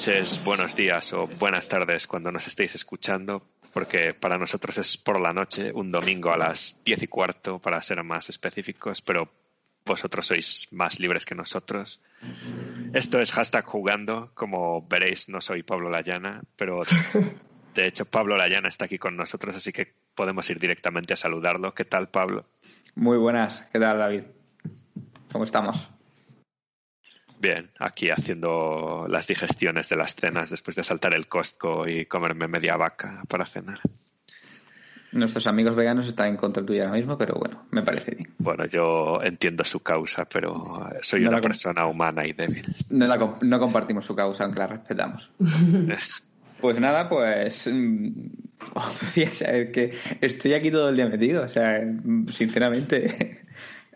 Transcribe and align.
noches, 0.00 0.42
buenos 0.46 0.74
días 0.74 1.12
o 1.12 1.26
buenas 1.26 1.68
tardes 1.68 2.06
cuando 2.06 2.32
nos 2.32 2.46
estéis 2.46 2.74
escuchando, 2.74 3.42
porque 3.74 4.14
para 4.14 4.38
nosotros 4.38 4.78
es 4.78 4.96
por 4.96 5.20
la 5.20 5.34
noche, 5.34 5.72
un 5.74 5.92
domingo 5.92 6.32
a 6.32 6.38
las 6.38 6.80
diez 6.86 7.02
y 7.02 7.06
cuarto, 7.06 7.58
para 7.58 7.82
ser 7.82 8.02
más 8.02 8.30
específicos, 8.30 9.02
pero 9.02 9.28
vosotros 9.84 10.26
sois 10.26 10.68
más 10.70 11.00
libres 11.00 11.26
que 11.26 11.34
nosotros. 11.34 12.00
Esto 12.94 13.20
es 13.20 13.30
hashtag 13.32 13.66
jugando, 13.66 14.30
como 14.32 14.88
veréis 14.88 15.28
no 15.28 15.42
soy 15.42 15.64
Pablo 15.64 15.90
Layana, 15.90 16.44
pero 16.56 16.80
de 17.74 17.86
hecho 17.86 18.06
Pablo 18.06 18.38
Layana 18.38 18.68
está 18.70 18.86
aquí 18.86 18.96
con 18.96 19.18
nosotros, 19.18 19.54
así 19.54 19.70
que 19.70 19.92
podemos 20.14 20.48
ir 20.48 20.58
directamente 20.58 21.12
a 21.12 21.18
saludarlo. 21.18 21.74
¿Qué 21.74 21.84
tal, 21.84 22.08
Pablo? 22.08 22.46
Muy 22.94 23.18
buenas, 23.18 23.68
¿qué 23.70 23.78
tal 23.78 23.98
David? 23.98 24.22
¿Cómo 25.30 25.44
estamos? 25.44 25.90
Bien, 27.40 27.70
aquí 27.78 28.10
haciendo 28.10 29.06
las 29.08 29.26
digestiones 29.26 29.88
de 29.88 29.96
las 29.96 30.14
cenas 30.14 30.50
después 30.50 30.76
de 30.76 30.84
saltar 30.84 31.14
el 31.14 31.26
Costco 31.26 31.88
y 31.88 32.04
comerme 32.04 32.48
media 32.48 32.76
vaca 32.76 33.22
para 33.28 33.46
cenar. 33.46 33.80
Nuestros 35.12 35.46
amigos 35.46 35.74
veganos 35.74 36.06
están 36.06 36.28
en 36.28 36.36
contra 36.36 36.64
tuya 36.64 36.84
ahora 36.84 36.98
mismo, 36.98 37.16
pero 37.16 37.34
bueno, 37.34 37.64
me 37.70 37.82
parece 37.82 38.14
bien. 38.14 38.28
Bueno, 38.36 38.66
yo 38.66 39.20
entiendo 39.22 39.64
su 39.64 39.80
causa, 39.80 40.26
pero 40.26 40.86
soy 41.00 41.22
No 41.22 41.30
una 41.30 41.40
persona 41.40 41.86
humana 41.86 42.26
y 42.26 42.34
débil. 42.34 42.66
No, 42.90 43.06
la 43.06 43.38
no 43.40 43.58
compartimos 43.58 44.04
su 44.04 44.14
causa, 44.14 44.44
aunque 44.44 44.58
la 44.58 44.66
respetamos. 44.66 45.30
Pues 46.60 46.78
nada, 46.78 47.08
pues 47.08 47.70
mm, 47.72 48.08
otro 48.74 49.08
día, 49.14 49.30
o 49.30 49.34
sea, 49.34 49.56
es 49.56 49.70
que 49.70 49.94
estoy 50.20 50.52
aquí 50.52 50.70
todo 50.70 50.90
el 50.90 50.96
día 50.96 51.08
metido, 51.08 51.42
o 51.42 51.48
sea, 51.48 51.80
sinceramente, 52.30 53.39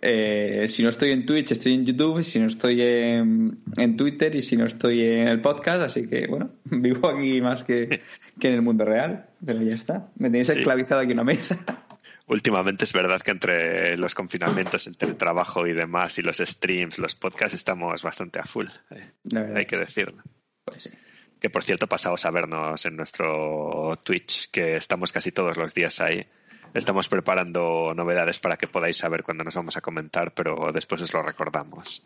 eh, 0.06 0.66
si 0.68 0.82
no 0.82 0.90
estoy 0.90 1.10
en 1.12 1.24
Twitch, 1.26 1.52
estoy 1.52 1.74
en 1.74 1.86
YouTube, 1.86 2.22
si 2.22 2.38
no 2.38 2.46
estoy 2.46 2.80
en, 2.82 3.58
en 3.76 3.96
Twitter 3.96 4.36
y 4.36 4.42
si 4.42 4.56
no 4.56 4.66
estoy 4.66 5.00
en 5.02 5.28
el 5.28 5.40
podcast, 5.40 5.80
así 5.82 6.06
que 6.06 6.26
bueno, 6.26 6.50
vivo 6.64 7.08
aquí 7.08 7.40
más 7.40 7.64
que, 7.64 8.02
que 8.38 8.48
en 8.48 8.54
el 8.54 8.62
mundo 8.62 8.84
real, 8.84 9.26
pero 9.44 9.62
ya 9.62 9.74
está, 9.74 10.10
me 10.16 10.28
tenéis 10.28 10.48
Sí. 10.48 10.58
esclavizado 10.58 11.00
aquí 11.00 11.12
en 11.12 11.18
una 11.18 11.24
mesa. 11.24 11.58
Últimamente 12.26 12.84
es 12.84 12.92
verdad 12.94 13.20
que 13.20 13.32
entre 13.32 13.96
los 13.98 14.14
confinamientos, 14.14 14.86
entre 14.86 15.08
el 15.10 15.16
trabajo 15.16 15.66
y 15.66 15.74
demás, 15.74 16.18
y 16.18 16.22
los 16.22 16.38
streams, 16.38 16.98
los 16.98 17.14
podcasts, 17.14 17.54
estamos 17.54 18.02
bastante 18.02 18.38
a 18.38 18.44
full. 18.44 18.66
eh, 18.90 19.52
Hay 19.54 19.66
que 19.66 19.76
decirlo. 19.76 20.22
Pues 20.64 20.84
sí. 20.84 20.90
Que 21.38 21.50
por 21.50 21.62
cierto, 21.62 21.86
pasaos 21.86 22.24
a 22.24 22.30
vernos 22.30 22.86
en 22.86 22.96
nuestro 22.96 24.00
Twitch, 24.02 24.50
que 24.50 24.76
estamos 24.76 25.12
casi 25.12 25.32
todos 25.32 25.58
los 25.58 25.74
días 25.74 26.00
ahí. 26.00 26.24
Estamos 26.74 27.08
preparando 27.08 27.94
novedades 27.94 28.40
para 28.40 28.56
que 28.56 28.66
podáis 28.66 28.96
saber 28.96 29.22
cuándo 29.22 29.44
nos 29.44 29.54
vamos 29.54 29.76
a 29.76 29.80
comentar, 29.80 30.34
pero 30.34 30.72
después 30.72 31.00
os 31.02 31.12
lo 31.14 31.22
recordamos. 31.22 32.02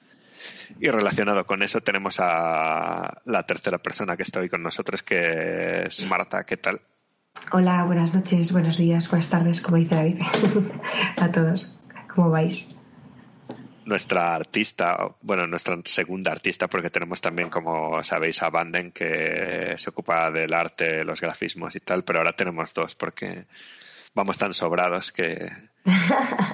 Y 0.79 0.89
relacionado 0.91 1.47
con 1.47 1.63
eso 1.63 1.81
tenemos 1.81 2.21
a 2.21 3.23
la 3.25 3.43
tercera 3.45 3.79
persona 3.79 4.15
que 4.15 4.25
está 4.25 4.41
hoy 4.41 4.51
con 4.51 4.63
nosotros, 4.63 5.03
que 5.03 5.85
es 5.85 6.05
Marta. 6.05 6.45
¿Qué 6.45 6.59
tal? 6.59 6.83
Hola, 7.51 7.85
buenas 7.85 8.13
noches, 8.13 8.53
buenos 8.53 8.77
días, 8.77 9.09
buenas 9.09 9.31
tardes, 9.31 9.63
como 9.63 9.79
dice 9.79 9.95
David. 9.95 10.21
a 11.17 11.33
todos. 11.33 11.75
¿Cómo 12.15 12.29
vais? 12.29 12.77
Nuestra 13.87 14.35
artista, 14.35 14.99
bueno, 15.23 15.47
nuestra 15.47 15.79
segunda 15.87 16.31
artista, 16.31 16.69
porque 16.69 16.91
tenemos 16.91 17.23
también, 17.23 17.49
como 17.49 18.05
sabéis, 18.05 18.43
a 18.43 18.51
Banden, 18.51 18.93
que 18.93 19.77
se 19.79 19.89
ocupa 19.89 20.31
del 20.31 20.53
arte, 20.53 21.05
los 21.05 21.23
grafismos 21.23 21.75
y 21.75 21.81
tal, 21.81 22.05
pero 22.05 22.19
ahora 22.19 22.35
tenemos 22.35 22.75
dos, 22.75 22.95
porque 22.95 23.47
vamos 24.19 24.37
tan 24.37 24.53
sobrados 24.53 25.13
que 25.13 25.49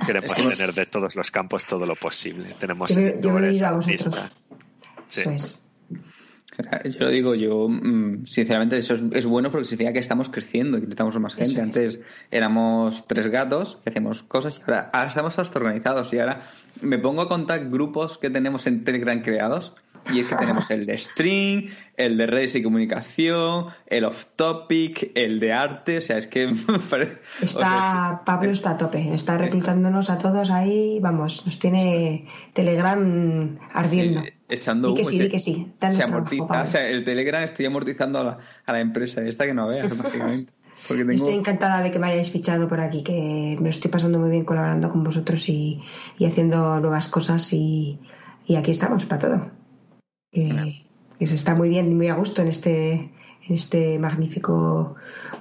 queremos 0.06 0.34
tener 0.34 0.74
de 0.74 0.84
todos 0.84 1.16
los 1.16 1.30
campos 1.30 1.64
todo 1.64 1.86
lo 1.86 1.96
posible. 1.96 2.54
Tenemos 2.60 2.90
editores, 2.90 3.62
artistas. 3.62 4.30
Sí. 5.08 5.22
Yo 6.84 7.00
lo 7.00 7.08
digo, 7.08 7.34
yo 7.34 7.68
mm, 7.68 8.26
sinceramente 8.26 8.76
eso 8.76 8.94
es, 8.94 9.02
es 9.12 9.24
bueno 9.24 9.50
porque 9.50 9.64
significa 9.64 9.94
que 9.94 9.98
estamos 9.98 10.28
creciendo, 10.28 10.76
que 10.76 10.82
necesitamos 10.82 11.18
más 11.18 11.34
gente. 11.34 11.52
Eso 11.52 11.60
es. 11.60 11.64
Antes 11.64 12.00
éramos 12.30 13.06
tres 13.08 13.28
gatos 13.28 13.78
que 13.82 13.90
hacemos 13.90 14.22
cosas 14.22 14.58
y 14.58 14.60
ahora, 14.60 14.90
ahora 14.92 15.08
estamos 15.08 15.38
hasta 15.38 15.58
organizados 15.58 16.12
y 16.12 16.18
ahora 16.18 16.42
me 16.82 16.98
pongo 16.98 17.22
a 17.22 17.28
contar 17.28 17.70
grupos 17.70 18.18
que 18.18 18.28
tenemos 18.28 18.66
en 18.66 18.84
Telegram 18.84 19.22
creados 19.22 19.72
y 20.12 20.20
es 20.20 20.26
que 20.26 20.34
tenemos 20.36 20.70
el 20.70 20.86
de 20.86 20.98
String, 20.98 21.70
el 21.96 22.16
de 22.16 22.26
redes 22.26 22.54
y 22.54 22.62
comunicación, 22.62 23.66
el 23.86 24.04
off 24.04 24.26
topic, 24.36 25.12
el 25.14 25.40
de 25.40 25.52
arte, 25.52 25.98
o 25.98 26.00
sea, 26.00 26.18
es 26.18 26.26
que 26.26 26.52
Está, 27.42 28.22
Pablo 28.24 28.50
está 28.52 28.70
a 28.70 28.78
tope, 28.78 29.14
está 29.14 29.38
reclutándonos 29.38 30.10
a 30.10 30.18
todos 30.18 30.50
ahí, 30.50 30.98
vamos, 31.00 31.44
nos 31.46 31.58
tiene 31.58 32.26
Telegram 32.52 33.58
ardiendo. 33.72 34.22
Sí, 34.22 34.28
echando 34.48 34.88
Di 34.88 34.94
que 34.94 35.00
humo, 35.02 35.10
sí, 35.10 35.18
se- 35.18 35.28
que 35.28 35.40
sí, 35.40 35.72
se 35.88 36.02
amortiza. 36.02 36.62
O 36.62 36.66
sea, 36.66 36.86
el 36.88 37.04
Telegram 37.04 37.42
estoy 37.42 37.66
amortizando 37.66 38.18
a 38.20 38.24
la, 38.24 38.38
a 38.66 38.72
la 38.72 38.80
empresa 38.80 39.22
esta 39.22 39.46
que 39.46 39.54
no 39.54 39.68
veas, 39.68 39.88
básicamente. 39.98 40.52
Tengo... 40.86 41.12
Estoy 41.12 41.34
encantada 41.34 41.80
de 41.82 41.90
que 41.90 41.98
me 41.98 42.08
hayáis 42.08 42.30
fichado 42.30 42.68
por 42.68 42.78
aquí, 42.78 43.02
que 43.02 43.56
me 43.58 43.70
estoy 43.70 43.90
pasando 43.90 44.18
muy 44.18 44.30
bien 44.30 44.44
colaborando 44.44 44.90
con 44.90 45.02
vosotros 45.02 45.48
y, 45.48 45.80
y 46.18 46.26
haciendo 46.26 46.78
nuevas 46.80 47.08
cosas 47.08 47.50
y, 47.54 47.98
y 48.46 48.56
aquí 48.56 48.70
estamos 48.72 49.06
para 49.06 49.20
todo. 49.22 49.50
Que, 50.34 50.84
que 51.18 51.26
se 51.26 51.34
está 51.34 51.54
muy 51.54 51.68
bien 51.68 51.90
y 51.90 51.94
muy 51.94 52.08
a 52.08 52.14
gusto 52.14 52.42
en 52.42 52.48
este, 52.48 52.92
en 52.94 53.10
este 53.54 53.98
magnífico 53.98 54.96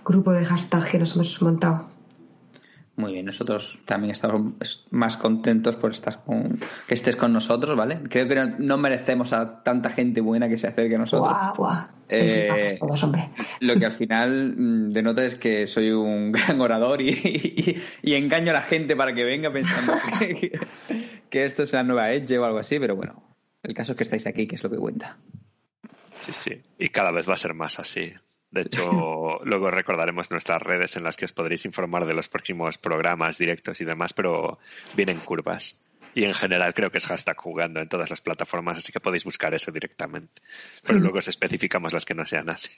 grupo 0.06 0.31
de 0.31 0.46
hashtag 0.46 0.88
que 0.92 1.00
nos 1.00 1.16
hemos 1.16 1.42
montado. 1.42 1.92
Muy 2.96 3.14
bien, 3.14 3.26
nosotros 3.26 3.80
también 3.86 4.12
estamos 4.12 4.53
más 4.92 5.18
contentos 5.18 5.76
por 5.78 5.90
estar 5.90 6.24
con, 6.24 6.59
que 6.88 6.94
estés 6.94 7.16
con 7.16 7.34
nosotros, 7.34 7.76
¿vale? 7.76 8.02
Creo 8.08 8.28
que 8.28 8.35
no, 8.35 8.53
no 8.59 8.78
merecemos 8.78 9.34
a 9.34 9.64
tanta 9.64 9.90
gente 9.90 10.22
buena 10.22 10.47
que 10.47 10.59
se 10.59 10.67
acerque 10.67 10.94
a 10.94 11.00
nosotros. 11.00 11.28
Eh, 12.09 12.78
todos, 12.79 13.03
hombre. 13.03 13.29
Lo 13.62 13.76
que 13.79 13.88
al 13.88 13.91
final 14.03 14.53
mm, 14.56 14.90
denota 14.91 15.26
es 15.26 15.34
que 15.34 15.66
soy 15.66 15.90
un 15.90 16.32
gran 16.34 16.62
orador 16.62 17.02
y, 17.02 17.09
y- 17.09 17.82
y 18.03 18.14
engaño 18.14 18.52
a 18.52 18.53
la 18.53 18.62
gente 18.62 18.96
para 18.96 19.16
que 19.16 19.23
venga 19.23 19.52
pensando 19.52 19.94
que, 20.20 20.59
que 21.32 21.46
esto 21.46 21.64
es 21.64 21.73
la 21.73 21.82
nueva 21.82 22.12
Edge 22.12 22.38
o 22.38 22.46
algo 22.46 22.59
así, 22.59 22.78
pero 22.78 22.96
bueno, 22.96 23.23
el 23.64 23.74
caso 23.74 23.94
es 23.94 23.98
que 23.98 24.04
estáis 24.04 24.28
aquí, 24.28 24.46
que 24.46 24.56
es 24.56 24.64
lo 24.64 24.70
que 24.70 24.78
cuenta. 24.78 25.18
Sí, 26.22 26.34
sí. 26.34 26.62
Y 26.78 26.90
cada 26.90 27.12
vez 27.12 27.28
va 27.28 27.34
a 27.34 27.38
ser 27.38 27.54
más 27.54 27.80
así. 27.80 28.14
De 28.52 28.62
hecho, 28.62 29.40
luego 29.46 29.72
recordaremos 29.72 30.30
nuestras 30.32 30.62
redes 30.62 30.96
en 30.96 31.04
las 31.04 31.18
que 31.18 31.26
os 31.26 31.34
podréis 31.34 31.66
informar 31.66 32.06
de 32.06 32.14
los 32.14 32.30
próximos 32.30 32.78
programas, 32.78 33.38
directos 33.38 33.82
y 33.82 33.86
demás, 33.86 34.14
pero 34.14 34.60
vienen 34.96 35.20
curvas. 35.20 35.76
Y 36.16 36.26
en 36.26 36.34
general 36.34 36.74
creo 36.76 36.92
que 36.92 37.00
es 37.00 37.08
hashtag 37.08 37.38
jugando 37.38 37.80
en 37.80 37.90
todas 37.90 38.10
las 38.10 38.22
plataformas, 38.22 38.78
así 38.78 38.92
que 38.92 39.00
podéis 39.00 39.24
buscar 39.24 39.54
eso 39.54 39.72
directamente. 39.72 40.42
Pero 40.86 41.00
luego 41.00 41.18
os 41.18 41.28
especificamos 41.28 41.92
las 41.92 42.06
que 42.06 42.14
no 42.14 42.26
sean 42.26 42.50
así. 42.50 42.70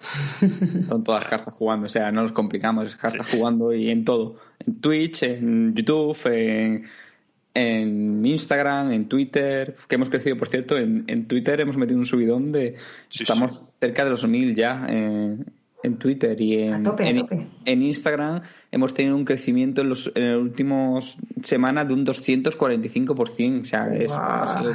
Son 0.88 1.04
todas 1.04 1.26
cartas 1.26 1.52
jugando, 1.52 1.86
o 1.86 1.88
sea, 1.90 2.10
no 2.12 2.22
nos 2.22 2.32
complicamos, 2.32 2.88
es 2.88 2.96
cartas 2.96 3.26
jugando 3.30 3.74
y 3.74 3.90
en 3.90 4.04
todo. 4.04 4.40
En 4.60 4.80
Twitch, 4.80 5.24
en 5.24 5.74
YouTube, 5.74 6.18
en, 6.26 6.88
en 7.58 8.24
Instagram, 8.24 8.92
en 8.92 9.08
Twitter, 9.08 9.76
que 9.88 9.94
hemos 9.96 10.08
crecido, 10.10 10.36
por 10.36 10.48
cierto, 10.48 10.76
en, 10.78 11.04
en 11.06 11.26
Twitter 11.26 11.60
hemos 11.60 11.76
metido 11.76 11.98
un 11.98 12.04
subidón 12.06 12.52
de... 12.52 12.76
Sí, 13.08 13.22
estamos 13.24 13.74
cerca 13.80 14.04
de 14.04 14.10
los 14.10 14.26
mil 14.28 14.54
ya 14.54 14.86
en, 14.88 15.44
en 15.82 15.96
Twitter 15.96 16.40
y 16.40 16.54
en, 16.58 16.74
A 16.74 16.82
tope, 16.82 17.04
a 17.04 17.08
en, 17.08 17.18
tope. 17.18 17.46
en 17.64 17.82
Instagram 17.82 18.42
hemos 18.70 18.94
tenido 18.94 19.16
un 19.16 19.24
crecimiento 19.24 19.80
en, 19.82 19.88
los, 19.88 20.10
en 20.14 20.30
las 20.32 20.40
últimas 20.40 21.16
semanas 21.42 21.88
de 21.88 21.94
un 21.94 22.04
245%, 22.06 23.62
o 23.62 23.64
sea, 23.64 23.94
es, 23.94 24.08
Guau. 24.08 24.20
ha 24.22 24.58
sido 24.60 24.72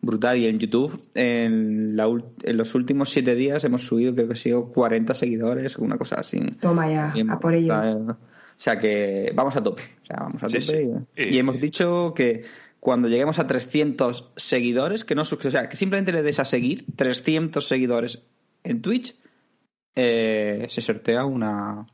brutal. 0.00 0.38
Y 0.38 0.46
en 0.46 0.58
YouTube, 0.58 1.00
en, 1.14 1.96
la 1.96 2.06
ul- 2.08 2.24
en 2.44 2.56
los 2.56 2.74
últimos 2.74 3.10
siete 3.10 3.34
días 3.34 3.64
hemos 3.64 3.84
subido, 3.84 4.14
creo 4.14 4.28
que 4.28 4.34
ha 4.34 4.36
sido 4.36 4.66
40 4.66 5.12
seguidores, 5.14 5.76
una 5.76 5.98
cosa 5.98 6.16
así. 6.16 6.40
Toma 6.60 6.88
ya, 6.90 7.12
a 7.28 7.40
por 7.40 7.54
ello. 7.54 8.16
O 8.56 8.60
sea 8.60 8.78
que 8.78 9.32
vamos 9.34 9.56
a 9.56 9.62
tope. 9.62 9.82
O 10.02 10.06
sea, 10.06 10.16
vamos 10.20 10.42
a 10.42 10.48
Sí, 10.48 10.58
tope. 10.58 10.62
sí. 11.16 11.22
Y, 11.30 11.36
y 11.36 11.38
hemos 11.38 11.60
dicho 11.60 12.12
que 12.14 12.44
cuando 12.80 13.08
lleguemos 13.08 13.38
a 13.38 13.46
300 13.46 14.32
seguidores, 14.36 15.04
que 15.04 15.14
no 15.14 15.22
o 15.22 15.50
sea, 15.50 15.68
que 15.68 15.76
simplemente 15.76 16.12
le 16.12 16.22
des 16.22 16.38
a 16.38 16.44
seguir 16.44 16.84
300 16.96 17.66
seguidores 17.66 18.22
en 18.62 18.82
Twitch, 18.82 19.16
eh, 19.94 20.66
se 20.68 20.80
sortea 20.82 21.24
una 21.24 21.86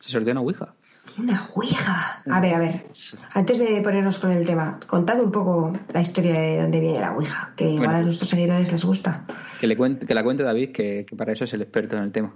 se 0.00 0.10
sortea 0.10 0.32
una 0.32 0.40
Ouija. 0.42 0.74
Una 1.18 1.48
ouija. 1.54 2.22
A 2.30 2.40
ver, 2.40 2.54
a 2.54 2.58
ver. 2.58 2.84
Antes 3.32 3.58
de 3.58 3.80
ponernos 3.80 4.18
con 4.18 4.32
el 4.32 4.44
tema, 4.44 4.78
contad 4.86 5.18
un 5.20 5.32
poco 5.32 5.72
la 5.94 6.02
historia 6.02 6.38
de 6.38 6.60
dónde 6.60 6.80
viene 6.80 7.00
la 7.00 7.12
ouija, 7.16 7.54
que 7.56 7.64
igual 7.70 7.86
Bueno. 7.86 7.98
a 8.00 8.02
nuestros 8.02 8.28
seguidores 8.28 8.70
les 8.70 8.84
gusta. 8.84 9.24
Que 9.58 9.66
le 9.66 9.76
cuente, 9.78 10.04
que 10.04 10.12
la 10.14 10.22
cuente 10.22 10.42
David, 10.42 10.72
que, 10.72 11.06
que 11.08 11.16
para 11.16 11.32
eso 11.32 11.44
es 11.44 11.54
el 11.54 11.62
experto 11.62 11.96
en 11.96 12.02
el 12.02 12.12
tema. 12.12 12.34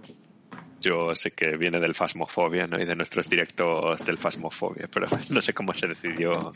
Yo 0.80 1.14
sé 1.14 1.32
que 1.32 1.56
viene 1.56 1.78
del 1.78 1.94
Fasmofobia, 1.94 2.66
¿no? 2.66 2.80
Y 2.80 2.86
de 2.86 2.96
nuestros 2.96 3.28
directos 3.28 4.04
del 4.04 4.18
Fasmofobia, 4.18 4.88
pero 4.92 5.06
no 5.30 5.40
sé 5.42 5.52
cómo 5.52 5.74
se 5.74 5.88
decidió 5.88 6.52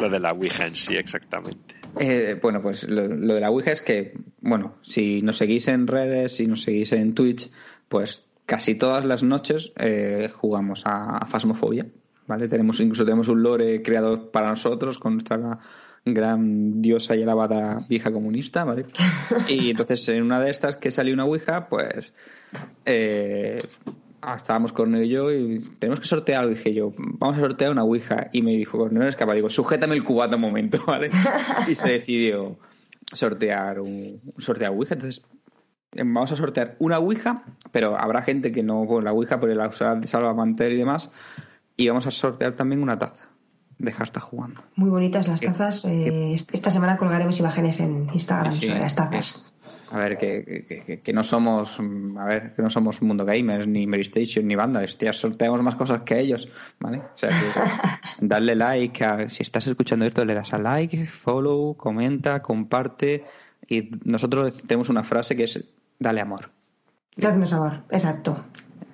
lo 0.00 0.10
de 0.10 0.20
la 0.20 0.32
Ouija 0.32 0.66
en 0.66 0.74
sí 0.74 0.96
exactamente. 0.96 1.76
Eh, 1.98 2.38
bueno, 2.40 2.60
pues 2.60 2.88
lo, 2.88 3.08
de 3.08 3.40
la 3.40 3.50
Ouija 3.50 3.72
es 3.72 3.82
que, 3.82 4.14
bueno, 4.40 4.74
si 4.82 5.22
nos 5.22 5.36
seguís 5.36 5.68
en 5.68 5.86
redes, 5.86 6.36
si 6.36 6.46
nos 6.46 6.62
seguís 6.62 6.92
en 6.92 7.14
Twitch, 7.14 7.50
pues 7.88 8.24
casi 8.46 8.74
todas 8.74 9.04
las 9.04 9.22
noches 9.22 9.72
eh, 9.76 10.30
jugamos 10.34 10.84
a, 10.86 11.18
a 11.18 11.26
Phasmophobia, 11.26 11.86
¿vale? 12.26 12.48
Tenemos, 12.48 12.80
incluso 12.80 13.04
tenemos 13.04 13.28
un 13.28 13.42
lore 13.42 13.82
creado 13.82 14.30
para 14.30 14.48
nosotros 14.48 14.98
con 14.98 15.14
nuestra 15.14 15.60
gran 16.04 16.82
diosa 16.82 17.14
y 17.14 17.22
alabada 17.22 17.84
vieja 17.88 18.12
comunista, 18.12 18.64
¿vale? 18.64 18.86
Y 19.48 19.70
entonces 19.70 20.08
en 20.08 20.22
una 20.22 20.40
de 20.40 20.50
estas 20.50 20.76
que 20.76 20.90
salió 20.90 21.14
una 21.14 21.24
Ouija, 21.24 21.68
pues 21.68 22.12
eh, 22.84 23.58
ah, 24.20 24.36
estábamos 24.36 24.72
Cornelio 24.72 25.04
y 25.04 25.08
yo 25.08 25.32
y 25.32 25.60
tenemos 25.78 26.00
que 26.00 26.06
sortear 26.06 26.42
algo. 26.42 26.54
Dije 26.54 26.74
yo, 26.74 26.92
vamos 26.96 27.38
a 27.38 27.40
sortear 27.40 27.70
una 27.70 27.84
Ouija. 27.84 28.30
Y 28.32 28.42
me 28.42 28.52
dijo 28.52 28.78
Cornelio 28.78 29.08
escapa, 29.08 29.34
digo, 29.34 29.50
sujétame 29.50 29.94
el 29.94 30.04
cubato 30.04 30.36
un 30.36 30.42
momento, 30.42 30.82
¿vale? 30.86 31.10
Y 31.68 31.74
se 31.74 31.90
decidió 31.90 32.58
sortear 33.12 33.80
un, 33.80 34.20
sortear 34.38 34.72
Ouija. 34.72 34.94
Entonces, 34.94 35.24
eh, 35.92 36.02
vamos 36.04 36.32
a 36.32 36.36
sortear 36.36 36.76
una 36.80 36.98
Ouija, 36.98 37.44
pero 37.70 37.96
habrá 37.96 38.22
gente 38.22 38.50
que 38.50 38.64
no 38.64 38.86
con 38.86 39.04
la 39.04 39.12
Ouija, 39.12 39.38
pero 39.38 39.54
la 39.54 39.68
usará 39.68 39.94
de 39.94 40.08
salvamanter 40.08 40.72
y 40.72 40.76
demás. 40.76 41.10
Y 41.76 41.88
vamos 41.88 42.06
a 42.06 42.10
sortear 42.10 42.54
también 42.54 42.82
una 42.82 42.98
taza 42.98 43.31
de 43.82 43.92
hashtag 43.92 44.22
jugando. 44.22 44.62
Muy 44.76 44.88
bonitas 44.90 45.28
las 45.28 45.40
tazas. 45.40 45.84
eh, 45.84 46.34
esta 46.34 46.70
semana 46.70 46.96
colgaremos 46.96 47.38
imágenes 47.38 47.80
en 47.80 48.08
Instagram 48.12 48.54
Sí, 48.54 48.66
sobre 48.68 48.80
las 48.80 48.94
tazas. 48.94 49.48
A 49.90 49.98
ver, 49.98 50.16
que, 50.16 50.64
que- 50.66 50.80
que- 50.84 51.00
que 51.00 51.12
no 51.12 51.22
somos, 51.22 51.78
a 51.78 52.24
ver, 52.24 52.54
que 52.54 52.62
no 52.62 52.70
somos 52.70 53.02
Mundo 53.02 53.26
Gamers, 53.26 53.66
ni 53.68 53.86
Mary 53.86 54.00
Station, 54.02 54.46
ni 54.48 54.54
banda. 54.54 54.80
Hostia, 54.80 55.12
sorteamos 55.12 55.60
más 55.62 55.74
cosas 55.74 56.00
que 56.02 56.18
ellos, 56.18 56.48
¿vale? 56.80 56.98
O 56.98 57.18
sea, 57.18 57.28
que 57.28 57.34
darle 58.26 58.54
like, 58.54 59.04
a- 59.04 59.28
si 59.28 59.42
estás 59.42 59.66
escuchando 59.66 60.06
esto, 60.06 60.24
le 60.24 60.34
das 60.34 60.54
a 60.54 60.58
like, 60.58 61.06
follow, 61.06 61.76
comenta, 61.76 62.40
comparte. 62.40 63.24
Y 63.68 63.90
nosotros 64.04 64.62
tenemos 64.66 64.88
una 64.88 65.02
frase 65.04 65.36
que 65.36 65.44
es, 65.44 65.62
dale 65.98 66.22
amor. 66.22 66.50
Dadnos 67.16 67.50
sabor, 67.50 67.82
exacto. 67.90 68.42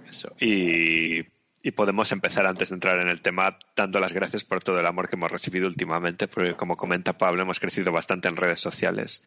Eso. 0.09 0.33
Y, 0.41 1.21
y 1.69 1.71
podemos 1.71 2.13
empezar 2.13 2.47
antes 2.47 2.71
de 2.71 2.77
entrar 2.77 2.99
en 2.99 3.09
el 3.09 3.21
tema 3.21 3.59
dando 3.77 4.01
las 4.01 4.15
gracias 4.15 4.43
por 4.43 4.63
todo 4.63 4.81
el 4.81 4.87
amor 4.87 5.11
que 5.11 5.17
hemos 5.17 5.31
recibido 5.31 5.69
últimamente, 5.69 6.27
porque 6.27 6.55
como 6.55 6.79
comenta 6.79 7.19
Pablo, 7.19 7.43
hemos 7.43 7.61
crecido 7.61 7.93
bastante 7.93 8.27
en 8.27 8.37
redes 8.37 8.59
sociales. 8.59 9.23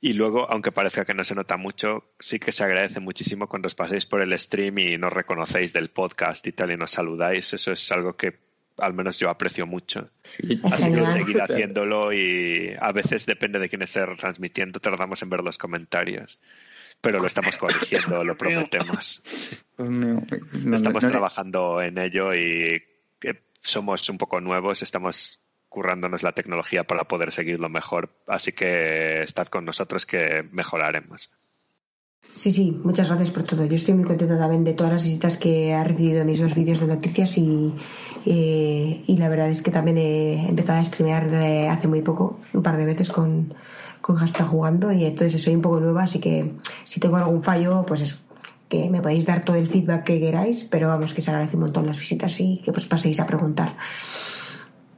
Y 0.00 0.14
luego, 0.14 0.50
aunque 0.50 0.72
parezca 0.72 1.04
que 1.04 1.14
no 1.14 1.22
se 1.22 1.36
nota 1.36 1.56
mucho, 1.56 2.10
sí 2.18 2.40
que 2.40 2.50
se 2.50 2.64
agradece 2.64 2.98
muchísimo 2.98 3.48
cuando 3.48 3.68
os 3.68 3.76
paséis 3.76 4.06
por 4.06 4.22
el 4.22 4.36
stream 4.36 4.78
y 4.78 4.98
nos 4.98 5.12
reconocéis 5.12 5.72
del 5.72 5.90
podcast 5.90 6.44
y 6.48 6.52
tal 6.52 6.72
y 6.72 6.76
nos 6.76 6.90
saludáis. 6.90 7.52
Eso 7.52 7.70
es 7.70 7.92
algo 7.92 8.16
que 8.16 8.40
al 8.78 8.94
menos 8.94 9.16
yo 9.16 9.30
aprecio 9.30 9.68
mucho. 9.68 10.10
Así 10.64 10.92
que 10.92 11.04
seguid 11.04 11.38
haciéndolo 11.48 12.12
y 12.12 12.74
a 12.76 12.90
veces 12.90 13.24
depende 13.24 13.60
de 13.60 13.68
quién 13.68 13.82
esté 13.82 14.04
retransmitiendo, 14.04 14.80
tardamos 14.80 15.22
en 15.22 15.30
ver 15.30 15.44
los 15.44 15.58
comentarios. 15.58 16.40
Pero 17.00 17.20
lo 17.20 17.26
estamos 17.26 17.56
corrigiendo, 17.58 18.24
lo 18.24 18.36
prometemos. 18.36 19.22
Estamos 20.72 21.06
trabajando 21.06 21.80
en 21.80 21.98
ello 21.98 22.34
y 22.34 22.82
eh, 23.22 23.42
somos 23.60 24.08
un 24.08 24.18
poco 24.18 24.40
nuevos, 24.40 24.82
estamos 24.82 25.40
currándonos 25.68 26.22
la 26.22 26.32
tecnología 26.32 26.84
para 26.84 27.04
poder 27.04 27.32
seguirlo 27.32 27.68
mejor, 27.68 28.16
así 28.26 28.52
que 28.52 29.22
estad 29.22 29.46
con 29.48 29.64
nosotros 29.64 30.06
que 30.06 30.48
mejoraremos. 30.50 31.30
Sí, 32.36 32.50
sí, 32.50 32.70
muchas 32.84 33.08
gracias 33.08 33.30
por 33.30 33.44
todo. 33.44 33.64
Yo 33.64 33.76
estoy 33.76 33.94
muy 33.94 34.04
contenta 34.04 34.38
también 34.38 34.62
de 34.62 34.74
todas 34.74 34.92
las 34.92 35.04
visitas 35.04 35.38
que 35.38 35.72
ha 35.72 35.84
recibido 35.84 36.24
mis 36.24 36.38
dos 36.38 36.54
vídeos 36.54 36.80
de 36.80 36.86
noticias 36.86 37.38
y, 37.38 37.74
eh, 38.26 39.02
y 39.06 39.16
la 39.16 39.28
verdad 39.30 39.48
es 39.48 39.62
que 39.62 39.70
también 39.70 39.96
he 39.96 40.48
empezado 40.48 40.80
a 40.80 40.84
streamear 40.84 41.30
de 41.30 41.68
hace 41.68 41.88
muy 41.88 42.02
poco, 42.02 42.40
un 42.52 42.62
par 42.62 42.76
de 42.76 42.84
veces 42.84 43.10
con, 43.10 43.54
con 44.06 44.14
hashtag 44.16 44.46
jugando 44.46 44.92
y 44.92 45.04
entonces 45.04 45.42
soy 45.42 45.56
un 45.56 45.62
poco 45.62 45.80
nueva, 45.80 46.04
así 46.04 46.20
que 46.20 46.52
si 46.84 47.00
tengo 47.00 47.16
algún 47.16 47.42
fallo, 47.42 47.84
pues 47.84 48.02
eso, 48.02 48.16
que 48.68 48.88
me 48.88 49.02
podéis 49.02 49.26
dar 49.26 49.44
todo 49.44 49.56
el 49.56 49.66
feedback 49.66 50.04
que 50.04 50.20
queráis, 50.20 50.62
pero 50.62 50.86
vamos, 50.86 51.12
que 51.12 51.20
se 51.20 51.30
agradece 51.32 51.56
un 51.56 51.62
montón 51.62 51.86
las 51.86 51.98
visitas 51.98 52.38
y 52.38 52.58
que 52.64 52.70
pues 52.70 52.86
paséis 52.86 53.18
a 53.18 53.26
preguntar. 53.26 53.74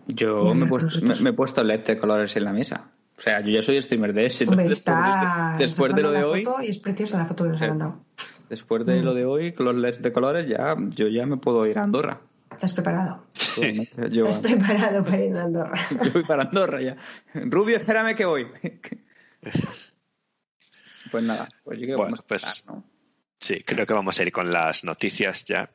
Yo 0.09 0.55
me 0.55 0.67
he, 0.67 0.69
puesto, 0.69 1.01
me, 1.07 1.15
me 1.23 1.31
he 1.31 1.33
puesto 1.33 1.65
LED 1.65 1.85
de 1.87 1.97
colores 1.99 2.37
en 2.37 2.45
la 2.45 2.53
mesa. 2.53 2.91
O 3.17 3.21
sea, 3.21 3.41
yo 3.41 3.51
ya 3.51 3.63
soy 3.63 3.81
streamer 3.83 4.13
de 4.13 4.27
ese. 4.27 4.45
Hombre, 4.45 4.65
entonces, 4.65 4.79
está... 4.81 5.57
después 5.59 5.95
de 5.95 6.03
lo 6.03 6.11
de 6.13 6.25
hoy, 6.25 6.45
foto 6.45 6.63
y 6.63 6.69
es 6.69 6.79
preciosa 6.79 7.17
la 7.19 7.27
foto 7.27 7.45
que 7.45 7.51
nos 7.51 7.59
Sí. 7.59 7.65
ha 7.65 7.69
mandado. 7.69 7.97
después 8.51 8.85
de 8.87 9.01
Mm. 9.01 9.05
lo 9.05 9.15
de 9.15 9.25
hoy, 9.25 9.53
con 9.53 9.67
los 9.67 9.75
LEDs 9.77 10.03
de 10.03 10.13
colores, 10.13 10.47
ya 10.47 10.77
yo 10.91 11.09
ya 11.09 11.25
me 11.27 11.37
puedo 11.39 11.67
ir 11.67 11.79
a 11.79 11.83
Andorra. 11.85 12.21
¿Estás 12.53 12.73
preparado? 12.73 13.27
Yo, 14.11 14.27
¿Estás 14.27 14.39
preparado 14.39 15.05
para 15.05 15.25
ir 15.25 15.37
a 15.37 15.45
Andorra? 15.45 15.87
yo 16.05 16.13
voy 16.13 16.25
para 16.25 16.43
Andorra 16.45 16.81
ya. 16.81 16.97
Rubio, 17.35 17.77
espérame 17.77 18.15
que 18.15 18.25
voy. 18.25 18.47
Pues 21.11 21.25
nada, 21.25 21.49
pues 21.65 21.79
yo 21.81 21.87
creo 21.87 21.97
que 21.97 22.03
Bueno, 22.03 22.05
vamos 22.17 22.21
a 22.21 22.27
pues- 22.27 22.45
empezar, 22.45 22.75
¿no? 22.75 22.85
Sí, 23.41 23.61
creo 23.65 23.87
que 23.87 23.95
vamos 23.95 24.19
a 24.19 24.23
ir 24.25 24.33
con 24.33 24.53
las 24.53 24.85
noticias 24.85 25.45
ya. 25.47 25.71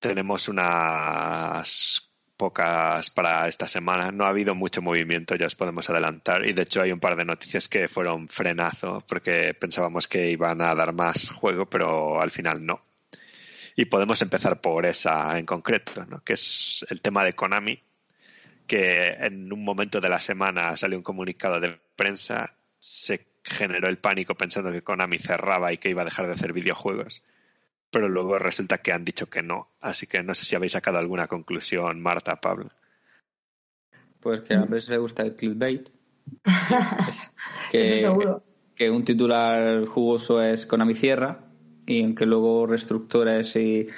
Tenemos 0.00 0.48
unas 0.48 2.10
pocas 2.36 3.10
para 3.10 3.46
esta 3.46 3.68
semana. 3.68 4.10
No 4.10 4.24
ha 4.24 4.28
habido 4.30 4.54
mucho 4.54 4.80
movimiento, 4.82 5.34
ya 5.36 5.46
os 5.46 5.54
podemos 5.54 5.88
adelantar. 5.90 6.46
Y 6.46 6.52
de 6.52 6.62
hecho 6.62 6.80
hay 6.80 6.90
un 6.90 7.00
par 7.00 7.14
de 7.16 7.24
noticias 7.24 7.68
que 7.68 7.86
fueron 7.86 8.28
frenazo 8.28 9.04
porque 9.06 9.54
pensábamos 9.54 10.08
que 10.08 10.30
iban 10.30 10.60
a 10.62 10.74
dar 10.74 10.92
más 10.92 11.30
juego, 11.30 11.66
pero 11.66 12.20
al 12.20 12.30
final 12.30 12.64
no. 12.64 12.80
Y 13.78 13.84
podemos 13.84 14.20
empezar 14.22 14.60
por 14.60 14.86
esa 14.86 15.38
en 15.38 15.46
concreto, 15.46 16.04
¿no? 16.04 16.24
que 16.24 16.32
es 16.32 16.84
el 16.90 17.00
tema 17.00 17.22
de 17.22 17.34
Konami, 17.34 17.80
que 18.66 19.10
en 19.10 19.52
un 19.52 19.62
momento 19.62 20.00
de 20.00 20.08
la 20.08 20.18
semana 20.18 20.76
salió 20.76 20.98
un 20.98 21.04
comunicado 21.04 21.60
de 21.60 21.78
prensa, 21.94 22.56
se 22.80 23.24
generó 23.44 23.88
el 23.88 23.98
pánico 23.98 24.34
pensando 24.34 24.72
que 24.72 24.82
Konami 24.82 25.18
cerraba 25.18 25.72
y 25.72 25.78
que 25.78 25.90
iba 25.90 26.02
a 26.02 26.06
dejar 26.06 26.26
de 26.26 26.32
hacer 26.32 26.52
videojuegos. 26.52 27.22
Pero 27.92 28.08
luego 28.08 28.36
resulta 28.40 28.78
que 28.78 28.90
han 28.90 29.04
dicho 29.04 29.30
que 29.30 29.44
no. 29.44 29.68
Así 29.80 30.08
que 30.08 30.24
no 30.24 30.34
sé 30.34 30.44
si 30.44 30.56
habéis 30.56 30.72
sacado 30.72 30.98
alguna 30.98 31.28
conclusión, 31.28 32.02
Marta, 32.02 32.40
Pablo. 32.40 32.70
Pues 34.18 34.40
que 34.40 34.54
a 34.54 34.64
veces 34.64 34.90
le 34.90 34.98
gusta 34.98 35.22
el 35.22 35.36
clickbait. 35.36 35.88
Eso 37.72 38.00
seguro. 38.00 38.44
que 38.74 38.90
un 38.90 39.04
titular 39.04 39.86
jugoso 39.86 40.42
es 40.42 40.66
Konami 40.66 40.96
cierra 40.96 41.47
y 41.88 42.02
aunque 42.04 42.26
luego 42.26 42.66
reestructures 42.66 43.56
y 43.56 43.88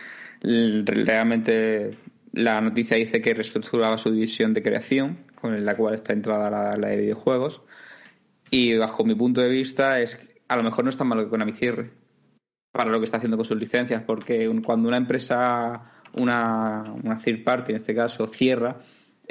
l- 0.43 0.85
realmente 0.87 1.91
la 2.33 2.61
noticia 2.61 2.97
dice 2.97 3.21
que 3.21 3.35
reestructuraba 3.35 3.99
su 3.99 4.11
división 4.11 4.55
de 4.55 4.63
creación 4.63 5.19
con 5.35 5.65
la 5.65 5.77
cual 5.77 5.95
está 5.95 6.13
entrada 6.13 6.77
la, 6.77 6.89
de 6.89 6.97
videojuegos 6.97 7.61
y 8.51 8.77
bajo 8.77 9.05
mi 9.05 9.15
punto 9.15 9.41
de 9.41 9.49
vista 9.51 10.01
es 10.01 10.19
a 10.49 10.57
lo 10.57 10.63
mejor 10.63 10.85
no 10.85 10.91
es 10.91 10.97
tan 10.97 11.09
malo 11.09 11.25
que 11.25 11.31
Konami 11.31 11.53
cierre 11.53 11.91
para 12.73 12.91
lo 12.91 13.01
que 13.01 13.05
está 13.05 13.17
haciendo 13.17 13.37
con 13.37 13.47
sus 13.47 13.59
licencias 13.59 14.03
porque 14.03 14.51
cuando 14.65 14.89
una 14.89 14.97
empresa 14.97 15.93
una, 16.13 16.85
una 17.03 17.19
third 17.19 17.43
party 17.45 17.73
en 17.73 17.77
este 17.77 17.95
caso 17.95 18.27
cierra 18.29 18.79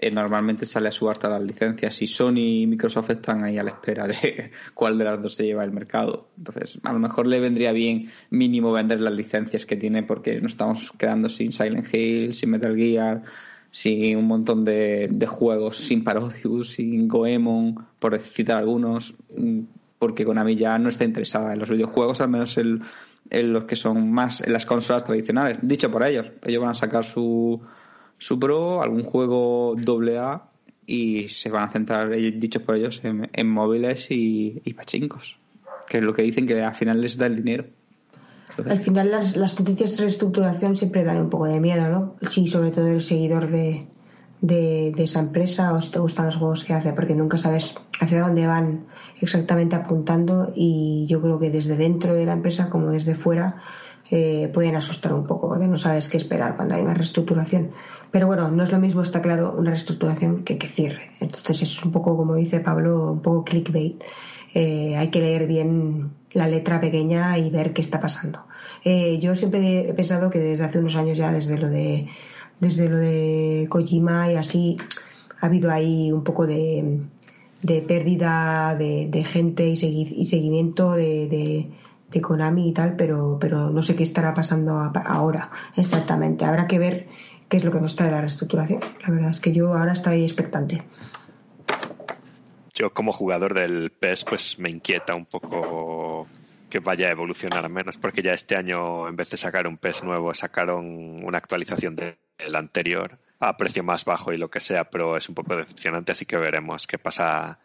eh, 0.01 0.11
normalmente 0.11 0.65
sale 0.65 0.87
a 0.87 0.91
subasta 0.91 1.27
las 1.27 1.41
licencias 1.41 2.01
y 2.01 2.07
Sony 2.07 2.61
y 2.61 2.67
Microsoft 2.67 3.09
están 3.09 3.43
ahí 3.43 3.57
a 3.57 3.63
la 3.63 3.71
espera 3.71 4.07
de 4.07 4.51
cuál 4.73 4.97
de 4.97 5.03
las 5.03 5.21
dos 5.21 5.35
se 5.35 5.45
lleva 5.45 5.65
el 5.65 5.71
mercado. 5.71 6.29
Entonces, 6.37 6.79
a 6.83 6.93
lo 6.93 6.99
mejor 6.99 7.27
le 7.27 7.41
vendría 7.41 7.73
bien 7.73 8.09
mínimo 8.29 8.71
vender 8.71 9.01
las 9.01 9.13
licencias 9.13 9.65
que 9.65 9.75
tiene 9.75 10.03
porque 10.03 10.39
nos 10.39 10.53
estamos 10.53 10.93
quedando 10.97 11.27
sin 11.27 11.51
Silent 11.51 11.93
Hill, 11.93 12.33
sin 12.33 12.51
Metal 12.51 12.75
Gear, 12.77 13.23
sin 13.71 14.15
un 14.15 14.25
montón 14.25 14.63
de, 14.63 15.09
de 15.11 15.27
juegos, 15.27 15.77
sin 15.77 16.05
Parodius, 16.05 16.71
sin 16.71 17.09
Goemon, 17.09 17.75
por 17.99 18.17
citar 18.19 18.57
algunos, 18.57 19.13
mm, 19.35 19.61
porque 19.99 20.23
Konami 20.23 20.55
ya 20.55 20.79
no 20.79 20.87
está 20.87 21.03
interesada 21.03 21.51
en 21.51 21.59
los 21.59 21.69
videojuegos, 21.69 22.21
al 22.21 22.29
menos 22.29 22.57
en, 22.57 22.81
en 23.29 23.51
los 23.51 23.65
que 23.65 23.75
son 23.75 24.11
más 24.11 24.41
en 24.41 24.53
las 24.53 24.65
consolas 24.65 25.03
tradicionales. 25.03 25.57
Dicho 25.61 25.91
por 25.91 26.03
ellos, 26.03 26.31
ellos 26.45 26.61
van 26.61 26.71
a 26.71 26.75
sacar 26.75 27.03
su, 27.03 27.61
su 28.19 28.39
Pro, 28.39 28.83
algún 28.83 29.03
juego 29.03 29.75
AA 29.75 30.43
y 30.85 31.27
se 31.29 31.49
van 31.49 31.63
a 31.63 31.71
centrar, 31.71 32.13
eh, 32.13 32.31
dicho 32.31 32.63
por 32.63 32.75
ellos, 32.75 33.01
en, 33.03 33.49
móviles 33.49 34.11
y, 34.11 34.61
y 34.63 34.73
pachincos, 34.73 35.39
que 35.87 35.97
es 35.97 36.03
lo 36.03 36.13
que 36.13 36.21
dicen 36.21 36.45
que 36.45 36.61
al 36.61 36.75
final 36.75 37.01
les 37.01 37.17
da 37.17 37.25
el 37.25 37.37
dinero. 37.37 37.65
Al 38.67 38.79
final 38.79 39.11
las, 39.11 39.37
las 39.37 39.63
de 39.63 39.85
reestructuración 39.97 40.75
siempre 40.75 41.03
dan 41.03 41.17
un 41.17 41.29
poco 41.29 41.45
de 41.45 41.59
miedo, 41.59 41.89
¿no? 41.89 42.15
Sí, 42.29 42.47
sobre 42.47 42.71
todo 42.71 42.87
el 42.87 43.01
seguidor 43.01 43.49
de, 43.49 43.87
de, 44.41 44.91
de 44.95 45.03
esa 45.03 45.19
empresa 45.19 45.73
o 45.73 45.81
si 45.81 45.91
te 45.91 45.99
gustan 45.99 46.25
los 46.25 46.35
juegos 46.35 46.63
que 46.63 46.73
hace, 46.73 46.91
porque 46.93 47.15
nunca 47.15 47.37
sabes 47.37 47.75
hacia 47.99 48.21
dónde 48.21 48.47
van 48.47 48.87
exactamente 49.21 49.75
apuntando 49.75 50.51
y 50.55 51.05
yo 51.07 51.21
creo 51.21 51.39
que 51.39 51.49
desde 51.49 51.75
dentro 51.75 52.13
de 52.13 52.25
la 52.25 52.33
empresa 52.33 52.69
como 52.69 52.91
desde 52.91 53.15
fuera 53.15 53.61
eh, 54.11 54.49
pueden 54.53 54.75
asustar 54.75 55.13
un 55.13 55.27
poco 55.27 55.49
porque 55.49 55.67
no 55.67 55.77
sabes 55.77 56.09
qué 56.09 56.17
esperar 56.17 56.55
cuando 56.55 56.75
hay 56.75 56.81
una 56.81 56.93
reestructuración. 56.93 57.71
Pero 58.11 58.27
bueno, 58.27 58.49
no 58.49 58.63
es 58.63 58.71
lo 58.71 58.79
mismo, 58.79 59.01
está 59.01 59.21
claro, 59.21 59.53
una 59.57 59.69
reestructuración 59.71 60.43
que 60.43 60.57
que 60.57 60.67
cierre. 60.67 61.11
Entonces 61.19 61.61
es 61.61 61.83
un 61.85 61.91
poco, 61.91 62.17
como 62.17 62.35
dice 62.35 62.59
Pablo, 62.59 63.11
un 63.11 63.21
poco 63.21 63.43
clickbait. 63.43 64.03
Eh, 64.53 64.95
hay 64.97 65.09
que 65.11 65.19
leer 65.21 65.45
bien 65.47 66.11
la 66.31 66.47
letra 66.47 66.79
pequeña 66.81 67.37
y 67.37 67.49
ver 67.51 67.71
qué 67.73 67.81
está 67.81 67.99
pasando. 67.99 68.39
Eh, 68.83 69.19
yo 69.19 69.35
siempre 69.35 69.89
he 69.89 69.93
pensado 69.93 70.29
que 70.31 70.39
desde 70.39 70.63
hace 70.65 70.79
unos 70.79 70.95
años 70.95 71.17
ya, 71.17 71.31
desde 71.31 71.57
lo 71.57 71.69
de 71.69 72.07
desde 72.59 72.89
lo 72.89 72.97
de 72.97 73.67
Kojima 73.69 74.29
y 74.31 74.35
así, 74.35 74.77
ha 75.39 75.45
habido 75.45 75.71
ahí 75.71 76.11
un 76.11 76.23
poco 76.25 76.45
de, 76.45 76.99
de 77.61 77.81
pérdida 77.81 78.75
de, 78.75 79.07
de 79.09 79.23
gente 79.23 79.67
y, 79.69 79.73
segui- 79.75 80.11
y 80.15 80.25
seguimiento 80.27 80.91
de, 80.93 81.27
de, 81.27 81.69
de 82.11 82.21
Konami 82.21 82.69
y 82.69 82.73
tal, 82.73 82.95
pero, 82.97 83.37
pero 83.39 83.69
no 83.69 83.81
sé 83.81 83.95
qué 83.95 84.03
estará 84.03 84.33
pasando 84.33 84.73
ahora 85.05 85.51
exactamente. 85.77 86.43
Habrá 86.45 86.67
que 86.67 86.79
ver 86.79 87.07
qué 87.49 87.57
es 87.57 87.63
lo 87.63 87.71
que 87.71 87.81
nos 87.81 87.95
trae 87.95 88.11
la 88.11 88.21
reestructuración. 88.21 88.79
La 89.03 89.11
verdad 89.11 89.31
es 89.31 89.39
que 89.39 89.51
yo 89.51 89.73
ahora 89.73 89.93
estoy 89.93 90.23
expectante. 90.23 90.83
Yo 92.73 92.93
como 92.93 93.11
jugador 93.11 93.53
del 93.53 93.91
PES 93.91 94.23
pues 94.25 94.59
me 94.59 94.69
inquieta 94.69 95.15
un 95.15 95.25
poco 95.25 96.27
que 96.69 96.79
vaya 96.79 97.07
a 97.07 97.11
evolucionar 97.11 97.67
menos 97.69 97.97
porque 97.97 98.21
ya 98.21 98.33
este 98.33 98.55
año 98.55 99.07
en 99.07 99.15
vez 99.15 99.31
de 99.31 99.37
sacar 99.37 99.67
un 99.67 99.77
PES 99.77 100.03
nuevo 100.03 100.33
sacaron 100.33 101.23
una 101.25 101.39
actualización 101.39 101.95
del 101.95 102.55
anterior 102.55 103.19
a 103.39 103.57
precio 103.57 103.83
más 103.83 104.05
bajo 104.05 104.31
y 104.31 104.37
lo 104.37 104.49
que 104.49 104.59
sea, 104.59 104.89
pero 104.89 105.17
es 105.17 105.27
un 105.27 105.35
poco 105.35 105.55
decepcionante 105.55 106.11
así 106.11 106.25
que 106.25 106.37
veremos 106.37 106.87
qué 106.87 106.97
pasa 106.97 107.59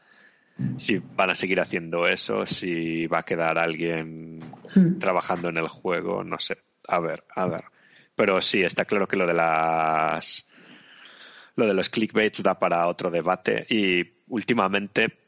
si 0.78 0.98
van 0.98 1.30
a 1.30 1.34
seguir 1.34 1.60
haciendo 1.60 2.06
eso, 2.06 2.46
si 2.46 3.06
va 3.06 3.18
a 3.18 3.24
quedar 3.24 3.58
alguien 3.58 4.34
Hmm. 4.74 4.98
trabajando 4.98 5.48
en 5.48 5.58
el 5.58 5.68
juego, 5.68 6.24
no 6.24 6.38
sé. 6.38 6.58
A 6.88 6.98
ver, 7.00 7.24
a 7.34 7.46
ver. 7.46 7.62
Pero 8.16 8.40
sí, 8.40 8.62
está 8.62 8.84
claro 8.84 9.08
que 9.08 9.16
lo 9.16 9.26
de 9.26 9.34
las 9.34 10.46
lo 11.56 11.66
de 11.66 11.74
los 11.74 11.88
clickbaits 11.88 12.42
da 12.42 12.58
para 12.58 12.86
otro 12.88 13.10
debate 13.10 13.64
y 13.68 14.22
últimamente 14.26 15.18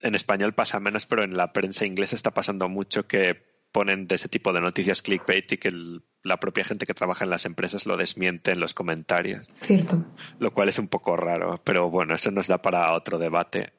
en 0.00 0.14
español 0.14 0.52
pasa 0.54 0.78
menos, 0.80 1.06
pero 1.06 1.24
en 1.24 1.36
la 1.36 1.52
prensa 1.52 1.84
inglesa 1.86 2.14
está 2.14 2.30
pasando 2.32 2.68
mucho 2.68 3.06
que 3.08 3.54
ponen 3.72 4.06
de 4.06 4.14
ese 4.14 4.28
tipo 4.28 4.52
de 4.52 4.60
noticias 4.60 5.02
clickbait 5.02 5.50
y 5.52 5.56
que 5.58 5.68
el- 5.68 6.04
la 6.22 6.38
propia 6.38 6.62
gente 6.64 6.86
que 6.86 6.94
trabaja 6.94 7.24
en 7.24 7.30
las 7.30 7.44
empresas 7.44 7.86
lo 7.86 7.96
desmiente 7.96 8.52
en 8.52 8.60
los 8.60 8.72
comentarios, 8.72 9.50
Cierto. 9.62 10.04
lo 10.38 10.52
cual 10.54 10.68
es 10.68 10.78
un 10.78 10.86
poco 10.88 11.16
raro, 11.16 11.60
pero 11.64 11.90
bueno, 11.90 12.14
eso 12.14 12.30
nos 12.30 12.46
da 12.46 12.62
para 12.62 12.92
otro 12.92 13.18
debate 13.18 13.72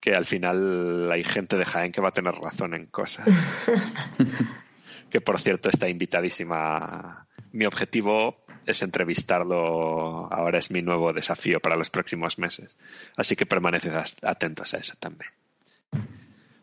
que 0.00 0.14
al 0.14 0.26
final 0.26 1.10
hay 1.10 1.24
gente 1.24 1.56
de 1.56 1.64
Jaén 1.64 1.92
que 1.92 2.00
va 2.02 2.08
a 2.08 2.12
tener 2.14 2.34
razón 2.34 2.74
en 2.74 2.86
cosas. 2.86 3.26
que 5.10 5.20
por 5.20 5.40
cierto 5.40 5.68
está 5.70 5.88
invitadísima. 5.88 7.26
Mi 7.52 7.66
objetivo 7.66 8.42
es 8.66 8.82
entrevistarlo. 8.82 10.32
Ahora 10.32 10.58
es 10.58 10.70
mi 10.70 10.82
nuevo 10.82 11.12
desafío 11.12 11.60
para 11.60 11.76
los 11.76 11.90
próximos 11.90 12.38
meses. 12.38 12.76
Así 13.16 13.36
que 13.36 13.46
permaneced 13.46 13.92
atentos 14.22 14.74
a 14.74 14.78
eso 14.78 14.94
también. 14.98 15.30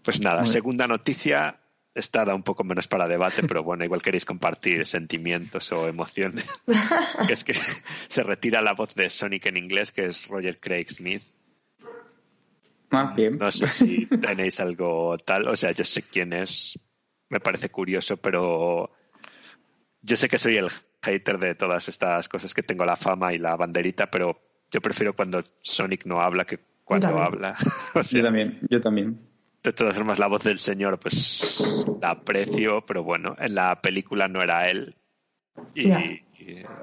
Pues 0.04 0.22
nada, 0.22 0.46
segunda 0.46 0.88
noticia. 0.88 1.60
Esta 1.96 2.24
da 2.24 2.36
un 2.36 2.44
poco 2.44 2.64
menos 2.64 2.88
para 2.88 3.08
debate, 3.08 3.44
pero 3.44 3.64
bueno, 3.64 3.84
igual 3.84 4.02
queréis 4.02 4.24
compartir 4.24 4.86
sentimientos 4.86 5.72
o 5.72 5.88
emociones. 5.88 6.46
es 7.30 7.44
que 7.44 7.54
se 8.08 8.24
retira 8.24 8.62
la 8.62 8.74
voz 8.74 8.94
de 8.94 9.10
Sonic 9.10 9.48
en 9.48 9.58
inglés, 9.58 9.92
que 9.92 10.06
es 10.06 10.28
Roger 10.28 10.60
Craig 10.60 10.86
Smith. 10.90 11.24
Bien. 13.16 13.38
No 13.38 13.52
sé 13.52 13.68
si 13.68 14.06
tenéis 14.06 14.60
algo 14.60 15.18
tal. 15.18 15.48
O 15.48 15.56
sea, 15.56 15.72
yo 15.72 15.84
sé 15.84 16.04
quién 16.04 16.34
es. 16.34 16.80
Me 17.30 17.40
parece 17.40 17.70
curioso, 17.70 18.18
pero 18.18 18.92
yo 20.02 20.16
sé 20.16 20.30
que 20.30 20.38
soy 20.38 20.58
el 20.58 20.70
hater 21.02 21.38
de 21.40 21.56
todas 21.56 21.88
estas 21.90 22.28
cosas 22.30 22.54
que 22.54 22.64
tengo 22.64 22.86
la 22.86 22.96
fama 22.96 23.34
y 23.34 23.38
la 23.38 23.56
banderita, 23.56 24.10
pero 24.12 24.40
yo 24.72 24.82
prefiero 24.82 25.16
cuando 25.16 25.42
Sonic 25.62 26.06
no 26.06 26.22
habla 26.22 26.46
que 26.46 26.60
cuando 26.84 27.20
habla. 27.20 27.56
O 27.96 28.04
sea, 28.04 28.20
Yo 28.20 28.26
también, 28.26 28.60
yo 28.70 28.82
también. 28.82 29.20
de 29.64 29.74
todas 29.74 29.96
formas, 29.96 30.20
la 30.20 30.28
voz 30.28 30.44
del 30.44 30.60
señor, 30.60 31.00
pues 31.00 31.86
la 32.02 32.12
aprecio, 32.12 32.86
pero 32.86 33.04
bueno, 33.04 33.36
en 33.40 33.56
la 33.56 33.82
película 33.82 34.28
no 34.28 34.42
era 34.42 34.70
él. 34.70 34.96
Y, 35.76 35.88
Ya. 35.90 36.00
y- 36.02 36.24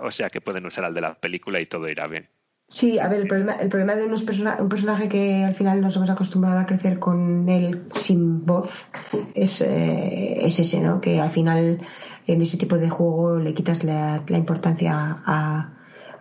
o 0.00 0.10
sea 0.10 0.28
que 0.30 0.40
pueden 0.40 0.66
usar 0.66 0.84
al 0.84 0.94
de 0.94 1.00
la 1.00 1.14
película 1.14 1.60
y 1.60 1.66
todo 1.66 1.88
irá 1.88 2.06
bien. 2.06 2.28
Sí, 2.68 2.98
a 2.98 3.06
ver, 3.08 3.20
el 3.20 3.28
problema, 3.28 3.52
el 3.54 3.68
problema 3.68 3.94
de 3.94 4.04
unos 4.06 4.24
persona- 4.24 4.56
un 4.58 4.68
personaje 4.68 5.08
que 5.08 5.44
al 5.44 5.54
final 5.54 5.80
nos 5.80 5.94
hemos 5.96 6.10
acostumbrado 6.10 6.58
a 6.58 6.66
crecer 6.66 6.98
con 6.98 7.48
él 7.48 7.82
sin 7.94 8.44
voz 8.44 8.86
es, 9.34 9.60
eh, 9.60 10.44
es 10.46 10.58
ese, 10.58 10.80
¿no? 10.80 11.00
Que 11.00 11.20
al 11.20 11.30
final 11.30 11.80
en 12.26 12.42
ese 12.42 12.56
tipo 12.56 12.76
de 12.76 12.90
juego 12.90 13.38
le 13.38 13.54
quitas 13.54 13.84
la, 13.84 14.22
la 14.26 14.36
importancia 14.38 14.92
a, 15.24 15.74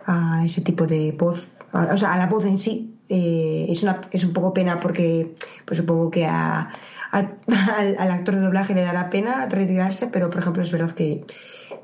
a 0.06 0.44
ese 0.44 0.60
tipo 0.60 0.86
de 0.86 1.12
voz, 1.18 1.50
a- 1.72 1.92
o 1.94 1.98
sea, 1.98 2.12
a 2.14 2.18
la 2.18 2.26
voz 2.28 2.44
en 2.44 2.60
sí. 2.60 2.92
Eh, 3.08 3.66
es, 3.68 3.82
una, 3.84 4.00
es 4.10 4.24
un 4.24 4.32
poco 4.32 4.52
pena 4.52 4.80
porque 4.80 5.34
pues 5.64 5.78
supongo 5.78 6.10
que 6.10 6.26
a- 6.26 6.70
al, 7.10 7.38
actor 8.10 8.34
de 8.36 8.40
doblaje 8.42 8.74
le 8.74 8.82
dará 8.82 9.10
pena 9.10 9.46
retirarse, 9.46 10.06
pero 10.08 10.30
por 10.30 10.40
ejemplo 10.40 10.62
es 10.62 10.70
verdad 10.72 10.90
que 10.92 11.24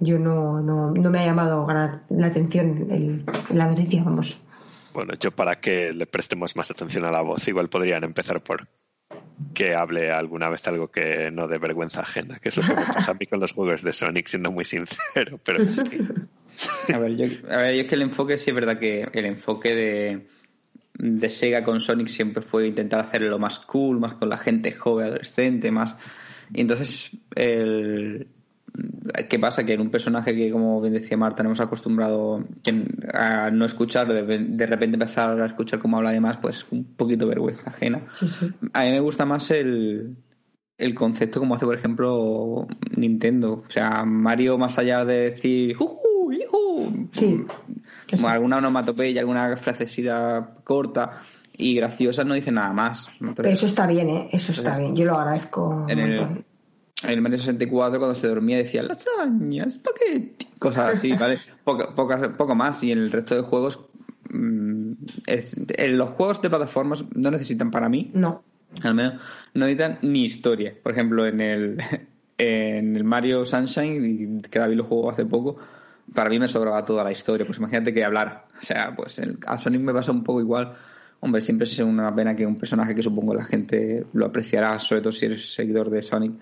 yo 0.00 0.18
no, 0.20 0.60
no, 0.60 0.90
no 0.92 1.10
me 1.10 1.18
ha 1.20 1.24
llamado 1.26 1.66
la 2.10 2.26
atención 2.26 2.86
el- 2.90 3.24
la 3.52 3.66
noticia, 3.66 4.02
vamos. 4.04 4.40
Bueno, 4.92 5.14
yo 5.18 5.30
para 5.30 5.60
que 5.60 5.92
le 5.92 6.06
prestemos 6.06 6.54
más 6.56 6.70
atención 6.70 7.04
a 7.04 7.10
la 7.10 7.22
voz, 7.22 7.46
igual 7.48 7.68
podrían 7.68 8.04
empezar 8.04 8.42
por 8.42 8.68
que 9.54 9.74
hable 9.74 10.10
alguna 10.10 10.48
vez 10.48 10.66
algo 10.68 10.90
que 10.90 11.30
no 11.30 11.48
de 11.48 11.58
vergüenza 11.58 12.00
ajena, 12.00 12.38
que 12.38 12.50
es 12.50 12.56
lo 12.56 12.62
que 12.62 12.74
me 12.74 12.86
pasa 12.86 13.12
a 13.12 13.14
mí 13.14 13.26
con 13.26 13.40
los 13.40 13.52
juegos 13.52 13.82
de 13.82 13.92
Sonic, 13.92 14.26
siendo 14.26 14.52
muy 14.52 14.64
sincero, 14.64 15.38
pero 15.44 15.68
sí. 15.68 15.82
A 16.92 16.98
ver, 16.98 17.16
yo, 17.16 17.26
a 17.50 17.56
ver, 17.56 17.74
yo 17.74 17.80
es 17.82 17.86
que 17.86 17.94
el 17.94 18.02
enfoque 18.02 18.38
sí 18.38 18.50
es 18.50 18.54
verdad 18.54 18.78
que 18.78 19.08
el 19.12 19.24
enfoque 19.24 19.74
de, 19.74 20.26
de 20.94 21.28
Sega 21.30 21.64
con 21.64 21.80
Sonic 21.80 22.08
siempre 22.08 22.42
fue 22.42 22.66
intentar 22.66 23.00
hacerlo 23.00 23.38
más 23.38 23.58
cool, 23.60 23.98
más 23.98 24.14
con 24.14 24.28
la 24.28 24.38
gente 24.38 24.72
joven, 24.72 25.06
adolescente, 25.06 25.70
más. 25.70 25.96
Y 26.52 26.60
entonces, 26.60 27.10
el, 27.34 28.28
¿qué 29.28 29.38
pasa? 29.38 29.64
Que 29.64 29.74
en 29.74 29.80
un 29.80 29.90
personaje 29.90 30.34
que, 30.34 30.50
como 30.50 30.80
bien 30.80 30.94
decía 30.94 31.16
Marta, 31.16 31.42
no 31.42 31.50
hemos 31.50 31.60
acostumbrado 31.60 32.44
a 33.12 33.50
no 33.50 33.64
escucharlo, 33.64 34.14
de, 34.14 34.38
de 34.38 34.66
repente 34.66 34.96
empezar 34.96 35.40
a 35.40 35.46
escuchar 35.46 35.78
cómo 35.78 35.96
habla 35.98 36.10
además, 36.10 36.38
pues 36.40 36.66
un 36.70 36.84
poquito 36.84 37.26
vergüenza 37.26 37.70
ajena. 37.70 38.02
Sí, 38.18 38.28
sí. 38.28 38.52
A 38.72 38.84
mí 38.84 38.90
me 38.90 39.00
gusta 39.00 39.24
más 39.24 39.50
el, 39.50 40.16
el 40.78 40.94
concepto 40.94 41.40
como 41.40 41.54
hace, 41.54 41.66
por 41.66 41.76
ejemplo, 41.76 42.66
Nintendo. 42.96 43.64
O 43.66 43.70
sea, 43.70 44.04
Mario, 44.04 44.58
más 44.58 44.78
allá 44.78 45.04
de 45.04 45.30
decir 45.30 45.74
¡Juju! 45.76 46.32
¡Yujú! 46.32 47.08
Sí. 47.12 47.44
como 48.10 48.28
alguna 48.28 48.58
onomatopeya, 48.58 49.20
alguna 49.20 49.56
frasecita 49.56 50.56
corta 50.64 51.22
y 51.56 51.74
graciosa, 51.74 52.24
no 52.24 52.34
dice 52.34 52.50
nada 52.50 52.72
más. 52.72 53.08
Entonces, 53.20 53.52
Eso 53.52 53.66
está 53.66 53.86
bien, 53.86 54.08
¿eh? 54.08 54.28
Eso 54.32 54.52
está 54.52 54.78
bien. 54.78 54.96
Yo 54.96 55.04
lo 55.04 55.16
agradezco. 55.18 55.86
en 55.88 55.98
un 55.98 56.04
el. 56.10 56.44
En 57.04 57.10
el 57.10 57.20
Mario 57.22 57.38
64, 57.38 57.98
cuando 57.98 58.14
se 58.14 58.28
dormía, 58.28 58.58
decía 58.58 58.82
lasaña, 58.82 59.64
espagueti, 59.64 60.46
cosas 60.58 60.98
así, 60.98 61.12
¿vale? 61.18 61.38
Poco, 61.64 61.94
poco 61.94 62.54
más. 62.54 62.82
Y 62.84 62.92
en 62.92 62.98
el 62.98 63.10
resto 63.12 63.34
de 63.34 63.42
juegos, 63.42 63.80
mm, 64.30 64.92
es- 65.26 65.56
en 65.76 65.98
los 65.98 66.10
juegos 66.10 66.40
de 66.42 66.48
plataformas 66.50 67.04
no 67.14 67.30
necesitan 67.30 67.70
para 67.70 67.88
mí 67.88 68.10
No. 68.14 68.42
al 68.82 68.94
menos 68.94 69.14
no 69.54 69.66
necesitan 69.66 69.98
ni 70.02 70.24
historia. 70.24 70.74
Por 70.82 70.92
ejemplo, 70.92 71.26
en 71.26 71.40
el, 71.40 71.76
en 72.38 72.96
el 72.96 73.04
Mario 73.04 73.44
Sunshine, 73.46 74.42
que 74.42 74.58
David 74.58 74.76
lo 74.76 74.84
jugó 74.84 75.10
hace 75.10 75.24
poco, 75.26 75.56
para 76.14 76.28
mí 76.30 76.38
me 76.38 76.48
sobraba 76.48 76.84
toda 76.84 77.04
la 77.04 77.12
historia. 77.12 77.46
Pues 77.46 77.58
imagínate 77.58 77.92
que 77.94 78.04
hablar. 78.04 78.46
O 78.58 78.62
sea, 78.64 78.94
pues 78.94 79.18
el- 79.18 79.38
a 79.46 79.56
Sonic 79.58 79.80
me 79.80 79.92
pasa 79.92 80.12
un 80.12 80.24
poco 80.24 80.40
igual. 80.40 80.74
Hombre, 81.20 81.40
siempre 81.40 81.66
es 81.68 81.78
una 81.78 82.12
pena 82.14 82.34
que 82.34 82.44
un 82.44 82.56
personaje 82.58 82.94
que 82.96 83.02
supongo 83.02 83.32
la 83.34 83.44
gente 83.44 84.04
lo 84.12 84.26
apreciará, 84.26 84.78
sobre 84.80 85.02
todo 85.02 85.12
si 85.12 85.26
eres 85.26 85.54
seguidor 85.54 85.88
de 85.88 86.02
Sonic, 86.02 86.32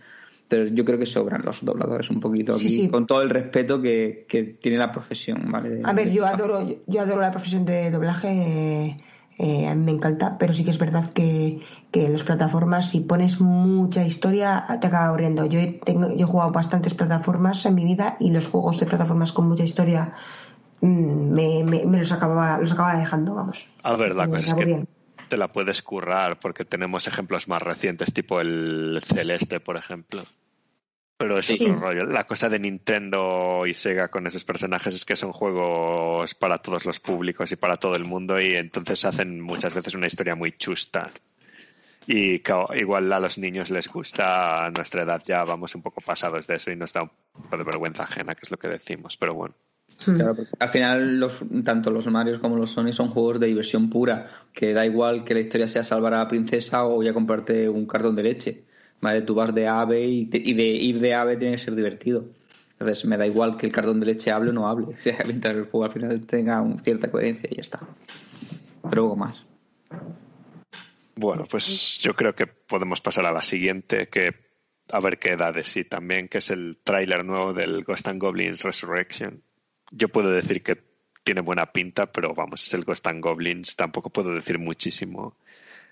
pero 0.51 0.67
yo 0.67 0.85
creo 0.85 0.99
que 0.99 1.07
sobran 1.07 1.43
los 1.45 1.65
dobladores 1.65 2.11
un 2.11 2.19
poquito 2.19 2.53
Sí, 2.55 2.67
aquí, 2.67 2.75
sí. 2.75 2.89
con 2.89 3.07
todo 3.07 3.23
el 3.23 3.31
respeto 3.31 3.81
que, 3.81 4.27
que 4.29 4.43
tiene 4.43 4.79
la 4.79 4.91
profesión, 4.91 5.45
¿vale? 5.51 5.71
De- 5.71 5.85
A 5.85 5.93
ver, 5.93 6.09
de- 6.09 6.15
yo 6.15 6.27
adoro, 6.27 6.67
yo, 6.89 7.01
adoro 7.01 7.21
la 7.21 7.31
profesión 7.31 7.65
de 7.65 7.91
doblaje, 7.93 8.29
eh, 8.33 9.01
eh, 9.39 9.69
a 9.69 9.75
mí 9.77 9.85
me 9.85 9.93
encanta, 9.93 10.37
pero 10.39 10.53
sí 10.53 10.65
que 10.65 10.71
es 10.71 10.79
verdad 10.79 11.11
que, 11.13 11.61
que 11.93 12.05
en 12.07 12.13
las 12.13 12.25
plataformas, 12.25 12.91
si 12.91 13.01
pones 13.01 13.41
mucha 13.41 14.05
historia, 14.05 14.67
te 14.81 14.89
acaba 14.89 15.07
aburriendo. 15.07 15.47
Yo 15.47 15.61
he, 15.61 15.69
tengo- 15.85 16.11
yo 16.17 16.27
he 16.27 16.29
jugado 16.29 16.51
bastantes 16.51 16.95
plataformas 16.95 17.65
en 17.65 17.77
mi 17.77 17.85
vida 17.85 18.17
y 18.19 18.31
los 18.33 18.49
juegos 18.49 18.81
de 18.81 18.87
plataformas 18.87 19.31
con 19.33 19.47
mucha 19.49 19.63
historia 19.65 20.13
mm, 20.81 21.31
me, 21.33 21.63
me- 21.65 21.87
me 21.87 21.99
los, 21.99 22.11
acababa, 22.11 22.59
los 22.59 22.73
acababa 22.73 22.99
dejando, 22.99 23.35
vamos. 23.37 23.69
A 23.85 23.95
ver, 23.97 24.15
la 24.17 24.27
cosa 24.27 24.57
es 24.59 24.87
te 25.29 25.37
la 25.37 25.53
puedes 25.53 25.81
currar 25.83 26.41
porque 26.41 26.65
tenemos 26.65 27.07
ejemplos 27.07 27.47
más 27.47 27.63
recientes, 27.63 28.13
tipo 28.13 28.41
el 28.41 29.01
Celeste, 29.05 29.61
por 29.61 29.77
ejemplo. 29.77 30.23
Pero 31.21 31.37
es 31.37 31.45
Sí. 31.45 31.59
otro 31.61 31.79
rollo. 31.81 32.07
La 32.07 32.25
cosa 32.25 32.49
de 32.49 32.59
Nintendo 32.59 33.67
y 33.67 33.75
Sega 33.75 34.09
con 34.09 34.27
esos 34.27 34.43
personajes 34.43 34.95
es 34.95 35.05
que 35.05 35.17
son 35.17 35.33
juegos 35.33 36.35
para 36.35 36.57
todos 36.57 36.87
los 36.87 36.99
públicos 36.99 37.53
y 37.53 37.57
para 37.57 37.77
todo 37.77 37.95
el 37.95 38.07
mundo 38.07 38.41
y 38.41 38.55
entonces 38.55 39.05
hacen 39.05 39.39
muchas 39.39 39.75
veces 39.75 39.95
una 39.95 40.07
historia 40.07 40.35
muy 40.35 40.53
chusta. 40.53 41.11
Y 42.07 42.41
igual 42.77 43.13
a 43.13 43.21
los 43.21 43.37
niños 43.37 43.69
les 43.69 43.87
gusta, 43.87 44.65
a 44.65 44.71
nuestra 44.71 45.03
edad 45.03 45.21
ya 45.23 45.45
vamos 45.45 45.75
un 45.75 45.83
poco 45.83 46.01
pasados 46.01 46.47
de 46.47 46.57
eso 46.57 46.71
y 46.71 46.77
nos 46.77 46.95
da 46.95 47.03
un 47.03 47.11
poco 47.43 47.59
de 47.59 47.65
vergüenza 47.65 48.05
ajena, 48.05 48.35
que 48.35 48.41
es 48.45 48.51
lo 48.51 48.57
que 48.57 48.69
decimos. 48.69 49.19
Pero 49.19 49.35
bueno. 49.35 49.55
Mm. 50.07 50.15
Claro, 50.15 50.37
al 50.59 50.69
final 50.71 51.21
los, 51.21 51.45
tanto 51.63 51.91
los 51.91 52.07
Marios 52.07 52.39
como 52.39 52.57
los 52.57 52.71
Sony 52.71 52.95
son 52.95 53.11
juegos 53.11 53.39
de 53.41 53.49
diversión 53.49 53.91
pura, 53.91 54.31
que 54.55 54.73
da 54.73 54.87
igual 54.87 55.25
que 55.25 55.35
la 55.35 55.41
historia 55.41 55.69
sea 55.69 55.85
salvar 55.85 56.15
a 56.15 56.21
la 56.21 56.29
princesa 56.29 56.87
o 56.87 57.03
ya 57.03 57.13
comprarte 57.13 57.69
un 57.69 57.85
cartón 57.85 58.17
de 58.17 58.23
leche. 58.23 58.70
¿Vale? 59.01 59.23
Tú 59.23 59.35
vas 59.35 59.55
de 59.55 59.67
ave 59.67 60.05
y, 60.07 60.27
te- 60.27 60.43
y 60.43 60.55
de 60.55 60.65
ir 60.65 61.01
de 61.01 61.15
ave 61.15 61.37
tiene 61.37 61.57
que 61.57 61.63
ser 61.63 61.75
divertido. 61.75 62.27
Entonces 62.73 63.05
me 63.05 63.17
da 63.17 63.27
igual 63.27 63.57
que 63.57 63.67
el 63.67 63.73
cartón 63.73 64.01
de 64.01 64.07
leche 64.07 64.31
hable 64.31 64.51
o 64.51 64.53
no 64.53 64.69
hable, 64.69 64.87
o 64.95 64.97
sea, 64.97 65.19
mientras 65.27 65.57
el 65.57 65.65
juego 65.65 65.85
al 65.85 65.93
final 65.93 66.21
tenga 66.27 66.65
cierta 66.83 67.11
coherencia 67.11 67.49
y 67.51 67.57
ya 67.57 67.61
está. 67.61 67.81
Pero 68.89 69.03
algo 69.03 69.17
más. 69.17 69.45
Bueno, 71.15 71.47
pues 71.51 71.99
yo 71.99 72.15
creo 72.15 72.35
que 72.35 72.47
podemos 72.47 73.01
pasar 73.03 73.27
a 73.27 73.33
la 73.33 73.43
siguiente, 73.43 74.09
que 74.09 74.35
a 74.91 75.01
ver 75.01 75.19
qué 75.19 75.37
da 75.37 75.53
de 75.53 75.65
sí 75.65 75.85
también, 75.85 76.29
que 76.29 76.39
es 76.39 76.51
el 76.51 76.79
tráiler 76.83 77.25
nuevo 77.25 77.53
del 77.53 77.85
Ghost 77.85 78.09
and 78.09 78.21
Goblins 78.21 78.63
Resurrection. 78.63 79.43
Yo 79.91 80.09
puedo 80.09 80.31
decir 80.31 80.63
que 80.63 80.79
tiene 81.23 81.43
buena 81.43 81.73
pinta, 81.73 82.11
pero 82.11 82.35
vamos, 82.35 82.67
es 82.67 82.73
el 82.73 82.85
Ghost 82.85 83.07
and 83.07 83.23
Goblins, 83.23 83.77
tampoco 83.77 84.09
puedo 84.11 84.35
decir 84.35 84.59
muchísimo. 84.59 85.37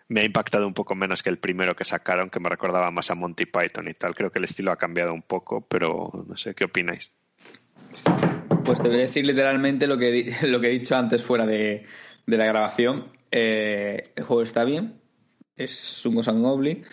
Me 0.08 0.20
ha 0.20 0.24
impactado 0.24 0.66
un 0.66 0.74
poco 0.74 0.94
menos 0.94 1.22
que 1.22 1.30
el 1.30 1.38
primero 1.38 1.76
que 1.76 1.84
sacaron, 1.84 2.30
que 2.30 2.40
me 2.40 2.48
recordaba 2.48 2.90
más 2.90 3.10
a 3.10 3.14
Monty 3.14 3.46
Python 3.46 3.88
y 3.88 3.94
tal. 3.94 4.14
Creo 4.14 4.30
que 4.30 4.38
el 4.38 4.46
estilo 4.46 4.72
ha 4.72 4.76
cambiado 4.76 5.12
un 5.12 5.22
poco, 5.22 5.60
pero 5.60 6.24
no 6.26 6.36
sé, 6.36 6.54
¿qué 6.54 6.64
opináis? 6.64 7.10
Pues 8.64 8.82
te 8.82 8.88
voy 8.88 8.98
a 8.98 9.02
decir 9.02 9.24
literalmente 9.24 9.86
lo 9.86 9.98
que, 9.98 10.34
lo 10.42 10.60
que 10.60 10.68
he 10.68 10.78
dicho 10.78 10.96
antes 10.96 11.22
fuera 11.22 11.46
de, 11.46 11.86
de 12.26 12.36
la 12.36 12.46
grabación. 12.46 13.12
Eh, 13.30 14.12
el 14.16 14.24
juego 14.24 14.42
está 14.42 14.64
bien, 14.64 15.00
es 15.56 16.04
un 16.06 16.14
Ghost 16.14 16.30
Goblin, 16.30 16.84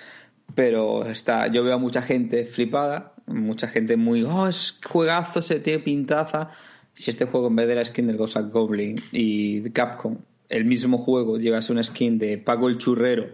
pero 0.53 1.05
está, 1.05 1.47
yo 1.47 1.63
veo 1.63 1.75
a 1.75 1.77
mucha 1.77 2.01
gente 2.01 2.45
flipada, 2.45 3.13
mucha 3.27 3.67
gente 3.67 3.95
muy, 3.97 4.23
oh, 4.23 4.47
es 4.47 4.79
juegazo, 4.85 5.41
se 5.41 5.59
tiene 5.59 5.79
pintaza. 5.79 6.49
Si 6.93 7.09
este 7.09 7.25
juego 7.25 7.47
en 7.47 7.57
vez 7.57 7.67
de 7.67 7.75
la 7.75 7.85
skin 7.85 8.07
del 8.07 8.17
Ghost 8.17 8.37
Goblin 8.51 8.95
y 9.11 9.69
Capcom, 9.71 10.17
el 10.49 10.65
mismo 10.65 10.97
juego 10.97 11.37
llevase 11.37 11.71
una 11.71 11.83
skin 11.83 12.17
de 12.17 12.37
Paco 12.37 12.67
el 12.69 12.77
Churrero 12.77 13.25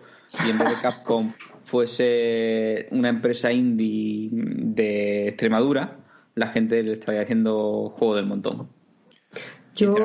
y 0.46 0.50
en 0.50 0.58
vez 0.58 0.70
de 0.70 0.76
Capcom 0.82 1.34
fuese 1.64 2.88
una 2.92 3.10
empresa 3.10 3.52
indie 3.52 4.30
de 4.32 5.28
Extremadura, 5.30 5.98
la 6.36 6.48
gente 6.48 6.82
le 6.84 6.94
estaría 6.94 7.22
haciendo 7.22 7.90
juego 7.98 8.16
del 8.16 8.26
montón. 8.26 8.68
Yo, 9.76 9.96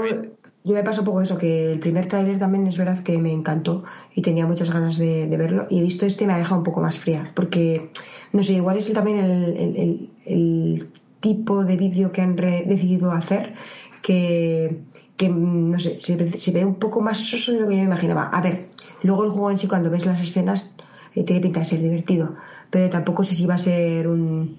yo 0.64 0.75
me 0.75 0.82
pasa 0.82 1.00
un 1.00 1.06
poco 1.06 1.22
eso, 1.22 1.38
que 1.38 1.72
el 1.72 1.78
primer 1.78 2.06
tráiler 2.08 2.38
también 2.38 2.66
es 2.66 2.76
verdad 2.76 3.02
que 3.02 3.18
me 3.18 3.32
encantó 3.32 3.84
y 4.14 4.22
tenía 4.22 4.46
muchas 4.46 4.72
ganas 4.72 4.98
de, 4.98 5.26
de 5.28 5.36
verlo. 5.36 5.66
Y 5.70 5.78
he 5.78 5.82
visto 5.82 6.06
este 6.06 6.26
me 6.26 6.33
ha 6.33 6.38
dejado 6.38 6.59
un 6.59 6.64
poco 6.64 6.81
más 6.81 6.98
fría, 6.98 7.31
porque, 7.35 7.90
no 8.33 8.42
sé, 8.42 8.54
igual 8.54 8.76
es 8.76 8.88
el- 8.88 8.94
también 8.94 9.18
el, 9.18 9.57
el- 9.57 9.76
el- 9.76 10.11
el 10.24 10.88
tipo 11.20 11.64
de 11.64 11.76
vídeo 11.76 12.12
que 12.12 12.20
han 12.20 12.37
decidido 12.37 13.11
hacer 13.12 13.54
que, 14.02 14.78
que, 15.16 15.29
no 15.29 15.79
sé, 15.79 15.98
se, 16.02 16.16
ve- 16.52 16.64
un 16.64 16.74
poco 16.76 17.00
más 17.00 17.18
soso 17.18 17.52
de 17.52 17.61
lo 17.61 17.68
que 17.68 17.74
yo 17.74 17.81
me 17.81 17.87
imaginaba. 17.87 18.29
A 18.29 18.40
ver, 18.40 18.68
luego 19.02 19.24
el 19.24 19.31
juego 19.31 19.50
en 19.50 19.59
sí, 19.59 19.66
cuando 19.66 19.90
ves 19.90 20.05
las 20.07 20.20
escenas, 20.20 20.74
eh, 21.14 21.24
tiene 21.24 21.40
pinta 21.40 21.61
de 21.61 21.66
ser 21.66 21.81
divertido, 21.81 22.35
pero 22.70 22.90
tampoco 22.90 23.24
sé 23.24 23.35
si 23.35 23.46
va 23.46 23.55
a 23.55 23.59
ser 23.59 24.09
un, 24.09 24.59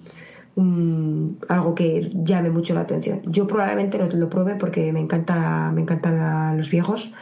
un- 0.56 1.38
algo 1.48 1.76
que 1.76 2.10
llame 2.24 2.50
mucho 2.50 2.74
la 2.74 2.82
atención. 2.82 3.22
Yo 3.26 3.46
probablemente 3.48 3.98
lo, 4.00 4.08
lo 4.08 4.30
pruebe 4.30 4.56
porque 4.56 4.92
me 4.92 5.00
encanta, 5.00 5.72
me 5.74 5.82
encantan 5.82 6.58
los 6.58 6.70
viejos, 6.72 7.14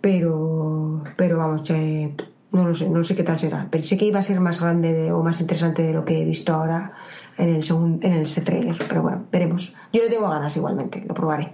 pero, 0.00 1.02
pero 1.16 1.38
vamos, 1.38 1.68
eh, 1.70 2.14
no 2.52 2.66
lo 2.66 2.74
sé, 2.74 2.88
no 2.88 3.02
sé 3.04 3.14
qué 3.16 3.24
tal 3.24 3.38
será. 3.38 3.66
Pensé 3.70 3.96
que 3.96 4.04
iba 4.06 4.20
a 4.20 4.22
ser 4.22 4.40
más 4.40 4.60
grande 4.60 4.92
de- 4.92 5.12
o 5.12 5.22
más 5.22 5.40
interesante 5.40 5.82
de 5.82 5.92
lo 5.92 6.04
que 6.04 6.22
he 6.22 6.24
visto 6.24 6.52
ahora 6.52 6.92
en 7.36 7.48
el 7.50 7.62
segundo, 7.62 8.06
en 8.06 8.12
el 8.14 8.32
trailer, 8.44 8.76
pero 8.88 9.02
bueno, 9.02 9.24
veremos. 9.32 9.74
Yo 9.92 10.02
le 10.02 10.08
tengo 10.08 10.28
ganas 10.30 10.56
igualmente, 10.56 11.04
lo 11.06 11.14
probaré. 11.14 11.52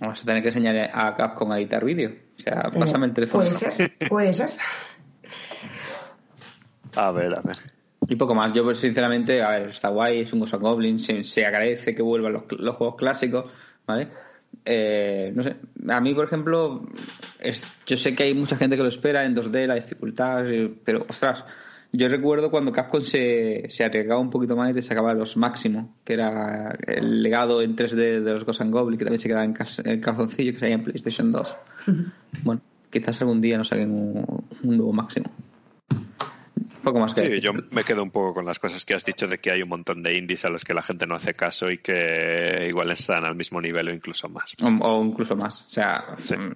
Vamos 0.00 0.22
a 0.22 0.24
tener 0.24 0.42
que 0.42 0.48
enseñar 0.48 0.90
a 0.92 1.14
Capcom 1.16 1.50
a 1.52 1.58
editar 1.58 1.84
vídeo. 1.84 2.12
O 2.38 2.42
sea, 2.42 2.70
pásame 2.70 3.06
el 3.06 3.14
teléfono. 3.14 3.44
Puede 3.44 3.56
ser, 3.56 3.92
puede 4.08 4.32
ser. 4.32 4.50
A 6.94 7.12
ver, 7.12 7.34
a 7.34 7.40
ver. 7.42 7.58
Y 8.08 8.16
poco 8.16 8.34
más. 8.34 8.52
Yo, 8.52 8.64
pues, 8.64 8.78
sinceramente, 8.78 9.42
a 9.42 9.50
ver, 9.50 9.68
está 9.68 9.88
guay, 9.88 10.20
es 10.20 10.32
un 10.32 10.40
Ghost 10.40 10.54
and 10.54 10.62
Goblin, 10.62 11.00
se, 11.00 11.24
se 11.24 11.44
agradece 11.44 11.94
que 11.94 12.02
vuelvan 12.02 12.32
los, 12.32 12.44
los 12.58 12.76
juegos 12.76 12.96
clásicos, 12.96 13.46
¿vale? 13.86 14.08
Eh, 14.64 15.32
no 15.34 15.42
sé, 15.42 15.56
a 15.88 16.00
mí, 16.00 16.14
por 16.14 16.26
ejemplo, 16.26 16.86
es, 17.38 17.70
yo 17.86 17.96
sé 17.96 18.14
que 18.14 18.24
hay 18.24 18.34
mucha 18.34 18.56
gente 18.56 18.76
que 18.76 18.82
lo 18.82 18.88
espera 18.88 19.24
en 19.24 19.36
2D, 19.36 19.66
la 19.66 19.74
dificultad, 19.74 20.50
eh, 20.50 20.72
pero, 20.84 21.06
ostras, 21.08 21.44
yo 21.96 22.08
recuerdo 22.08 22.50
cuando 22.50 22.72
Capcom 22.72 23.02
se, 23.02 23.66
se 23.68 23.84
arriesgaba 23.84 24.20
un 24.20 24.30
poquito 24.30 24.56
más 24.56 24.70
y 24.70 24.74
te 24.74 24.82
sacaba 24.82 25.14
los 25.14 25.36
máximo, 25.36 25.96
que 26.04 26.14
era 26.14 26.76
el 26.86 27.22
legado 27.22 27.62
en 27.62 27.76
3D 27.76 28.20
de 28.22 28.32
los 28.32 28.44
Ghost 28.44 28.60
and 28.60 28.72
Goblin, 28.72 28.98
que 28.98 29.04
también 29.04 29.20
se 29.20 29.28
quedaba 29.28 29.44
en, 29.44 29.52
cas- 29.54 29.82
en 29.84 30.00
calzoncillo, 30.00 30.52
que 30.52 30.58
salía 30.58 30.74
en 30.76 30.84
PlayStation 30.84 31.30
2. 31.32 31.56
Bueno, 32.42 32.60
quizás 32.90 33.20
algún 33.20 33.40
día 33.40 33.58
nos 33.58 33.68
saquen 33.68 33.90
un, 33.90 34.44
un 34.62 34.76
nuevo 34.76 34.92
máximo. 34.92 35.30
Poco 36.82 37.00
más 37.00 37.14
que 37.14 37.22
Sí, 37.22 37.26
decir. 37.28 37.42
yo 37.42 37.50
me 37.52 37.82
quedo 37.82 38.02
un 38.04 38.10
poco 38.12 38.34
con 38.34 38.44
las 38.44 38.58
cosas 38.60 38.84
que 38.84 38.94
has 38.94 39.04
dicho 39.04 39.26
de 39.26 39.38
que 39.38 39.50
hay 39.50 39.60
un 39.62 39.68
montón 39.68 40.02
de 40.04 40.16
indies 40.16 40.44
a 40.44 40.50
los 40.50 40.64
que 40.64 40.72
la 40.72 40.82
gente 40.82 41.04
no 41.06 41.16
hace 41.16 41.34
caso 41.34 41.68
y 41.70 41.78
que 41.78 42.66
igual 42.68 42.90
están 42.92 43.24
al 43.24 43.34
mismo 43.34 43.60
nivel 43.60 43.88
o 43.88 43.92
incluso 43.92 44.28
más. 44.28 44.54
O, 44.62 44.66
o 44.68 45.04
incluso 45.04 45.34
más. 45.34 45.62
O 45.66 45.70
sea, 45.70 46.14
Sí. 46.22 46.36
mm, 46.36 46.52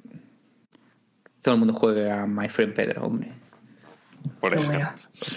todo 1.43 1.55
el 1.55 1.59
mundo 1.59 1.75
juega 1.75 2.23
a 2.23 2.27
My 2.27 2.49
Friend 2.49 2.73
Pedro, 2.75 3.07
hombre. 3.07 3.33
Por 4.41 4.53
Qué 4.53 4.59
ejemplo. 4.59 4.89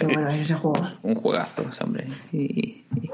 bueno, 0.02 0.14
bueno 0.14 0.30
ese 0.30 0.54
juego. 0.54 0.86
Un 1.02 1.14
juegazo, 1.14 1.64
hombre. 1.82 2.06
Y, 2.32 2.84
y 2.96 3.10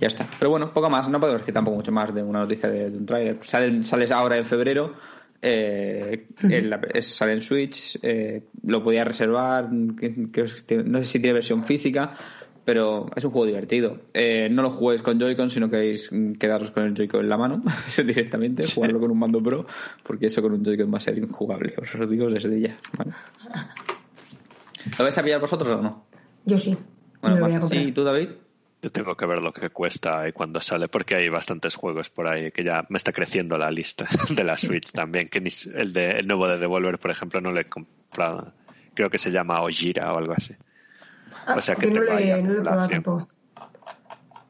ya 0.00 0.06
está. 0.08 0.28
Pero 0.38 0.50
bueno, 0.50 0.72
poco 0.72 0.88
más. 0.90 1.08
No 1.08 1.18
podemos 1.20 1.40
decir 1.40 1.54
tampoco 1.54 1.76
mucho 1.76 1.92
más 1.92 2.14
de 2.14 2.22
una 2.22 2.40
noticia 2.40 2.68
de, 2.68 2.90
de 2.90 2.98
un 2.98 3.06
tráiler. 3.06 3.38
Sale, 3.42 3.84
sale 3.84 4.06
ahora 4.12 4.36
en 4.36 4.44
febrero. 4.46 4.94
eh, 5.42 6.26
en 6.42 6.70
la- 6.70 6.80
es- 6.94 7.14
sale 7.14 7.32
en 7.32 7.42
Switch. 7.42 7.98
eh, 8.02 8.42
lo 8.64 8.82
podía 8.82 9.04
reservar. 9.04 9.68
que- 10.00 10.30
que- 10.32 10.82
no 10.84 10.98
sé 11.00 11.04
si 11.04 11.18
tiene 11.20 11.34
versión 11.34 11.64
física. 11.64 12.12
Pero 12.64 13.06
es 13.14 13.24
un 13.24 13.30
juego 13.30 13.46
divertido. 13.46 13.98
Eh, 14.12 14.48
no 14.50 14.62
lo 14.62 14.70
juguéis 14.70 15.00
con 15.00 15.20
Joy-Con 15.20 15.50
si 15.50 15.60
no 15.60 15.70
queréis 15.70 16.10
quedaros 16.40 16.72
con 16.72 16.82
el 16.82 16.94
Joy-Con 16.94 17.20
en 17.20 17.28
la 17.28 17.38
mano 17.38 17.62
directamente, 18.04 18.64
jugarlo 18.74 18.98
con 18.98 19.12
un 19.12 19.18
mando 19.20 19.40
pro, 19.40 19.66
porque 20.02 20.26
eso 20.26 20.42
con 20.42 20.52
un 20.52 20.64
Joy-Con 20.64 20.92
va 20.92 20.98
a 20.98 21.00
ser 21.00 21.16
injugable. 21.16 21.74
Os 21.80 21.94
lo 21.94 22.08
digo 22.08 22.28
desde 22.28 22.60
ya. 22.60 22.76
¿vale? 22.98 23.12
¿Lo 24.98 25.04
vais 25.04 25.18
a 25.18 25.22
pillar 25.22 25.40
vosotros 25.40 25.68
o 25.68 25.82
no? 25.82 26.06
Yo 26.44 26.58
sí. 26.58 26.76
Bueno, 27.20 27.40
Marta, 27.40 27.60
comprar. 27.60 27.82
sí, 27.82 27.88
¿y 27.88 27.92
tú, 27.92 28.04
David? 28.04 28.30
Yo 28.82 28.92
tengo 28.92 29.16
que 29.16 29.26
ver 29.26 29.42
lo 29.42 29.52
que 29.52 29.70
cuesta 29.70 30.28
y 30.28 30.32
cuando 30.32 30.60
sale, 30.60 30.88
porque 30.88 31.16
hay 31.16 31.28
bastantes 31.28 31.74
juegos 31.74 32.10
por 32.10 32.28
ahí 32.28 32.52
que 32.52 32.62
ya 32.62 32.86
me 32.88 32.98
está 32.98 33.12
creciendo 33.12 33.58
la 33.58 33.70
lista 33.70 34.06
de 34.30 34.44
la 34.44 34.56
Switch 34.58 34.92
también. 34.92 35.28
Que 35.28 35.40
ni 35.40 35.50
el, 35.74 35.92
de, 35.92 36.12
el 36.18 36.26
nuevo 36.26 36.46
de 36.46 36.58
Devolver, 36.58 36.98
por 36.98 37.10
ejemplo, 37.10 37.40
no 37.40 37.52
lo 37.52 37.60
he 37.60 37.64
comprado. 37.64 38.52
Creo 38.94 39.10
que 39.10 39.18
se 39.18 39.30
llama 39.30 39.60
Ojira 39.62 40.12
o 40.12 40.18
algo 40.18 40.34
así. 40.34 40.54
Ah, 41.46 41.54
o 41.56 41.62
sea 41.62 41.74
que 41.74 41.88
no 41.88 42.00
tengo 42.00 42.12
ahí 42.12 42.26
le, 42.26 42.42
no 42.42 42.52
le 42.52 42.58
he 42.58 42.62
probado 42.62 42.88
tampoco. 42.88 43.28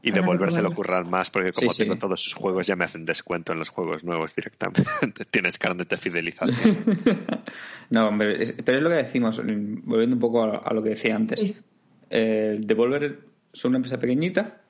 Y 0.06 0.10
Habrá 0.10 0.20
que 0.22 0.26
Devolver 0.26 0.50
se 0.52 0.62
lo 0.62 0.68
probarlo. 0.70 0.76
curran 0.76 1.10
más 1.10 1.30
porque 1.30 1.52
como 1.52 1.72
Sí, 1.72 1.76
sí. 1.78 1.82
tengo 1.82 1.96
todos 1.98 2.20
sus 2.20 2.34
juegos 2.34 2.66
ya 2.66 2.76
me 2.76 2.84
hacen 2.84 3.04
descuento 3.04 3.52
en 3.52 3.58
los 3.58 3.68
juegos 3.70 4.04
nuevos 4.04 4.34
directamente. 4.36 4.84
Tienes 5.30 5.58
carnet 5.58 5.88
de 5.88 5.96
fidelización. 5.96 6.84
No, 7.90 8.08
hombre, 8.08 8.42
es- 8.42 8.54
pero 8.64 8.78
es 8.78 8.82
lo 8.84 8.90
que 8.90 8.96
decimos, 8.96 9.40
volviendo 9.44 10.16
un 10.16 10.20
poco 10.20 10.42
a, 10.44 10.58
a 10.58 10.74
lo 10.74 10.82
que 10.82 10.90
decía 10.90 11.14
antes. 11.16 11.40
Es- 11.40 11.64
Eh, 12.10 12.58
Devolver 12.60 13.18
son 13.52 13.70
una 13.70 13.78
empresa 13.78 13.98
pequeñita 13.98 14.60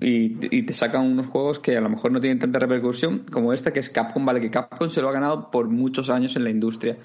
y, 0.00 0.36
y 0.56 0.62
te 0.62 0.72
sacan 0.72 1.02
unos 1.06 1.26
juegos 1.26 1.58
que 1.58 1.76
a 1.76 1.80
lo 1.82 1.88
mejor 1.90 2.12
no 2.12 2.20
tienen 2.20 2.38
tanta 2.38 2.58
repercusión 2.58 3.24
como 3.30 3.52
este, 3.52 3.72
que 3.72 3.80
es 3.80 3.90
Capcom. 3.90 4.24
Vale, 4.24 4.40
que 4.40 4.50
Capcom 4.50 4.88
se 4.88 5.02
lo 5.02 5.08
ha 5.08 5.12
ganado 5.12 5.50
por 5.50 5.68
muchos 5.68 6.08
años 6.08 6.34
en 6.36 6.44
la 6.44 6.50
industria. 6.50 6.96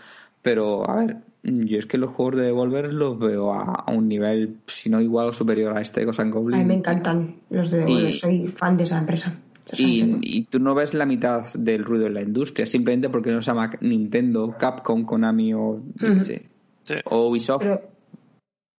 Pero, 0.41 0.89
a 0.89 0.95
ver, 1.03 1.17
Yo 1.43 1.77
es 1.79 1.85
que 1.85 1.97
los 1.97 2.09
juegos 2.11 2.35
de 2.37 2.43
Devolver 2.45 2.91
los 2.93 3.17
veo 3.19 3.53
a, 3.53 3.63
a 3.63 3.91
un 3.91 4.07
nivel, 4.09 4.57
si 4.67 4.89
no 4.89 4.99
igual 4.99 5.29
o 5.29 5.33
superior 5.33 5.77
a 5.77 5.81
este 5.81 6.01
de 6.01 6.05
Ghost 6.07 6.19
and 6.19 6.33
A 6.33 6.37
Goblin. 6.37 6.59
mí 6.59 6.65
me 6.65 6.73
encantan 6.75 7.37
los 7.49 7.71
de 7.71 7.79
Devolver, 7.79 8.09
Y- 8.09 8.13
soy 8.13 8.47
fan 8.47 8.75
de 8.77 8.83
esa 8.83 8.97
empresa. 8.97 9.33
Y, 9.77 10.19
y 10.21 10.43
tú 10.45 10.59
no 10.59 10.73
ves 10.75 10.93
la 10.93 11.05
mitad 11.05 11.45
del 11.53 11.83
ruido 11.83 12.07
en 12.07 12.13
la 12.13 12.21
industria, 12.21 12.65
simplemente 12.65 13.09
porque 13.09 13.31
no 13.31 13.41
se 13.41 13.47
llama 13.51 13.69
Nintendo, 13.81 14.55
Capcom, 14.57 15.03
Konami 15.05 15.53
o, 15.53 15.81
sé, 16.21 16.49
Sí. 16.83 16.95
o 17.03 17.27
Ubisoft. 17.27 17.63
Pero, 17.63 17.81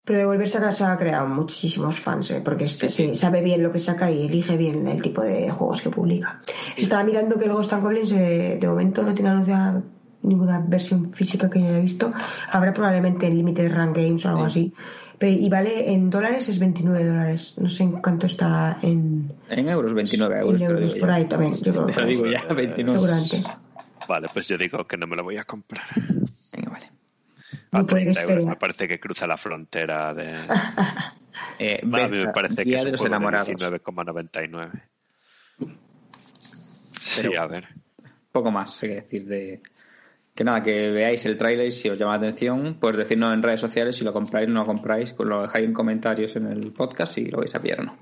pero 0.05 0.19
Devolver 0.21 0.49
se 0.49 0.57
ha, 0.59 0.73
se 0.73 0.85
ha 0.85 0.97
creado 0.97 1.29
muchísimos 1.29 2.01
fans, 2.01 2.31
¿eh? 2.31 2.41
porque 2.43 2.67
Sí, 2.69 2.89
sí, 2.89 3.09
sí. 3.09 3.15
sabe 3.15 3.43
bien 3.43 3.63
lo 3.63 3.71
que 3.71 3.79
saca 3.79 4.11
y 4.11 4.27
elige 4.27 4.57
bien 4.57 4.89
el 4.89 5.03
tipo 5.03 5.23
de 5.23 5.51
juegos 5.51 5.83
que 5.83 5.91
publica. 5.91 6.41
Estaba 6.77 7.05
mirando 7.05 7.39
que 7.39 7.45
el 7.45 7.53
Ghost 7.53 7.71
and 7.75 7.83
Goblins 7.83 8.13
eh, 8.13 8.57
de 8.59 8.67
momento 8.67 9.03
no 9.03 9.13
tiene 9.15 9.29
anunciada 9.31 9.83
ninguna 10.23 10.59
versión 10.67 11.13
física 11.13 11.49
que 11.51 11.61
yo 11.61 11.67
haya 11.69 11.79
visto. 11.79 12.13
Habrá 12.51 12.73
probablemente 12.75 13.27
en 13.27 13.37
Limited 13.37 13.73
Run 13.75 13.93
Games 13.93 14.25
o 14.27 14.29
algo 14.31 14.45
así. 14.45 14.73
Pe- 15.19 15.31
Y 15.31 15.49
vale 15.49 15.93
en 15.93 16.11
dólares 16.11 16.49
es 16.49 16.59
29 16.59 17.05
dólares. 17.05 17.55
No 17.59 17.69
sé 17.69 17.83
en 17.85 17.93
cuánto 18.01 18.27
estará 18.27 18.79
en, 18.83 19.33
En 19.49 19.69
euros, 19.69 19.93
29 19.95 20.39
euros. 20.41 20.61
en 20.61 20.67
euros 20.71 20.95
por 20.95 21.09
ya. 21.09 21.15
ahí 21.15 21.25
también. 21.27 21.55
Yo 21.55 21.73
creo 21.73 21.87
Te 21.87 21.93
que 21.93 22.01
lo 22.01 22.07
digo 22.07 22.27
ya, 22.27 22.43
29. 22.55 22.99
seguramente. 23.01 23.45
Vale, 24.09 24.29
pues 24.33 24.49
yo 24.49 24.57
digo 24.57 24.87
que 24.87 24.97
no 24.97 25.07
me 25.07 25.17
lo 25.17 25.25
voy 25.25 25.37
a 25.37 25.45
comprar. 25.45 25.85
Venga, 26.53 26.71
vale. 26.71 26.91
A 27.73 27.79
No 27.81 27.87
puede 27.87 28.05
30 28.13 28.23
euros 28.23 28.45
me 28.47 28.57
parece 28.57 28.87
que 28.89 28.99
cruza 29.01 29.27
la 29.27 29.37
frontera 29.37 30.15
de... 30.15 30.35
Eh, 31.61 31.81
Va, 31.87 32.05
a 32.05 32.09
mí 32.09 32.19
me 32.19 32.29
parece 32.33 32.65
que 32.65 32.75
es 32.77 32.85
de 32.85 32.91
un 32.91 32.97
juego 32.97 33.05
de 33.05 33.17
enamorados. 33.17 33.49
19,99. 33.49 34.71
Sí, 36.99 37.21
Pero- 37.23 37.41
a 37.43 37.47
ver. 37.47 37.69
Poco 38.33 38.51
más 38.51 38.81
hay 38.83 38.89
que 38.91 38.95
decir 38.97 39.27
de... 39.27 39.63
Que 40.39 40.45
nada, 40.45 40.63
que 40.63 40.91
veáis 40.91 41.27
el 41.27 41.37
tráiler 41.37 41.67
y 41.67 41.73
si 41.73 41.91
os 41.91 41.99
llama 41.99 42.13
la 42.13 42.19
atención, 42.19 42.77
pues 42.79 42.97
decirnos 42.97 43.35
en 43.35 43.43
redes 43.43 43.59
sociales 43.59 43.97
si 43.97 44.05
lo 44.05 44.13
compráis 44.13 44.47
o 44.47 44.53
no 44.53 44.61
lo 44.61 44.67
compráis, 44.67 45.11
pues 45.11 45.29
lo 45.29 45.43
dejáis 45.43 45.67
en 45.67 45.73
comentarios 45.73 46.37
en 46.37 46.47
el 46.47 46.71
podcast 46.71 47.19
y 47.19 47.25
lo 47.25 47.39
vais 47.39 47.53
a 47.57 47.61
pillar 47.61 47.81
o 47.81 47.83
no. 47.83 47.99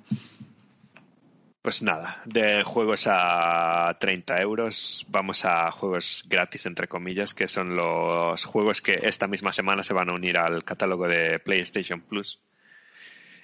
Pues 1.62 1.80
nada, 1.80 2.20
de 2.26 2.62
juegos 2.62 3.06
a 3.08 3.96
30 3.98 4.38
euros, 4.42 5.06
vamos 5.08 5.46
a 5.46 5.70
juegos 5.70 6.24
gratis, 6.28 6.66
entre 6.66 6.88
comillas, 6.88 7.32
que 7.32 7.48
son 7.48 7.74
los 7.74 8.44
juegos 8.44 8.82
que 8.82 9.00
esta 9.04 9.26
misma 9.28 9.54
semana 9.54 9.82
se 9.82 9.94
van 9.94 10.10
a 10.10 10.12
unir 10.12 10.36
al 10.36 10.62
catálogo 10.62 11.08
de 11.08 11.38
PlayStation 11.38 12.02
Plus. 12.02 12.42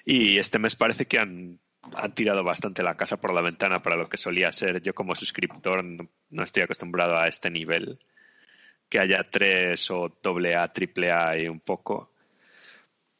Y 0.05 0.37
este 0.37 0.59
mes 0.59 0.75
parece 0.75 1.07
que 1.07 1.17
han, 1.17 1.59
han 1.95 2.13
tirado 2.13 2.43
bastante 2.43 2.83
la 2.83 2.95
casa 2.95 3.19
por 3.19 3.33
la 3.33 3.41
ventana 3.41 3.81
para 3.81 3.95
lo 3.95 4.07
que 4.07 4.17
solía 4.17 4.51
ser. 4.51 4.83
Yo 4.83 4.93
como 4.93 5.15
suscriptor 5.15 5.83
no, 5.83 6.07
no 6.29 6.43
estoy 6.43 6.61
acostumbrado 6.61 7.17
a 7.17 7.27
este 7.27 7.49
nivel. 7.49 7.97
Que 8.93 8.99
haya 8.99 9.27
tres 9.27 9.89
o 9.89 10.19
doble 10.21 10.55
A, 10.55 10.71
triple 10.71 11.11
A 11.11 11.35
y 11.35 11.47
un 11.47 11.61
poco. 11.61 12.11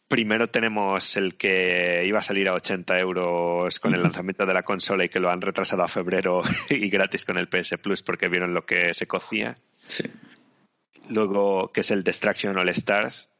Primero 0.07 0.45
tenemos 0.45 1.17
el 1.17 1.33
que 1.33 2.03
iba 2.05 2.19
a 2.19 2.21
salir 2.21 2.47
a 2.47 2.53
80 2.53 2.99
euros 2.99 3.79
con 3.79 3.95
el 3.95 4.03
lanzamiento 4.03 4.45
de 4.45 4.53
la 4.53 4.61
consola 4.61 5.03
y 5.03 5.09
que 5.09 5.19
lo 5.19 5.31
han 5.31 5.41
retrasado 5.41 5.81
a 5.81 5.87
febrero 5.87 6.43
y 6.69 6.87
gratis 6.91 7.25
con 7.25 7.39
el 7.39 7.49
PS 7.49 7.79
Plus 7.81 8.03
porque 8.03 8.29
vieron 8.29 8.53
lo 8.53 8.67
que 8.67 8.93
se 8.93 9.07
cocía. 9.07 9.57
Luego, 11.09 11.71
que 11.71 11.81
es 11.81 11.89
el 11.89 12.03
Destruction 12.03 12.55
All 12.55 12.69
Stars, 12.69 13.31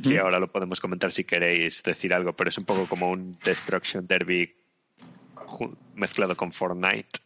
que 0.00 0.20
ahora 0.20 0.38
lo 0.38 0.52
podemos 0.52 0.78
comentar 0.78 1.10
si 1.10 1.24
queréis 1.24 1.82
decir 1.82 2.14
algo, 2.14 2.34
pero 2.34 2.50
es 2.50 2.58
un 2.58 2.66
poco 2.66 2.88
como 2.88 3.10
un 3.10 3.36
Destruction 3.40 4.06
Derby 4.06 4.54
mezclado 5.96 6.36
con 6.36 6.52
Fortnite. 6.52 7.18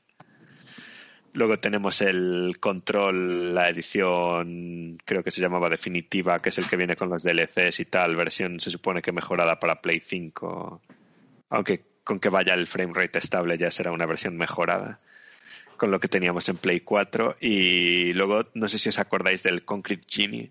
Luego 1.32 1.58
tenemos 1.58 2.00
el 2.00 2.56
Control, 2.58 3.54
la 3.54 3.68
edición, 3.68 4.98
creo 5.04 5.22
que 5.22 5.30
se 5.30 5.40
llamaba 5.40 5.68
definitiva, 5.68 6.38
que 6.38 6.48
es 6.48 6.58
el 6.58 6.68
que 6.68 6.76
viene 6.76 6.96
con 6.96 7.10
los 7.10 7.22
DLCs 7.22 7.80
y 7.80 7.84
tal, 7.84 8.16
versión 8.16 8.60
se 8.60 8.70
supone 8.70 9.02
que 9.02 9.12
mejorada 9.12 9.60
para 9.60 9.80
Play 9.80 10.00
5, 10.00 10.80
aunque 11.50 11.84
con 12.02 12.18
que 12.20 12.30
vaya 12.30 12.54
el 12.54 12.66
frame 12.66 12.94
rate 12.94 13.18
estable 13.18 13.58
ya 13.58 13.70
será 13.70 13.92
una 13.92 14.06
versión 14.06 14.36
mejorada 14.36 15.00
con 15.76 15.90
lo 15.90 16.00
que 16.00 16.08
teníamos 16.08 16.48
en 16.48 16.56
Play 16.56 16.80
4 16.80 17.36
y 17.40 18.14
luego 18.14 18.46
no 18.54 18.66
sé 18.66 18.78
si 18.78 18.88
os 18.88 18.98
acordáis 18.98 19.42
del 19.42 19.64
Concrete 19.64 20.06
Genie 20.08 20.50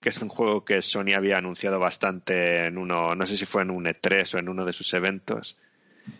que 0.00 0.08
es 0.08 0.18
un 0.22 0.28
juego 0.28 0.64
que 0.64 0.80
Sony 0.82 1.14
había 1.14 1.36
anunciado 1.36 1.78
bastante 1.78 2.66
en 2.66 2.78
uno, 2.78 3.14
no 3.14 3.26
sé 3.26 3.36
si 3.36 3.44
fue 3.44 3.62
en 3.62 3.70
un 3.70 3.84
E3 3.84 4.34
o 4.34 4.38
en 4.38 4.48
uno 4.48 4.64
de 4.64 4.72
sus 4.72 4.92
eventos, 4.94 5.58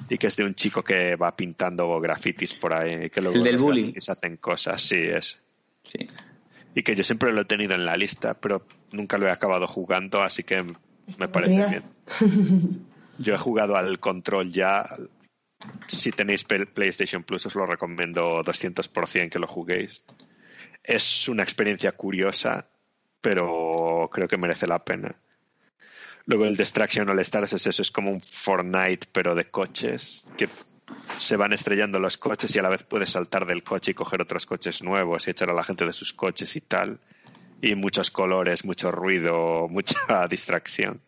y 0.09 0.19
que 0.19 0.27
es 0.27 0.37
de 0.37 0.45
un 0.45 0.55
chico 0.55 0.83
que 0.83 1.17
va 1.17 1.37
pintando 1.37 2.01
grafitis 2.01 2.55
por 2.55 2.73
ahí, 2.73 3.05
y 3.07 3.11
que 3.11 3.21
luego 3.21 3.37
El 3.37 3.45
del 3.45 3.55
los 3.55 3.63
bullying. 3.63 3.93
hacen 4.09 4.37
cosas, 4.37 4.83
sí, 4.83 4.97
es. 4.97 5.39
Sí. 5.85 6.07
Y 6.75 6.83
que 6.83 6.95
yo 6.95 7.03
siempre 7.05 7.33
lo 7.33 7.43
he 7.43 7.45
tenido 7.45 7.75
en 7.75 7.85
la 7.85 7.97
lista, 7.97 8.35
pero 8.35 8.67
nunca 8.93 9.19
lo 9.19 9.27
he 9.27 9.31
acabado 9.31 9.67
jugando, 9.67 10.23
así 10.23 10.43
que 10.43 10.65
me 11.19 11.29
parece 11.29 11.67
bien. 11.67 12.87
Yo 13.19 13.35
he 13.35 13.39
jugado 13.39 13.77
al 13.77 13.99
Control 13.99 14.51
ya. 14.51 14.89
Si 15.89 16.11
tenéis 16.11 16.45
PlayStation 16.45 17.23
Plus, 17.23 17.45
os 17.47 17.55
lo 17.55 17.67
recomiendo 17.67 18.43
200% 18.43 19.29
que 19.29 19.39
lo 19.39 19.47
juguéis. 19.47 20.03
Es 20.83 21.29
una 21.29 21.43
experiencia 21.43 21.93
curiosa, 21.93 22.71
pero 23.21 24.09
creo 24.11 24.27
que 24.27 24.39
merece 24.39 24.67
la 24.67 24.83
pena. 24.83 25.15
Luego 26.31 26.45
el 26.45 26.57
Destruction 26.57 27.09
All 27.09 27.19
Stars 27.19 27.55
es 27.55 27.67
eso, 27.67 27.83
es 27.83 27.91
como 27.91 28.13
un 28.13 28.21
Fortnite, 28.21 29.09
pero 29.11 29.35
de 29.35 29.47
coches, 29.47 30.33
que 30.37 30.49
se 31.19 31.37
van 31.37 31.53
estrellando 31.53 31.99
los 31.99 32.19
coches 32.19 32.55
y 32.55 32.59
a 32.61 32.63
la 32.63 32.69
vez 32.69 32.85
puedes 32.85 33.09
saltar 33.09 33.47
del 33.47 33.65
coche 33.65 33.91
y 33.91 33.95
coger 33.95 34.23
otros 34.23 34.47
coches 34.47 34.81
nuevos 34.81 35.27
y 35.27 35.33
echar 35.33 35.51
a 35.51 35.55
la 35.55 35.65
gente 35.65 35.85
de 35.85 35.93
sus 35.93 36.13
coches 36.13 36.55
y 36.55 36.61
tal. 36.61 37.01
Y 37.61 37.75
muchos 37.75 38.13
colores, 38.13 38.65
mucho 38.65 38.93
ruido, 38.93 39.67
mucha 39.67 39.99
distracción. 40.31 41.01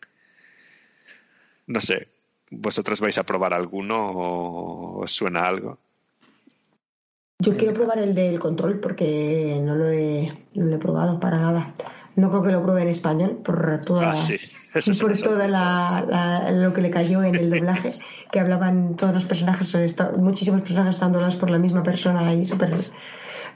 No 1.67 1.79
sé, 1.79 2.09
¿vosotros 2.51 2.99
vais 2.99 3.17
a 3.17 3.23
probar 3.23 3.53
alguno 3.53 4.11
o 4.11 5.03
os 5.03 5.11
suena 5.13 5.45
algo? 5.45 5.79
Yo 7.39 7.55
quiero 7.55 7.73
probar 7.73 7.99
el 7.99 8.13
del 8.13 8.39
control 8.39 8.81
porque 8.81 9.57
no 9.63 9.75
lo 9.75 9.87
he, 9.87 10.47
no 10.53 10.65
lo 10.65 10.75
he 10.75 10.79
probado 10.79 11.17
para 11.21 11.39
nada. 11.39 11.75
No 12.17 12.29
creo 12.29 12.43
que 12.43 12.51
lo 12.51 12.61
pruebe 12.61 12.81
en 12.81 12.89
español 12.89 13.37
por 13.37 13.79
toda, 13.85 14.11
Ah, 14.11 14.17
sí, 14.17 14.37
eso 14.75 14.93
se 14.93 15.01
por 15.01 15.17
toda 15.19 15.31
olvidó, 15.43 15.47
la, 15.47 16.05
la- 16.09 16.51
lo 16.51 16.73
que 16.73 16.81
le 16.81 16.89
cayó 16.89 17.23
en 17.23 17.35
el 17.35 17.49
doblaje, 17.49 17.91
que 18.31 18.39
hablaban 18.39 18.95
todos 18.95 19.13
los 19.13 19.25
personajes, 19.25 19.75
muchísimos 20.17 20.61
personajes 20.61 20.95
están 20.95 21.11
doblados 21.11 21.35
por 21.35 21.49
la 21.49 21.57
misma 21.59 21.83
persona 21.83 22.33
y 22.33 22.45
súper... 22.45 22.73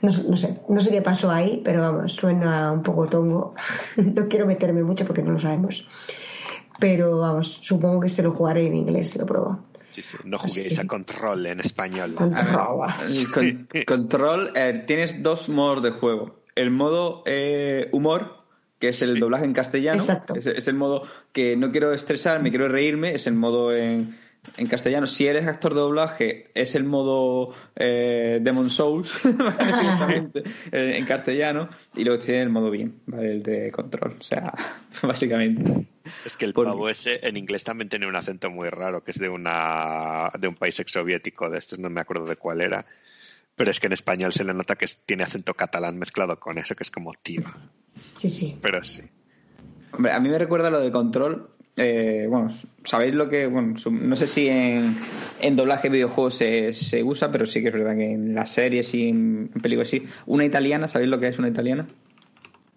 No, 0.00 0.12
sé- 0.12 0.22
no 0.28 0.36
sé, 0.36 0.60
no 0.68 0.80
sé 0.80 0.90
qué 0.90 1.02
pasó 1.02 1.30
ahí, 1.30 1.60
pero 1.64 1.80
vamos, 1.80 2.12
suena 2.12 2.70
un 2.70 2.82
poco 2.84 3.06
tongo. 3.08 3.54
no 3.96 4.28
quiero 4.28 4.46
meterme 4.46 4.82
mucho 4.84 5.04
porque 5.04 5.22
no 5.22 5.32
lo 5.32 5.38
sabemos. 5.40 5.88
Pero 6.78 7.18
vamos, 7.18 7.54
supongo 7.62 8.00
que 8.00 8.06
este 8.06 8.22
lo 8.22 8.32
jugaré 8.32 8.66
en 8.66 8.76
inglés 8.76 9.10
si 9.10 9.18
lo 9.18 9.26
pruebo. 9.26 9.58
Sí, 9.90 10.02
sí, 10.02 10.16
no 10.24 10.38
juguéis 10.38 10.78
a 10.78 10.86
control 10.86 11.46
en 11.46 11.58
español. 11.58 12.10
Ver, 12.10 12.28
Control. 12.28 12.86
con- 13.34 13.68
control, 13.86 14.50
eh, 14.54 14.84
tienes 14.86 15.20
dos 15.22 15.48
modos 15.48 15.82
de 15.82 15.90
juego. 15.90 16.36
El 16.54 16.70
modo 16.70 17.24
eh, 17.26 17.88
humor, 17.92 18.37
que 18.78 18.88
es 18.88 19.02
el 19.02 19.14
Sí. 19.14 19.20
doblaje 19.20 19.44
en 19.44 19.52
castellano. 19.52 20.00
Exacto. 20.00 20.34
Es, 20.36 20.46
es 20.46 20.68
el 20.68 20.74
modo 20.76 21.06
que 21.32 21.56
no 21.56 21.70
quiero 21.72 21.92
estresarme, 21.92 22.50
quiero 22.50 22.68
reírme. 22.68 23.12
Es 23.14 23.26
el 23.26 23.34
modo 23.34 23.74
en, 23.74 24.16
en 24.56 24.66
castellano. 24.68 25.06
Si 25.06 25.26
eres 25.26 25.46
actor 25.48 25.74
de 25.74 25.80
doblaje, 25.80 26.50
es 26.54 26.74
el 26.74 26.84
modo 26.84 27.54
eh, 27.76 28.38
Demon 28.40 28.70
Souls, 28.70 29.18
básicamente, 29.24 30.42
eh, 30.72 30.94
en 30.96 31.04
castellano. 31.06 31.68
Y 31.96 32.04
luego 32.04 32.22
tiene 32.22 32.42
el 32.42 32.50
modo 32.50 32.70
bien, 32.70 33.00
¿vale? 33.06 33.32
el 33.32 33.42
de 33.42 33.70
control. 33.72 34.16
O 34.20 34.22
sea, 34.22 34.52
básicamente. 35.02 35.86
Es 36.24 36.36
que 36.36 36.44
el 36.44 36.54
Por- 36.54 36.66
pavo 36.66 36.88
ese 36.88 37.26
en 37.26 37.36
inglés 37.36 37.64
también 37.64 37.88
tiene 37.88 38.06
un 38.06 38.16
acento 38.16 38.50
muy 38.50 38.68
raro, 38.70 39.02
que 39.04 39.10
es 39.10 39.18
de 39.18 39.28
una 39.28 40.30
de 40.38 40.48
un 40.48 40.54
país 40.54 40.78
exsoviético 40.80 41.50
de 41.50 41.58
estos, 41.58 41.78
no 41.78 41.90
me 41.90 42.00
acuerdo 42.00 42.24
de 42.26 42.36
cuál 42.36 42.60
era. 42.60 42.86
Pero 43.56 43.72
es 43.72 43.80
que 43.80 43.88
en 43.88 43.92
español 43.92 44.32
se 44.32 44.44
le 44.44 44.54
nota 44.54 44.76
que 44.76 44.86
tiene 45.04 45.24
acento 45.24 45.52
catalán 45.54 45.98
mezclado 45.98 46.38
con 46.38 46.58
eso, 46.58 46.76
que 46.76 46.84
es 46.84 46.92
como 46.92 47.12
tío. 47.14 47.42
Sí, 48.16 48.30
sí. 48.30 48.56
Pero 48.60 48.82
sí. 48.84 49.02
Hombre, 49.92 50.12
a 50.12 50.20
mí 50.20 50.28
me 50.28 50.38
recuerda 50.38 50.70
lo 50.70 50.80
de 50.80 50.90
control. 50.92 51.50
eh, 51.76 52.26
bueno, 52.28 52.48
sabéis 52.84 53.14
lo 53.14 53.28
que. 53.28 53.46
Bueno, 53.46 53.74
no 53.90 54.16
sé 54.16 54.26
si 54.26 54.48
en, 54.48 54.96
en 55.40 55.56
doblaje 55.56 55.88
de 55.88 55.92
videojuegos 55.94 56.34
se, 56.34 56.72
se 56.74 57.02
usa, 57.02 57.30
pero 57.32 57.46
sí 57.46 57.60
que 57.62 57.68
es 57.68 57.74
verdad 57.74 57.96
que 57.96 58.10
en 58.12 58.34
las 58.34 58.50
series 58.50 58.92
y 58.94 59.08
en, 59.08 59.50
en 59.54 59.60
películas 59.62 59.88
sí. 59.90 60.04
Una 60.26 60.44
italiana, 60.44 60.88
¿sabéis 60.88 61.10
lo 61.10 61.18
que 61.20 61.28
es 61.28 61.38
una 61.38 61.48
italiana? 61.48 61.86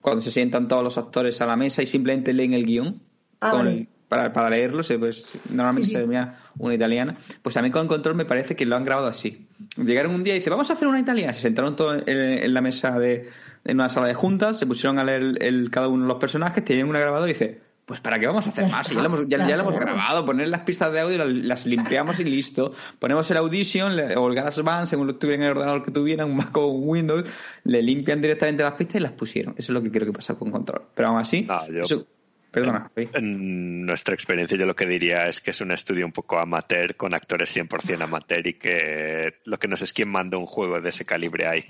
Cuando 0.01 0.21
se 0.21 0.31
sientan 0.31 0.67
todos 0.67 0.83
los 0.83 0.97
actores 0.97 1.41
a 1.41 1.45
la 1.45 1.55
mesa 1.57 1.83
y 1.83 1.85
simplemente 1.85 2.33
leen 2.33 2.53
el 2.53 2.65
guion. 2.65 3.01
Ah, 3.39 3.51
con- 3.51 3.65
vale. 3.65 3.87
para, 4.07 4.33
para 4.33 4.49
leerlo, 4.49 4.83
pues, 4.99 5.25
normalmente 5.49 5.85
Sí, 5.87 5.91
sí. 5.91 5.95
se 5.95 5.99
termina 5.99 6.37
una 6.57 6.73
italiana. 6.75 7.17
Pues 7.41 7.53
también 7.55 7.71
con 7.71 7.87
control 7.87 8.15
me 8.15 8.25
parece 8.25 8.55
que 8.55 8.65
lo 8.65 8.75
han 8.75 8.83
grabado 8.85 9.07
así. 9.07 9.47
Llegaron 9.77 10.13
un 10.15 10.23
día 10.23 10.35
y 10.35 10.39
dice, 10.39 10.49
vamos 10.49 10.69
a 10.69 10.73
hacer 10.73 10.87
una 10.87 10.99
italiana. 10.99 11.33
Se 11.33 11.39
sentaron 11.41 11.75
todos 11.75 12.03
en, 12.07 12.17
en 12.19 12.53
la 12.53 12.61
mesa 12.61 12.97
de 12.99 13.29
en 13.65 13.77
una 13.77 13.89
sala 13.89 14.07
de 14.07 14.13
juntas, 14.13 14.57
se 14.59 14.65
pusieron 14.65 14.99
a 14.99 15.03
leer 15.03 15.21
el, 15.21 15.41
el- 15.41 15.69
cada 15.71 15.87
uno 15.87 16.03
de 16.03 16.07
los 16.09 16.17
personajes, 16.19 16.63
tenían 16.63 16.87
una 16.89 16.99
grabadora 16.99 17.29
y 17.29 17.33
dice, 17.33 17.61
pues 17.85 17.99
¿para 17.99 18.19
qué 18.19 18.27
vamos 18.27 18.47
a 18.47 18.51
hacer 18.51 18.67
más? 18.69 18.87
Ya 18.89 18.99
lo 19.01 19.05
hemos, 19.05 19.27
ya, 19.27 19.37
lo 19.37 19.43
hemos 19.63 19.73
grabado, 19.79 20.25
poner 20.25 20.47
las 20.47 20.61
pistas 20.61 20.93
de 20.93 21.01
audio, 21.01 21.17
las, 21.17 21.27
las 21.29 21.65
limpiamos 21.65 22.19
y 22.19 22.23
listo. 22.23 22.73
Ponemos 22.99 23.29
el 23.31 23.37
Audition 23.37 23.95
le- 23.95 24.15
o 24.15 24.27
el 24.29 24.35
GarageBand, 24.35 24.87
según 24.87 25.07
lo 25.07 25.15
tuvieran 25.15 25.43
en 25.43 25.51
el 25.51 25.57
ordenador 25.57 25.83
que 25.83 25.91
tuvieran, 25.91 26.29
un 26.29 26.37
Mac 26.37 26.55
o 26.55 26.67
un 26.67 26.87
Windows, 26.87 27.25
le 27.65 27.81
limpian 27.81 28.21
directamente 28.21 28.63
las 28.63 28.73
pistas 28.73 28.95
y 28.95 28.99
las 28.99 29.11
pusieron. 29.11 29.53
Eso 29.57 29.71
es 29.71 29.73
lo 29.73 29.83
que 29.83 29.91
creo 29.91 30.05
que 30.05 30.13
pasa 30.13 30.35
con 30.35 30.51
Control. 30.51 30.83
Pero 30.95 31.09
aún 31.09 31.19
así, 31.19 31.45
yo- 31.71 31.83
eso- 31.83 32.07
perdona. 32.49 32.91
En 33.13 33.85
nuestra 33.85 34.13
experiencia 34.13 34.57
yo 34.57 34.65
lo 34.65 34.75
que 34.75 34.85
diría 34.85 35.27
es 35.27 35.39
que 35.41 35.51
es 35.51 35.59
un 35.61 35.71
estudio 35.71 36.05
un 36.05 36.11
poco 36.13 36.37
amateur, 36.39 36.95
con 36.95 37.13
actores 37.13 37.49
100% 37.55 38.01
amateur 38.03 38.45
y 38.47 38.53
que 38.55 39.35
lo 39.45 39.57
que 39.57 39.67
no 39.67 39.75
sé 39.77 39.85
es 39.85 39.93
quién 39.93 40.09
manda 40.09 40.37
un 40.37 40.45
juego 40.45 40.79
de 40.81 40.89
ese 40.89 41.03
calibre 41.05 41.47
ahí. 41.47 41.63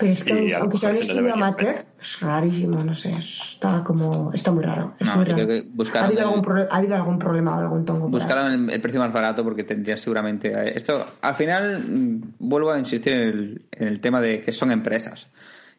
Pero 0.00 0.12
es 0.12 0.24
que 0.24 0.54
aunque 0.56 0.78
sea 0.78 0.90
un 0.90 0.96
estudio 0.96 1.32
amateur, 1.34 1.84
es 2.00 2.20
rarísimo, 2.20 2.82
no 2.82 2.94
sé, 2.94 3.14
está 3.16 3.84
como, 3.84 4.32
está 4.32 4.50
muy 4.50 4.64
raro. 4.64 4.94
Es 4.98 5.06
No, 5.06 5.16
muy 5.16 5.26
yo 5.26 5.32
raro. 5.32 5.46
creo 5.46 5.62
que 5.62 5.98
¿Ha, 5.98 6.04
habido 6.04 6.20
el- 6.22 6.26
algún 6.26 6.42
pro- 6.42 6.66
¿Ha 6.70 6.76
habido 6.76 6.94
algún 6.96 7.18
problema 7.18 7.56
o 7.56 7.60
algún 7.60 7.84
tongo? 7.84 8.08
Buscaron 8.08 8.50
el, 8.52 8.70
el 8.74 8.80
precio 8.80 8.98
más 8.98 9.12
barato 9.12 9.44
porque 9.44 9.62
tendrían 9.64 9.98
seguramente. 9.98 10.48
eh, 10.52 10.72
Esto, 10.74 11.06
al 11.20 11.34
final, 11.34 11.84
mm, 11.86 12.20
vuelvo 12.38 12.72
a 12.72 12.78
insistir 12.78 13.12
en 13.12 13.20
el, 13.20 13.62
en 13.72 13.88
el 13.88 14.00
tema 14.00 14.20
de 14.20 14.40
que 14.40 14.52
son 14.52 14.72
empresas. 14.72 15.30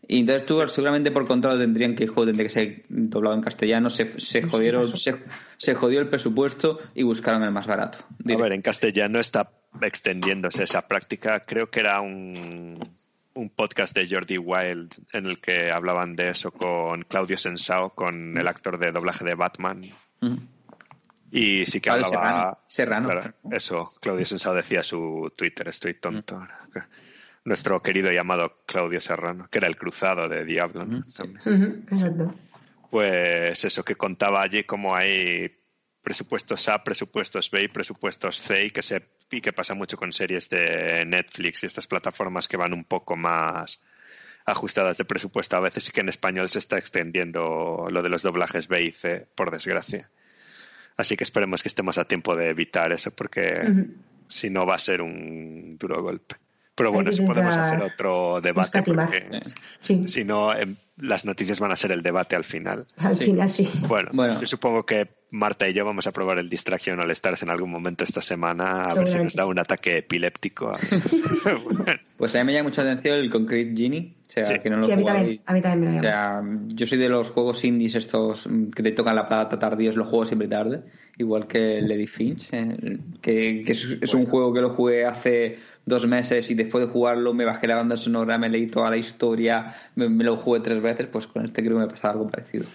Y 0.08 0.20
entonces 0.20 0.46
tú, 0.46 0.62
seguramente 0.68 1.12
por 1.12 1.26
contrato, 1.28 1.58
tendrían 1.58 1.96
que 1.96 2.04
el 2.04 2.10
juego 2.10 2.26
tendría 2.28 2.46
que 2.48 2.54
ser 2.54 2.84
doblado 2.90 3.36
en 3.36 3.42
castellano. 3.42 3.90
Se, 3.90 4.20
se 4.20 4.42
jodieron, 4.44 4.88
se, 4.98 5.16
se 5.58 5.76
jodió 5.76 6.00
el 6.00 6.10
presupuesto 6.10 6.80
y 6.96 7.04
buscaron 7.04 7.44
el 7.44 7.52
más 7.52 7.66
barato. 7.68 8.00
A 8.28 8.36
ver, 8.38 8.52
en 8.52 8.62
castellano 8.62 9.20
está 9.20 9.50
extendiéndose 9.82 10.64
esa 10.64 10.88
práctica. 10.88 11.42
Creo 11.46 11.70
que 11.70 11.80
era 11.80 12.02
un, 12.02 12.78
un 13.34 13.50
podcast 13.50 13.96
de 13.96 14.08
Jordi 14.10 14.38
Wild 14.38 14.94
en 15.14 15.26
el 15.26 15.40
que 15.40 15.72
hablaban 15.72 16.16
de 16.16 16.30
eso 16.30 16.52
con 16.52 17.04
Claudio 17.04 17.38
Sensao, 17.38 17.92
con 17.92 18.38
el 18.38 18.48
actor 18.48 18.78
de 18.78 18.92
doblaje 18.92 19.26
de 19.26 19.36
Batman. 19.36 19.84
Mm. 20.20 20.38
Y 21.32 21.66
sí 21.66 21.80
que 21.80 21.90
Claudio 21.90 22.08
hablaba. 22.08 22.64
Serrano. 22.68 23.08
Serrano. 23.08 23.08
Claro, 23.08 23.56
eso, 23.56 23.92
Claudio 24.02 24.26
Sensao 24.26 24.54
decía 24.54 24.84
su 24.84 25.32
Twitter, 25.36 25.68
estoy 25.70 25.94
tonto. 25.96 26.46
Nuestro 27.44 27.82
querido 27.82 28.12
llamado 28.12 28.64
Claudio 28.66 29.02
Serrano, 29.02 29.48
que 29.50 29.58
era 29.60 29.68
el 29.68 29.78
cruzado 29.78 30.28
de 30.30 30.46
Diablo. 30.46 30.86
¿no? 30.86 31.06
También. 31.16 31.42
Ujú, 31.42 31.96
Exacto. 31.96 32.36
Pues 32.92 33.64
eso 33.64 33.84
que 33.84 33.96
contaba 33.96 34.42
allí 34.42 34.66
como 34.66 34.94
hay 34.94 35.58
presupuestos 36.04 36.68
A, 36.68 36.84
presupuestos 36.84 37.50
B 37.50 37.64
y 37.64 37.68
presupuestos 37.70 38.42
C 38.42 38.66
y 38.66 38.72
que 38.72 38.82
se 38.82 39.08
y 39.32 39.42
que 39.42 39.54
pasa 39.54 39.74
mucho 39.74 39.98
con 39.98 40.14
series 40.14 40.50
de 40.50 41.06
Netflix 41.06 41.64
y 41.64 41.68
estas 41.68 41.88
plataformas 41.88 42.48
que 42.48 42.58
van 42.58 42.74
un 42.74 42.84
poco 42.84 43.16
más 43.16 43.80
ajustadas 44.46 44.98
de 44.98 45.06
presupuesto 45.06 45.56
a 45.56 45.62
veces 45.62 45.88
y 45.88 45.92
que 45.92 46.02
en 46.02 46.10
español 46.10 46.50
se 46.50 46.60
está 46.60 46.78
extendiendo 46.78 47.88
lo 47.90 48.02
de 48.02 48.10
los 48.10 48.24
doblajes 48.24 48.68
B 48.68 48.84
y 48.84 48.92
C, 48.92 49.28
por 49.36 49.52
desgracia. 49.52 50.10
Así 50.98 51.16
que 51.16 51.24
esperemos 51.24 51.62
que 51.62 51.70
estemos 51.70 51.98
a 51.98 52.06
tiempo 52.06 52.36
de 52.36 52.50
evitar 52.50 52.92
eso 52.92 53.12
porque 53.12 53.62
si 54.28 54.50
no 54.50 54.66
va 54.66 54.76
a 54.76 54.80
ser 54.80 55.02
un 55.02 55.78
duro 55.78 56.02
golpe. 56.02 56.36
Pero 56.82 56.92
bueno, 56.94 57.10
eso 57.10 57.24
podemos 57.26 57.56
hacer 57.56 57.82
otro 57.82 58.42
debate 58.42 58.82
porque 58.84 59.42
Sí, 59.82 60.04
si 60.08 60.24
no 60.24 60.54
em, 60.56 60.76
las 60.98 61.26
noticias 61.26 61.60
van 61.60 61.72
a 61.72 61.76
ser 61.76 61.92
el 61.92 62.02
debate 62.04 62.36
al 62.36 62.44
final. 62.44 62.86
al 62.98 63.16
Sí. 63.18 63.26
final 63.26 63.52
sí. 63.52 63.70
Bueno, 63.88 64.10
Bueno. 64.14 64.40
yo 64.40 64.46
supongo 64.48 64.86
que 64.86 65.10
Marta 65.32 65.68
y 65.70 65.74
yo 65.74 65.86
vamos 65.86 66.08
a 66.08 66.12
probar 66.12 66.40
el 66.40 66.50
Distraction 66.50 67.00
All 67.00 67.10
Stars 67.12 67.42
en 67.44 67.50
algún 67.50 67.72
momento 67.72 68.04
esta 68.04 68.22
semana, 68.22 68.86
a 68.86 68.94
ver 68.96 69.08
si 69.08 69.18
nos 69.18 69.34
da 69.36 69.46
un 69.46 69.60
ataque 69.60 69.98
epiléptico. 70.00 70.78
Bueno, 71.64 72.00
Pues 72.22 72.36
a 72.36 72.40
mí 72.40 72.46
me 72.46 72.54
llama 72.54 72.70
mucha 72.70 72.84
atención 72.84 73.18
el 73.18 73.30
Concrete 73.32 73.74
Genie. 73.76 74.14
O 74.22 74.30
sea, 74.32 74.46
Sí. 74.46 74.60
que 74.62 74.70
no 74.70 74.78
lo 74.78 74.86
Sí, 74.86 74.92
a 74.92 74.96
mí 74.96 75.04
también, 75.04 75.42
a 75.46 75.54
mí 75.54 75.62
también 75.62 75.80
me 75.80 75.86
lo 75.88 75.92
O 76.00 76.04
llama. 76.04 76.42
sea, 76.44 76.68
yo 76.76 76.86
soy 76.88 76.98
de 77.00 77.10
los 77.10 77.32
juegos 77.32 77.64
indies 77.66 77.96
estos 77.96 78.48
mm, 78.48 78.70
que 78.70 78.84
te 78.84 78.92
tocan 78.92 79.16
la 79.16 79.28
plata 79.28 79.58
tardíos, 79.58 79.96
los 79.98 80.08
juego 80.08 80.26
siempre 80.28 80.48
tarde, 80.48 80.84
igual 81.18 81.48
que 81.48 81.82
Lady 81.82 82.06
Finch, 82.06 82.50
eh, 82.54 83.00
que, 83.22 83.64
que 83.66 83.72
es, 83.74 83.88
es 84.00 84.14
un 84.14 84.28
juego 84.28 84.54
que 84.54 84.62
lo 84.62 84.70
jugué 84.70 85.04
hace 85.06 85.58
dos 85.86 86.06
meses 86.08 86.50
y 86.52 86.54
después 86.54 86.86
de 86.86 86.92
jugarlo 86.92 87.34
me 87.34 87.44
bajé 87.44 87.66
la 87.68 87.76
banda 87.76 87.98
sonora, 87.98 88.38
me 88.38 88.50
leí 88.50 88.68
toda 88.68 88.92
la 88.92 88.98
historia, 88.98 89.74
me, 89.96 90.08
me 90.08 90.24
lo 90.24 90.38
jugué 90.38 90.60
tres 90.60 90.80
veces, 90.80 91.08
pues 91.08 91.26
con 91.26 91.44
este 91.44 91.64
creo 91.64 91.78
que 91.78 91.86
me 91.86 91.90
pasaba 91.90 92.14
algo 92.14 92.30
parecido. 92.30 92.66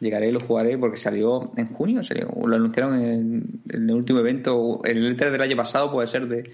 Llegaré 0.00 0.30
y 0.30 0.32
lo 0.32 0.40
jugaré 0.40 0.76
porque 0.78 0.96
salió 0.96 1.52
en 1.56 1.68
junio, 1.68 2.02
salió, 2.02 2.28
lo 2.44 2.56
anunciaron 2.56 3.00
en, 3.00 3.44
en 3.68 3.88
el 3.88 3.94
último 3.94 4.18
evento, 4.18 4.80
en 4.84 4.96
el 4.96 5.16
E3 5.16 5.30
del 5.30 5.42
año 5.42 5.56
pasado 5.56 5.92
puede 5.92 6.08
ser 6.08 6.26
de 6.26 6.50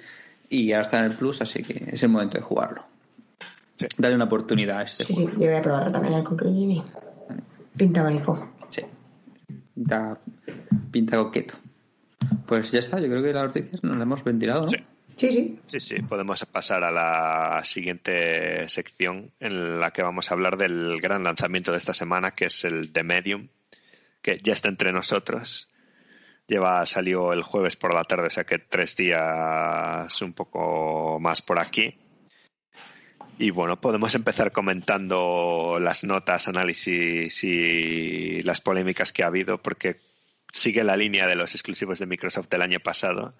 y 0.50 0.72
ahora 0.72 0.82
está 0.82 0.98
en 0.98 1.04
el 1.06 1.16
Plus, 1.16 1.40
así 1.40 1.62
que 1.62 1.84
es 1.92 2.02
el 2.02 2.10
momento 2.10 2.36
de 2.36 2.42
jugarlo. 2.44 2.84
Sí. 3.76 3.86
Dale 3.96 4.14
una 4.16 4.24
oportunidad 4.24 4.80
a 4.80 4.82
este 4.82 5.04
Sí, 5.04 5.14
juego. 5.14 5.30
sí, 5.30 5.36
yo 5.40 5.46
voy 5.46 5.56
a 5.56 5.62
probarlo 5.62 5.90
también 5.92 6.14
el 6.14 6.26
Genie. 6.38 6.82
Pinta 7.76 8.02
bonito. 8.02 8.52
Sí. 8.68 8.82
Pinta, 9.74 10.18
pinta 10.90 11.16
coqueto. 11.16 11.54
Pues 12.46 12.70
ya 12.72 12.80
está, 12.80 13.00
yo 13.00 13.06
creo 13.08 13.22
que 13.22 13.32
las 13.32 13.44
noticias 13.46 13.82
nos 13.82 13.94
las 13.96 14.02
hemos 14.02 14.22
ventilado, 14.24 14.62
¿no? 14.62 14.68
Sí. 14.68 14.76
Sí, 15.16 15.30
sí. 15.32 15.58
sí, 15.66 15.80
sí, 15.80 16.02
podemos 16.02 16.42
pasar 16.46 16.82
a 16.82 16.90
la 16.90 17.60
siguiente 17.62 18.66
sección 18.70 19.30
en 19.38 19.78
la 19.78 19.90
que 19.90 20.02
vamos 20.02 20.30
a 20.30 20.34
hablar 20.34 20.56
del 20.56 20.98
gran 20.98 21.22
lanzamiento 21.24 21.72
de 21.72 21.78
esta 21.78 21.92
semana, 21.92 22.30
que 22.30 22.46
es 22.46 22.64
el 22.64 22.90
The 22.90 23.02
Medium, 23.04 23.48
que 24.22 24.40
ya 24.42 24.54
está 24.54 24.70
entre 24.70 24.92
nosotros. 24.92 25.68
Lleva, 26.50 26.84
salió 26.84 27.32
el 27.32 27.44
jueves 27.44 27.76
por 27.76 27.94
la 27.94 28.02
tarde, 28.02 28.26
o 28.26 28.30
sea 28.30 28.42
que 28.42 28.58
tres 28.58 28.96
días 28.96 30.20
un 30.20 30.32
poco 30.32 31.20
más 31.20 31.42
por 31.42 31.60
aquí. 31.60 31.94
Y 33.38 33.52
bueno, 33.52 33.80
podemos 33.80 34.16
empezar 34.16 34.50
comentando 34.50 35.78
las 35.80 36.02
notas, 36.02 36.48
análisis 36.48 37.44
y 37.44 38.42
las 38.42 38.60
polémicas 38.60 39.12
que 39.12 39.22
ha 39.22 39.28
habido, 39.28 39.62
porque 39.62 40.00
sigue 40.52 40.82
la 40.82 40.96
línea 40.96 41.28
de 41.28 41.36
los 41.36 41.54
exclusivos 41.54 42.00
de 42.00 42.06
Microsoft 42.06 42.48
del 42.48 42.62
año 42.62 42.80
pasado. 42.80 43.32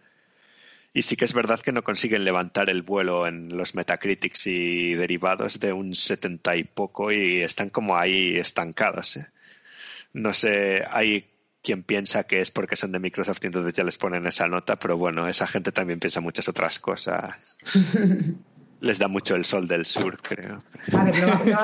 Y 0.92 1.03
sí 1.03 1.16
que 1.16 1.25
es 1.25 1.35
verdad 1.35 1.61
que 1.61 1.73
no 1.73 1.83
consiguen 1.83 2.23
levantar 2.23 2.70
el 2.70 2.83
vuelo 2.83 3.27
en 3.27 3.57
los 3.57 3.75
Metacritics 3.75 4.46
y 4.46 4.94
derivados 4.94 5.59
de 5.59 5.73
un 5.73 5.96
70 5.96 6.57
y 6.59 6.62
poco 6.62 7.11
y 7.11 7.40
están 7.42 7.70
como 7.70 7.96
ahí 7.96 8.37
estancados. 8.37 9.16
¿eh? 9.16 9.27
No 10.12 10.33
sé, 10.33 10.85
hay 10.88 11.30
quien 11.62 11.83
piensa 11.83 12.25
que 12.25 12.40
es 12.40 12.51
porque 12.51 12.77
son 12.77 12.92
de 12.92 12.99
Microsoft 13.01 13.38
y 13.42 13.46
entonces 13.46 13.73
ya 13.75 13.85
les 13.85 13.99
ponen 13.99 14.27
esa 14.27 14.49
nota, 14.49 14.77
pero 14.77 14.96
bueno, 14.96 15.29
esa 15.29 15.46
gente 15.46 15.73
también 15.73 16.01
piensa 16.01 16.20
muchas 16.20 16.49
otras 16.49 16.79
cosas. 16.79 17.37
Les 18.83 18.99
da 18.99 19.09
mucho 19.09 19.35
el 19.35 19.44
sol 19.44 19.68
del 19.68 19.85
sur, 19.85 20.16
creo. 20.23 20.64
A 20.96 21.05
ver, 21.05 21.18
no, 21.18 21.27
no 21.44 21.57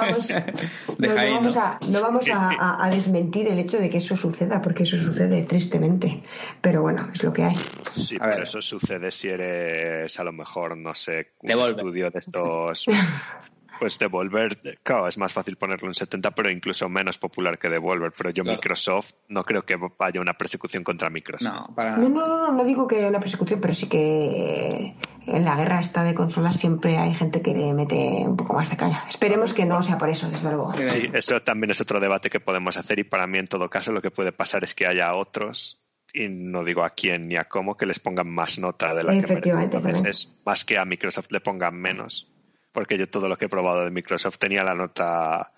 vamos, 1.00 1.56
a, 1.56 1.78
no 1.88 2.02
vamos 2.02 2.28
a, 2.28 2.50
a- 2.50 2.84
a 2.84 2.90
desmentir 2.90 3.48
el 3.48 3.58
hecho 3.58 3.78
de 3.78 3.88
que 3.88 3.96
eso 3.96 4.18
suceda, 4.18 4.60
porque 4.60 4.82
eso 4.82 4.98
sucede 4.98 5.42
tristemente. 5.44 6.22
Pero 6.60 6.82
bueno, 6.82 7.08
es 7.14 7.22
lo 7.22 7.32
que 7.32 7.44
hay. 7.44 7.56
Sí, 7.94 8.16
A 8.16 8.24
pero 8.24 8.34
ver. 8.34 8.42
eso 8.42 8.60
sucede 8.60 9.10
si 9.10 9.28
eres 9.28 10.20
a 10.20 10.24
lo 10.24 10.32
mejor, 10.34 10.76
no 10.76 10.94
sé, 10.94 11.32
un 11.40 11.48
Devolver. 11.48 11.78
estudio 11.78 12.10
de 12.10 12.18
estos. 12.18 12.84
Pues 13.78 13.98
Devolver, 13.98 14.78
claro, 14.82 15.08
es 15.08 15.18
más 15.18 15.32
fácil 15.32 15.56
ponerlo 15.56 15.88
en 15.88 15.94
70, 15.94 16.30
pero 16.32 16.50
incluso 16.50 16.88
menos 16.88 17.18
popular 17.18 17.58
que 17.58 17.68
Devolver. 17.68 18.12
Pero 18.16 18.30
yo, 18.30 18.42
Claro. 18.42 18.56
Microsoft, 18.58 19.12
no 19.28 19.44
creo 19.44 19.62
que 19.62 19.76
vaya 19.98 20.20
una 20.20 20.34
persecución 20.34 20.84
contra 20.84 21.10
Microsoft. 21.10 21.52
No, 21.52 21.74
para 21.74 21.96
No, 21.96 22.08
no, 22.08 22.26
no, 22.26 22.52
no, 22.52 22.64
digo 22.64 22.86
que 22.86 22.96
haya 22.96 23.08
una 23.08 23.20
persecución, 23.20 23.60
pero 23.60 23.74
sí 23.74 23.88
que 23.88 24.94
en 25.26 25.44
la 25.44 25.56
guerra 25.56 25.80
esta 25.80 26.04
de 26.04 26.14
consolas 26.14 26.56
siempre 26.56 26.96
hay 26.98 27.14
gente 27.14 27.42
que 27.42 27.52
le 27.54 27.72
mete 27.72 27.96
un 27.96 28.36
poco 28.36 28.54
más 28.54 28.70
de 28.70 28.76
caña. 28.76 29.04
Esperemos 29.08 29.52
que 29.52 29.64
no 29.64 29.82
sea 29.82 29.98
por 29.98 30.08
eso, 30.08 30.30
desde 30.30 30.48
luego. 30.48 30.72
Sí, 30.78 31.10
eso 31.12 31.42
también 31.42 31.70
es 31.70 31.80
otro 31.80 32.00
debate 32.00 32.30
que 32.30 32.40
podemos 32.40 32.76
hacer 32.76 32.98
y 32.98 33.04
para 33.04 33.26
mí 33.26 33.38
en 33.38 33.48
todo 33.48 33.68
caso 33.68 33.92
lo 33.92 34.02
que 34.02 34.10
puede 34.10 34.32
pasar 34.32 34.64
es 34.64 34.74
que 34.74 34.86
haya 34.86 35.14
otros 35.14 35.80
y 36.12 36.28
no 36.28 36.64
digo 36.64 36.84
a 36.84 36.90
quién 36.90 37.28
ni 37.28 37.36
a 37.36 37.44
cómo 37.44 37.76
que 37.76 37.84
les 37.86 37.98
pongan 37.98 38.28
más 38.30 38.58
nota 38.58 38.94
de 38.94 39.02
la 39.02 39.12
que 39.12 39.18
Efectivamente, 39.18 39.78
merecen. 39.80 40.02
Veces 40.04 40.32
más 40.44 40.64
que 40.64 40.78
a 40.78 40.84
Microsoft 40.84 41.30
le 41.30 41.40
pongan 41.40 41.74
menos 41.74 42.28
porque 42.76 42.98
yo 42.98 43.08
todo 43.08 43.26
lo 43.26 43.38
que 43.38 43.46
he 43.46 43.48
probado 43.48 43.84
de 43.84 43.90
Microsoft 43.90 44.36
tenía 44.38 44.62
la 44.62 44.74
nota 44.74 45.50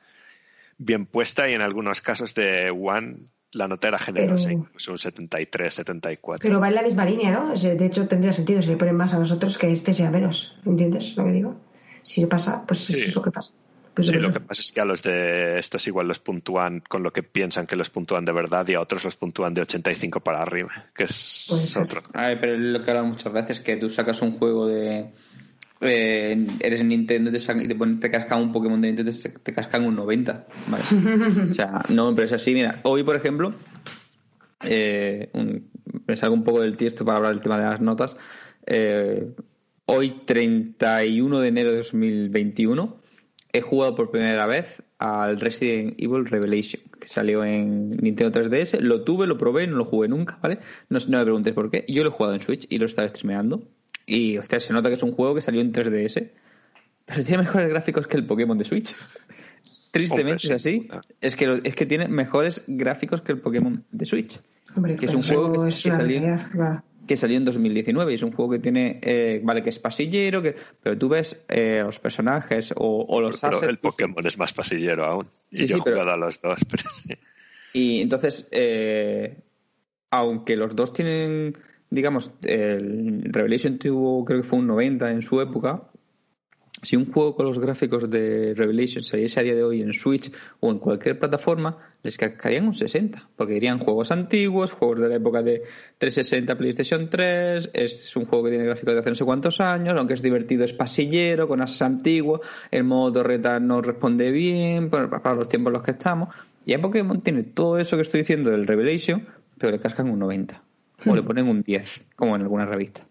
bien 0.78 1.04
puesta 1.04 1.50
y 1.50 1.54
en 1.54 1.62
algunos 1.62 2.00
casos 2.00 2.32
de 2.32 2.70
One 2.70 3.16
la 3.52 3.66
nota 3.66 3.88
era 3.88 3.98
generosa, 3.98 4.48
Pero- 4.50 4.60
incluso 4.60 4.92
un 4.92 4.98
73, 5.00 5.74
74. 5.74 6.46
Pero 6.48 6.60
va 6.60 6.68
en 6.68 6.76
la 6.76 6.82
misma 6.82 7.04
línea, 7.04 7.32
¿no? 7.32 7.52
Es- 7.52 7.62
De 7.64 7.84
hecho, 7.86 8.06
tendría 8.06 8.32
sentido 8.32 8.62
si 8.62 8.68
le 8.68 8.76
ponen 8.76 8.94
más 8.94 9.14
a 9.14 9.18
nosotros 9.18 9.58
que 9.58 9.72
este 9.72 9.92
sea 9.94 10.12
menos. 10.12 10.54
¿Entiendes 10.64 11.16
lo 11.16 11.24
que 11.24 11.32
digo? 11.32 11.60
Si 12.04 12.24
pasa, 12.26 12.64
pues 12.68 12.84
Sí. 12.84 12.92
eso 12.92 13.06
es 13.08 13.16
lo 13.16 13.22
que 13.22 13.32
pasa. 13.32 13.52
Pues 13.94 14.06
Sí, 14.06 14.12
lo 14.14 14.28
es 14.28 14.34
que 14.34 14.40
pasa 14.40 14.62
es 14.62 14.70
que 14.70 14.80
a 14.80 14.84
los 14.84 15.02
de 15.02 15.58
estos 15.58 15.84
igual 15.88 16.06
los 16.06 16.20
puntúan 16.20 16.84
con 16.88 17.02
lo 17.02 17.12
que 17.12 17.24
piensan 17.24 17.66
que 17.66 17.74
los 17.74 17.90
puntúan 17.90 18.24
de 18.24 18.30
verdad 18.30 18.68
y 18.68 18.74
a 18.74 18.80
otros 18.80 19.02
los 19.02 19.16
puntúan 19.16 19.54
de 19.54 19.62
85 19.62 20.20
para 20.20 20.40
arriba, 20.40 20.70
que 20.94 21.02
es 21.04 21.76
otro. 21.76 22.00
A 22.14 22.28
ver, 22.28 22.40
pero 22.40 22.54
es 22.54 22.60
lo 22.60 22.80
que 22.84 22.90
hablan 22.92 23.08
muchas 23.08 23.32
veces, 23.32 23.58
que 23.58 23.76
tú 23.76 23.90
sacas 23.90 24.22
un 24.22 24.38
juego 24.38 24.68
de... 24.68 25.10
eh, 25.80 26.46
eres 26.60 26.84
Nintendo 26.84 27.30
y 27.30 27.32
te, 27.32 27.74
te 28.00 28.10
cascan 28.10 28.40
un 28.42 28.52
Pokémon 28.52 28.80
de 28.80 28.88
Nintendo 28.88 29.12
te, 29.12 29.28
te 29.30 29.52
cascan 29.52 29.84
un 29.84 29.96
90. 29.96 30.46
¿vale? 30.68 30.84
o 31.50 31.54
sea, 31.54 31.82
no, 31.88 32.14
pero 32.14 32.26
es 32.26 32.32
así. 32.32 32.52
Mira, 32.54 32.80
hoy, 32.84 33.02
por 33.04 33.16
ejemplo, 33.16 33.54
eh, 34.64 35.30
un- 35.34 35.70
me 36.06 36.16
salgo 36.16 36.34
un 36.34 36.44
poco 36.44 36.60
del 36.60 36.76
tiesto 36.76 37.04
para 37.04 37.16
hablar 37.18 37.32
del 37.34 37.42
tema 37.42 37.58
de 37.58 37.64
las 37.64 37.80
notas. 37.80 38.16
Eh, 38.66 39.28
hoy, 39.86 40.22
31 40.26 41.40
de 41.40 41.48
enero 41.48 41.70
de 41.70 41.78
2021, 41.78 43.00
he 43.52 43.60
jugado 43.62 43.94
por 43.94 44.10
primera 44.10 44.46
vez 44.46 44.82
al 44.98 45.40
Resident 45.40 45.94
Evil 45.98 46.26
Revelation, 46.26 46.82
que 47.00 47.08
salió 47.08 47.44
en 47.44 47.90
Nintendo 47.90 48.32
3DS. 48.40 48.80
Lo 48.80 49.02
tuve, 49.04 49.26
lo 49.26 49.38
probé, 49.38 49.66
no 49.66 49.76
lo 49.76 49.84
jugué 49.84 50.08
nunca, 50.08 50.38
¿vale? 50.42 50.58
No, 50.90 50.98
no 51.08 51.18
me 51.18 51.24
preguntes 51.24 51.54
por 51.54 51.70
qué. 51.70 51.84
Yo 51.88 52.02
lo 52.02 52.10
he 52.10 52.12
jugado 52.12 52.34
en 52.34 52.40
Switch 52.42 52.66
y 52.68 52.78
lo 52.78 52.86
estaba 52.86 53.08
streameando. 53.08 53.62
Y, 54.08 54.38
hostia, 54.38 54.58
se 54.58 54.72
nota 54.72 54.88
que 54.88 54.94
es 54.94 55.02
un 55.02 55.12
juego 55.12 55.34
que 55.34 55.40
salió 55.42 55.60
en 55.60 55.72
3DS, 55.72 56.30
pero 57.04 57.24
tiene 57.24 57.42
mejores 57.42 57.68
gráficos 57.68 58.06
que 58.06 58.16
el 58.16 58.24
Pokémon 58.26 58.56
de 58.56 58.64
Switch. 58.64 58.94
Tristemente 59.90 60.32
Hombre, 60.32 60.46
es 60.46 60.50
así. 60.50 60.88
Es 61.20 61.36
que, 61.36 61.46
lo- 61.46 61.56
es 61.56 61.74
que 61.74 61.86
tiene 61.86 62.08
mejores 62.08 62.62
gráficos 62.66 63.20
que 63.22 63.32
el 63.32 63.38
Pokémon 63.40 63.84
de 63.90 64.06
Switch. 64.06 64.40
Hombre, 64.76 64.96
Que 64.96 65.06
es 65.06 65.14
un 65.14 65.22
juego 65.22 65.52
que- 65.64 65.70
salió- 65.72 66.36
que 67.06 67.16
salió 67.16 67.38
en 67.38 67.44
2019 67.46 68.12
y 68.12 68.14
es 68.16 68.22
un 68.22 68.32
juego 68.32 68.50
que 68.52 68.58
tiene, 68.58 69.00
eh, 69.02 69.40
vale, 69.42 69.62
que 69.62 69.70
es 69.70 69.78
pasillero, 69.78 70.42
que, 70.42 70.54
pero 70.82 70.98
tú 70.98 71.08
ves 71.08 71.38
eh, 71.48 71.80
los 71.82 71.98
personajes 71.98 72.72
o, 72.76 73.06
o 73.08 73.20
los 73.22 73.40
Pero 73.40 73.56
assets 73.56 73.70
el 73.70 73.78
Pokémon 73.78 74.26
es 74.26 74.36
más 74.38 74.52
pasillero 74.52 75.06
aún. 75.06 75.26
Y 75.50 75.58
Sí, 75.58 75.66
yo 75.68 75.76
sí, 75.76 75.80
he 75.80 75.84
pero- 75.84 75.96
jugado 75.96 76.12
a 76.12 76.16
los 76.18 76.40
dos, 76.42 76.58
pero 76.70 76.82
sí. 77.02 77.14
y 77.72 78.02
entonces, 78.02 78.46
eh, 78.50 79.38
aunque 80.10 80.54
los 80.56 80.76
dos 80.76 80.92
tienen, 80.92 81.56
digamos, 81.90 82.30
el 82.42 83.22
Revelation 83.24 83.78
tuvo, 83.78 84.24
creo 84.24 84.42
que 84.42 84.48
fue 84.48 84.58
un 84.58 84.66
90 84.66 85.10
en 85.10 85.22
su 85.22 85.40
época, 85.40 85.88
si 86.82 86.96
un 86.96 87.12
juego 87.12 87.34
con 87.34 87.46
los 87.46 87.58
gráficos 87.58 88.08
de 88.08 88.54
Revelation 88.54 89.02
saliese 89.02 89.40
a 89.40 89.42
día 89.42 89.54
de 89.54 89.64
hoy 89.64 89.82
en 89.82 89.92
Switch 89.92 90.30
o 90.60 90.70
en 90.70 90.78
cualquier 90.78 91.18
plataforma, 91.18 91.78
les 92.02 92.16
cascarían 92.16 92.68
un 92.68 92.74
60, 92.74 93.30
porque 93.36 93.54
dirían 93.54 93.78
juegos 93.78 94.12
antiguos, 94.12 94.72
juegos 94.72 95.00
de 95.00 95.08
la 95.08 95.16
época 95.16 95.42
de 95.42 95.62
360, 95.98 96.56
PlayStation 96.56 97.10
3, 97.10 97.70
es 97.72 98.14
un 98.16 98.26
juego 98.26 98.44
que 98.44 98.50
tiene 98.50 98.64
gráficos 98.64 98.94
de 98.94 99.00
hace 99.00 99.10
no 99.10 99.16
sé 99.16 99.24
cuántos 99.24 99.60
años, 99.60 99.94
aunque 99.96 100.14
es 100.14 100.22
divertido, 100.22 100.64
es 100.64 100.72
pasillero, 100.72 101.48
con 101.48 101.60
asas 101.60 101.82
antiguos, 101.82 102.40
el 102.70 102.84
modo 102.84 103.12
torreta 103.12 103.58
no 103.58 103.82
responde 103.82 104.30
bien 104.30 104.90
para, 104.90 105.34
los 105.34 105.48
tiempos 105.48 105.70
en 105.70 105.74
los 105.74 105.82
que 105.82 105.92
estamos, 105.92 106.34
y 106.64 106.74
a 106.74 106.80
Pokémon 106.80 107.20
tiene 107.22 107.42
todo 107.42 107.78
eso 107.78 107.96
que 107.96 108.02
estoy 108.02 108.20
diciendo 108.20 108.50
del 108.50 108.66
Revelation, 108.66 109.26
pero 109.58 109.72
le 109.72 109.80
cascan 109.80 110.10
un 110.10 110.20
90, 110.20 110.62
o 111.06 111.14
le 111.14 111.22
ponen 111.24 111.48
un 111.48 111.62
10, 111.62 112.06
como 112.16 112.36
en 112.36 112.42
alguna 112.42 112.66
revista. 112.66 113.06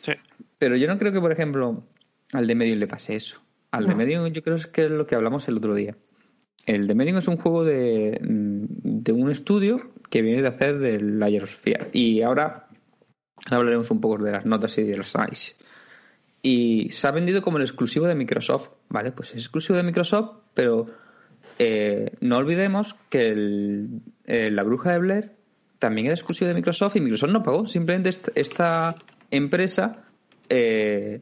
Sí. 0.00 0.12
Pero 0.58 0.76
yo 0.76 0.86
no 0.88 0.98
creo 0.98 1.12
que, 1.12 1.20
por 1.20 1.32
ejemplo, 1.32 1.84
al 2.32 2.46
de 2.46 2.54
Medium 2.54 2.78
le 2.78 2.86
pase 2.86 3.14
eso. 3.16 3.40
Al 3.70 3.84
de 3.86 3.90
No. 3.92 3.96
Medium 3.96 4.26
yo 4.28 4.42
creo 4.42 4.56
que 4.72 4.84
es 4.84 4.90
lo 4.90 5.06
que 5.06 5.14
hablamos 5.14 5.48
el 5.48 5.56
otro 5.56 5.74
día. 5.74 5.96
El 6.66 6.86
de 6.86 6.94
Medium 6.94 7.18
es 7.18 7.28
un 7.28 7.36
juego 7.36 7.64
de, 7.64 8.18
mm, 8.22 8.64
de 9.02 9.12
un 9.12 9.30
estudio 9.30 9.90
que 10.10 10.22
viene 10.22 10.42
de 10.42 10.48
hacer 10.48 10.78
del 10.78 11.18
Layer 11.18 11.46
Sphere. 11.46 11.90
Y 11.92 12.22
ahora 12.22 12.68
hablaremos 13.50 13.90
un 13.90 14.00
poco 14.00 14.22
de 14.24 14.32
las 14.32 14.46
notas 14.46 14.78
y 14.78 14.84
de 14.84 14.96
los 14.96 15.14
análisis. 15.14 15.56
Y 16.40 16.88
se 16.90 17.08
ha 17.08 17.10
vendido 17.10 17.42
como 17.42 17.56
el 17.58 17.64
exclusivo 17.64 18.06
de 18.06 18.14
Microsoft. 18.14 18.70
Vale, 18.88 19.12
pues 19.12 19.30
es 19.30 19.36
exclusivo 19.36 19.76
de 19.76 19.82
Microsoft, 19.82 20.36
pero 20.54 20.86
eh, 21.58 22.12
no 22.20 22.36
olvidemos 22.38 22.94
que 23.10 23.28
el- 23.28 24.00
eh, 24.24 24.50
la 24.50 24.62
bruja 24.62 24.92
de 24.92 24.98
Blair 24.98 25.32
también 25.84 26.06
era 26.06 26.14
exclusivo 26.14 26.48
de 26.48 26.54
Microsoft 26.54 26.96
y 26.96 27.00
Microsoft 27.00 27.30
no 27.30 27.42
pagó. 27.42 27.66
Simplemente 27.66 28.08
est- 28.10 28.28
esta 28.34 28.96
empresa 29.30 30.04
eh, 30.48 31.20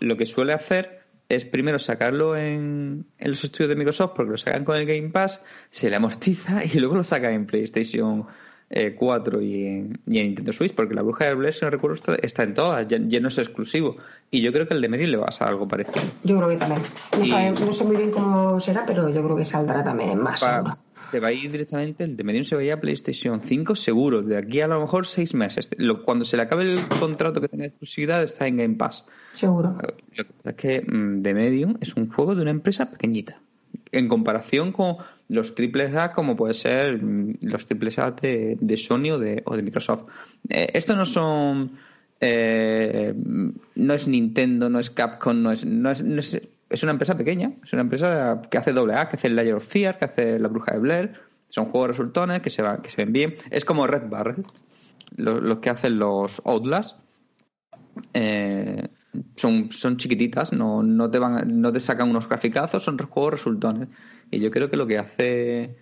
lo 0.00 0.16
que 0.16 0.26
suele 0.26 0.52
hacer 0.52 1.00
es 1.28 1.44
primero 1.44 1.78
sacarlo 1.78 2.36
en, 2.36 3.06
en 3.18 3.30
los 3.30 3.44
estudios 3.44 3.68
de 3.68 3.76
Microsoft 3.76 4.12
porque 4.16 4.32
lo 4.32 4.36
sacan 4.38 4.64
con 4.64 4.76
el 4.76 4.86
Game 4.86 5.10
Pass, 5.10 5.42
se 5.70 5.90
le 5.90 5.96
amortiza 5.96 6.64
y 6.72 6.78
luego 6.78 6.96
lo 6.96 7.04
sacan 7.04 7.34
en 7.34 7.46
PlayStation 7.46 8.26
eh, 8.72 8.94
4 8.96 9.40
y 9.40 9.64
en, 9.66 10.00
y 10.06 10.18
en 10.18 10.26
Nintendo 10.28 10.52
Switch 10.52 10.74
porque 10.74 10.94
la 10.94 11.02
bruja 11.02 11.26
de 11.26 11.34
Blair, 11.34 11.52
si 11.54 11.64
no 11.64 11.70
recuerdo, 11.70 11.96
está, 11.96 12.14
está 12.16 12.42
en 12.44 12.54
todas, 12.54 12.86
ya, 12.88 12.98
ya 13.06 13.20
no 13.20 13.28
es 13.28 13.38
exclusivo. 13.38 13.96
Y 14.30 14.40
yo 14.42 14.52
creo 14.52 14.66
que 14.66 14.74
el 14.74 14.80
de 14.80 14.88
medio 14.88 15.06
le 15.08 15.16
va 15.16 15.26
a 15.26 15.44
algo 15.46 15.66
parecido. 15.68 16.02
Yo 16.24 16.36
creo 16.38 16.48
que 16.48 16.56
también. 16.56 16.82
No, 17.16 17.22
Y- 17.24 17.26
sabe- 17.26 17.52
no 17.52 17.72
sé 17.72 17.84
muy 17.84 17.96
bien 17.96 18.10
cómo 18.10 18.58
será, 18.60 18.84
pero 18.86 19.08
yo 19.08 19.22
creo 19.24 19.36
que 19.36 19.44
saldrá 19.44 19.82
también 19.84 20.18
más. 20.20 20.40
Pa- 20.40 20.56
seguro. 20.56 20.76
Se 21.10 21.20
va 21.20 21.28
a 21.28 21.32
ir 21.32 21.50
directamente, 21.50 22.04
el 22.04 22.16
de 22.16 22.24
Medium 22.24 22.44
se 22.44 22.54
va 22.54 22.60
a 22.60 22.64
ir 22.64 22.72
a 22.72 22.80
PlayStation 22.80 23.40
5 23.42 23.74
seguro, 23.74 24.22
de 24.22 24.36
aquí 24.36 24.60
a 24.60 24.68
lo 24.68 24.80
mejor 24.80 25.06
seis 25.06 25.34
meses. 25.34 25.68
Lo- 25.76 26.04
cuando 26.04 26.24
se 26.24 26.36
le 26.36 26.42
acabe 26.44 26.64
el 26.64 26.80
contrato 27.00 27.40
que 27.40 27.48
tenga 27.48 27.66
exclusividad 27.66 28.22
está 28.22 28.46
en 28.46 28.56
Game 28.58 28.74
Pass. 28.76 29.04
Seguro. 29.32 29.76
Lo 30.16 30.24
que 30.24 30.32
pasa 30.32 30.50
es 30.50 30.54
que 30.56 30.80
mm, 30.82 31.22
The 31.22 31.34
Medium 31.34 31.76
es 31.80 31.94
un 31.96 32.08
juego 32.10 32.34
de 32.34 32.42
una 32.42 32.50
empresa 32.50 32.90
pequeñita. 32.90 33.40
En 33.92 34.06
comparación 34.08 34.70
con 34.72 34.96
los 35.28 35.54
triples 35.54 35.94
A, 35.94 36.12
como 36.12 36.36
puede 36.36 36.54
ser 36.54 37.02
mm, 37.02 37.38
los 37.42 37.66
triples 37.66 37.98
A 37.98 38.12
de, 38.12 38.56
de 38.60 38.76
Sony 38.76 39.10
o 39.12 39.18
de, 39.18 39.42
o 39.46 39.56
de 39.56 39.62
Microsoft. 39.62 40.04
Eh, 40.48 40.68
estos 40.74 40.96
no 40.96 41.06
son. 41.06 41.72
eh, 42.20 43.14
no 43.74 43.94
es 43.94 44.06
Nintendo, 44.08 44.68
no 44.68 44.78
es 44.78 44.90
Capcom, 44.90 45.42
no 45.42 45.50
es, 45.52 45.64
no 45.64 45.90
es, 45.90 46.02
no 46.02 46.20
es. 46.20 46.40
Es 46.70 46.82
una 46.82 46.92
empresa 46.92 47.16
pequeña. 47.16 47.52
Es 47.62 47.72
una 47.72 47.82
empresa 47.82 48.40
que 48.50 48.56
hace 48.58 48.72
doble 48.72 48.94
A, 48.94 49.08
que 49.08 49.16
hace 49.16 49.26
el 49.26 49.36
Layer 49.36 49.54
of 49.54 49.66
Fear, 49.66 49.98
que 49.98 50.04
hace 50.06 50.38
La 50.38 50.48
Bruja 50.48 50.72
de 50.72 50.78
Blair. 50.78 51.12
Son 51.48 51.66
juegos 51.66 51.90
resultones 51.90 52.40
que 52.42 52.48
se, 52.50 52.62
va, 52.62 52.80
que 52.80 52.88
se 52.90 53.04
ven 53.04 53.12
bien. 53.12 53.34
Es 53.50 53.64
como 53.64 53.86
Red 53.86 54.08
Barrel, 54.08 54.44
los, 55.16 55.42
los 55.42 55.58
que 55.58 55.70
hacen 55.70 55.98
los 55.98 56.40
Outlast 56.44 56.96
eh, 58.14 58.88
son, 59.36 59.70
son 59.72 59.96
chiquititas, 59.96 60.52
no, 60.52 60.82
no 60.82 61.10
te 61.10 61.18
van 61.18 61.60
no 61.60 61.72
te 61.72 61.80
sacan 61.80 62.08
unos 62.10 62.28
graficazos, 62.28 62.84
son 62.84 62.96
juegos 62.98 63.32
resultones. 63.34 63.88
Y 64.30 64.38
yo 64.40 64.50
creo 64.50 64.70
que 64.70 64.76
lo 64.76 64.86
que 64.86 64.98
hace 64.98 65.76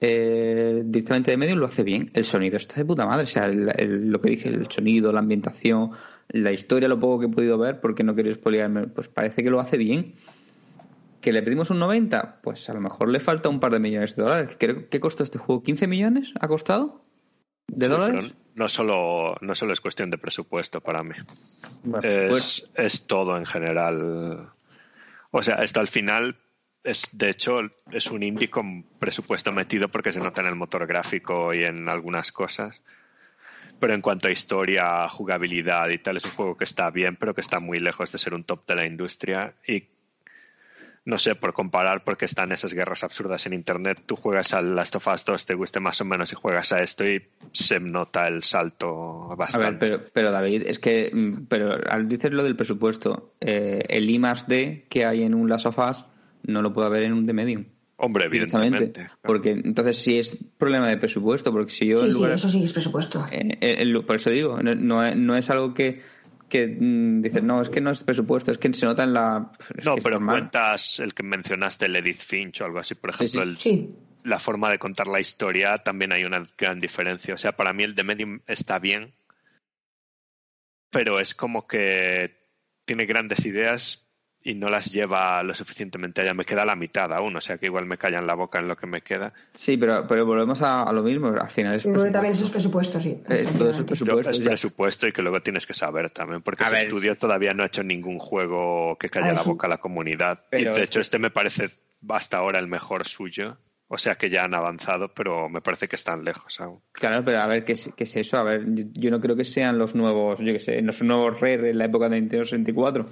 eh, 0.00 0.82
directamente 0.84 1.32
de 1.32 1.36
medio 1.36 1.56
lo 1.56 1.66
hace 1.66 1.82
bien. 1.82 2.10
El 2.14 2.24
sonido 2.24 2.56
está 2.56 2.76
de 2.76 2.84
puta 2.84 3.06
madre. 3.06 3.24
O 3.24 3.26
sea, 3.26 3.46
el- 3.46 4.10
lo 4.10 4.20
que 4.20 4.30
dije, 4.30 4.48
el 4.48 4.70
sonido, 4.70 5.12
la 5.12 5.18
ambientación, 5.20 5.90
la 6.30 6.52
historia, 6.52 6.88
lo 6.88 6.98
poco 7.00 7.18
que 7.20 7.26
he 7.26 7.28
podido 7.28 7.58
ver, 7.58 7.80
porque 7.80 8.02
no 8.04 8.14
quiero 8.14 8.32
spoilearme, 8.32 8.86
pues 8.88 9.08
parece 9.08 9.42
que 9.42 9.50
lo 9.50 9.60
hace 9.60 9.76
bien. 9.76 10.14
¿Que 11.20 11.32
le 11.32 11.42
pedimos 11.42 11.70
un 11.70 11.78
90? 11.80 12.40
Pues 12.42 12.70
a 12.70 12.74
lo 12.74 12.80
mejor 12.80 13.08
le 13.10 13.20
falta 13.20 13.48
un 13.50 13.60
par 13.60 13.72
de 13.72 13.78
millones 13.80 14.16
de 14.16 14.22
dólares. 14.22 14.56
Creo, 14.58 14.88
¿Qué 14.88 15.00
costó 15.00 15.22
este 15.22 15.38
juego? 15.38 15.62
¿15 15.62 15.86
millones 15.86 16.32
ha 16.40 16.48
costado? 16.48 17.04
¿De 17.68 17.86
Sí, 17.86 17.92
dólares? 17.92 18.32
no 18.54 18.68
solo, 18.68 19.34
no 19.42 19.54
solo 19.54 19.72
es 19.74 19.80
cuestión 19.82 20.10
de 20.10 20.18
presupuesto 20.18 20.80
para 20.80 21.02
mí. 21.02 21.14
Bueno, 21.84 22.00
pues- 22.30 22.64
Es, 22.74 22.94
es 22.94 23.06
todo 23.06 23.36
en 23.36 23.44
general. 23.46 24.50
O 25.30 25.42
sea, 25.42 25.56
esto 25.56 25.80
al 25.80 25.88
final 25.88 26.36
es, 26.84 27.08
de 27.12 27.28
hecho, 27.28 27.60
es 27.92 28.06
un 28.10 28.22
indie 28.22 28.48
con 28.48 28.84
presupuesto 28.98 29.52
metido 29.52 29.88
porque 29.88 30.12
se 30.12 30.20
nota 30.20 30.40
en 30.40 30.46
el 30.46 30.54
motor 30.56 30.86
gráfico 30.86 31.52
y 31.54 31.64
en 31.64 31.88
algunas 31.88 32.32
cosas. 32.32 32.82
Pero 33.80 33.94
en 33.94 34.02
cuanto 34.02 34.28
a 34.28 34.30
historia, 34.30 35.08
jugabilidad 35.08 35.88
y 35.88 35.98
tal, 35.98 36.18
es 36.18 36.24
un 36.24 36.32
juego 36.32 36.56
que 36.56 36.64
está 36.64 36.90
bien, 36.90 37.16
pero 37.16 37.34
que 37.34 37.40
está 37.40 37.58
muy 37.58 37.80
lejos 37.80 38.12
de 38.12 38.18
ser 38.18 38.34
un 38.34 38.44
top 38.44 38.66
de 38.66 38.74
la 38.76 38.86
industria. 38.86 39.54
Y 39.66 39.84
no 41.04 41.18
sé, 41.18 41.34
por 41.34 41.52
comparar, 41.54 42.04
porque 42.04 42.26
están 42.26 42.52
esas 42.52 42.74
guerras 42.74 43.02
absurdas 43.04 43.46
en 43.46 43.54
internet, 43.54 44.02
tú 44.04 44.16
juegas 44.16 44.52
al 44.52 44.76
Last 44.76 44.96
of 44.96 45.06
Us 45.08 45.24
2, 45.24 45.46
te 45.46 45.54
guste 45.54 45.80
más 45.80 46.00
o 46.00 46.04
menos 46.04 46.30
y 46.32 46.36
juegas 46.36 46.72
a 46.72 46.82
esto 46.82 47.08
y 47.08 47.26
se 47.52 47.80
nota 47.80 48.28
el 48.28 48.42
salto 48.42 49.32
A 49.32 49.34
bastante. 49.34 49.70
ver, 49.70 49.78
pero, 49.78 50.10
pero 50.12 50.30
David, 50.30 50.64
es 50.66 50.78
que, 50.78 51.10
mm, 51.12 51.46
pero 51.48 51.72
al 51.90 52.06
dices 52.06 52.32
lo 52.32 52.44
del 52.44 52.54
presupuesto, 52.54 53.34
eh, 53.40 53.82
el 53.88 54.10
I 54.10 54.18
más 54.18 54.46
D 54.46 54.86
que 54.90 55.06
hay 55.06 55.22
en 55.22 55.34
un 55.34 55.48
Last 55.48 55.66
of 55.66 55.78
Us 55.78 56.04
no 56.42 56.62
lo 56.62 56.72
puede 56.72 56.86
haber 56.86 57.02
en 57.04 57.14
un 57.14 57.26
de 57.26 57.32
Medium. 57.32 57.64
Hombre, 58.02 58.24
evidentemente. 58.24 59.10
Porque 59.22 59.50
entonces 59.50 59.98
sí 59.98 60.18
es 60.18 60.38
problema 60.56 60.88
de 60.88 60.96
presupuesto, 60.96 61.52
porque 61.52 61.70
si 61.70 61.86
yo 61.86 61.98
Sí, 61.98 62.06
en 62.06 62.12
sí, 62.12 62.24
eso 62.24 62.48
sí 62.48 62.62
es 62.64 62.72
presupuesto. 62.72 63.26
eh, 63.30 63.58
eh, 63.60 63.76
el- 63.80 64.04
por 64.04 64.16
eso 64.16 64.30
digo, 64.30 64.62
no, 64.62 64.74
no 64.74 65.04
es, 65.04 65.14
no 65.16 65.36
es 65.36 65.50
algo 65.50 65.74
que, 65.74 66.00
que 66.48 66.66
mm, 66.66 67.20
dices, 67.20 67.42
no, 67.42 67.60
es 67.60 67.68
que 67.68 67.82
no 67.82 67.90
es 67.90 68.02
presupuesto, 68.02 68.50
es 68.52 68.56
que 68.58 68.72
se 68.72 68.86
nota 68.86 69.04
en 69.04 69.12
la... 69.12 69.52
No, 69.84 69.96
pero 70.02 70.18
cuentas 70.24 70.98
el 71.00 71.12
que 71.12 71.22
mencionaste, 71.22 71.84
el 71.86 71.96
Edith 71.96 72.20
Finch 72.22 72.62
o 72.62 72.64
algo 72.64 72.78
así, 72.78 72.94
por 72.94 73.14
Sí, 73.14 73.24
ejemplo, 73.26 73.42
sí. 73.42 73.48
el- 73.50 73.56
Sí, 73.58 73.94
la 74.24 74.38
forma 74.38 74.70
de 74.70 74.78
contar 74.78 75.06
la 75.06 75.20
historia 75.20 75.78
también 75.78 76.12
hay 76.14 76.24
una 76.24 76.42
gran 76.56 76.80
diferencia. 76.80 77.34
O 77.34 77.38
sea, 77.38 77.52
para 77.52 77.72
mí 77.74 77.82
el 77.84 77.94
de 77.94 78.04
Medium 78.04 78.40
está 78.46 78.78
bien, 78.78 79.12
pero 80.90 81.20
es 81.20 81.34
como 81.34 81.66
que 81.66 82.30
tiene 82.86 83.06
grandes 83.06 83.44
ideas 83.46 84.06
y 84.42 84.54
no 84.54 84.68
las 84.68 84.92
lleva 84.92 85.42
lo 85.42 85.54
suficientemente 85.54 86.20
allá. 86.22 86.34
Me 86.34 86.44
queda 86.44 86.64
la 86.64 86.76
mitad 86.76 87.12
aún, 87.12 87.36
o 87.36 87.40
sea 87.40 87.58
que 87.58 87.66
igual 87.66 87.86
me 87.86 87.98
callan 87.98 88.26
la 88.26 88.34
boca 88.34 88.58
en 88.58 88.68
lo 88.68 88.76
que 88.76 88.86
me 88.86 89.02
queda. 89.02 89.34
Sí, 89.54 89.76
pero, 89.76 90.06
pero 90.06 90.24
volvemos 90.24 90.62
a, 90.62 90.82
a 90.84 90.92
lo 90.92 91.02
mismo, 91.02 91.28
al 91.28 91.50
final 91.50 91.74
es 91.74 91.84
que 91.84 91.90
también 91.90 92.32
eso 92.32 92.44
es 92.44 92.50
presupuesto. 92.50 92.98
presupuesto, 92.98 93.00
sí. 93.00 93.22
Eh, 93.28 93.46
todo 93.58 93.70
eso 93.70 93.84
presupuesto. 93.84 94.30
es 94.30 94.38
ya. 94.38 94.44
presupuesto 94.44 95.06
y 95.06 95.12
que 95.12 95.22
luego 95.22 95.42
tienes 95.42 95.66
que 95.66 95.74
saber 95.74 96.10
también, 96.10 96.42
porque 96.42 96.64
A 96.64 96.66
ese 96.68 96.76
ver, 96.76 96.86
estudio 96.86 97.16
todavía 97.16 97.52
no 97.54 97.62
ha 97.62 97.66
hecho 97.66 97.82
ningún 97.82 98.18
juego 98.18 98.96
que 98.98 99.10
calle 99.10 99.32
la 99.32 99.42
boca 99.42 99.66
a 99.66 99.70
la 99.70 99.78
comunidad. 99.78 100.44
Pero 100.50 100.72
y 100.72 100.74
de 100.74 100.84
hecho 100.84 101.00
este 101.00 101.18
me 101.18 101.30
parece 101.30 101.70
hasta 102.08 102.38
ahora 102.38 102.58
el 102.58 102.68
mejor 102.68 103.06
suyo. 103.06 103.58
O 103.92 103.98
sea 103.98 104.14
que 104.14 104.30
ya 104.30 104.44
han 104.44 104.54
avanzado, 104.54 105.12
pero 105.12 105.48
me 105.48 105.62
parece 105.62 105.88
que 105.88 105.96
están 105.96 106.24
lejos 106.24 106.60
aún. 106.60 106.80
Claro, 106.92 107.24
pero 107.24 107.40
a 107.40 107.46
ver, 107.48 107.64
¿qué 107.64 107.72
es, 107.72 107.90
qué 107.96 108.04
es 108.04 108.14
eso? 108.14 108.36
A 108.38 108.44
ver, 108.44 108.64
yo, 108.68 108.84
yo 108.92 109.10
no 109.10 109.20
creo 109.20 109.34
que 109.34 109.44
sean 109.44 109.78
los 109.78 109.96
nuevos, 109.96 110.38
yo 110.38 110.52
qué 110.52 110.60
sé, 110.60 110.80
los 110.80 111.02
nuevos 111.02 111.40
Rare 111.40 111.70
en 111.70 111.78
la 111.78 111.86
época 111.86 112.08
de 112.08 112.20
Nintendo 112.20 112.44
64, 112.44 113.10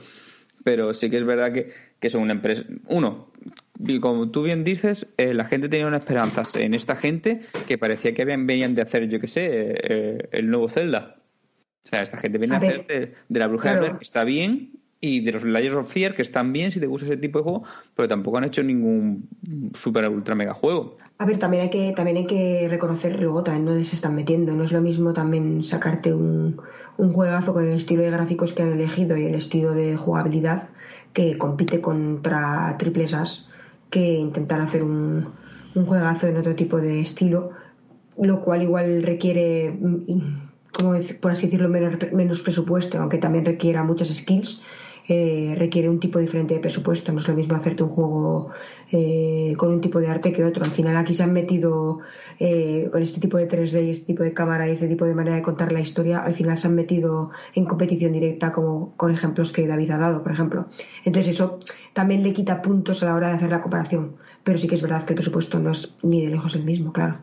pero 0.65 0.95
sí 0.95 1.11
que 1.11 1.19
es 1.19 1.25
verdad 1.25 1.53
que, 1.53 1.73
que 2.01 2.11
son 2.11 2.23
una 2.23 2.33
empresa... 2.33 2.65
Uno, 2.87 3.31
como 4.01 4.31
tú 4.31 4.43
bien 4.43 4.65
dices, 4.65 5.07
eh, 5.17 5.35
la 5.35 5.45
gente 5.45 5.69
tenía 5.69 5.87
unas 5.87 6.01
esperanzas 6.01 6.55
en 6.57 6.75
esta 6.75 6.97
gente 6.97 7.43
que 7.67 7.79
parecía 7.79 8.15
que 8.15 8.23
habían, 8.23 8.47
venían 8.47 8.75
de 8.75 8.83
hacer, 8.83 9.09
yo 9.09 9.21
qué 9.21 9.29
sé, 9.29 9.49
eh, 9.51 10.29
el 10.33 10.51
nuevo 10.51 10.69
Zelda. 10.69 11.17
O 11.85 11.89
sea, 11.89 12.03
esta 12.03 12.19
gente 12.19 12.39
viene 12.39 12.57
a, 12.57 12.59
A 12.59 12.63
hacer 12.63 12.87
de, 12.87 13.15
de 13.29 13.39
la 13.41 13.47
bruja 13.47 13.73
de. 13.73 13.79
Blair, 13.79 13.97
que 13.97 14.05
está 14.05 14.25
bien, 14.25 14.73
y 15.01 15.21
de 15.21 15.33
los 15.33 15.45
Layers 15.45 15.77
of 15.77 15.93
Fear, 15.93 16.15
que 16.15 16.23
están 16.23 16.53
bien 16.53 16.73
si 16.73 16.81
te 16.81 16.87
gusta 16.87 17.07
ese 17.07 17.17
tipo 17.17 17.39
de 17.39 17.45
juego, 17.45 17.63
pero 17.95 18.09
tampoco 18.09 18.39
han 18.39 18.45
hecho 18.45 18.63
ningún 18.63 19.29
super 19.75 20.09
ultra 20.09 20.35
mega 20.35 20.55
juego. 20.55 20.97
A 21.19 21.25
ver, 21.25 21.39
también 21.39 21.65
hay 21.65 21.71
que, 21.71 21.93
también 21.95 22.17
hay 22.17 22.27
que 22.27 22.67
reconocer 22.69 23.21
luego 23.21 23.43
también 23.43 23.67
dónde 23.67 23.85
se 23.85 23.95
están 23.95 24.17
metiendo. 24.17 24.53
No 24.55 24.65
es 24.65 24.73
lo 24.73 24.81
mismo 24.81 25.13
también 25.13 25.63
sacarte 25.63 26.13
un, 26.13 26.61
un 26.99 27.13
juegazo 27.13 27.53
con 27.55 27.65
el 27.67 27.77
estilo 27.77 28.03
de 28.03 28.11
gráficos 28.11 28.53
que 28.53 28.63
han 28.63 28.73
elegido 28.73 29.17
y 29.17 29.25
el 29.25 29.35
estilo 29.37 29.73
de 29.73 29.97
jugabilidad 29.97 30.69
que 31.13 31.39
compite 31.39 31.81
contra 31.81 32.77
triples 32.79 33.15
As 33.15 33.47
que 33.91 34.15
intentar 34.15 34.61
hacer 34.61 34.83
un, 34.83 35.29
un 35.75 35.87
juegazo 35.87 36.27
en 36.27 36.37
otro 36.37 36.55
tipo 36.55 36.77
de 36.79 37.01
estilo, 37.01 37.51
lo 38.21 38.43
cual 38.43 38.63
igual 38.63 39.03
requiere, 39.03 39.71
mm, 39.71 40.49
como 40.77 40.95
dec- 40.97 41.19
por 41.21 41.31
así 41.33 41.47
decirlo, 41.47 41.69
menos, 41.69 41.95
menos 42.13 42.43
presupuesto, 42.43 42.99
aunque 42.99 43.19
también 43.19 43.45
requiera 43.47 43.83
muchas 43.85 44.09
skills. 44.09 44.61
Eh, 45.09 45.55
requiere 45.57 45.89
un 45.89 45.99
tipo 46.01 46.19
diferente 46.19 46.55
de 46.55 46.61
presupuesto. 46.61 47.13
No 47.13 47.21
es 47.21 47.29
lo 47.29 47.35
mismo 47.35 47.57
hacerte 47.57 47.83
un 47.83 47.89
juego 47.89 48.51
eh, 48.93 49.55
con 49.57 49.73
un 49.73 49.81
tipo 49.81 50.01
de 50.01 50.09
arte 50.09 50.33
que 50.33 50.45
otro. 50.45 50.65
Al 50.65 50.71
final 50.71 50.97
aquí 50.97 51.15
se 51.15 51.23
han 51.23 51.33
metido 51.33 52.01
eh, 52.39 52.89
con 52.93 53.03
este 53.03 53.21
tipo 53.21 53.39
de 53.39 53.49
3D 53.49 53.87
y 53.87 53.91
este 53.91 54.05
tipo 54.07 54.23
de 54.23 54.33
cámara 54.35 54.69
y 54.69 54.73
este 54.73 54.87
tipo 54.87 55.05
de 55.07 55.15
manera 55.15 55.37
de 55.37 55.43
contar 55.43 55.73
la 55.73 55.81
historia. 55.81 56.21
Al 56.21 56.35
final 56.35 56.59
se 56.59 56.67
han 56.67 56.75
metido 56.75 57.31
en 57.55 57.65
competición 57.65 58.13
directa 58.13 58.53
como 58.53 58.95
con 58.97 59.11
ejemplos 59.13 59.51
que 59.53 59.67
David 59.67 59.91
ha 59.93 59.99
dado, 59.99 60.23
por 60.23 60.33
ejemplo. 60.33 60.67
Entonces 61.05 61.35
eso 61.35 61.59
también 61.95 62.23
le 62.23 62.33
quita 62.33 62.61
puntos 62.63 63.03
a 63.03 63.07
la 63.07 63.15
hora 63.15 63.29
de 63.29 63.35
hacer 63.35 63.51
la 63.51 63.63
comparación. 63.63 64.17
Pero 64.45 64.59
sí 64.59 64.69
que 64.69 64.75
es 64.77 64.83
verdad 64.83 65.05
que 65.05 65.15
el 65.15 65.17
presupuesto 65.17 65.59
no 65.59 65.73
es 65.73 65.97
ni 66.03 66.23
de 66.25 66.31
lejos 66.31 66.55
el 66.55 66.65
mismo, 66.65 66.93
claro. 66.93 67.17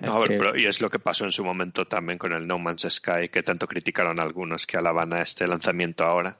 No, 0.00 0.12
a 0.14 0.18
ver, 0.20 0.28
que- 0.28 0.38
pero- 0.38 0.56
y 0.58 0.66
es 0.66 0.80
lo 0.80 0.90
que 0.90 0.98
pasó 0.98 1.24
en 1.24 1.32
su 1.32 1.42
momento 1.44 1.86
también 1.86 2.18
con 2.18 2.32
el 2.32 2.46
No 2.46 2.58
Man's 2.58 2.86
Sky, 2.88 3.28
que 3.30 3.42
tanto 3.42 3.66
criticaron 3.66 4.20
algunos 4.20 4.66
que 4.66 4.76
alaban 4.76 5.12
a 5.12 5.20
este 5.22 5.46
lanzamiento 5.46 6.04
ahora, 6.04 6.36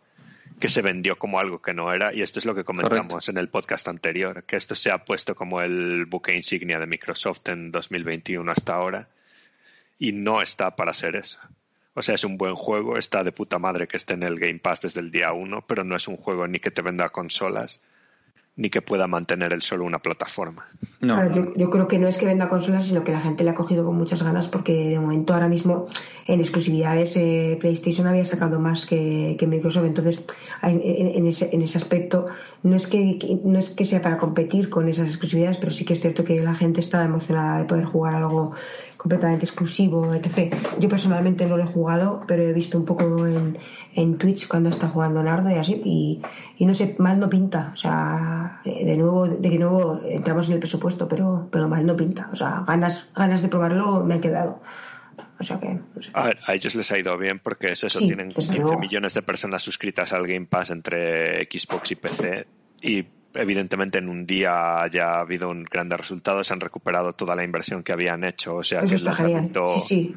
que 0.61 0.69
se 0.69 0.83
vendió 0.83 1.17
como 1.17 1.39
algo 1.39 1.61
que 1.61 1.75
no 1.75 1.93
era, 1.93 2.15
y 2.15 2.23
esto 2.23 2.39
es 2.39 2.45
lo 2.45 2.55
que 2.55 2.65
comentamos 2.65 3.29
en 3.29 3.39
el 3.39 3.49
podcast 3.49 3.89
anterior, 3.89 4.45
que 4.45 4.57
esto 4.57 4.75
se 4.75 4.91
ha 4.91 5.05
puesto 5.05 5.35
como 5.35 5.61
el 5.61 6.07
buque 6.07 6.35
insignia 6.35 6.79
de 6.79 6.87
Microsoft 6.87 7.49
en 7.49 7.71
2021 7.71 8.51
hasta 8.51 8.75
ahora, 8.75 9.09
y 9.99 10.13
no 10.13 10.43
está 10.43 10.77
para 10.77 10.93
ser 10.93 11.17
eso. 11.17 11.39
O 11.95 12.03
sea, 12.03 12.17
es 12.17 12.25
un 12.25 12.37
buen 12.37 12.57
juego, 12.57 12.99
está 12.99 13.23
de 13.23 13.33
puta 13.33 13.59
madre 13.59 13.87
que 13.87 13.97
esté 13.97 14.15
en 14.15 14.25
el 14.25 14.39
Game 14.39 14.59
Pass 14.59 14.81
desde 14.81 15.01
el 15.01 15.11
día 15.11 15.33
uno, 15.33 15.65
pero 15.67 15.85
no 15.85 15.97
es 15.97 16.09
un 16.09 16.17
juego 16.17 16.47
ni 16.49 16.59
que 16.59 16.71
te 16.71 16.83
venda 16.83 17.09
consolas, 17.11 17.81
ni 18.57 18.71
que 18.71 18.81
pueda 18.83 19.09
mantener 19.09 19.53
el 19.53 19.63
solo 19.63 19.85
una 19.85 19.99
plataforma. 19.99 20.67
No, 21.01 21.17
Claro, 21.17 21.35
yo, 21.35 21.53
yo 21.55 21.71
creo 21.71 21.89
que 21.89 21.99
no 21.99 22.07
es 22.07 22.19
que 22.19 22.27
venda 22.27 22.49
consolas, 22.49 22.87
sino 22.87 23.03
que 23.03 23.11
la 23.11 23.21
gente 23.21 23.43
le 23.43 23.51
ha 23.51 23.55
cogido 23.55 23.85
con 23.85 23.97
muchas 23.97 24.23
ganas 24.23 24.47
porque 24.47 24.91
de 24.91 25.01
momento 25.01 25.35
ahora 25.35 25.49
mismo 25.49 25.87
en 26.27 26.39
exclusividades 26.41 27.17
eh, 27.17 27.59
PlayStation 27.61 28.07
había 28.07 28.25
sacado 28.25 28.61
más 28.61 28.87
que, 28.87 29.37
que 29.41 29.47
Microsoft. 29.49 29.87
Entonces, 29.87 30.21
en, 30.63 30.81
en- 30.85 31.27
ese, 31.27 31.51
en 31.53 31.63
ese 31.63 31.79
aspecto, 31.79 32.27
no 32.63 32.77
es, 32.77 32.87
que, 32.87 33.19
que- 33.19 33.41
no 33.45 33.59
es 33.59 33.71
que 33.71 33.85
sea 33.85 34.01
para 34.03 34.19
competir 34.19 34.71
con 34.71 34.89
esas 34.89 35.09
exclusividades, 35.09 35.59
pero 35.59 35.73
sí 35.73 35.85
que 35.85 35.95
es 35.95 36.01
cierto 36.01 36.25
que 36.25 36.41
la 36.41 36.55
gente 36.55 36.81
está 36.81 37.05
emocionada 37.05 37.59
de 37.59 37.65
poder 37.65 37.87
jugar 37.87 38.15
algo 38.15 38.53
completamente 39.05 39.45
exclusivo, 39.45 40.15
etc. 40.15 40.57
Yo 40.81 40.89
personalmente 40.89 41.45
no 41.45 41.59
lo 41.59 41.65
he 41.65 41.67
jugado, 41.67 42.25
pero 42.27 42.43
he 42.43 42.55
visto 42.55 42.79
un 42.79 42.87
poco 42.87 43.27
en, 43.27 43.59
en 43.95 44.17
Twitch 44.17 44.49
cuando 44.49 44.71
está 44.71 44.89
jugando 44.89 45.23
Nardo 45.23 45.51
y 45.51 45.57
así, 45.57 45.79
y, 45.85 46.23
y 46.57 46.65
no 46.65 46.73
sé, 46.73 46.97
mal 46.99 47.21
no 47.21 47.29
pinta. 47.29 47.71
O 47.75 47.77
sea, 47.77 48.63
de 48.65 48.97
nuevo, 48.97 49.29
de 49.29 49.51
que 49.51 49.59
nuevo 49.59 50.01
entramos 50.09 50.49
en 50.49 50.55
el 50.55 50.59
presupuesto, 50.59 51.07
pero, 51.07 51.51
pero 51.53 51.69
mal 51.69 51.85
no 51.85 51.95
pinta. 51.95 52.31
O 52.33 52.37
sea, 52.37 52.65
ganas, 52.67 53.11
ganas 53.15 53.43
de 53.43 53.49
probarlo 53.49 54.03
me 54.03 54.15
han 54.15 54.23
quedado. 54.23 54.63
O 55.39 55.45
sea 55.45 55.61
que, 55.61 55.75
no 55.75 56.01
sé. 56.01 56.11
A 56.15 56.29
ver, 56.29 56.39
a 56.47 56.55
ellos 56.55 56.75
les 56.75 56.91
ha 56.91 56.99
ido 56.99 57.19
bien 57.19 57.41
porque 57.41 57.73
es 57.73 57.85
eso, 57.85 57.99
Sí, 57.99 58.07
tienen 58.07 58.29
desde 58.31 58.55
15 58.55 58.59
luego. 58.63 58.79
millones 58.79 59.13
de 59.13 59.21
personas 59.21 59.61
suscritas 59.63 60.15
al 60.15 60.27
Game 60.27 60.47
Pass 60.47 60.71
entre 60.71 61.45
Xbox 61.45 61.93
y 61.93 61.97
PC 61.97 62.47
y 62.81 63.05
evidentemente 63.35 63.99
en 63.99 64.09
un 64.09 64.27
día 64.27 64.87
ya 64.91 65.17
ha 65.17 65.21
habido 65.21 65.51
un 65.51 65.65
grandes 65.65 65.99
resultados, 65.99 66.51
han 66.51 66.61
recuperado 66.61 67.13
toda 67.13 67.35
la 67.37 67.45
inversión 67.45 67.83
que 67.83 67.93
habían 67.93 68.25
hecho, 68.25 68.57
o 68.57 68.63
sea 68.63 68.79
Eso 68.81 68.89
que 68.89 68.95
el 68.95 69.01
está 69.01 69.13
genial. 69.15 69.33
lanzamiento 69.53 69.79
Sí, 69.81 70.15
sí. 70.15 70.17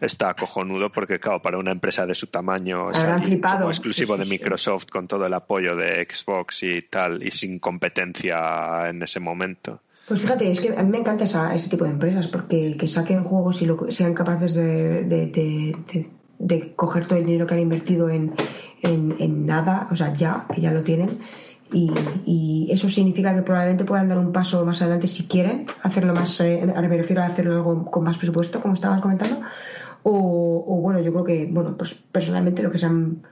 está 0.00 0.34
cojonudo 0.34 0.90
porque 0.92 1.18
claro, 1.18 1.40
para 1.42 1.58
una 1.58 1.70
empresa 1.70 2.06
de 2.06 2.14
su 2.14 2.26
tamaño 2.26 2.88
flipado. 3.22 3.58
como 3.60 3.70
exclusivo 3.70 4.14
Sí, 4.16 4.22
de. 4.24 4.28
Microsoft 4.28 4.86
con 4.90 5.06
todo 5.08 5.26
el 5.26 5.34
apoyo 5.34 5.76
de 5.76 6.06
Xbox 6.10 6.62
y 6.62 6.82
tal 6.82 7.22
y 7.22 7.30
sin 7.30 7.58
competencia 7.58 8.88
en 8.88 9.02
ese 9.02 9.20
momento. 9.20 9.80
Pues 10.08 10.20
fíjate, 10.20 10.50
es 10.50 10.60
que 10.60 10.68
a 10.76 10.82
mí 10.82 10.88
me 10.90 10.98
encanta 10.98 11.24
esa- 11.24 11.52
ese 11.54 11.68
tipo 11.68 11.84
de 11.84 11.90
empresas 11.90 12.28
porque 12.28 12.76
que 12.78 12.86
saquen 12.86 13.24
juegos 13.24 13.60
y 13.62 13.66
lo, 13.66 13.90
sean 13.90 14.14
capaces 14.14 14.54
de, 14.54 15.02
de, 15.04 15.26
de- 15.26 15.76
de- 15.92 16.10
de 16.38 16.74
coger 16.76 17.06
todo 17.06 17.18
el 17.18 17.24
dinero 17.26 17.46
que 17.46 17.54
han 17.54 17.60
invertido 17.60 18.08
en, 18.10 18.34
en, 18.82 19.16
en 19.18 19.46
nada, 19.46 19.88
o 19.90 19.96
sea, 19.96 20.12
ya, 20.12 20.46
que 20.54 20.60
ya 20.60 20.70
lo 20.70 20.82
tienen. 20.82 21.18
Y, 21.72 21.90
y 22.24 22.68
eso 22.70 22.88
significa 22.88 23.34
que 23.34 23.42
probablemente 23.42 23.84
puedan 23.84 24.08
dar 24.08 24.18
un 24.18 24.32
paso 24.32 24.64
más 24.64 24.80
adelante 24.82 25.08
si 25.08 25.26
quieren, 25.26 25.66
hacerlo 25.82 26.14
más, 26.14 26.40
eh, 26.40 26.64
me 26.64 26.96
refiero 26.96 27.22
a 27.22 27.26
hacerlo 27.26 27.54
algo 27.54 27.90
con 27.90 28.04
más 28.04 28.18
presupuesto, 28.18 28.60
como 28.60 28.74
estabas 28.74 29.00
comentando. 29.00 29.40
O, 30.04 30.64
o 30.68 30.80
bueno, 30.80 31.00
yo 31.00 31.12
creo 31.12 31.24
que, 31.24 31.48
bueno, 31.50 31.76
pues 31.76 31.94
personalmente 32.12 32.62
lo 32.62 32.70
que 32.70 32.78
se 32.78 32.86
han, 32.86 33.22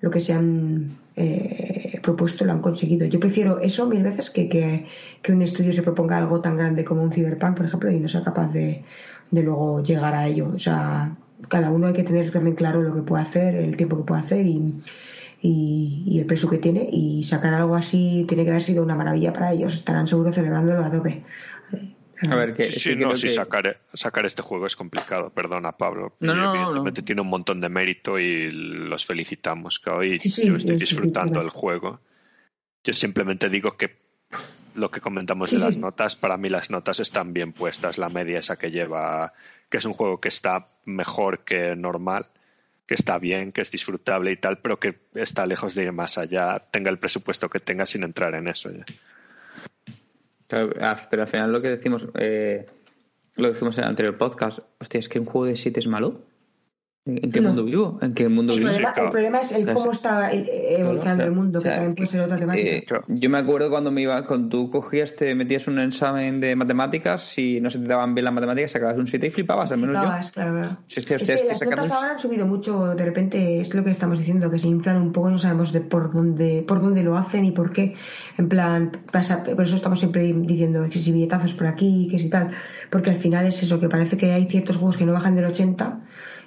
lo 0.00 0.10
que 0.10 0.20
se 0.20 0.32
han 0.32 0.98
eh, 1.16 1.98
propuesto 2.00 2.44
lo 2.44 2.52
han 2.52 2.60
conseguido. 2.60 3.06
Yo 3.08 3.18
prefiero 3.18 3.58
eso 3.58 3.88
mil 3.88 4.04
veces 4.04 4.30
que, 4.30 4.48
que, 4.48 4.86
que 5.20 5.32
un 5.32 5.42
estudio 5.42 5.72
se 5.72 5.82
proponga 5.82 6.16
algo 6.16 6.40
tan 6.40 6.56
grande 6.56 6.84
como 6.84 7.02
un 7.02 7.10
Cyberpunk, 7.10 7.56
por 7.56 7.66
ejemplo, 7.66 7.90
y 7.90 7.98
no 7.98 8.06
sea 8.06 8.22
capaz 8.22 8.52
de, 8.52 8.84
de 9.32 9.42
luego 9.42 9.82
llegar 9.82 10.14
a 10.14 10.28
ello. 10.28 10.52
O 10.54 10.58
sea, 10.58 11.16
cada 11.48 11.70
uno 11.72 11.88
hay 11.88 11.92
que 11.92 12.04
tener 12.04 12.30
también 12.30 12.54
claro 12.54 12.80
lo 12.82 12.94
que 12.94 13.02
puede 13.02 13.24
hacer, 13.24 13.56
el 13.56 13.76
tiempo 13.76 13.96
que 13.96 14.04
puede 14.04 14.20
hacer 14.20 14.46
y, 14.46 14.80
y, 15.42 16.04
y 16.06 16.18
el 16.18 16.26
precio 16.26 16.48
que 16.48 16.58
tiene. 16.58 16.88
Y 16.90 17.22
sacar 17.24 17.54
algo 17.54 17.74
así 17.76 18.24
tiene 18.28 18.44
que 18.44 18.50
haber 18.50 18.62
sido 18.62 18.82
una 18.82 18.94
maravilla 18.94 19.32
para 19.32 19.52
ellos. 19.52 19.74
Estarán 19.74 20.06
seguros 20.06 20.34
celebrándolo 20.34 20.84
a 20.84 20.90
tope. 20.90 21.24
A 22.28 22.34
ver, 22.34 22.52
que, 22.54 22.70
Sí, 22.70 22.94
no, 22.96 23.16
sí, 23.16 23.28
que- 23.28 23.32
sacar, 23.34 23.80
sacar 23.94 24.26
este 24.26 24.42
juego 24.42 24.66
es 24.66 24.76
complicado, 24.76 25.30
perdona 25.30 25.72
Pablo. 25.72 26.16
No, 26.20 26.54
evidentemente 26.54 27.00
no. 27.00 27.04
tiene 27.06 27.20
un 27.22 27.28
montón 27.28 27.60
de 27.62 27.70
mérito 27.70 28.18
y 28.18 28.50
los 28.52 29.06
felicitamos, 29.06 29.78
que 29.78 29.88
hoy 29.90 30.18
Sí, 30.18 30.30
sí, 30.30 30.46
yo 30.46 30.56
estoy 30.56 30.74
es 30.74 30.80
disfrutando 30.80 31.40
el 31.40 31.48
juego. 31.48 32.00
Yo 32.84 32.92
simplemente 32.92 33.48
digo 33.48 33.76
que 33.78 33.96
lo 34.74 34.90
que 34.90 35.00
comentamos 35.00 35.48
Sí, 35.48 35.56
de 35.56 35.62
las 35.62 35.74
sí. 35.74 35.80
notas, 35.80 36.14
para 36.14 36.36
mí 36.36 36.50
las 36.50 36.68
notas 36.70 37.00
están 37.00 37.32
bien 37.32 37.52
puestas, 37.54 37.96
la 37.96 38.10
media 38.10 38.38
esa 38.38 38.56
que 38.56 38.70
lleva, 38.70 39.32
que 39.70 39.78
es 39.78 39.84
un 39.86 39.94
juego 39.94 40.20
que 40.20 40.28
está 40.28 40.68
mejor 40.84 41.40
que 41.44 41.74
normal, 41.74 42.26
que 42.90 42.94
está 42.94 43.20
bien, 43.20 43.52
que 43.52 43.60
es 43.60 43.70
disfrutable 43.70 44.32
y 44.32 44.36
tal, 44.36 44.58
pero 44.58 44.80
que 44.80 44.98
está 45.14 45.46
lejos 45.46 45.76
de 45.76 45.84
ir 45.84 45.92
más 45.92 46.18
allá, 46.18 46.58
tenga 46.72 46.90
el 46.90 46.98
presupuesto 46.98 47.48
que 47.48 47.60
tenga 47.60 47.86
sin 47.86 48.02
entrar 48.02 48.34
en 48.34 48.48
eso 48.48 48.68
ya. 48.68 48.84
Ah, 50.80 50.96
pero 51.08 51.22
al 51.22 51.28
final 51.28 51.52
lo 51.52 51.62
que 51.62 51.68
decimos, 51.68 52.08
eh, 52.18 52.66
lo 53.36 53.48
decimos 53.50 53.78
en 53.78 53.84
el 53.84 53.90
anterior 53.90 54.18
podcast, 54.18 54.58
hostia, 54.80 54.98
es 54.98 55.08
que 55.08 55.20
un 55.20 55.26
juego 55.26 55.46
de 55.46 55.54
7 55.54 55.78
es 55.78 55.86
malo. 55.86 56.20
¿En 57.06 57.32
qué 57.32 57.40
No. 57.40 57.48
mundo 57.48 57.64
vivo? 57.64 57.98
¿En 58.02 58.12
qué 58.12 58.28
mundo 58.28 58.52
El 58.52 58.58
vivo? 58.58 58.68
problema, 58.70 58.92
claro. 58.92 59.08
el 59.08 59.12
problema 59.12 59.40
es 59.40 59.52
el 59.52 59.72
cómo 59.72 59.90
está 59.90 60.32
eh, 60.34 60.76
evolucionando 60.80 61.24
el 61.24 61.32
mundo, 61.32 61.58
O 61.58 61.62
sea, 61.62 61.70
que 61.70 61.76
también 61.78 61.94
puede 61.94 62.06
ser 62.10 62.20
otra 62.20 62.36
temática. 62.36 62.68
Eh, 62.70 62.84
yo 63.08 63.30
me 63.30 63.38
acuerdo 63.38 63.70
cuando 63.70 63.90
me 63.90 64.02
iba, 64.02 64.26
cuando 64.26 64.48
tú 64.50 64.68
cogías, 64.70 65.16
te 65.16 65.34
metías 65.34 65.66
un 65.66 65.78
examen 65.78 66.40
de 66.42 66.54
matemáticas, 66.56 67.22
si 67.22 67.58
no 67.62 67.70
se 67.70 67.78
te 67.78 67.86
daban 67.86 68.14
bien 68.14 68.26
las 68.26 68.34
matemáticas, 68.34 68.72
sacabas 68.72 68.98
un 68.98 69.06
7 69.06 69.28
y 69.28 69.30
flipabas, 69.30 69.72
al 69.72 69.78
menos 69.78 69.96
Flipabas, 69.96 70.30
claro, 70.30 70.52
claro. 70.60 70.76
Si 70.88 71.00
es 71.00 71.06
que 71.06 71.14
Es 71.14 71.22
ustedes 71.22 71.40
que 71.40 71.46
que 71.46 71.52
las 71.54 71.62
notas 71.64 71.86
un- 71.86 71.92
ahora 71.92 72.10
han 72.10 72.18
subido 72.18 72.46
mucho, 72.46 72.94
de 72.94 73.04
repente 73.04 73.60
es 73.60 73.74
lo 73.74 73.82
que 73.82 73.90
estamos 73.92 74.18
diciendo, 74.18 74.50
que 74.50 74.58
se 74.58 74.68
inflan 74.68 74.98
un 74.98 75.12
poco 75.12 75.30
y 75.30 75.32
no 75.32 75.38
sabemos 75.38 75.72
de 75.72 75.80
por 75.80 76.12
dónde, 76.12 76.62
por 76.68 76.82
dónde 76.82 77.02
lo 77.02 77.16
hacen 77.16 77.46
y 77.46 77.50
por 77.50 77.72
qué. 77.72 77.94
En 78.36 78.50
plan, 78.50 78.92
pasa, 79.10 79.42
por 79.42 79.62
eso 79.62 79.76
estamos 79.76 79.98
siempre 80.00 80.30
diciendo 80.36 80.86
que 80.90 80.98
si 80.98 81.12
billetazos 81.12 81.54
por 81.54 81.66
aquí, 81.66 82.08
que 82.10 82.18
si 82.18 82.28
tal, 82.28 82.50
porque 82.90 83.08
al 83.10 83.16
final 83.16 83.46
es 83.46 83.62
eso, 83.62 83.80
que 83.80 83.88
parece 83.88 84.18
que 84.18 84.32
hay 84.32 84.44
ciertos 84.50 84.76
juegos 84.76 84.98
que 84.98 85.06
no 85.06 85.14
bajan 85.14 85.34
del 85.34 85.46
80 85.46 86.00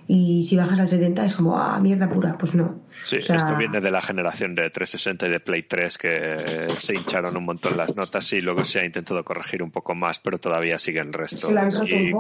y 0.08 0.44
si 0.44 0.56
bajas 0.58 0.80
al 0.80 0.90
70 0.90 1.26
es 1.26 1.36
como, 1.36 1.58
ah, 1.58 1.80
mierda 1.80 2.10
pura, 2.10 2.38
pues 2.38 2.54
no. 2.56 2.82
Sí, 3.04 3.18
O 3.18 3.22
sea, 3.22 3.38
esto 3.38 3.56
viene 3.58 3.82
de 3.82 3.92
la 3.92 4.02
generación 4.02 4.56
de 4.56 4.70
360 4.70 5.28
y 5.28 5.30
de 5.32 5.40
Play 5.40 5.64
3 5.64 5.98
que 5.98 6.68
se 6.78 6.96
hincharon 6.96 7.36
un 7.38 7.46
montón 7.46 7.78
las 7.78 7.96
notas 7.96 8.32
y 8.34 8.42
luego 8.42 8.64
se 8.66 8.80
ha 8.80 8.86
intentado 8.86 9.24
corregir 9.24 9.64
un 9.64 9.72
poco 9.72 9.96
más, 9.96 10.20
pero 10.20 10.38
todavía 10.40 10.78
sigue 10.78 11.00
el 11.00 11.14
resto. 11.14 11.50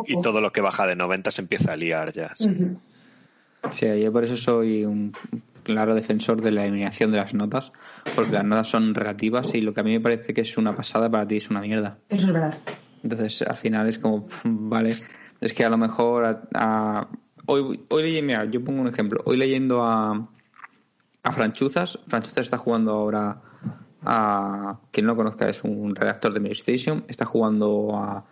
Y, 0.07 0.21
todo 0.21 0.41
lo 0.41 0.51
que 0.51 0.61
baja 0.61 0.87
de 0.87 0.95
90 0.95 1.31
se 1.31 1.41
empieza 1.41 1.73
a 1.73 1.75
liar 1.75 2.13
ya. 2.13 2.33
Sí, 3.71 3.85
yo 4.01 4.11
por 4.11 4.23
eso 4.23 4.35
soy 4.37 4.85
un 4.85 5.13
claro 5.63 5.95
defensor 5.95 6.41
de 6.41 6.51
la 6.51 6.65
eliminación 6.65 7.11
de 7.11 7.17
las 7.17 7.33
notas, 7.33 7.71
porque 8.15 8.33
las 8.33 8.43
notas 8.43 8.67
son 8.67 8.93
relativas 8.93 9.53
y 9.55 9.61
lo 9.61 9.73
que 9.73 9.79
a 9.79 9.83
mí 9.83 9.91
me 9.93 10.01
parece 10.01 10.33
que 10.33 10.41
es 10.41 10.57
una 10.57 10.75
pasada 10.75 11.09
para 11.09 11.25
ti 11.27 11.37
es 11.37 11.49
una 11.49 11.61
mierda. 11.61 11.97
Eso 12.09 12.27
es 12.27 12.33
verdad. 12.33 12.57
Entonces, 13.03 13.41
al 13.41 13.57
final 13.57 13.87
es 13.87 13.99
como, 13.99 14.27
vale, 14.43 14.95
es 15.39 15.53
que 15.53 15.63
a 15.63 15.69
lo 15.69 15.77
mejor 15.77 16.25
a- 16.25 16.41
a- 16.53 17.07
hoy, 17.45 17.85
hoy 17.89 18.03
leyendo, 18.03 18.43
yo 18.45 18.63
pongo 18.63 18.81
un 18.81 18.87
ejemplo, 18.87 19.21
hoy 19.25 19.37
leyendo 19.37 19.83
a, 19.83 20.27
a 21.23 21.31
Franchuzas, 21.31 21.99
Franchuzas 22.07 22.45
está 22.45 22.57
jugando 22.57 22.91
ahora 22.91 23.41
a, 24.01 24.79
quien 24.91 25.05
no 25.05 25.15
conozca 25.15 25.49
es 25.49 25.63
un 25.63 25.95
redactor 25.95 26.33
de 26.33 26.41
PlayStation, 26.41 27.05
está 27.07 27.25
jugando 27.25 27.95
a, 27.95 28.25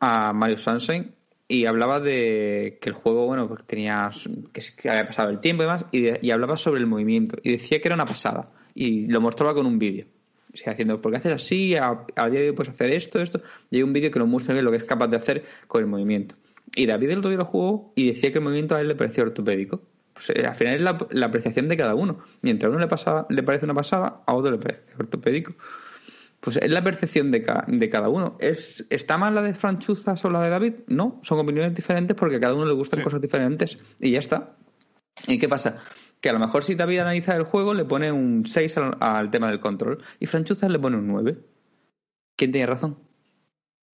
a 0.00 0.32
Mario 0.32 0.58
Sunshine 0.58 1.14
y 1.46 1.66
hablaba 1.66 2.00
de 2.00 2.78
que 2.80 2.88
el 2.88 2.94
juego, 2.94 3.26
bueno, 3.26 3.46
pues 3.48 3.64
tenía 3.66 4.10
que, 4.52 4.88
había 4.88 5.06
pasado 5.06 5.30
el 5.30 5.40
tiempo 5.40 5.62
y 5.62 5.66
demás, 5.66 5.84
y, 5.92 6.30
hablaba 6.30 6.56
sobre 6.56 6.80
el 6.80 6.86
movimiento. 6.86 7.36
Y 7.42 7.52
decía 7.52 7.80
que 7.80 7.88
era 7.88 7.94
una 7.94 8.06
pasada. 8.06 8.48
Y 8.74 9.06
lo 9.08 9.20
mostraba 9.20 9.54
con 9.54 9.66
un 9.66 9.78
vídeo. 9.78 10.06
Haciendo, 10.66 11.00
porque 11.00 11.18
haces 11.18 11.32
así, 11.32 11.76
a, 11.76 12.06
día 12.30 12.40
de 12.40 12.48
hoy 12.48 12.52
puedes 12.52 12.72
hacer 12.72 12.90
esto, 12.92 13.20
esto. 13.20 13.42
Y 13.70 13.76
hay 13.76 13.82
un 13.82 13.92
vídeo 13.92 14.10
que 14.10 14.18
nos 14.18 14.28
muestra 14.28 14.60
lo 14.60 14.70
que 14.70 14.78
es 14.78 14.84
capaz 14.84 15.08
de 15.08 15.16
hacer 15.16 15.44
con 15.66 15.82
el 15.82 15.86
movimiento. 15.86 16.36
Y 16.76 16.86
David 16.86 17.10
el 17.10 17.22
día 17.22 17.36
lo 17.36 17.44
jugó 17.44 17.92
y 17.94 18.12
decía 18.12 18.32
que 18.32 18.38
el 18.38 18.44
movimiento 18.44 18.74
a 18.74 18.80
él 18.80 18.88
le 18.88 18.94
pareció 18.96 19.24
ortopédico. 19.24 19.82
Pues, 20.12 20.30
eh, 20.30 20.46
al 20.46 20.54
final 20.54 20.74
es 20.74 20.80
la, 20.82 20.98
la 21.10 21.26
apreciación 21.26 21.68
de 21.68 21.76
cada 21.76 21.94
uno. 21.94 22.18
Mientras 22.42 22.68
a 22.68 22.70
uno 22.70 22.80
le, 22.80 22.88
pasa, 22.88 23.26
le 23.28 23.42
parece 23.42 23.64
una 23.64 23.74
pasada, 23.74 24.22
a 24.26 24.34
otro 24.34 24.50
le 24.50 24.58
parece 24.58 24.92
ortopédico. 24.98 25.54
Pues 26.40 26.56
es 26.58 26.68
la 26.70 26.84
percepción 26.84 27.30
de, 27.30 27.42
ca- 27.42 27.64
de 27.68 27.88
cada 27.88 28.08
uno. 28.08 28.36
¿Es, 28.40 28.84
¿Está 28.90 29.16
mal 29.18 29.34
la 29.34 29.42
de 29.42 29.54
Franchuzas 29.54 30.24
o 30.24 30.30
la 30.30 30.42
de 30.42 30.50
David? 30.50 30.74
No, 30.88 31.20
son 31.22 31.38
opiniones 31.38 31.74
diferentes 31.74 32.16
porque 32.16 32.36
a 32.36 32.40
cada 32.40 32.54
uno 32.54 32.66
le 32.66 32.74
gustan 32.74 32.98
cosas 33.04 33.20
diferentes 33.20 33.78
y 34.00 34.10
ya 34.10 34.18
está. 34.18 34.56
¿Y 35.26 35.38
qué 35.38 35.48
pasa? 35.48 35.78
Que 36.20 36.28
a 36.28 36.32
lo 36.32 36.38
mejor 36.40 36.62
si 36.64 36.74
David 36.74 36.98
analiza 36.98 37.36
el 37.36 37.44
juego 37.44 37.72
le 37.72 37.84
pone 37.84 38.10
un 38.12 38.44
6 38.46 38.76
al, 38.78 38.96
al 39.00 39.30
tema 39.30 39.48
del 39.48 39.60
control 39.60 40.02
y 40.20 40.26
Franchuzas 40.26 40.70
le 40.70 40.78
pone 40.78 40.96
un 40.96 41.06
9. 41.06 41.38
¿Quién 42.36 42.50
tiene 42.52 42.66
razón? 42.66 42.98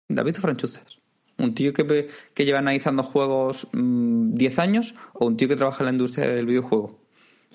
¿David 0.09 0.35
o 0.39 0.41
Franchuzas? 0.41 0.99
¿Un 1.39 1.55
tío 1.55 1.73
que, 1.75 2.09
que 2.35 2.45
lleva 2.45 2.59
analizando 2.61 3.03
juegos 3.03 3.67
mm, 3.73 4.35
10 4.35 4.59
años 4.59 4.95
o 5.13 5.27
un 5.27 5.37
tío 5.37 5.49
que 5.49 5.57
trabaja 5.57 5.81
en 5.83 5.87
la 5.87 5.93
industria 5.93 6.29
del 6.29 6.47
videojuego? 6.47 6.99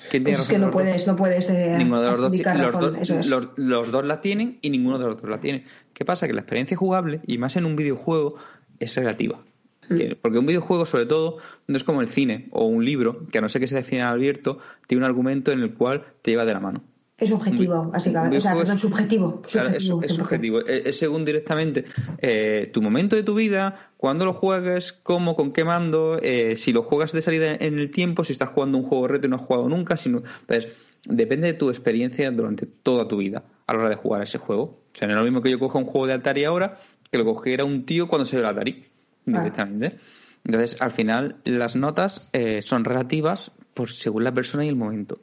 ¿Quién 0.10 0.24
tiene 0.24 0.38
Pues 0.38 0.48
es 0.48 0.54
que 0.54 0.58
no 0.60 0.66
de 0.68 0.72
dos? 0.72 0.74
puedes, 0.74 1.08
no 1.08 1.16
puedes 1.16 1.50
eh, 1.50 1.76
Ninguno 1.78 2.02
de 2.02 2.08
los 2.12 2.20
dos, 2.22 2.32
los, 2.32 2.72
dos- 2.80 3.10
es. 3.10 3.28
los- 3.28 3.48
los 3.56 3.92
dos 3.92 4.06
la 4.06 4.20
tienen 4.22 4.58
y 4.62 4.70
ninguno 4.72 4.98
de 4.98 5.06
los 5.06 5.14
otros 5.14 5.30
la 5.30 5.40
tiene. 5.40 5.66
¿Qué 5.94 6.06
pasa? 6.06 6.28
Que 6.28 6.34
la 6.34 6.42
experiencia 6.42 6.76
jugable, 6.78 7.22
y 7.28 7.38
más 7.38 7.56
en 7.56 7.66
un 7.66 7.76
videojuego, 7.76 8.36
es 8.80 8.96
relativa. 8.96 9.44
Mm. 9.90 9.96
Que- 9.98 10.16
Porque 10.16 10.38
un 10.40 10.46
videojuego, 10.48 10.86
sobre 10.88 11.06
todo, 11.06 11.38
no 11.68 11.78
es 11.78 11.84
como 11.84 12.02
el 12.02 12.08
cine 12.08 12.48
o 12.52 12.66
un 12.66 12.84
libro, 12.86 13.28
que 13.32 13.38
a 13.38 13.42
no 13.42 13.50
ser 13.50 13.62
que 13.62 13.68
se 13.68 13.76
define 13.76 14.02
al 14.02 14.14
abierto, 14.14 14.58
tiene 14.88 15.04
un 15.04 15.06
argumento 15.10 15.52
en 15.52 15.60
el 15.62 15.74
cual 15.74 16.04
te 16.24 16.32
lleva 16.32 16.46
de 16.46 16.54
la 16.54 16.60
mano. 16.60 16.84
Es 17.22 17.32
objetivo, 17.32 17.86
básicamente. 17.92 18.38
O 18.38 18.42
sea, 18.42 18.54
es- 18.74 18.80
subjetivo. 18.82 19.42
Claro, 19.44 19.70
es, 19.70 19.86
subjetivo, 19.86 20.02
es 20.02 20.12
100%. 20.12 20.16
subjetivo. 20.16 20.60
Es, 20.66 20.86
es 20.88 20.98
según 21.00 21.24
directamente 21.24 21.86
eh, 22.18 22.70
tu 22.74 22.82
momento 22.82 23.16
de 23.16 23.24
tu 23.24 23.36
vida, 23.36 23.92
cuándo 23.98 24.26
lo 24.26 24.34
juegues, 24.34 24.92
cómo, 24.92 25.36
con 25.36 25.54
qué 25.54 25.64
mando, 25.64 26.18
eh, 26.22 26.56
si 26.56 26.74
lo 26.74 26.82
juegas 26.84 27.12
de 27.12 27.22
salida 27.22 27.56
en 27.56 27.78
el 27.80 27.92
tiempo, 27.92 28.24
si 28.24 28.34
estás 28.34 28.50
jugando 28.50 28.78
un 28.80 28.84
juego 28.84 29.08
reto 29.08 29.28
y 29.28 29.30
no 29.30 29.36
has 29.36 29.44
jugado 29.44 29.70
nunca. 29.70 29.96
Si 29.98 30.10
no- 30.10 30.24
pues, 30.48 30.68
depende 31.08 31.48
de 31.48 31.54
tu 31.54 31.70
experiencia 31.70 32.30
durante 32.32 32.66
toda 32.66 33.08
tu 33.08 33.18
vida 33.18 33.44
a 33.68 33.74
la 33.74 33.80
hora 33.80 33.90
de 33.90 33.96
jugar 33.96 34.24
ese 34.24 34.40
juego. 34.40 34.64
O 34.64 34.98
sea, 34.98 35.08
no 35.08 35.14
es 35.14 35.18
lo 35.20 35.24
mismo 35.24 35.42
que 35.42 35.52
yo 35.52 35.60
coja 35.60 35.78
un 35.80 35.86
juego 35.86 36.08
de 36.08 36.14
Atari 36.14 36.44
ahora 36.44 36.80
que 37.12 37.18
lo 37.18 37.26
cogiera 37.26 37.66
un 37.66 37.86
tío 37.86 38.08
cuando 38.08 38.26
se 38.26 38.38
el 38.38 38.46
Atari 38.46 38.86
directamente. 39.26 39.98
Entonces, 40.44 40.82
al 40.82 40.92
final, 40.92 41.36
las 41.44 41.76
notas 41.76 42.30
eh, 42.34 42.62
son 42.64 42.84
relativas 42.84 43.52
por 43.76 43.92
según 43.92 44.24
la 44.24 44.34
persona 44.34 44.66
y 44.66 44.70
el 44.70 44.76
momento. 44.76 45.20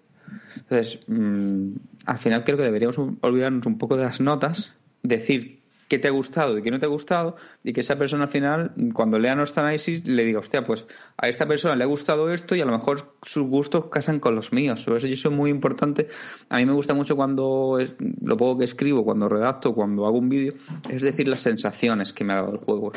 Entonces, 0.57 1.01
mm, 1.07 1.73
al 2.07 2.19
final 2.19 2.45
creo 2.45 2.57
que 2.57 2.65
deberíamos 2.65 2.99
olvidarnos 3.21 3.67
un 3.67 3.79
poco 3.79 3.97
de 3.97 4.05
las 4.05 4.21
notas, 4.21 4.75
decir 5.03 5.59
qué 5.89 5.99
te 5.99 6.09
ha 6.09 6.11
gustado 6.11 6.59
y 6.59 6.63
qué 6.63 6.71
no 6.71 6.79
te 6.79 6.87
ha 6.87 6.89
gustado, 6.91 7.37
y 7.65 7.73
que 7.73 7.81
esa 7.81 7.97
persona 7.97 8.25
al 8.25 8.31
final, 8.31 8.73
cuando 8.93 9.19
lea 9.19 9.35
nuestro 9.35 9.63
análisis, 9.63 10.05
le 10.05 10.25
diga, 10.25 10.41
hostia, 10.41 10.65
pues 10.65 10.85
a 11.17 11.29
esta 11.29 11.47
persona 11.47 11.75
le 11.77 11.85
ha 11.85 11.87
gustado 11.87 12.33
esto 12.33 12.55
y 12.55 12.61
a 12.61 12.67
lo 12.67 12.73
mejor 12.73 13.15
sus 13.23 13.45
gustos 13.45 13.87
casan 13.87 14.21
con 14.21 14.35
los 14.35 14.53
míos. 14.53 14.85
Por 14.85 14.99
eso 14.99 15.07
yo 15.07 15.31
muy 15.31 15.51
importante. 15.51 16.09
A 16.51 16.59
mí 16.59 16.67
me 16.67 16.73
gusta 16.73 16.95
mucho 16.95 17.17
cuando 17.17 17.79
lo 18.23 18.37
poco 18.37 18.59
que 18.59 18.65
escribo, 18.67 19.05
cuando 19.05 19.29
redacto, 19.29 19.75
cuando 19.75 20.07
hago 20.07 20.19
un 20.19 20.29
vídeo, 20.29 20.55
es 20.91 21.03
decir, 21.03 21.27
las 21.27 21.41
sensaciones 21.41 22.13
que 22.13 22.25
me 22.25 22.35
ha 22.35 22.37
dado 22.37 22.53
el 22.53 22.59
juego. 22.59 22.93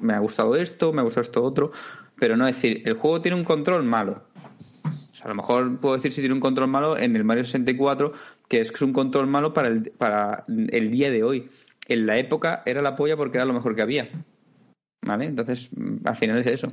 Me 0.00 0.14
ha 0.14 0.18
gustado 0.18 0.56
esto, 0.56 0.92
me 0.92 1.00
ha 1.00 1.04
gustado 1.04 1.22
esto 1.22 1.44
otro, 1.44 1.72
pero 2.18 2.36
no 2.36 2.46
decir, 2.46 2.82
el 2.84 2.94
juego 2.94 3.20
tiene 3.20 3.36
un 3.36 3.44
control 3.44 3.84
malo. 3.84 4.24
O 5.12 5.14
sea, 5.14 5.26
a 5.26 5.28
lo 5.28 5.34
mejor 5.34 5.78
puedo 5.78 5.94
decir 5.94 6.10
si 6.12 6.20
tiene 6.20 6.34
un 6.34 6.40
control 6.40 6.68
malo 6.68 6.96
en 6.96 7.14
el 7.16 7.24
Mario 7.24 7.44
64, 7.44 8.12
que 8.48 8.60
es 8.60 8.70
que 8.70 8.76
es 8.76 8.82
un 8.82 8.92
control 8.92 9.26
malo 9.26 9.52
para 9.52 9.68
el, 9.68 9.90
para 9.90 10.44
el 10.48 10.90
día 10.90 11.10
de 11.10 11.22
hoy. 11.22 11.50
En 11.88 12.06
la 12.06 12.16
época 12.18 12.62
era 12.64 12.80
la 12.80 12.96
polla 12.96 13.16
porque 13.16 13.36
era 13.38 13.44
lo 13.44 13.52
mejor 13.52 13.74
que 13.76 13.82
había. 13.82 14.08
¿Vale? 15.04 15.26
Entonces, 15.26 15.68
mm, 15.76 15.96
al 16.06 16.16
final 16.16 16.38
es 16.38 16.46
eso. 16.46 16.72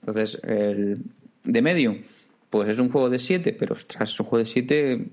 Entonces, 0.00 0.40
el 0.44 1.02
de 1.44 1.62
Medium, 1.62 1.98
pues 2.50 2.68
es 2.68 2.78
un 2.78 2.88
juego 2.90 3.10
de 3.10 3.18
7, 3.18 3.52
pero 3.58 3.74
ostras, 3.74 4.10
es 4.12 4.20
un 4.20 4.26
juego 4.26 4.38
de 4.44 4.46
7, 4.50 5.06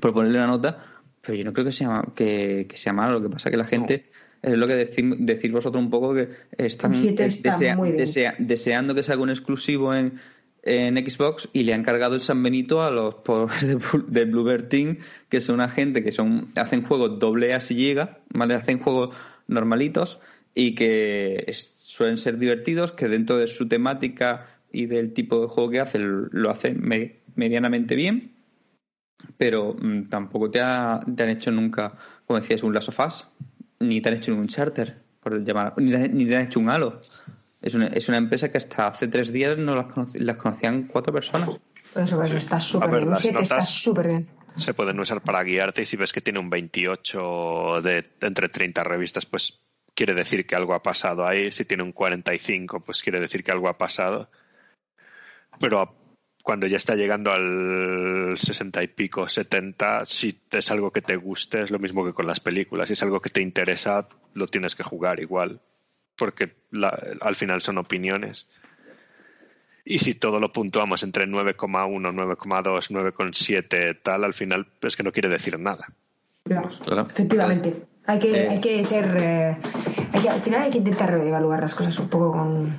por 0.00 0.12
ponerle 0.14 0.38
una 0.38 0.46
nota, 0.46 0.84
pero 1.20 1.36
yo 1.36 1.44
no 1.44 1.52
creo 1.52 1.66
que 1.66 1.72
sea, 1.72 2.02
que, 2.14 2.66
que 2.68 2.76
sea 2.76 2.92
malo. 2.92 3.14
Lo 3.18 3.22
que 3.22 3.28
pasa 3.30 3.48
es 3.48 3.50
que 3.50 3.56
la 3.58 3.64
gente, 3.64 4.06
es 4.42 4.56
lo 4.56 4.66
que 4.66 4.74
decir, 4.74 5.16
decir 5.18 5.50
vosotros 5.52 5.82
un 5.82 5.90
poco, 5.90 6.14
que 6.14 6.28
están 6.56 6.92
Un 6.92 7.00
siete 7.02 7.26
está 7.26 7.50
desea- 7.50 7.76
muy 7.76 7.90
bien. 7.92 8.00
desea- 8.06 8.36
deseando 8.38 8.94
que 8.94 9.02
salga 9.02 9.22
un 9.22 9.30
exclusivo 9.30 9.94
en, 9.94 10.20
en 10.62 10.96
Xbox 10.96 11.48
y 11.52 11.64
le 11.64 11.74
han 11.74 11.82
cargado 11.82 12.14
el 12.14 12.22
San 12.22 12.42
Benito 12.42 12.82
a 12.82 12.90
los 12.90 13.14
pobres 13.16 13.66
de, 13.66 13.78
de 14.06 14.24
Bluebird 14.24 14.68
Team, 14.68 14.98
que 15.28 15.40
son 15.40 15.56
una 15.56 15.68
gente 15.68 16.02
que 16.04 16.12
son 16.12 16.50
hacen 16.56 16.82
juegos 16.82 17.18
doble 17.18 17.52
A 17.54 17.60
si 17.60 17.74
llega, 17.74 18.18
¿vale? 18.32 18.54
Hacen 18.54 18.78
juegos 18.78 19.14
normalitos 19.48 20.20
y 20.54 20.74
que 20.74 21.50
suelen 21.52 22.18
ser 22.18 22.38
divertidos, 22.38 22.92
que 22.92 23.08
dentro 23.08 23.38
de 23.38 23.46
su 23.48 23.66
temática 23.68 24.46
y 24.72 24.86
del 24.86 25.12
tipo 25.12 25.40
de 25.40 25.48
juego 25.48 25.70
que 25.70 25.80
hacen 25.80 26.28
lo 26.30 26.50
hacen 26.50 26.80
me- 26.80 27.16
medianamente 27.34 27.94
bien, 27.96 28.32
pero 29.38 29.74
mm, 29.78 30.08
tampoco 30.08 30.50
te, 30.50 30.60
ha- 30.60 31.00
te 31.16 31.22
han 31.22 31.28
hecho 31.30 31.50
nunca, 31.50 31.96
como 32.26 32.40
decías, 32.40 32.62
un 32.62 32.74
Last 32.74 32.88
of 32.88 33.00
Us, 33.06 33.26
ni 33.80 34.00
te 34.00 34.08
han 34.10 34.14
hecho 34.16 34.34
un 34.34 34.46
charter, 34.48 34.96
por 35.20 35.42
llamar, 35.44 35.74
ni, 35.78 35.90
ni 35.90 36.26
te 36.26 36.36
han 36.36 36.42
hecho 36.44 36.60
un 36.60 36.68
Halo. 36.70 37.00
Es 37.62 37.74
una, 37.74 37.86
es 37.86 38.08
una 38.08 38.18
empresa 38.18 38.50
que 38.50 38.58
hasta 38.58 38.88
hace 38.88 39.08
tres 39.08 39.32
días 39.32 39.56
no 39.56 39.76
las, 39.76 39.86
conoc- 39.86 40.14
las 40.18 40.36
conocían 40.36 40.84
cuatro 40.88 41.12
personas. 41.12 41.48
Por 41.94 42.02
eso, 42.02 42.22
está 42.22 42.60
súper 42.60 42.90
bien. 42.90 43.04
Un 43.04 43.10
las 43.10 43.22
7 43.22 43.42
está 43.42 43.56
notas- 43.56 43.70
súper 43.70 44.08
bien. 44.08 44.28
se 44.56 44.74
pueden 44.74 44.98
usar 44.98 45.20
para 45.22 45.42
guiarte 45.44 45.82
y 45.82 45.86
si 45.86 45.96
ves 45.96 46.12
que 46.12 46.20
tiene 46.20 46.38
un 46.40 46.50
28 46.50 47.80
de 47.82 48.04
entre 48.22 48.48
30 48.48 48.82
revistas, 48.84 49.26
pues 49.26 49.60
quiere 49.94 50.14
decir 50.14 50.46
que 50.46 50.56
algo 50.56 50.74
ha 50.74 50.82
pasado 50.82 51.26
ahí. 51.26 51.52
Si 51.52 51.64
tiene 51.64 51.82
un 51.82 51.92
45, 51.92 52.80
pues 52.80 53.02
quiere 53.02 53.20
decir 53.20 53.44
que 53.44 53.52
algo 53.52 53.68
ha 53.68 53.78
pasado. 53.78 54.28
Pero 55.60 55.80
a- 55.80 55.94
cuando 56.42 56.66
ya 56.66 56.76
está 56.78 56.96
llegando 56.96 57.30
al 57.30 58.34
60 58.36 58.82
y 58.82 58.88
pico, 58.88 59.28
70, 59.28 60.04
si 60.06 60.40
es 60.50 60.70
algo 60.72 60.90
que 60.90 61.00
te 61.02 61.14
guste, 61.16 61.62
es 61.62 61.70
lo 61.70 61.78
mismo 61.78 62.04
que 62.04 62.12
con 62.14 62.26
las 62.26 62.40
películas. 62.40 62.88
Si 62.88 62.94
es 62.94 63.02
algo 63.04 63.20
que 63.20 63.30
te 63.30 63.40
interesa, 63.42 64.08
lo 64.34 64.46
tienes 64.48 64.74
que 64.74 64.82
jugar 64.82 65.20
igual. 65.20 65.60
Porque 66.16 66.54
la- 66.70 66.98
al 67.20 67.34
final 67.36 67.60
son 67.62 67.78
opiniones. 67.78 68.48
Y 69.84 69.98
si 69.98 70.14
todo 70.14 70.38
lo 70.38 70.52
puntuamos 70.52 71.02
entre 71.02 71.26
9,1, 71.26 72.12
9,2, 72.12 72.90
9,7, 72.90 73.94
tal, 74.02 74.24
al 74.24 74.34
final 74.34 74.68
es 74.80 74.96
que 74.96 75.02
no 75.02 75.10
quiere 75.12 75.28
decir 75.28 75.58
nada. 75.58 75.86
Claro, 76.44 76.70
Claro. 76.84 77.02
Efectivamente. 77.02 77.86
Hay 78.06 78.18
que, 78.18 78.30
Eh. 78.32 78.48
hay 78.48 78.60
que 78.60 78.84
ser. 78.84 79.16
eh, 79.18 79.56
hay 80.12 80.22
que- 80.22 80.28
al 80.28 80.42
final 80.42 80.62
hay 80.62 80.70
que 80.70 80.78
intentar 80.78 81.12
evaluar 81.14 81.60
las 81.60 81.74
cosas 81.74 81.98
un 81.98 82.08
poco 82.08 82.32
con. 82.32 82.78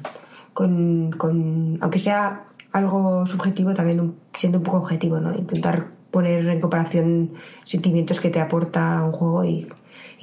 con, 0.54 1.12
con- 1.14 1.80
aunque 1.82 1.98
sea 1.98 2.44
algo 2.74 3.26
subjetivo, 3.26 3.74
también 3.74 4.00
un- 4.00 4.20
siendo 4.38 4.60
un 4.60 4.64
poco 4.64 4.78
objetivo, 4.78 5.20
¿no? 5.20 5.34
Intentar 5.36 5.88
poner 6.12 6.46
en 6.48 6.62
comparación 6.62 7.34
sentimientos 7.64 8.20
que 8.20 8.30
te 8.30 8.40
aporta 8.40 9.02
un 9.04 9.12
juego 9.14 9.44
y, 9.46 9.68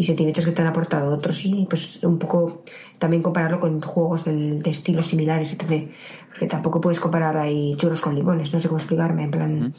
y 0.00 0.04
sentimientos 0.04 0.46
que 0.46 0.52
te 0.52 0.62
han 0.62 0.68
aportado 0.68 1.14
otros. 1.14 1.44
Y 1.44 1.66
pues 1.68 2.02
un 2.02 2.18
poco 2.18 2.62
también 2.98 3.22
compararlo 3.22 3.60
con 3.60 3.80
juegos 3.82 4.24
del- 4.24 4.62
de 4.62 4.70
estilos 4.70 5.08
similares, 5.08 5.52
etc. 5.52 5.90
Porque 6.30 6.46
tampoco 6.46 6.80
puedes 6.80 7.00
comparar 7.00 7.36
ahí 7.36 7.74
churros 7.76 8.00
con 8.00 8.14
limones, 8.14 8.52
no 8.52 8.60
sé 8.60 8.68
cómo 8.68 8.78
explicarme, 8.78 9.24
en 9.24 9.30
plan. 9.30 9.74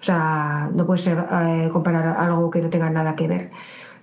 O 0.00 0.04
sea, 0.04 0.70
no 0.74 0.84
puedes 0.86 1.06
eh, 1.06 1.70
comparar 1.72 2.16
algo 2.18 2.50
que 2.50 2.60
no 2.60 2.68
tenga 2.68 2.90
nada 2.90 3.16
que 3.16 3.28
ver. 3.28 3.50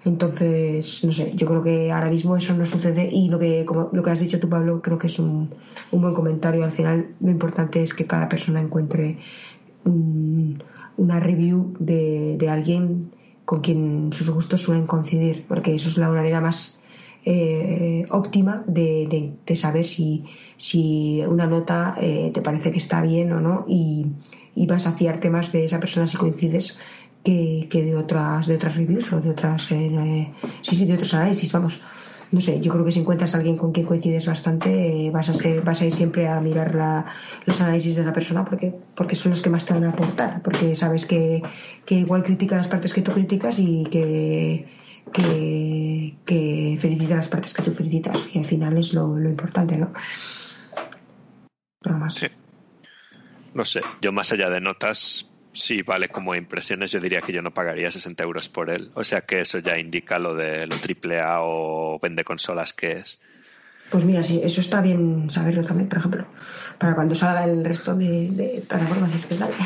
Entonces, 0.05 1.03
no 1.03 1.11
sé, 1.11 1.33
yo 1.35 1.45
creo 1.45 1.61
que 1.61 1.91
ahora 1.91 2.09
mismo 2.09 2.35
eso 2.37 2.55
no 2.55 2.65
sucede 2.65 3.07
y 3.11 3.29
lo 3.29 3.37
que, 3.37 3.63
como 3.65 3.89
lo 3.91 4.01
que 4.01 4.09
has 4.11 4.19
dicho 4.19 4.39
tú, 4.39 4.47
Pablo, 4.49 4.81
creo 4.81 4.97
que 4.97 5.07
es 5.07 5.19
un, 5.19 5.53
un 5.91 6.01
buen 6.01 6.15
comentario. 6.15 6.63
Al 6.63 6.71
final, 6.71 7.13
lo 7.19 7.29
importante 7.29 7.83
es 7.83 7.93
que 7.93 8.07
cada 8.07 8.27
persona 8.27 8.59
encuentre 8.61 9.19
un- 9.85 10.63
una 10.97 11.19
review 11.19 11.75
de, 11.79 12.37
de 12.39 12.49
alguien 12.49 13.11
con 13.49 13.61
quien 13.61 14.11
sus 14.13 14.29
gustos 14.29 14.61
suelen 14.61 14.85
coincidir, 14.85 15.45
porque 15.47 15.73
eso 15.73 15.89
es 15.89 15.97
la 15.97 16.07
manera 16.09 16.39
más 16.39 16.77
eh, 17.25 18.05
óptima 18.11 18.63
de, 18.67 19.33
de- 19.47 19.55
saber 19.55 19.85
si, 19.85 20.23
si 20.57 21.21
una 21.27 21.47
nota 21.47 21.95
eh, 21.99 22.29
te 22.31 22.41
parece 22.41 22.71
que 22.71 22.77
está 22.77 23.01
bien 23.01 23.31
o 23.33 23.39
no 23.39 23.65
y, 23.67 24.05
y 24.53 24.67
vas 24.67 24.85
a 24.85 24.91
fiarte 24.91 25.31
más 25.31 25.51
de 25.51 25.65
esa 25.65 25.79
persona 25.79 26.05
si 26.05 26.15
coincides 26.15 26.77
que, 27.23 27.67
que 27.71 27.83
de 27.83 27.95
otras 27.95 28.45
de 28.45 28.53
otras 28.55 28.75
reviews 28.75 29.11
o 29.13 29.19
de 29.19 29.31
otras 29.31 29.71
eh, 29.71 29.87
eh, 29.87 30.31
sí 30.61 30.75
sí 30.75 30.85
de 30.85 30.93
otros 30.93 31.13
análisis 31.15 31.51
vamos 31.51 31.81
no 32.31 32.41
sé 32.41 32.61
yo 32.61 32.71
creo 32.71 32.85
que 32.85 32.91
si 32.91 32.99
encuentras 32.99 33.33
a 33.33 33.37
alguien 33.37 33.57
con 33.57 33.71
quien 33.71 33.85
coincides 33.85 34.27
bastante 34.27 35.07
eh, 35.07 35.11
vas 35.11 35.29
a 35.29 35.33
ser 35.33 35.61
vas 35.61 35.81
a 35.81 35.85
ir 35.85 35.93
siempre 35.93 36.27
a 36.27 36.39
mirar 36.39 36.75
la- 36.75 37.05
los 37.45 37.59
análisis 37.61 37.95
de 37.95 38.03
la 38.03 38.13
persona 38.13 38.45
porque 38.45 38.73
porque 38.95 39.15
son 39.15 39.31
los 39.31 39.41
que 39.41 39.49
más 39.49 39.65
te 39.65 39.73
van 39.73 39.85
a 39.85 39.89
aportar 39.89 40.41
porque 40.43 40.75
sabes 40.75 41.05
que, 41.05 41.41
igual 41.89 42.23
critica 42.23 42.57
las 42.57 42.67
partes 42.67 42.93
que 42.93 43.01
tú 43.01 43.11
criticas 43.11 43.57
y 43.59 43.83
que 43.85 44.67
felicita 46.79 47.15
las 47.15 47.27
partes 47.27 47.53
que 47.53 47.63
tú 47.63 47.71
felicitas 47.71 48.27
y 48.33 48.39
al 48.39 48.45
final 48.45 48.77
es 48.77 48.93
lo, 48.93 49.17
lo 49.17 49.29
importante 49.29 49.77
¿no? 49.77 49.91
Nada 51.85 51.97
más. 51.97 52.13
Sí. 52.13 52.27
No 53.53 53.65
sé, 53.65 53.81
yo 54.01 54.11
más 54.11 54.31
allá 54.31 54.49
de 54.49 54.61
notas, 54.61 55.27
sí 55.59 55.81
vale 55.81 56.09
como 56.09 56.35
impresiones, 56.35 56.91
yo 56.91 56.99
diría 56.99 57.21
que 57.21 57.33
yo 57.33 57.41
no 57.41 57.53
pagaría 57.53 57.91
60 57.91 58.23
euros 58.23 58.49
por 58.49 58.69
él. 58.69 58.91
O 58.93 59.03
sea 59.03 59.21
que 59.21 59.41
eso 59.41 59.59
ya 59.59 59.77
indica 59.77 60.19
lo 60.19 60.35
de 60.35 60.67
lo 60.67 60.77
triple 60.77 61.19
A 61.19 61.41
o 61.41 61.99
vende 61.99 62.23
consolas 62.23 62.73
que 62.73 62.93
es. 62.93 63.19
Pues 63.89 64.03
mira, 64.03 64.23
sí, 64.23 64.39
eso 64.43 64.61
está 64.61 64.81
bien 64.81 65.29
saberlo 65.29 65.63
también, 65.63 65.89
por 65.89 65.99
ejemplo. 65.99 66.25
Para 66.77 66.95
cuando 66.95 67.15
salga 67.15 67.43
el 67.43 67.63
resto 67.63 67.95
de, 67.95 68.29
de 68.29 68.63
plataformas, 68.67 69.13
es 69.13 69.25
que 69.25 69.35
sale. 69.35 69.53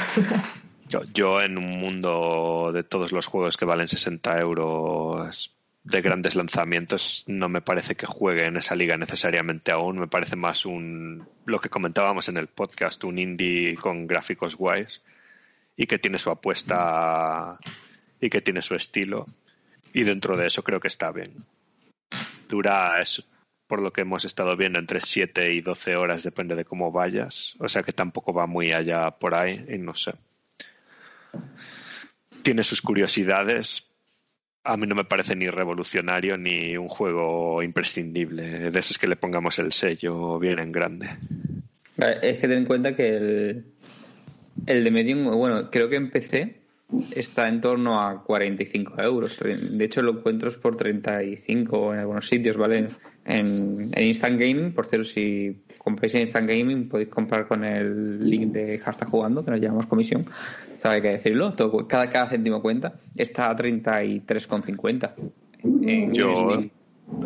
Yo, 0.90 1.02
yo 1.12 1.42
en 1.42 1.58
un 1.58 1.80
mundo 1.80 2.72
de 2.72 2.84
todos 2.84 3.12
los 3.14 3.26
juegos 3.26 3.58
que 3.58 3.66
valen 3.66 3.88
60 3.88 4.38
euros 4.40 5.52
de 5.84 6.02
grandes 6.02 6.36
lanzamientos, 6.36 7.24
no 7.26 7.50
me 7.50 7.62
parece 7.62 7.96
que 7.96 8.06
juegue 8.06 8.46
en 8.46 8.58
esa 8.58 8.76
liga 8.76 8.96
necesariamente 8.98 9.72
aún. 9.72 9.98
Me 9.98 10.08
parece 10.08 10.36
más 10.36 10.68
un, 10.68 11.28
lo 11.46 11.60
que 11.62 11.70
comentábamos 11.70 12.30
en 12.30 12.38
el 12.38 12.48
podcast, 12.48 13.04
un 13.06 13.18
indie 13.18 13.76
con 13.76 14.06
gráficos 14.06 14.56
guays 14.56 15.02
y 15.76 15.86
que 15.86 16.00
tiene 16.00 16.20
su 16.20 16.30
apuesta 16.30 17.60
y 18.20 18.30
que 18.30 18.42
tiene 18.42 18.62
su 18.62 18.76
estilo. 18.76 19.26
Y 19.94 20.04
dentro 20.04 20.38
de 20.38 20.48
eso 20.48 20.64
creo 20.64 20.80
que 20.80 20.88
está 20.88 21.12
bien. 21.12 21.46
Dura, 22.50 23.02
es, 23.02 23.24
por 23.68 23.82
lo 23.82 23.92
que 23.92 24.02
hemos 24.02 24.26
estado 24.26 24.56
viendo, 24.56 24.80
entre 24.80 25.02
7 25.02 25.54
y 25.54 25.62
12 25.62 25.96
horas, 25.96 26.24
depende 26.24 26.56
de 26.56 26.66
cómo 26.66 26.92
vayas. 26.92 27.56
O 27.60 27.68
sea 27.68 27.84
que 27.84 27.92
tampoco 27.92 28.34
va 28.34 28.48
muy 28.48 28.72
allá 28.72 29.12
por 29.12 29.36
ahí 29.36 29.66
y 29.70 29.78
no 29.78 29.96
sé. 29.96 30.14
Tiene 32.44 32.64
sus 32.64 32.82
curiosidades. 32.82 33.88
A 34.64 34.78
mí 34.78 34.88
no 34.88 34.96
me 34.96 35.06
parece 35.06 35.36
ni 35.36 35.50
revolucionario 35.50 36.38
ni 36.38 36.78
un 36.78 36.88
juego 36.88 37.62
imprescindible. 37.64 38.72
De 38.72 38.80
esos 38.80 38.98
que 38.98 39.08
le 39.08 39.16
pongamos 39.16 39.60
el 39.60 39.72
sello 39.74 40.40
bien 40.40 40.60
en 40.60 40.72
grande. 40.72 41.10
Es 41.98 42.40
que 42.40 42.48
ten 42.48 42.60
en 42.60 42.66
cuenta 42.66 42.96
que 42.96 43.16
el, 43.16 43.66
el 44.68 44.84
de 44.84 44.92
Medium, 44.92 45.26
bueno, 45.38 45.70
creo 45.72 45.90
que 45.90 45.96
en 45.96 46.10
PC 46.12 46.56
está 47.16 47.48
en 47.48 47.60
torno 47.62 48.02
a 48.02 48.24
45 48.24 49.02
euros. 49.02 49.38
De 49.40 49.84
hecho, 49.86 50.02
lo 50.02 50.12
encuentro 50.12 50.52
por 50.62 50.78
35 50.78 51.94
en 51.94 52.00
algunos 52.00 52.28
sitios, 52.28 52.56
¿vale? 52.58 52.88
En, 53.26 53.90
en 53.94 54.04
Instant 54.04 54.40
Gaming, 54.40 54.74
por 54.74 54.86
cierto, 54.86 55.06
si 55.08 55.64
compráis 55.78 56.14
en 56.16 56.22
Instant 56.22 56.48
Gaming 56.50 56.88
podéis 56.90 57.10
comprar 57.10 57.48
con 57.48 57.64
el 57.64 58.30
link 58.30 58.52
de 58.52 58.78
hashtag 58.80 59.10
jugando, 59.10 59.44
que 59.44 59.52
nos 59.52 59.60
llamamos 59.62 59.86
comisión. 59.88 60.26
Sabe 60.78 61.02
que 61.02 61.10
decirlo, 61.10 61.54
todo- 61.54 61.88
cada, 61.88 62.10
cada 62.10 62.30
céntimo 62.30 62.62
cuenta. 62.62 63.00
Está 63.16 63.50
a 63.50 63.56
33,50. 63.56 65.14
en 65.64 66.14
Yo 66.14 66.36
Steam. 66.36 66.70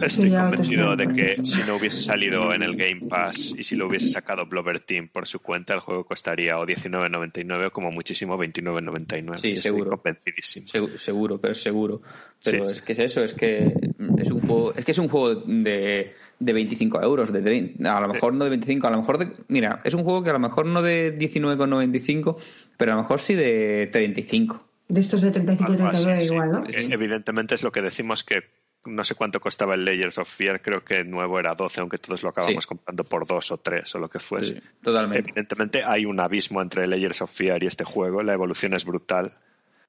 Estoy 0.02 0.30
convencido 0.32 0.96
de 0.96 1.08
que 1.08 1.44
si 1.46 1.60
no 1.64 1.76
hubiese 1.76 2.02
salido 2.02 2.54
en 2.54 2.62
el 2.64 2.76
Game 2.76 3.02
Pass 3.10 3.54
y 3.58 3.64
si 3.64 3.76
lo 3.76 3.88
hubiese 3.88 4.10
sacado 4.10 4.46
Blover 4.46 4.80
Team 4.80 5.08
por 5.10 5.26
su 5.28 5.40
cuenta, 5.40 5.74
el 5.74 5.80
juego 5.80 6.06
costaría 6.06 6.58
o 6.60 6.66
19.99 6.66 7.68
o 7.68 7.72
como 7.72 7.92
muchísimo 7.92 8.38
29.99. 8.38 9.38
Sí, 9.38 9.48
Estoy 9.52 9.58
seguro. 9.58 9.90
convencidísimo. 9.92 10.68
Segu- 10.68 10.98
Seguro, 10.98 11.40
pero 11.40 11.56
seguro. 11.56 12.02
Pero 12.44 12.66
Sí, 12.66 12.72
es 12.72 12.78
sí. 12.78 12.84
que 12.86 12.94
es 12.94 13.00
eso, 13.00 13.24
es 13.24 13.34
que 13.34 13.74
es 14.18 14.30
un 14.32 14.40
juego, 14.42 14.74
es 14.76 14.86
que 14.86 14.92
es 14.92 14.98
un 14.98 15.08
juego 15.10 15.36
de, 15.36 16.14
de 16.40 16.54
25 16.54 17.02
euros, 17.02 17.32
de 17.34 17.42
30, 17.42 17.98
a 17.98 18.02
lo 18.02 18.08
mejor 18.10 18.34
no 18.34 18.44
de 18.44 18.50
25, 18.52 18.88
a 18.88 18.92
lo 18.92 18.98
mejor 18.98 19.18
de, 19.18 19.30
mira, 19.48 19.82
es 19.84 19.94
un 19.94 20.04
juego 20.04 20.24
que 20.24 20.30
a 20.30 20.34
lo 20.34 20.40
mejor 20.40 20.66
no 20.68 20.82
de 20.82 21.18
19,95, 21.18 22.38
pero 22.78 22.94
a 22.94 22.96
lo 22.96 23.02
mejor 23.02 23.20
sí 23.22 23.34
de 23.36 23.90
35. 23.92 24.64
De 24.90 25.02
estos 25.02 25.22
de 25.22 25.32
35 25.32 25.72
y 25.72 25.76
Algo 25.76 25.88
así, 25.88 26.04
39 26.06 26.22
sí. 26.22 26.34
igual, 26.34 26.52
¿no? 26.52 26.60
Eh, 26.70 26.88
Evidentemente 26.92 27.56
es 27.56 27.64
lo 27.64 27.72
que 27.74 27.82
decimos 27.82 28.24
que 28.24 28.44
no 28.88 29.04
sé 29.04 29.16
cuánto 29.16 29.40
costaba 29.40 29.76
el 29.76 29.86
Layers 29.86 30.18
of 30.18 30.30
Fear, 30.30 30.62
creo 30.62 30.84
que 30.84 31.04
nuevo 31.04 31.40
era 31.40 31.54
12, 31.56 31.82
aunque 31.82 31.98
todos 31.98 32.24
lo 32.24 32.30
acabamos 32.30 32.64
Sí. 32.64 32.68
comprando 32.68 33.04
por 33.04 33.26
dos 33.28 33.52
o 33.52 33.58
tres 33.58 33.94
o 33.96 34.00
lo 34.00 34.10
que 34.10 34.20
fuese. 34.20 34.54
Sí, 34.54 34.62
totalmente. 34.82 35.20
Evidentemente 35.30 35.84
hay 35.84 36.06
un 36.06 36.20
abismo 36.20 36.62
entre 36.62 36.88
Layers 36.88 37.22
of 37.22 37.32
Fear 37.32 37.64
y 37.64 37.68
este 37.68 37.84
juego, 37.84 38.24
la 38.24 38.34
evolución 38.34 38.74
es 38.74 38.86
brutal. 38.86 39.38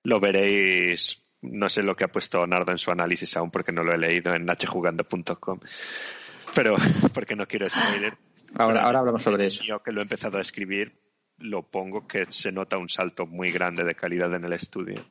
Lo 0.03 0.21
veréis, 0.21 1.23
no 1.43 1.69
sé 1.69 1.83
lo 1.83 1.97
que 1.97 2.05
ha 2.05 2.09
puesto 2.13 2.47
Nardo 2.47 2.73
en 2.73 2.79
su 2.79 2.91
análisis 2.91 3.37
aún 3.37 3.51
porque 3.51 3.73
no 3.73 3.83
lo 3.85 3.93
he 3.95 3.99
leído 3.99 4.35
en 4.35 4.47
hjugando.com, 4.47 5.61
pero 6.55 6.77
porque 7.15 7.37
no 7.37 7.47
quiero 7.47 7.69
spoiler. 7.71 8.17
Ahora, 8.55 8.83
ahora 8.83 9.01
hablamos 9.01 9.23
sobre 9.23 9.47
eso. 9.47 9.63
Yo 9.65 9.83
que 9.83 9.93
lo 9.93 10.01
he 10.01 10.03
empezado 10.03 10.39
a 10.39 10.41
escribir, 10.41 10.99
lo 11.39 11.63
pongo 11.63 12.07
que 12.09 12.27
se 12.31 12.51
nota 12.51 12.79
un 12.79 12.89
salto 12.89 13.27
muy 13.27 13.53
grande 13.53 13.85
de 13.85 13.95
calidad 13.95 14.35
en 14.35 14.45
el 14.45 14.53
estudio. 14.53 15.05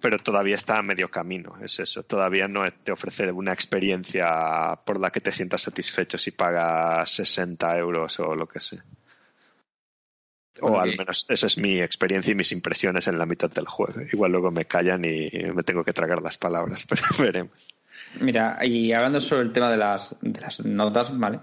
Pero 0.00 0.18
todavía 0.18 0.54
está 0.54 0.78
a 0.78 0.82
medio 0.82 1.10
camino, 1.10 1.56
es 1.62 1.78
eso. 1.78 2.02
Todavía 2.02 2.48
no 2.48 2.62
te 2.72 2.92
ofrece 2.92 3.30
una 3.30 3.52
experiencia 3.52 4.78
por 4.84 4.98
la 4.98 5.10
que 5.10 5.20
te 5.20 5.32
sientas 5.32 5.62
satisfecho 5.62 6.16
si 6.16 6.30
pagas 6.30 7.10
60 7.10 7.78
euros 7.78 8.18
o 8.20 8.34
lo 8.34 8.46
que 8.46 8.60
sea. 8.60 8.82
O 10.62 10.78
al 10.78 10.96
menos 10.96 11.26
esa 11.28 11.46
es 11.46 11.58
mi 11.58 11.80
experiencia 11.80 12.32
y 12.32 12.34
mis 12.34 12.52
impresiones 12.52 13.06
en 13.08 13.18
la 13.18 13.26
mitad 13.26 13.50
del 13.50 13.66
juego. 13.66 14.00
Igual 14.12 14.32
luego 14.32 14.50
me 14.50 14.64
callan 14.64 15.04
y 15.04 15.30
me 15.54 15.62
tengo 15.62 15.84
que 15.84 15.92
tragar 15.92 16.22
las 16.22 16.38
palabras, 16.38 16.84
pero 16.88 17.02
veremos. 17.18 17.52
Mira, 18.20 18.58
y 18.64 18.92
hablando 18.92 19.20
sobre 19.20 19.42
el 19.42 19.52
tema 19.52 19.70
de 19.70 19.76
las, 19.76 20.16
de 20.20 20.40
las 20.40 20.64
notas, 20.64 21.16
¿vale? 21.16 21.40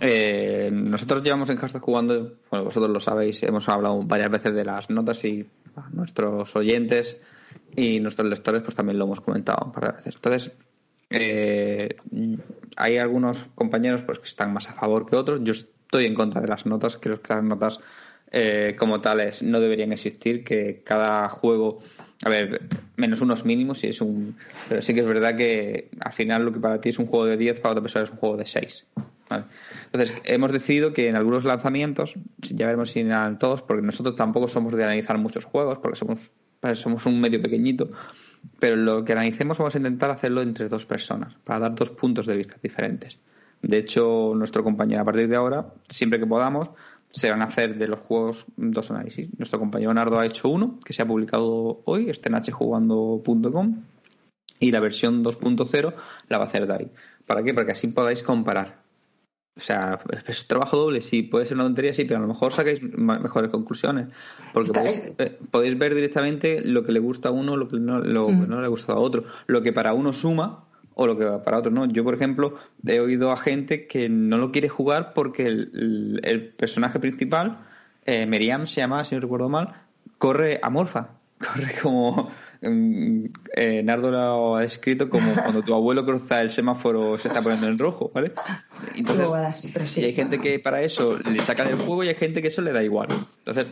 Eh, 0.00 0.68
nosotros 0.72 1.22
llevamos 1.22 1.48
en 1.50 1.56
Hashtag 1.56 1.80
jugando, 1.80 2.34
bueno, 2.50 2.64
vosotros 2.64 2.90
lo 2.90 3.00
sabéis, 3.00 3.42
hemos 3.42 3.68
hablado 3.68 4.02
varias 4.02 4.30
veces 4.30 4.54
de 4.54 4.64
las 4.64 4.90
notas 4.90 5.24
y 5.24 5.48
a 5.76 5.88
nuestros 5.90 6.54
oyentes 6.56 7.20
y 7.74 8.00
nuestros 8.00 8.28
lectores 8.28 8.62
pues 8.62 8.76
también 8.76 8.98
lo 8.98 9.04
hemos 9.04 9.20
comentado 9.20 9.66
un 9.66 9.72
par 9.72 9.86
de 9.86 9.92
veces. 9.96 10.14
Entonces, 10.16 10.52
eh, 11.10 11.96
hay 12.76 12.98
algunos 12.98 13.46
compañeros 13.54 14.02
pues 14.06 14.18
que 14.18 14.26
están 14.26 14.52
más 14.52 14.68
a 14.68 14.74
favor 14.74 15.06
que 15.06 15.16
otros. 15.16 15.40
Yo 15.42 15.52
estoy 15.52 16.06
en 16.06 16.14
contra 16.14 16.40
de 16.40 16.48
las 16.48 16.66
notas, 16.66 16.96
creo 16.96 17.20
que 17.20 17.34
las 17.34 17.44
notas 17.44 17.80
eh, 18.32 18.74
como 18.78 19.00
tales 19.00 19.42
no 19.42 19.60
deberían 19.60 19.92
existir, 19.92 20.42
que 20.42 20.82
cada 20.84 21.28
juego, 21.28 21.78
a 22.24 22.28
ver, 22.28 22.62
menos 22.96 23.20
unos 23.20 23.44
mínimos, 23.44 23.78
si 23.78 23.88
es 23.88 24.00
un, 24.00 24.36
pero 24.68 24.82
sí 24.82 24.94
que 24.94 25.00
es 25.00 25.06
verdad 25.06 25.36
que 25.36 25.90
al 26.00 26.12
final 26.12 26.44
lo 26.44 26.52
que 26.52 26.60
para 26.60 26.80
ti 26.80 26.88
es 26.88 26.98
un 26.98 27.06
juego 27.06 27.26
de 27.26 27.36
10, 27.36 27.60
para 27.60 27.72
otra 27.72 27.82
persona 27.82 28.04
es 28.04 28.10
un 28.10 28.16
juego 28.16 28.36
de 28.36 28.46
6. 28.46 28.86
¿vale? 29.30 29.44
Entonces, 29.86 30.16
hemos 30.24 30.52
decidido 30.52 30.92
que 30.92 31.08
en 31.08 31.16
algunos 31.16 31.44
lanzamientos, 31.44 32.14
ya 32.38 32.66
veremos 32.66 32.90
si 32.90 33.00
en 33.00 33.38
todos, 33.38 33.62
porque 33.62 33.82
nosotros 33.82 34.16
tampoco 34.16 34.48
somos 34.48 34.74
de 34.74 34.84
analizar 34.84 35.18
muchos 35.18 35.44
juegos, 35.44 35.78
porque 35.78 35.96
somos, 35.96 36.32
somos 36.74 37.06
un 37.06 37.20
medio 37.20 37.40
pequeñito, 37.40 37.90
pero 38.58 38.76
lo 38.76 39.04
que 39.04 39.12
analicemos 39.12 39.58
vamos 39.58 39.74
a 39.74 39.78
intentar 39.78 40.10
hacerlo 40.10 40.42
entre 40.42 40.68
dos 40.68 40.86
personas, 40.86 41.34
para 41.44 41.60
dar 41.60 41.74
dos 41.74 41.90
puntos 41.90 42.26
de 42.26 42.36
vista 42.36 42.56
diferentes. 42.62 43.18
De 43.62 43.78
hecho, 43.78 44.32
nuestro 44.34 44.62
compañero 44.62 45.02
a 45.02 45.04
partir 45.04 45.28
de 45.28 45.36
ahora, 45.36 45.72
siempre 45.88 46.18
que 46.18 46.26
podamos, 46.26 46.70
se 47.10 47.30
van 47.30 47.42
a 47.42 47.46
hacer 47.46 47.76
de 47.78 47.88
los 47.88 48.00
juegos 48.00 48.44
dos 48.56 48.90
análisis. 48.90 49.28
Nuestro 49.38 49.58
compañero 49.58 49.94
Nardo 49.94 50.18
ha 50.18 50.26
hecho 50.26 50.48
uno, 50.48 50.78
que 50.84 50.92
se 50.92 51.02
ha 51.02 51.06
publicado 51.06 51.80
hoy, 51.84 52.10
está 52.10 52.28
en 52.28 52.42
hjugando.com, 52.42 53.82
y 54.58 54.70
la 54.70 54.80
versión 54.80 55.24
2.0 55.24 55.94
la 56.28 56.38
va 56.38 56.44
a 56.44 56.46
hacer 56.46 56.66
David. 56.66 56.88
¿Para 57.26 57.42
qué? 57.42 57.54
Para 57.54 57.66
que 57.66 57.72
así 57.72 57.88
podáis 57.88 58.22
comparar. 58.22 58.85
O 59.56 59.60
sea, 59.60 59.98
es 60.26 60.46
trabajo 60.46 60.76
doble, 60.76 61.00
sí, 61.00 61.22
puede 61.22 61.46
ser 61.46 61.56
una 61.56 61.64
tontería, 61.64 61.94
sí, 61.94 62.04
pero 62.04 62.18
a 62.18 62.20
lo 62.22 62.28
mejor 62.28 62.52
sacáis 62.52 62.82
mejores 62.82 63.50
conclusiones. 63.50 64.08
Porque 64.52 64.70
podéis, 64.72 65.00
eh, 65.18 65.38
podéis 65.50 65.78
ver 65.78 65.94
directamente 65.94 66.60
lo 66.62 66.82
que 66.82 66.92
le 66.92 67.00
gusta 67.00 67.30
a 67.30 67.32
uno, 67.32 67.56
lo 67.56 67.66
que 67.68 67.78
no, 67.78 68.00
lo 68.00 68.26
que 68.26 68.32
Mm. 68.34 68.48
no 68.50 68.60
le 68.60 68.68
gusta 68.68 68.92
a 68.92 68.96
otro. 68.96 69.24
Lo 69.46 69.62
que 69.62 69.72
para 69.72 69.94
uno 69.94 70.12
suma 70.12 70.64
o 70.94 71.06
lo 71.06 71.16
que 71.16 71.24
para 71.42 71.58
otro 71.58 71.70
no. 71.70 71.86
Yo, 71.86 72.04
por 72.04 72.14
ejemplo, 72.14 72.56
he 72.86 73.00
oído 73.00 73.32
a 73.32 73.36
gente 73.38 73.86
que 73.86 74.10
no 74.10 74.36
lo 74.36 74.52
quiere 74.52 74.68
jugar 74.68 75.14
porque 75.14 75.46
el, 75.46 75.70
el- 75.74 76.20
el 76.22 76.48
personaje 76.48 76.98
principal, 77.00 77.58
eh, 78.04 78.26
Meriam 78.26 78.66
se 78.66 78.82
llama, 78.82 79.04
si 79.06 79.14
no 79.14 79.22
recuerdo 79.22 79.48
mal, 79.48 79.72
corre 80.18 80.60
amorfa. 80.62 81.08
Corre 81.38 81.74
como. 81.82 82.30
Mm, 82.62 83.24
eh, 83.54 83.82
Nardo 83.82 84.10
lo 84.10 84.56
ha 84.56 84.62
descrito 84.62 85.08
como 85.08 85.34
cuando 85.42 85.62
tu 85.62 85.74
abuelo 85.74 86.04
cruza 86.04 86.40
el 86.42 86.50
semáforo 86.50 87.18
se 87.18 87.28
está 87.28 87.42
poniendo 87.42 87.68
en 87.68 87.78
rojo, 87.78 88.10
¿vale? 88.14 88.32
Entonces, 88.94 89.90
sí. 89.90 90.00
y 90.00 90.04
hay 90.04 90.14
gente 90.14 90.40
que 90.40 90.58
para 90.58 90.82
eso 90.82 91.18
le 91.18 91.40
saca 91.40 91.64
del 91.64 91.76
juego 91.76 92.04
y 92.04 92.08
hay 92.08 92.14
gente 92.14 92.42
que 92.42 92.48
eso 92.48 92.62
le 92.62 92.72
da 92.72 92.82
igual. 92.82 93.08
Entonces, 93.38 93.66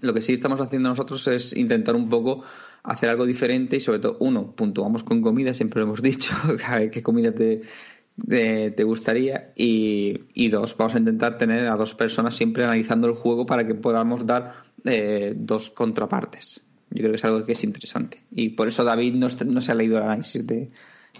lo 0.00 0.12
que 0.14 0.20
sí 0.20 0.32
estamos 0.32 0.60
haciendo 0.60 0.88
nosotros 0.88 1.26
es 1.28 1.56
intentar 1.56 1.96
un 1.96 2.08
poco 2.08 2.44
hacer 2.82 3.08
algo 3.08 3.26
diferente 3.26 3.76
y 3.76 3.80
sobre 3.80 3.98
todo, 3.98 4.16
uno, 4.20 4.54
puntuamos 4.54 5.02
con 5.02 5.22
comida, 5.22 5.54
siempre 5.54 5.80
lo 5.80 5.86
hemos 5.86 6.02
dicho, 6.02 6.34
a 6.66 6.78
ver 6.78 6.90
qué 6.90 7.02
comida 7.02 7.32
te, 7.32 7.62
te, 8.28 8.70
te 8.70 8.84
gustaría 8.84 9.52
y, 9.56 10.20
y 10.34 10.48
dos, 10.48 10.76
vamos 10.76 10.94
a 10.94 10.98
intentar 10.98 11.38
tener 11.38 11.66
a 11.66 11.76
dos 11.76 11.94
personas 11.94 12.36
siempre 12.36 12.64
analizando 12.64 13.08
el 13.08 13.14
juego 13.14 13.46
para 13.46 13.66
que 13.66 13.74
podamos 13.74 14.26
dar 14.26 14.64
eh, 14.84 15.32
dos 15.36 15.70
contrapartes. 15.70 16.62
Yo 16.94 17.00
creo 17.00 17.10
que 17.10 17.16
es 17.16 17.24
algo 17.24 17.44
que 17.44 17.52
es 17.52 17.62
interesante. 17.64 18.22
Y 18.30 18.50
por 18.50 18.68
eso 18.68 18.84
David 18.84 19.14
no, 19.14 19.26
no 19.46 19.60
se 19.60 19.72
ha 19.72 19.74
leído 19.74 19.98
el 19.98 20.04
análisis 20.04 20.46
de, 20.46 20.68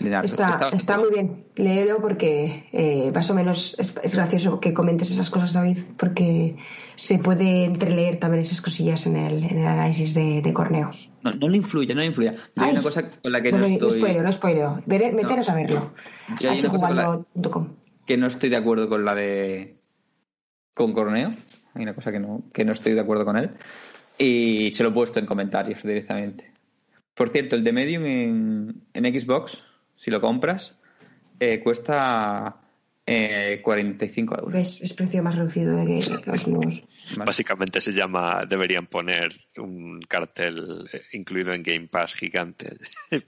de 0.01 0.11
Nardo. 0.11 0.27
Está, 0.27 0.69
está 0.73 0.99
muy 0.99 1.11
bien. 1.11 1.45
Léelo 1.57 2.01
porque 2.01 2.69
eh, 2.73 3.11
más 3.13 3.29
o 3.31 3.35
menos 3.35 3.77
es, 3.79 3.95
es 4.03 4.15
gracioso 4.15 4.61
que 4.61 4.73
comentes 4.73 5.11
esas 5.11 5.31
cosas, 5.31 5.53
David, 5.53 5.79
porque 5.99 6.57
se 6.95 7.19
puede 7.19 7.65
entreleer 7.65 8.21
también 8.21 8.41
esas 8.43 8.61
cosillas 8.61 9.05
en 9.07 9.17
el, 9.17 9.43
en 9.45 9.59
el 9.59 9.67
análisis 9.67 10.15
de, 10.15 10.41
de 10.43 10.53
Corneo. 10.53 10.91
No, 11.25 11.33
no 11.33 11.49
le 11.49 11.57
influye, 11.57 11.93
no 11.93 12.01
le 12.01 12.07
influye. 12.07 12.31
Yo 12.33 12.39
hay 12.63 12.69
Ay. 12.69 12.73
una 12.73 12.83
cosa 12.83 13.11
con 13.11 13.33
la 13.33 13.43
que 13.43 13.51
no, 13.51 13.59
no, 13.59 13.63
no, 13.65 13.69
no 13.69 13.75
estoy... 13.75 13.99
spoileo, 13.99 14.23
no 14.23 14.33
spoileo. 14.33 14.83
Veré- 14.87 15.13
Meteros 15.13 15.49
a 15.49 15.55
verlo. 15.55 15.93
Yo 16.41 16.51
hay 16.51 16.61
una 16.61 16.69
cosa 16.71 16.87
con 16.87 16.97
la- 16.97 17.03
hjugando.com. 17.05 17.69
que 18.07 18.17
no 18.17 18.27
estoy 18.29 18.49
de 18.51 18.57
acuerdo 18.57 18.89
con 18.89 19.05
la 19.05 19.15
de 19.17 19.77
con 20.73 20.93
Corneo. 20.93 21.35
Hay 21.75 21.83
una 21.83 21.95
cosa 21.95 22.13
que 22.13 22.21
no, 22.21 22.45
que 22.53 22.65
no 22.65 22.71
estoy 22.71 22.93
de 22.93 23.01
acuerdo 23.01 23.25
con 23.25 23.37
él. 23.37 23.51
Y 24.19 24.71
se 24.73 24.83
lo 24.83 24.91
he 24.91 24.93
puesto 24.93 25.19
en 25.19 25.27
comentarios 25.27 25.83
directamente. 25.83 26.53
Por 27.15 27.31
cierto, 27.31 27.57
el 27.57 27.65
de 27.65 27.73
Medium 27.73 28.05
en, 28.07 28.83
en 28.93 29.21
Xbox, 29.21 29.63
si 29.97 30.11
lo 30.11 30.21
compras, 30.21 30.75
eh, 31.41 31.61
cuesta 31.63 32.57
eh, 33.07 33.61
45 33.63 34.35
euros. 34.39 34.53
¿Ves? 34.53 34.81
Es 34.83 34.93
precio 34.95 35.23
más 35.23 35.35
reducido 35.37 35.77
de 35.77 35.87
que 35.87 36.01
los 36.27 36.49
nuevos. 36.49 36.83
Vale. 37.17 37.25
Básicamente 37.27 37.81
se 37.81 37.93
llama, 37.93 38.47
deberían 38.49 38.87
poner 38.87 39.33
un 39.59 40.01
cartel 40.09 40.89
eh, 40.93 41.03
incluido 41.13 41.53
en 41.53 41.63
Game 41.63 41.89
Pass 41.89 42.15
gigante. 42.15 42.77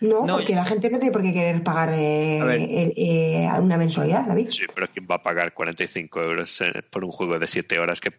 No, 0.00 0.26
No, 0.26 0.36
porque 0.36 0.52
yo- 0.52 0.56
la 0.58 0.64
gente 0.66 0.90
no 0.90 0.98
tiene 0.98 1.12
por 1.12 1.22
qué 1.22 1.32
querer 1.32 1.62
pagar 1.62 1.94
eh, 1.94 2.40
A 2.42 2.54
el- 2.56 2.92
eh, 2.96 3.48
una 3.60 3.78
mensualidad, 3.78 4.26
David. 4.26 4.48
Sí, 4.50 4.64
pero 4.74 4.88
¿quién 4.92 5.06
va 5.10 5.14
a 5.14 5.22
pagar 5.22 5.54
45 5.54 6.20
euros 6.20 6.60
eh, 6.60 6.82
por 6.90 7.04
un 7.04 7.12
juego 7.12 7.38
de 7.38 7.46
7 7.46 7.78
horas 7.78 8.00
que 8.00 8.12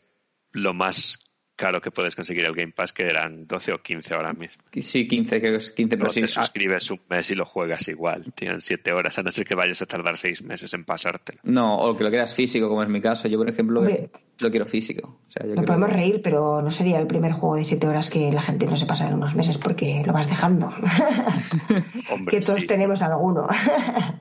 lo 0.53 0.73
más 0.73 1.19
caro 1.55 1.81
que 1.81 1.89
puedes 1.91 2.15
conseguir 2.15 2.45
el 2.45 2.53
Game 2.53 2.71
Pass 2.73 2.91
que 2.93 3.03
eran 3.03 3.47
12 3.47 3.73
o 3.73 3.81
15 3.81 4.13
ahora 4.13 4.33
mismo? 4.33 4.63
Sí, 4.81 5.07
15, 5.07 5.39
creo 5.39 5.51
que 5.53 5.57
es 5.57 5.71
15, 5.71 5.95
pero 5.97 6.07
No 6.07 6.13
sí. 6.13 6.19
te 6.21 6.25
ah, 6.25 6.27
suscribes 6.27 6.91
un 6.91 6.99
mes 7.09 7.29
y 7.31 7.35
lo 7.35 7.45
juegas 7.45 7.87
igual. 7.87 8.33
Tienen 8.33 8.61
7 8.61 8.91
horas, 8.93 9.17
a 9.17 9.23
no 9.23 9.31
ser 9.31 9.45
que 9.45 9.55
vayas 9.55 9.81
a 9.81 9.85
tardar 9.85 10.17
6 10.17 10.43
meses 10.43 10.73
en 10.73 10.83
pasártelo. 10.85 11.39
no, 11.43 11.77
o 11.79 11.95
que 11.95 12.03
lo 12.03 12.09
quieras 12.09 12.33
físico, 12.33 12.67
como 12.67 12.83
es 12.83 12.89
mi 12.89 13.01
caso. 13.01 13.27
Yo, 13.27 13.37
por 13.37 13.49
ejemplo, 13.49 13.79
Hombre. 13.79 14.09
lo 14.39 14.49
quiero 14.51 14.65
físico. 14.65 15.19
O 15.27 15.31
sea, 15.31 15.43
yo 15.43 15.55
Nos 15.55 15.55
quiero- 15.55 15.67
podemos 15.67 15.89
reír, 15.93 16.21
pero 16.23 16.61
no 16.61 16.71
sería 16.71 16.99
el 16.99 17.07
primer 17.07 17.31
juego 17.31 17.55
de 17.55 17.63
siete 17.63 17.87
horas 17.87 18.09
que 18.09 18.31
la 18.31 18.41
gente 18.41 18.65
no 18.65 18.75
se 18.75 18.85
pasa 18.85 19.07
en 19.07 19.13
unos 19.13 19.33
meses 19.35 19.57
porque 19.57 20.03
lo 20.05 20.13
vas 20.13 20.27
dejando. 20.29 20.67
Hombre, 22.11 22.37
que 22.37 22.45
todos 22.45 22.61
sí, 22.61 22.67
tenemos 22.67 23.01
alguno. 23.01 23.47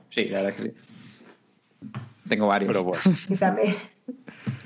Sí, 0.09 0.25
la 0.25 0.41
verdad 0.41 0.55
que 0.57 0.63
sí. 0.63 0.71
Tengo 2.27 2.47
varios. 2.47 2.67
pero 2.69 2.83
bueno. 2.83 3.01
Y 3.29 3.35
también- 3.35 3.75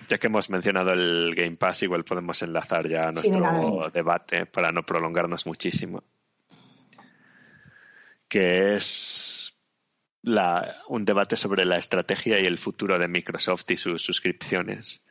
Ya 0.10 0.18
que 0.18 0.28
hemos 0.28 0.50
mencionado 0.50 0.92
el 0.92 1.36
Game 1.36 1.56
Pass, 1.56 1.84
igual 1.84 2.04
podemos 2.04 2.42
enlazar 2.42 2.88
ya 2.88 3.12
nuestro 3.12 3.90
debate 3.94 4.48
para 4.48 4.72
no 4.72 4.84
prolongarnos 4.84 5.46
muchísimo. 5.46 6.04
Que 8.28 8.76
es 8.76 9.54
la, 10.24 10.78
un 10.88 11.06
debate 11.06 11.36
sobre 11.36 11.64
la 11.66 11.78
estrategia 11.78 12.40
y 12.40 12.46
el 12.46 12.58
futuro 12.58 12.98
de 12.98 13.08
Microsoft 13.08 13.70
y 13.70 13.78
sus 13.78 14.02
suscripciones. 14.02 15.02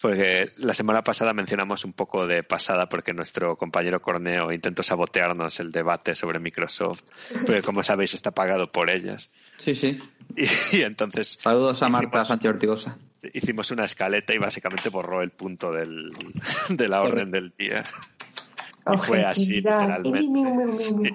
Porque 0.00 0.52
la 0.58 0.74
semana 0.74 1.02
pasada 1.02 1.32
mencionamos 1.32 1.84
un 1.84 1.94
poco 1.94 2.26
de 2.26 2.42
pasada 2.42 2.88
porque 2.88 3.14
nuestro 3.14 3.56
compañero 3.56 4.00
Corneo 4.02 4.52
intentó 4.52 4.82
sabotearnos 4.82 5.58
el 5.58 5.72
debate 5.72 6.14
sobre 6.14 6.38
Microsoft, 6.38 7.02
porque 7.46 7.62
como 7.62 7.82
sabéis 7.82 8.12
está 8.12 8.30
pagado 8.30 8.70
por 8.70 8.90
ellas. 8.90 9.30
Sí, 9.58 9.74
sí. 9.74 9.98
Y, 10.36 10.44
y 10.76 10.82
entonces 10.82 11.38
Saludos 11.40 11.82
a 11.82 11.88
Marta 11.88 12.08
Hicimos- 12.18 12.28
Sánchez 12.28 12.50
Ortigosa. 12.50 12.98
Hicimos 13.34 13.70
una 13.70 13.84
escaleta 13.84 14.34
y 14.34 14.38
básicamente 14.38 14.88
borró 14.88 15.22
el 15.22 15.30
punto 15.30 15.72
del, 15.72 16.10
de 16.68 16.88
la 16.88 17.02
orden 17.02 17.30
del 17.30 17.52
día. 17.58 17.82
Y 18.92 18.98
fue 18.98 19.24
así, 19.24 19.46
literalmente. 19.56 20.74
Sí. 20.74 21.14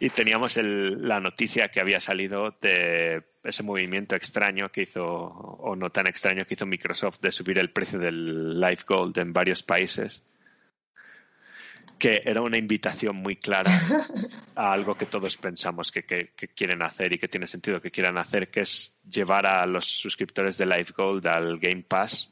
Y 0.00 0.10
teníamos 0.10 0.56
el- 0.56 1.06
la 1.06 1.20
noticia 1.20 1.68
que 1.68 1.80
había 1.80 2.00
salido 2.00 2.56
de 2.60 3.22
ese 3.44 3.62
movimiento 3.62 4.16
extraño 4.16 4.70
que 4.70 4.82
hizo, 4.82 5.04
o 5.06 5.76
no 5.76 5.90
tan 5.90 6.06
extraño 6.06 6.44
que 6.46 6.54
hizo 6.54 6.66
Microsoft 6.66 7.20
de 7.20 7.30
subir 7.32 7.58
el 7.58 7.70
precio 7.70 7.98
del 7.98 8.58
Live 8.58 8.80
Gold 8.86 9.18
en 9.18 9.32
varios 9.32 9.62
países, 9.62 10.22
que 12.00 12.22
era 12.24 12.40
una 12.42 12.56
invitación 12.58 13.14
muy 13.16 13.36
clara 13.36 13.80
a 14.56 14.72
algo 14.72 14.96
que 14.96 15.06
todos 15.06 15.36
pensamos 15.36 15.92
que, 15.92 16.02
que- 16.04 16.32
que 16.34 16.48
quieren 16.48 16.82
hacer 16.82 17.12
y 17.12 17.18
que 17.18 17.28
tiene 17.28 17.46
sentido 17.46 17.80
que 17.80 17.92
quieran 17.92 18.18
hacer, 18.18 18.50
que 18.50 18.62
es 18.62 18.96
llevar 19.08 19.46
a 19.46 19.64
los 19.66 19.84
suscriptores 19.84 20.58
de 20.58 20.66
Live 20.66 20.92
Gold 20.96 21.26
al 21.28 21.58
Game 21.58 21.84
Pass. 21.86 22.30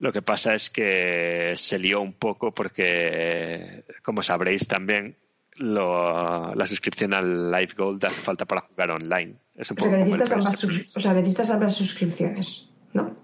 Lo 0.00 0.12
que 0.12 0.22
pasa 0.22 0.54
es 0.54 0.70
que 0.70 1.54
se 1.56 1.78
lió 1.78 2.00
un 2.00 2.12
poco 2.12 2.52
porque, 2.52 3.84
como 4.02 4.22
sabréis 4.22 4.66
también, 4.68 5.16
lo- 5.56 6.54
la 6.54 6.66
suscripción 6.66 7.14
al 7.14 7.50
Live 7.50 7.74
Gold 7.76 8.04
hace 8.04 8.20
falta 8.20 8.44
para 8.44 8.60
jugar 8.62 8.90
online. 8.90 9.36
Es 9.54 9.70
un 9.70 9.78
O 9.80 9.82
sea, 9.82 9.90
necesitas 9.96 10.32
ambas, 10.32 10.64
o 10.94 11.00
sea, 11.00 11.12
necesitas 11.14 11.50
ambas 11.50 11.74
suscripciones, 11.76 12.68
¿no? 12.92 13.16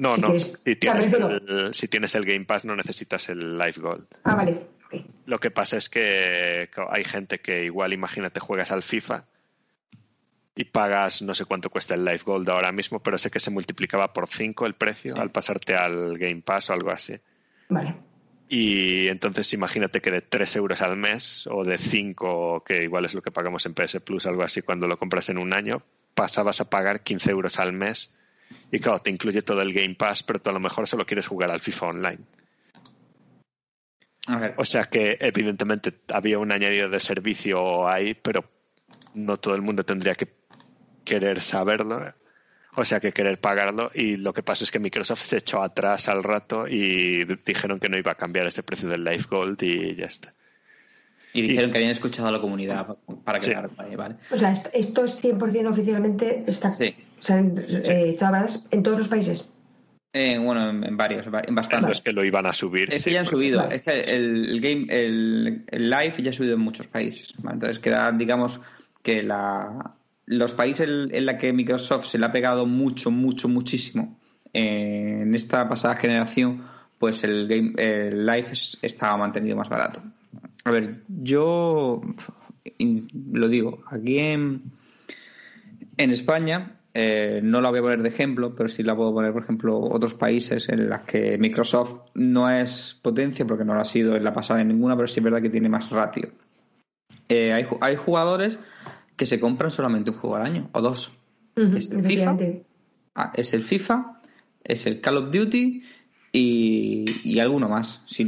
No, 0.00 0.14
si 0.16 0.20
no. 0.20 0.26
quieres- 0.28 0.52
Si 0.64 0.76
tienes, 0.76 1.12
el, 1.12 1.70
si 1.74 1.88
tienes 1.88 2.14
el 2.14 2.24
Game 2.24 2.44
Pass 2.44 2.64
no 2.64 2.74
necesitas 2.76 3.28
el 3.28 3.56
Live 3.58 3.74
Gold. 3.78 4.06
Ah, 4.24 4.34
vale. 4.34 4.66
ok. 4.86 4.94
Lo 5.26 5.38
que 5.38 5.50
pasa 5.50 5.76
es 5.76 5.88
que 5.88 6.68
hay 6.90 7.04
gente 7.04 7.38
que 7.38 7.64
igual, 7.64 7.92
imagínate, 7.92 8.40
juegas 8.40 8.72
al 8.72 8.82
FIFA 8.82 9.26
y 10.56 10.64
pagas 10.64 11.22
no 11.22 11.32
sé 11.34 11.44
cuánto 11.44 11.70
cuesta 11.70 11.94
el 11.94 12.04
Live 12.04 12.22
Gold 12.24 12.48
ahora 12.50 12.72
mismo, 12.72 13.00
pero 13.02 13.16
sé 13.18 13.30
que 13.30 13.40
se 13.40 13.50
multiplicaba 13.50 14.12
por 14.12 14.26
5 14.26 14.66
el 14.66 14.74
precio 14.74 15.16
al 15.16 15.30
pasarte 15.30 15.74
al 15.76 16.18
Game 16.18 16.42
Pass 16.42 16.70
o 16.70 16.72
algo 16.72 16.90
así. 16.90 17.14
Vale. 17.68 17.94
Y 18.48 19.06
entonces 19.08 19.52
imagínate 19.52 20.00
que 20.00 20.10
de 20.10 20.22
3 20.22 20.56
euros 20.56 20.82
al 20.82 20.96
mes 20.96 21.46
o 21.48 21.62
de 21.64 21.78
5, 21.78 22.64
que 22.66 22.82
igual 22.82 23.04
es 23.04 23.14
lo 23.14 23.22
que 23.22 23.30
pagamos 23.30 23.64
en 23.66 23.74
PS 23.74 24.00
Plus, 24.00 24.26
algo 24.26 24.42
así, 24.42 24.60
cuando 24.62 24.88
lo 24.88 24.98
compras 24.98 25.28
en 25.28 25.38
un 25.38 25.52
año, 25.52 25.82
pasabas 26.14 26.60
a 26.60 26.68
pagar 26.68 27.02
15 27.04 27.30
euros 27.30 27.60
al 27.60 27.72
mes. 27.72 28.12
Y 28.72 28.78
claro, 28.78 28.98
te 29.00 29.10
incluye 29.10 29.42
todo 29.42 29.62
el 29.62 29.72
Game 29.72 29.94
Pass, 29.94 30.22
pero 30.22 30.40
tú 30.40 30.50
a 30.50 30.52
lo 30.52 30.60
mejor 30.60 30.86
solo 30.86 31.04
quieres 31.06 31.26
jugar 31.26 31.50
al 31.50 31.60
FIFA 31.60 31.86
Online. 31.86 32.18
O 34.56 34.64
sea 34.64 34.84
que 34.84 35.16
evidentemente 35.20 35.92
había 36.08 36.38
un 36.38 36.52
añadido 36.52 36.88
de 36.88 37.00
servicio 37.00 37.88
ahí, 37.88 38.14
pero 38.14 38.44
no 39.14 39.38
todo 39.38 39.54
el 39.56 39.62
mundo 39.62 39.84
tendría 39.84 40.14
que 40.14 40.28
querer 41.04 41.40
saberlo. 41.40 42.14
O 42.76 42.84
sea 42.84 43.00
que 43.00 43.12
querer 43.12 43.40
pagarlo 43.40 43.90
y 43.92 44.16
lo 44.16 44.32
que 44.32 44.44
pasa 44.44 44.62
es 44.62 44.70
que 44.70 44.78
Microsoft 44.78 45.22
se 45.24 45.38
echó 45.38 45.60
atrás 45.62 46.08
al 46.08 46.22
rato 46.22 46.68
y 46.68 47.24
dijeron 47.44 47.80
que 47.80 47.88
no 47.88 47.98
iba 47.98 48.12
a 48.12 48.14
cambiar 48.14 48.46
ese 48.46 48.62
precio 48.62 48.88
del 48.88 49.02
Life 49.02 49.26
Gold 49.28 49.60
y 49.62 49.96
ya 49.96 50.06
está. 50.06 50.34
y 51.32 51.42
dijeron 51.42 51.70
que 51.70 51.78
habían 51.78 51.92
escuchado 51.92 52.26
a 52.26 52.32
la 52.32 52.40
comunidad 52.40 52.96
para 53.24 53.40
Sí. 53.40 53.50
quedar 53.50 53.70
ahí, 53.78 53.94
¿vale? 53.94 54.16
O 54.32 54.36
sea, 54.38 54.50
est- 54.50 54.66
esto 54.72 55.04
es 55.04 55.16
100% 55.20 55.68
oficialmente 55.70 56.42
está, 56.48 56.72
Sí. 56.72 56.92
O 57.20 57.22
sea, 57.22 57.38
en, 57.38 57.58
eh, 57.58 58.10
echado 58.10 58.46
en 58.70 58.82
todos 58.82 58.98
los 58.98 59.08
países. 59.08 59.48
Eh, 60.12 60.38
bueno, 60.38 60.68
en, 60.70 60.82
en 60.82 60.96
varios, 60.96 61.24
en 61.26 61.32
No 61.32 61.54
bastantes. 61.54 61.98
es 61.98 62.04
que 62.04 62.12
lo 62.12 62.24
iban 62.24 62.44
a 62.46 62.52
subir. 62.52 62.92
Es 62.92 63.04
que 63.04 63.12
ya 63.12 63.20
han 63.20 63.26
subido, 63.26 63.60
Vale. 63.60 63.76
es 63.76 63.82
que 63.82 64.00
el, 64.00 64.48
el 64.50 64.60
game, 64.60 64.86
el, 64.90 65.64
el 65.68 65.88
live 65.90 66.14
ya 66.18 66.30
ha 66.30 66.32
subido 66.32 66.54
en 66.54 66.60
muchos 66.60 66.88
países. 66.88 67.32
¿vale? 67.38 67.54
Entonces 67.54 67.78
queda, 67.78 68.10
digamos, 68.10 68.60
que 69.02 69.22
la, 69.22 69.94
los 70.26 70.52
países 70.54 70.88
en, 70.88 71.14
en 71.14 71.26
la 71.26 71.38
que 71.38 71.52
Microsoft 71.52 72.06
se 72.06 72.18
le 72.18 72.26
ha 72.26 72.32
pegado 72.32 72.66
mucho, 72.66 73.12
mucho, 73.12 73.48
muchísimo 73.48 74.18
eh, 74.52 75.20
en 75.22 75.34
esta 75.36 75.68
pasada 75.68 75.94
generación, 75.94 76.64
pues 76.98 77.22
el 77.22 77.46
game, 77.46 77.72
el 77.76 78.26
live 78.26 78.48
es- 78.50 78.78
estaba 78.82 79.16
mantenido 79.16 79.56
más 79.56 79.68
barato. 79.68 80.02
A 80.64 80.70
ver, 80.72 81.02
yo 81.08 82.00
lo 83.32 83.48
digo, 83.48 83.84
aquí 83.90 84.18
en, 84.18 84.62
en 85.96 86.10
España, 86.10 86.79
eh, 86.92 87.40
no 87.42 87.60
la 87.60 87.70
voy 87.70 87.78
a 87.78 87.82
poner 87.82 88.02
de 88.02 88.08
ejemplo, 88.08 88.54
pero 88.54 88.68
sí 88.68 88.82
la 88.82 88.96
puedo 88.96 89.12
poner, 89.12 89.32
por 89.32 89.42
ejemplo, 89.42 89.78
otros 89.78 90.14
países 90.14 90.68
en 90.68 90.88
los 90.88 91.02
que 91.02 91.38
Microsoft 91.38 92.10
no 92.14 92.50
es 92.50 92.98
potencia, 93.00 93.46
porque 93.46 93.64
no 93.64 93.74
lo 93.74 93.80
ha 93.80 93.84
sido 93.84 94.16
en 94.16 94.24
la 94.24 94.32
pasada 94.32 94.60
en 94.60 94.68
ninguna, 94.68 94.96
pero 94.96 95.06
sí 95.06 95.20
es 95.20 95.24
verdad 95.24 95.40
que 95.40 95.50
tiene 95.50 95.68
más 95.68 95.90
ratio. 95.90 96.30
Eh, 97.28 97.52
hay, 97.52 97.66
hay 97.80 97.96
jugadores 97.96 98.58
que 99.16 99.26
se 99.26 99.38
compran 99.38 99.70
solamente 99.70 100.10
un 100.10 100.16
juego 100.16 100.36
al 100.36 100.42
año, 100.42 100.68
o 100.72 100.80
dos. 100.80 101.12
Ujú, 101.56 101.76
Es 101.76 101.90
el 101.90 102.02
FIFA, 102.02 102.36
ah, 103.14 103.32
es 103.34 103.54
el 103.54 103.62
FIFA, 103.62 104.20
es 104.64 104.86
el 104.86 105.00
Call 105.00 105.16
of 105.18 105.30
Duty 105.30 105.82
y, 106.32 107.04
y 107.24 107.40
alguno 107.40 107.68
más. 107.68 108.00
Si 108.06 108.24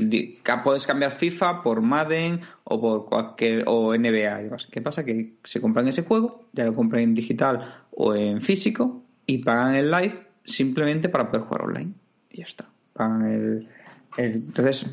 puedes 0.64 0.86
cambiar 0.86 1.12
FIFA 1.12 1.62
por 1.62 1.80
Madden 1.82 2.40
o 2.64 2.80
por 2.80 3.04
cualquier 3.06 3.64
o 3.66 3.94
NBA. 3.94 4.40
y 4.40 4.44
demás. 4.44 4.66
¿Qué 4.70 4.80
pasa? 4.82 5.04
Que 5.04 5.34
se 5.44 5.60
compran 5.60 5.86
ese 5.88 6.02
juego, 6.02 6.46
ya 6.52 6.64
lo 6.64 6.74
compran 6.74 7.02
en 7.02 7.14
digital 7.14 7.74
o 7.92 8.14
en 8.14 8.40
físico 8.40 9.02
y 9.26 9.38
pagan 9.38 9.74
el 9.76 9.90
live 9.90 10.26
simplemente 10.44 11.08
para 11.08 11.30
poder 11.30 11.46
jugar 11.46 11.62
online. 11.62 11.92
Y 12.30 12.38
ya 12.38 12.44
está. 12.44 12.66
Pagan 12.92 13.26
el, 13.26 13.68
el- 14.16 14.32
entonces 14.34 14.86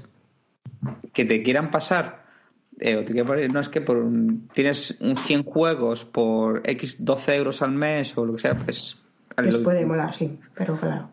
que 1.14 1.26
te 1.26 1.42
quieran 1.44 1.72
pasar 1.72 2.26
eh, 2.80 2.96
o 2.96 3.00
te 3.04 3.12
quieran 3.12 3.28
poner- 3.28 3.52
no 3.52 3.60
es 3.60 3.70
que 3.70 3.82
por 3.82 3.98
un- 3.98 4.48
tienes 4.54 4.98
un 5.02 5.18
100 5.18 5.44
juegos 5.44 6.06
por 6.06 6.62
X 6.64 6.98
12 7.00 7.36
euros 7.36 7.62
al 7.62 7.72
mes 7.72 8.16
o 8.18 8.26
lo 8.26 8.34
que 8.34 8.40
sea, 8.40 8.56
pues 8.58 8.98
Les 9.38 9.58
puede 9.58 9.86
molar, 9.86 10.14
sí, 10.14 10.38
pero 10.56 10.78
claro. 10.78 11.10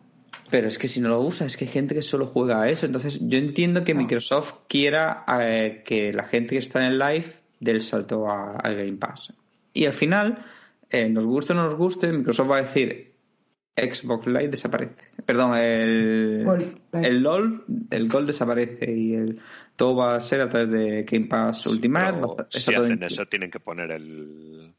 Pero 0.49 0.67
es 0.67 0.77
que 0.77 0.87
si 0.87 1.01
no 1.01 1.09
lo 1.09 1.21
usa, 1.21 1.45
es 1.45 1.57
que 1.57 1.65
hay 1.65 1.71
gente 1.71 1.93
que 1.95 2.01
solo 2.01 2.25
juega 2.27 2.61
a 2.61 2.69
eso. 2.69 2.85
Entonces, 2.85 3.19
yo 3.21 3.37
entiendo 3.37 3.83
que 3.83 3.93
Microsoft 3.93 4.53
quiera 4.67 5.25
eh, 5.41 5.83
que 5.85 6.13
la 6.13 6.23
gente 6.23 6.55
que 6.55 6.59
está 6.59 6.85
en 6.85 6.93
el 6.93 6.99
live 6.99 7.33
dé 7.59 7.71
el 7.71 7.81
salto 7.81 8.29
a- 8.29 8.55
al 8.57 8.75
Game 8.75 8.93
Pass. 8.97 9.33
Y 9.73 9.85
al 9.85 9.93
final, 9.93 10.45
eh, 10.89 11.09
nos 11.09 11.25
guste 11.25 11.53
o 11.53 11.55
no 11.55 11.63
nos 11.69 11.75
guste, 11.77 12.11
Microsoft 12.11 12.49
va 12.51 12.57
a 12.57 12.61
decir 12.61 13.11
Xbox 13.75 14.25
Live 14.25 14.47
desaparece. 14.49 14.95
Perdón, 15.25 15.55
el, 15.55 16.43
el 17.05 17.19
LOL, 17.21 17.63
el 17.91 18.09
Gold 18.09 18.27
desaparece 18.27 18.91
y 18.91 19.13
el 19.13 19.39
todo 19.75 19.95
va 19.97 20.15
a 20.15 20.19
ser 20.19 20.41
a 20.41 20.49
través 20.49 20.71
de 20.71 21.03
Game 21.03 21.27
Pass 21.27 21.65
Ultimate. 21.67 22.19
Va 22.21 22.47
si 22.49 22.71
hacen 22.73 23.03
eso, 23.03 23.25
tienen 23.27 23.51
que 23.51 23.59
poner 23.59 23.91
el, 23.91 24.73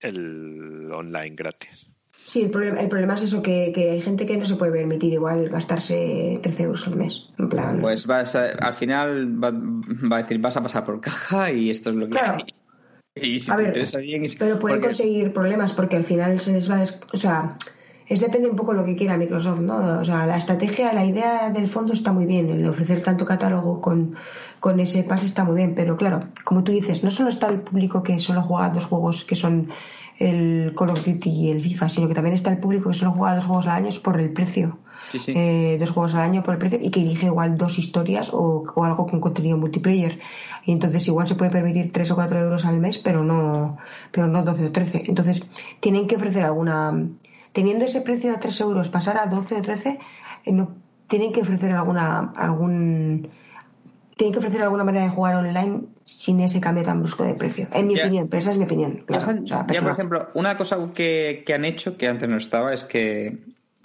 el 0.00 0.90
online 0.92 1.34
gratis. 1.34 1.88
Sí, 2.26 2.42
el 2.42 2.50
problema, 2.50 2.80
el 2.80 2.88
problema 2.88 3.14
es 3.14 3.22
eso, 3.22 3.40
que, 3.40 3.70
que 3.72 3.92
hay 3.92 4.00
gente 4.00 4.26
que 4.26 4.36
no 4.36 4.44
se 4.44 4.56
puede 4.56 4.72
permitir 4.72 5.12
igual 5.12 5.48
gastarse 5.48 6.40
13 6.42 6.64
euros 6.64 6.84
al 6.88 6.96
mes. 6.96 7.28
En 7.38 7.48
plan, 7.48 7.80
Pues 7.80 8.04
vas 8.04 8.34
a- 8.34 8.50
al 8.50 8.74
final 8.74 9.42
va, 9.42 9.52
va 9.52 10.16
a 10.18 10.22
decir, 10.22 10.38
vas 10.40 10.56
a 10.56 10.62
pasar 10.62 10.84
por 10.84 11.00
caja 11.00 11.52
y 11.52 11.70
esto 11.70 11.90
es 11.90 11.96
lo 11.96 12.06
que 12.06 12.12
Claro. 12.12 12.38
hay. 12.38 12.44
Y 13.22 13.38
si 13.38 13.50
A 13.50 13.54
te 13.54 13.62
ver, 13.62 13.68
interesa 13.68 13.98
bien... 13.98 14.22
pero 14.40 14.58
pueden 14.58 14.78
porque- 14.78 14.88
conseguir 14.88 15.32
problemas 15.32 15.72
porque 15.72 15.96
al 15.96 16.04
final 16.04 16.40
se 16.40 16.52
les 16.52 16.68
va 16.68 16.74
a... 16.76 16.78
des- 16.80 17.00
O 17.12 17.16
sea, 17.16 17.54
es 18.08 18.20
depende 18.20 18.48
un 18.50 18.56
poco 18.56 18.72
lo 18.72 18.84
que 18.84 18.96
quiera 18.96 19.16
Microsoft, 19.16 19.60
¿no? 19.60 20.00
O 20.00 20.04
sea, 20.04 20.26
la 20.26 20.36
estrategia, 20.36 20.92
la 20.92 21.04
idea 21.04 21.50
del 21.50 21.68
fondo 21.68 21.92
está 21.92 22.12
muy 22.12 22.26
bien, 22.26 22.50
el 22.50 22.62
de 22.62 22.68
ofrecer 22.68 23.02
tanto 23.02 23.24
catálogo 23.24 23.80
con, 23.80 24.16
con 24.58 24.80
ese 24.80 25.04
pase 25.04 25.26
está 25.26 25.44
muy 25.44 25.56
bien, 25.56 25.74
pero 25.76 25.96
claro, 25.96 26.24
como 26.44 26.64
tú 26.64 26.72
dices, 26.72 27.04
no 27.04 27.10
solo 27.12 27.28
está 27.28 27.48
el 27.48 27.60
público 27.60 28.02
que 28.02 28.18
solo 28.18 28.42
juega 28.42 28.68
dos 28.70 28.86
juegos 28.86 29.24
que 29.24 29.34
son 29.36 29.70
el 30.18 30.74
Call 30.76 30.90
of 30.90 31.04
Duty 31.04 31.30
y 31.30 31.50
el 31.50 31.60
FIFA, 31.60 31.88
sino 31.88 32.08
que 32.08 32.14
también 32.14 32.34
está 32.34 32.50
el 32.50 32.58
público 32.58 32.90
que 32.90 32.96
solo 32.96 33.12
juega 33.12 33.34
dos 33.34 33.44
juegos 33.44 33.66
al 33.66 33.76
año 33.76 33.88
es 33.88 33.98
por 33.98 34.20
el 34.20 34.32
precio. 34.32 34.78
Sí, 35.12 35.18
sí. 35.18 35.32
Eh, 35.36 35.76
dos 35.78 35.90
juegos 35.90 36.14
al 36.14 36.22
año 36.22 36.42
por 36.42 36.54
el 36.54 36.58
precio 36.58 36.78
y 36.82 36.90
que 36.90 37.00
elige 37.00 37.26
igual 37.26 37.56
dos 37.56 37.78
historias 37.78 38.30
o, 38.32 38.64
o 38.74 38.84
algo 38.84 39.06
con 39.06 39.20
contenido 39.20 39.56
multiplayer. 39.56 40.18
Y 40.64 40.72
entonces 40.72 41.06
igual 41.06 41.28
se 41.28 41.34
puede 41.34 41.50
permitir 41.50 41.92
3 41.92 42.10
o 42.10 42.14
4 42.16 42.40
euros 42.40 42.64
al 42.64 42.78
mes, 42.78 42.98
pero 42.98 43.22
no, 43.22 43.78
pero 44.10 44.26
no 44.26 44.42
12 44.42 44.66
o 44.66 44.72
13. 44.72 45.04
Entonces 45.06 45.44
tienen 45.80 46.06
que 46.06 46.16
ofrecer 46.16 46.42
alguna. 46.44 47.08
Teniendo 47.52 47.84
ese 47.84 48.00
precio 48.00 48.32
de 48.32 48.38
3 48.38 48.60
euros, 48.60 48.88
pasar 48.88 49.18
a 49.18 49.26
12 49.26 49.56
o 49.56 49.62
13, 49.62 49.98
eh, 50.44 50.52
no, 50.52 50.70
tienen 51.06 51.32
que 51.32 51.42
ofrecer 51.42 51.72
alguna, 51.72 52.32
algún. 52.36 53.28
Tienen 54.16 54.32
que 54.32 54.38
ofrecer 54.38 54.62
alguna 54.62 54.82
manera 54.84 55.04
de 55.04 55.10
jugar 55.10 55.36
online 55.36 55.82
sin 56.06 56.40
ese 56.40 56.60
cambio 56.60 56.82
tan 56.84 57.00
brusco 57.00 57.22
de 57.24 57.34
precio. 57.34 57.68
En 57.72 57.86
mi 57.86 57.96
Ya. 57.96 58.04
opinión, 58.04 58.28
pero 58.28 58.38
esa 58.40 58.50
es 58.52 58.56
mi 58.56 58.64
opinión. 58.64 58.98
Ya, 59.00 59.04
Claro, 59.18 59.42
o 59.42 59.46
sea, 59.46 59.66
ya, 59.68 59.82
por 59.82 59.92
ejemplo, 59.92 60.28
una 60.34 60.56
cosa 60.56 60.78
que, 60.94 61.42
que 61.44 61.52
han 61.54 61.64
hecho 61.66 61.98
que 61.98 62.08
antes 62.08 62.26
no 62.28 62.36
estaba 62.38 62.72
es 62.72 62.82
que 62.84 63.38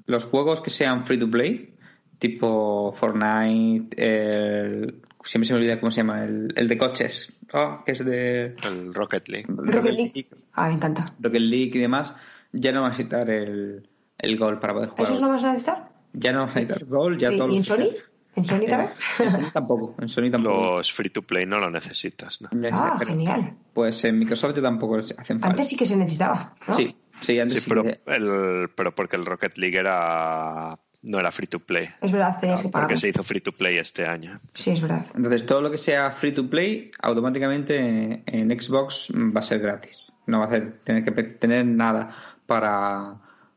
los 0.05 0.23
juegos 0.25 0.61
que 0.61 0.69
sean 0.69 1.05
free 1.05 1.17
to 1.17 1.29
play, 1.29 1.73
tipo 2.17 2.93
Fortnite, 2.93 3.95
el- 3.97 5.01
siempre 5.23 5.47
se 5.47 5.53
me 5.53 5.59
olvida 5.59 5.79
cómo 5.81 5.91
se 5.91 5.97
llama, 5.97 6.23
el, 6.23 6.53
el 6.55 6.67
de 6.69 6.77
coches, 6.77 7.33
oh, 7.53 7.83
que 7.85 7.91
es 7.91 8.05
de 8.05 8.55
El 8.63 8.93
Rocket 8.93 9.27
League. 9.27 9.45
Rocket 9.49 9.93
League. 9.93 10.27
Ah, 10.53 10.69
me 10.69 10.75
encanta. 10.75 11.13
Rocket 11.19 11.41
League 11.41 11.71
y 11.73 11.79
demás, 11.79 12.13
ya 12.53 12.71
no 12.71 12.81
van 12.81 12.91
a 12.91 12.93
necesitar 12.93 13.29
el, 13.29 13.85
el 14.17 14.37
gol 14.37 14.59
para 14.59 14.73
poder 14.73 14.89
jugar. 14.89 15.03
¿Esos 15.07 15.19
no 15.21 15.27
vas 15.29 15.43
a 15.43 15.47
necesitar? 15.49 15.89
Ya 16.13 16.31
no 16.31 16.39
van 16.39 16.49
a 16.51 16.53
necesitar 16.53 16.85
gol, 16.85 17.17
ya 17.17 17.31
¿Y, 17.33 17.37
todos 17.37 17.51
y 17.53 17.57
en 17.57 17.63
Sony? 17.65 17.87
¿En 18.35 18.45
Sony 18.45 18.61
En, 18.63 18.69
también? 18.69 18.89
en 19.19 19.31
Sony 19.31 19.51
tampoco, 19.53 19.95
en 19.99 20.07
Sony 20.07 20.29
tampoco. 20.31 20.77
Los 20.77 20.93
free 20.93 21.09
to 21.09 21.21
play 21.21 21.45
no 21.45 21.59
lo 21.59 21.69
necesitas, 21.69 22.41
¿no? 22.41 22.49
Ah, 22.71 22.95
Pero, 22.97 23.11
genial. 23.11 23.55
Pues 23.73 24.03
en 24.05 24.19
Microsoft 24.19 24.59
tampoco 24.61 24.97
hacen 24.99 25.17
falta. 25.39 25.47
Antes 25.47 25.67
sí 25.67 25.75
que 25.75 25.85
se 25.85 25.95
necesitaba, 25.97 26.51
¿no? 26.67 26.75
Sí, 26.75 26.95
sí, 27.19 27.39
antes 27.39 27.55
Sí, 27.55 27.61
sí 27.63 27.69
pero, 27.69 27.83
que- 27.83 27.99
el, 28.05 28.69
pero 28.75 28.95
porque 28.95 29.15
el 29.17 29.25
Rocket 29.25 29.57
League 29.57 29.77
era 29.77 30.79
no 31.03 31.19
era 31.19 31.31
free 31.31 31.47
to 31.47 31.59
play. 31.59 31.87
Es 31.99 32.11
verdad, 32.11 32.37
tenías 32.39 32.61
que 32.61 32.69
pagar. 32.69 32.87
Porque 32.87 32.99
se 32.99 33.09
hizo 33.09 33.23
free 33.23 33.41
to 33.41 33.51
play 33.51 33.77
este 33.77 34.05
año. 34.05 34.39
Sí, 34.53 34.69
es 34.69 34.81
verdad. 34.81 35.03
Entonces, 35.15 35.45
todo 35.47 35.59
lo 35.61 35.71
que 35.71 35.79
sea 35.79 36.11
free 36.11 36.31
to 36.31 36.47
play, 36.47 36.91
automáticamente 37.01 38.23
en 38.25 38.61
Xbox 38.61 39.11
va 39.15 39.39
a 39.39 39.43
ser 39.43 39.59
gratis. 39.59 39.97
No 40.27 40.37
va 40.39 40.45
a 40.45 40.47
hacer, 40.47 40.79
tener 40.83 41.03
que 41.03 41.11
tener 41.23 41.65
nada 41.65 42.11
para, 42.45 43.15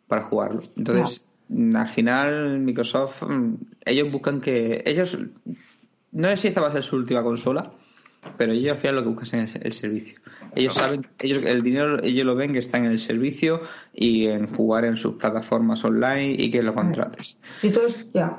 para 0.08 0.22
jugarlo. 0.22 0.62
Entonces, 0.76 1.22
al 1.50 1.88
final, 1.88 2.60
Microsoft, 2.60 3.22
mm, 3.22 3.54
ellos 3.84 4.10
buscan 4.10 4.40
que. 4.40 4.82
Ellos. 4.86 5.18
No 6.12 6.28
sé 6.28 6.36
si 6.36 6.48
esta 6.48 6.60
va 6.60 6.68
a 6.68 6.72
ser 6.72 6.84
su 6.84 6.96
última 6.96 7.22
consola, 7.22 7.72
pero 8.36 8.52
ellos 8.52 8.72
al 8.72 8.78
final 8.78 8.96
lo 8.96 9.02
que 9.02 9.08
buscan 9.08 9.40
es 9.40 9.56
el 9.56 9.72
servicio. 9.72 10.18
Ellos 10.54 10.74
saben, 10.74 11.06
ellos 11.18 11.42
el 11.44 11.62
dinero, 11.62 12.02
ellos 12.02 12.24
lo 12.24 12.36
ven 12.36 12.52
que 12.52 12.60
está 12.60 12.78
en 12.78 12.84
el 12.84 12.98
servicio 12.98 13.62
y 13.92 14.26
en 14.26 14.46
jugar 14.54 14.84
en 14.84 14.96
sus 14.96 15.14
plataformas 15.14 15.84
online 15.84 16.36
y 16.38 16.50
que 16.50 16.62
lo 16.62 16.72
contrates. 16.74 17.36
Y 17.62 17.70
todos, 17.70 18.06
ya. 18.12 18.38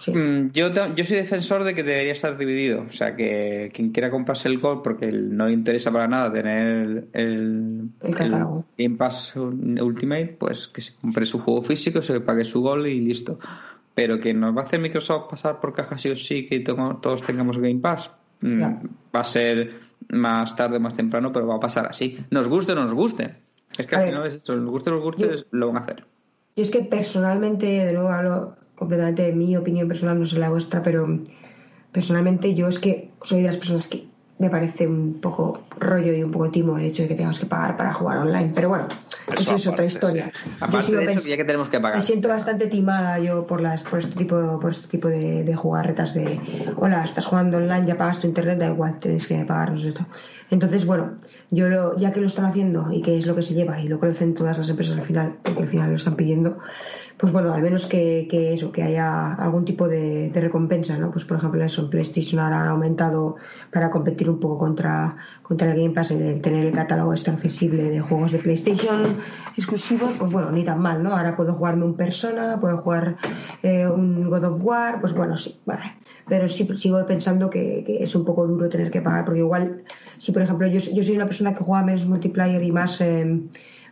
Sí. 0.00 0.12
Mm, 0.12 0.50
Yo, 0.52 0.70
yo 0.72 1.04
soy 1.04 1.16
defensor 1.18 1.62
de 1.62 1.74
que 1.74 1.82
debería 1.82 2.12
estar 2.12 2.36
dividido. 2.38 2.86
O 2.88 2.92
sea, 2.92 3.14
que 3.14 3.70
quien 3.74 3.90
quiera 3.90 4.10
comprarse 4.10 4.48
el 4.48 4.58
Gold 4.58 4.82
porque 4.82 5.12
no 5.12 5.46
le 5.46 5.52
interesa 5.52 5.92
para 5.92 6.08
nada 6.08 6.32
tener 6.32 7.08
el, 7.12 7.90
El 8.00 8.14
catálogo. 8.14 8.64
Game 8.78 8.96
Pass 8.96 9.34
Ultimate, 9.36 10.36
pues 10.38 10.68
que 10.68 10.80
se 10.80 10.94
compre 10.94 11.26
su 11.26 11.38
juego 11.40 11.62
físico, 11.62 12.00
se 12.02 12.20
pague 12.20 12.44
su 12.44 12.62
Gold 12.62 12.86
y 12.86 13.00
listo. 13.00 13.38
Pero 13.94 14.18
que 14.18 14.32
nos 14.32 14.56
va 14.56 14.62
a 14.62 14.64
hacer 14.64 14.80
Microsoft 14.80 15.28
pasar 15.30 15.60
por 15.60 15.72
caja 15.72 15.98
sí 15.98 16.08
o 16.08 16.16
sí 16.16 16.46
que 16.46 16.60
tengo- 16.60 16.96
todos 17.02 17.22
tengamos 17.22 17.58
Game 17.58 17.80
Pass. 17.80 18.10
mm. 18.40 18.62
Va 19.14 19.20
a 19.20 19.24
ser 19.24 19.74
más 20.08 20.56
tarde 20.56 20.78
o 20.78 20.80
más 20.80 20.94
temprano, 20.94 21.30
pero 21.30 21.46
va 21.46 21.56
a 21.56 21.60
pasar 21.60 21.86
así. 21.86 22.16
Nos 22.30 22.48
guste 22.48 22.72
o 22.72 22.74
no 22.74 22.84
nos 22.84 22.94
guste. 22.94 23.34
Es 23.76 23.86
que 23.86 23.94
A 23.94 23.98
al 23.98 24.04
ver, 24.06 24.14
final 24.14 24.26
es 24.28 24.34
eso, 24.36 24.56
nos 24.56 24.70
guste 24.70 24.88
o 24.90 24.92
no 24.94 24.98
nos 25.00 25.04
guste, 25.04 25.36
yo- 25.36 25.42
lo 25.50 25.66
van 25.68 25.76
a 25.76 25.80
hacer. 25.80 26.04
Y 26.56 26.62
es 26.62 26.70
que 26.70 26.80
personalmente, 26.80 27.66
de 27.66 27.92
nuevo 27.92 28.08
hablo 28.08 28.56
completamente 28.80 29.22
de 29.22 29.32
mi 29.32 29.54
opinión 29.58 29.86
personal, 29.86 30.18
no 30.18 30.24
sé 30.24 30.38
la 30.38 30.48
vuestra, 30.48 30.82
pero 30.82 31.06
personalmente 31.92 32.54
yo 32.54 32.66
es 32.66 32.78
que 32.78 33.10
soy 33.22 33.42
de 33.42 33.46
las 33.48 33.58
personas 33.58 33.86
que 33.86 34.06
me 34.38 34.48
parece 34.48 34.86
un 34.86 35.20
poco 35.20 35.64
rollo 35.78 36.14
y 36.14 36.22
un 36.22 36.30
poco 36.30 36.50
timo 36.50 36.78
el 36.78 36.86
hecho 36.86 37.02
de 37.02 37.10
que 37.10 37.14
tengas 37.14 37.38
que 37.38 37.44
pagar 37.44 37.76
para 37.76 37.92
jugar 37.92 38.16
online. 38.16 38.52
Pero 38.54 38.70
bueno, 38.70 38.88
eso, 39.28 39.42
Eso 39.42 39.54
es 39.56 39.66
otra 39.66 39.84
historia. 39.84 40.32
sí. 40.32 40.50
Yo 40.58 40.64
Aparte 40.64 40.96
de 40.96 41.12
eso, 41.12 41.22
que 41.22 41.28
ya 41.28 41.36
que 41.36 41.44
tenemos 41.44 41.68
que 41.68 41.78
pagar. 41.78 41.98
Me 41.98 42.00
siento 42.00 42.28
bastante 42.28 42.66
timada 42.66 43.18
yo 43.18 43.46
por 43.46 43.60
las 43.60 43.82
por 43.82 43.98
este 43.98 44.16
tipo 44.16 44.58
por 44.58 44.70
este 44.70 44.88
tipo 44.88 45.08
de, 45.08 45.44
de 45.44 45.54
jugarretas 45.54 46.14
de 46.14 46.40
hola, 46.76 47.04
estás 47.04 47.26
jugando 47.26 47.58
online, 47.58 47.86
ya 47.86 47.98
pagas 47.98 48.20
tu 48.20 48.28
internet, 48.28 48.58
da 48.58 48.68
igual, 48.68 48.98
tienes 48.98 49.26
que 49.26 49.44
pagarnos 49.44 49.84
esto. 49.84 50.06
Entonces, 50.50 50.86
bueno, 50.86 51.16
yo 51.50 51.68
lo, 51.68 51.98
ya 51.98 52.10
que 52.10 52.20
lo 52.20 52.26
están 52.26 52.46
haciendo 52.46 52.90
y 52.90 53.02
que 53.02 53.18
es 53.18 53.26
lo 53.26 53.34
que 53.34 53.42
se 53.42 53.52
lleva 53.52 53.78
y 53.78 53.88
lo 53.88 54.00
que 54.00 54.06
hacen 54.06 54.34
todas 54.34 54.56
las 54.56 54.70
empresas 54.70 54.96
al 54.98 55.04
final, 55.04 55.34
porque 55.42 55.64
al 55.64 55.68
final 55.68 55.90
lo 55.90 55.96
están 55.96 56.16
pidiendo, 56.16 56.56
pues 57.20 57.34
bueno, 57.34 57.52
al 57.52 57.60
menos 57.60 57.84
que, 57.84 58.26
eso, 58.54 58.72
que 58.72 58.82
haya 58.82 59.34
algún 59.34 59.66
tipo 59.66 59.86
de, 59.86 60.30
recompensa, 60.34 60.96
¿no? 60.96 61.10
Pues 61.10 61.26
por 61.26 61.36
ejemplo 61.36 61.62
eso, 61.62 61.82
en 61.82 61.90
PlayStation 61.90 62.40
ahora 62.40 62.62
han 62.62 62.68
aumentado 62.68 63.36
para 63.70 63.90
competir 63.90 64.30
un 64.30 64.40
poco 64.40 64.56
contra, 64.56 65.18
contra 65.42 65.70
el 65.70 65.78
Game 65.78 65.90
Pass, 65.94 66.12
el, 66.12 66.22
el 66.22 66.40
tener 66.40 66.64
el 66.64 66.72
catálogo 66.72 67.12
este 67.12 67.30
accesible 67.30 67.90
de 67.90 68.00
juegos 68.00 68.32
de 68.32 68.38
PlayStation 68.38 69.18
exclusivos, 69.54 70.14
pues 70.18 70.32
bueno, 70.32 70.50
ni 70.50 70.64
tan 70.64 70.80
mal, 70.80 71.02
¿no? 71.02 71.14
Ahora 71.14 71.36
puedo 71.36 71.52
jugarme 71.52 71.84
un 71.84 71.94
Persona, 71.94 72.58
puedo 72.58 72.78
jugar 72.78 73.18
eh, 73.62 73.86
un 73.86 74.30
God 74.30 74.44
of 74.44 74.64
War, 74.64 75.00
pues 75.02 75.12
bueno, 75.12 75.36
sí, 75.36 75.60
vale. 75.66 75.96
Pero 76.26 76.48
sí 76.48 76.66
sigo 76.76 77.04
pensando 77.04 77.50
que, 77.50 77.84
que 77.84 78.02
es 78.02 78.14
un 78.14 78.24
poco 78.24 78.46
duro 78.46 78.70
tener 78.70 78.90
que 78.90 79.02
pagar, 79.02 79.26
porque 79.26 79.40
igual, 79.40 79.84
si 80.16 80.32
por 80.32 80.40
ejemplo 80.40 80.66
yo, 80.68 80.78
yo 80.78 81.02
soy 81.02 81.16
una 81.16 81.26
persona 81.26 81.52
que 81.52 81.64
juega 81.64 81.84
menos 81.84 82.06
multiplayer 82.06 82.62
y 82.62 82.72
más, 82.72 82.98
eh, 83.02 83.42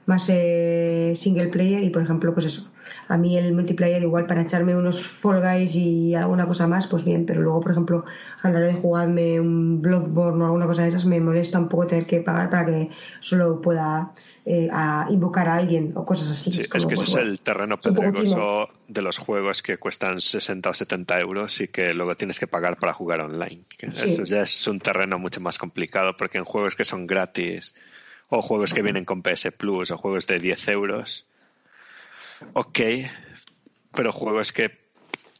más 0.06 0.26
eh, 0.30 1.12
single 1.14 1.48
player, 1.48 1.84
y 1.84 1.90
por 1.90 2.02
ejemplo, 2.02 2.32
pues 2.32 2.46
eso, 2.46 2.70
a 3.08 3.16
mí 3.16 3.36
el 3.38 3.54
multiplayer 3.54 4.02
igual 4.02 4.26
para 4.26 4.42
echarme 4.42 4.76
unos 4.76 5.02
Fall 5.02 5.40
Guys 5.40 5.74
y 5.74 6.14
alguna 6.14 6.46
cosa 6.46 6.66
más, 6.66 6.86
pues 6.86 7.04
bien, 7.04 7.24
pero 7.24 7.40
luego, 7.40 7.60
por 7.60 7.72
ejemplo, 7.72 8.04
a 8.42 8.50
la 8.50 8.58
hora 8.58 8.66
de 8.66 8.74
jugarme 8.74 9.40
un 9.40 9.80
Bloodborne 9.80 10.42
o 10.42 10.46
alguna 10.46 10.66
cosa 10.66 10.82
de 10.82 10.88
esas, 10.88 11.06
me 11.06 11.18
molesta 11.18 11.58
un 11.58 11.68
poco 11.68 11.86
tener 11.86 12.06
que 12.06 12.20
pagar 12.20 12.50
para 12.50 12.66
que 12.66 12.90
solo 13.20 13.62
pueda 13.62 14.12
eh, 14.44 14.68
a 14.70 15.06
invocar 15.10 15.48
a 15.48 15.56
alguien 15.56 15.92
o 15.94 16.04
cosas 16.04 16.30
así. 16.30 16.52
Sí, 16.52 16.60
es 16.60 16.68
como, 16.68 16.86
que 16.86 16.94
ese 16.94 16.96
pues, 16.96 17.08
es 17.08 17.14
bueno, 17.14 17.30
el 17.30 17.40
terreno 17.40 17.78
es 17.80 17.86
un 17.86 17.94
poco 17.94 18.12
pedregoso 18.12 18.68
de 18.88 19.02
los 19.02 19.18
juegos 19.18 19.62
que 19.62 19.78
cuestan 19.78 20.20
60 20.20 20.68
o 20.68 20.74
70 20.74 21.20
euros 21.20 21.60
y 21.62 21.68
que 21.68 21.94
luego 21.94 22.14
tienes 22.14 22.38
que 22.38 22.46
pagar 22.46 22.78
para 22.78 22.92
jugar 22.92 23.20
online. 23.20 23.62
Sí. 23.78 23.86
Eso 23.96 24.24
ya 24.24 24.42
es 24.42 24.66
un 24.66 24.80
terreno 24.80 25.18
mucho 25.18 25.40
más 25.40 25.58
complicado 25.58 26.16
porque 26.16 26.38
en 26.38 26.44
juegos 26.44 26.76
que 26.76 26.84
son 26.84 27.06
gratis 27.06 27.74
o 28.28 28.42
juegos 28.42 28.74
que 28.74 28.82
vienen 28.82 29.06
con 29.06 29.22
PS 29.22 29.52
Plus 29.56 29.90
o 29.90 29.96
juegos 29.96 30.26
de 30.26 30.38
10 30.38 30.68
euros, 30.68 31.26
ok, 32.52 32.78
pero 33.94 34.12
juegos 34.12 34.52
que 34.52 34.70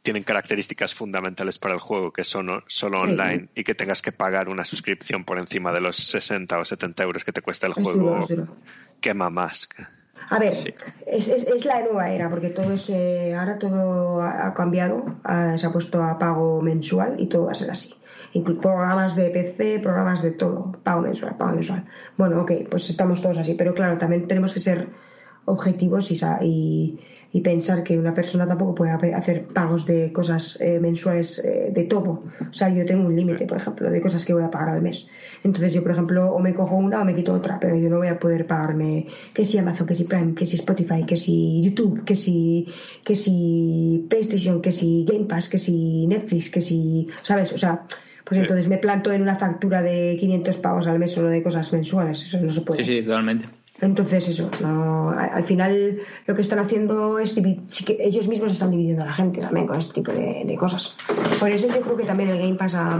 tienen 0.01 0.23
características 0.23 0.93
fundamentales 0.95 1.59
para 1.59 1.73
el 1.73 1.79
juego 1.79 2.11
que 2.11 2.23
son 2.23 2.63
solo 2.67 3.03
Sí. 3.03 3.11
online 3.11 3.49
y 3.53 3.63
que 3.63 3.75
tengas 3.75 4.01
que 4.01 4.11
pagar 4.11 4.49
una 4.49 4.65
suscripción 4.65 5.25
por 5.25 5.37
encima 5.39 5.73
de 5.73 5.81
los 5.81 5.97
60 5.97 6.57
o 6.57 6.65
70 6.65 7.03
euros 7.03 7.23
que 7.23 7.31
te 7.33 7.41
cuesta 7.41 7.67
el 7.67 7.73
Es 7.73 7.83
juego, 7.83 7.99
duro, 7.99 8.23
es 8.23 8.29
duro. 8.29 8.47
quema 9.01 9.29
más. 9.29 9.67
A 10.29 10.39
ver, 10.39 10.73
es, 11.07 11.27
es, 11.27 11.43
es 11.43 11.65
la 11.65 11.81
nueva 11.81 12.11
era, 12.11 12.29
porque 12.29 12.49
todo 12.49 12.71
es, 12.71 12.89
eh, 12.89 13.35
ahora 13.37 13.57
todo 13.59 14.21
ha, 14.21 14.53
cambiado, 14.53 15.17
se 15.57 15.65
ha 15.65 15.71
puesto 15.71 16.03
a 16.03 16.17
pago 16.19 16.61
mensual 16.61 17.15
y 17.19 17.27
todo 17.27 17.47
va 17.47 17.51
a 17.53 17.55
ser 17.55 17.71
así. 17.71 17.95
Inclu- 18.33 18.59
programas 18.59 19.15
de 19.15 19.29
PC, 19.31 19.79
programas 19.79 20.21
de 20.21 20.31
todo, 20.31 20.71
pago 20.83 21.01
mensual, 21.01 21.35
pago 21.35 21.53
mensual. 21.53 21.85
Bueno, 22.15 22.41
ok, 22.41 22.51
pues 22.69 22.89
estamos 22.89 23.21
todos 23.21 23.37
así, 23.39 23.55
pero 23.55 23.73
claro, 23.73 23.97
también 23.97 24.27
tenemos 24.27 24.53
que 24.53 24.59
ser 24.59 24.87
objetivos 25.49 26.11
y, 26.11 26.19
y, 26.41 26.99
y 27.31 27.41
pensar 27.41 27.83
que 27.83 27.97
una 27.97 28.13
persona 28.13 28.47
tampoco 28.47 28.75
puede 28.75 28.91
hacer 28.91 29.45
pagos 29.47 29.85
de 29.85 30.11
cosas 30.11 30.57
eh, 30.61 30.79
mensuales 30.79 31.39
eh, 31.43 31.71
de 31.73 31.83
todo. 31.83 32.23
O 32.49 32.53
sea, 32.53 32.69
yo 32.69 32.85
tengo 32.85 33.05
un 33.07 33.15
límite, 33.15 33.45
por 33.45 33.57
ejemplo, 33.57 33.89
de 33.89 34.01
cosas 34.01 34.25
que 34.25 34.33
voy 34.33 34.43
a 34.43 34.49
pagar 34.49 34.69
al 34.69 34.81
mes. 34.81 35.07
Entonces 35.43 35.73
yo, 35.73 35.83
por 35.83 35.91
ejemplo, 35.91 36.31
o 36.31 36.39
me 36.39 36.53
cojo 36.53 36.75
una 36.75 37.01
o 37.01 37.05
me 37.05 37.15
quito 37.15 37.33
otra, 37.33 37.59
pero 37.59 37.75
yo 37.77 37.89
no 37.89 37.97
voy 37.97 38.07
a 38.07 38.19
poder 38.19 38.45
pagarme 38.47 39.07
que 39.33 39.45
si 39.45 39.57
Amazon, 39.57 39.85
que 39.87 39.95
si 39.95 40.03
Prime, 40.05 40.33
que 40.33 40.45
si 40.45 40.55
Spotify, 40.55 41.03
que 41.05 41.17
si 41.17 41.61
YouTube, 41.63 42.03
que 42.03 42.15
si, 42.15 42.67
que 43.03 43.15
si 43.15 44.05
PlayStation, 44.09 44.61
que 44.61 44.71
si 44.71 45.05
Game 45.07 45.25
Pass, 45.25 45.49
que 45.49 45.59
si 45.59 46.07
Netflix, 46.07 46.49
que 46.49 46.61
si, 46.61 47.07
¿sabes? 47.21 47.51
O 47.53 47.57
sea, 47.57 47.83
pues 48.25 48.37
Sí. 48.37 48.41
entonces 48.41 48.67
me 48.67 48.77
planto 48.77 49.11
en 49.11 49.21
una 49.23 49.37
factura 49.37 49.81
de 49.81 50.15
500 50.19 50.57
pavos 50.57 50.87
al 50.87 50.99
mes 50.99 51.11
solo 51.13 51.29
de 51.29 51.41
cosas 51.41 51.71
mensuales. 51.73 52.21
Eso 52.21 52.39
no 52.39 52.51
se 52.53 52.61
puede. 52.61 52.83
Sí, 52.83 52.97
sí, 52.97 53.01
totalmente. 53.03 53.47
Entonces, 53.81 54.27
eso, 54.27 54.49
no, 54.61 55.09
al 55.09 55.43
final 55.43 55.99
lo 56.25 56.35
que 56.35 56.41
están 56.41 56.59
haciendo 56.59 57.17
es 57.19 57.37
ellos 57.37 58.27
mismos 58.27 58.51
están 58.51 58.71
dividiendo 58.71 59.03
a 59.03 59.07
la 59.07 59.13
gente 59.13 59.39
también 59.39 59.67
con 59.67 59.79
este 59.79 59.93
tipo 59.93 60.11
de, 60.11 60.55
cosas. 60.59 60.95
Por 61.39 61.49
eso 61.49 61.67
yo 61.67 61.81
creo 61.81 61.95
que 61.95 62.03
también 62.03 62.29
el 62.29 62.39
Game 62.39 62.55
Pass 62.55 62.75
ha, 62.75 62.99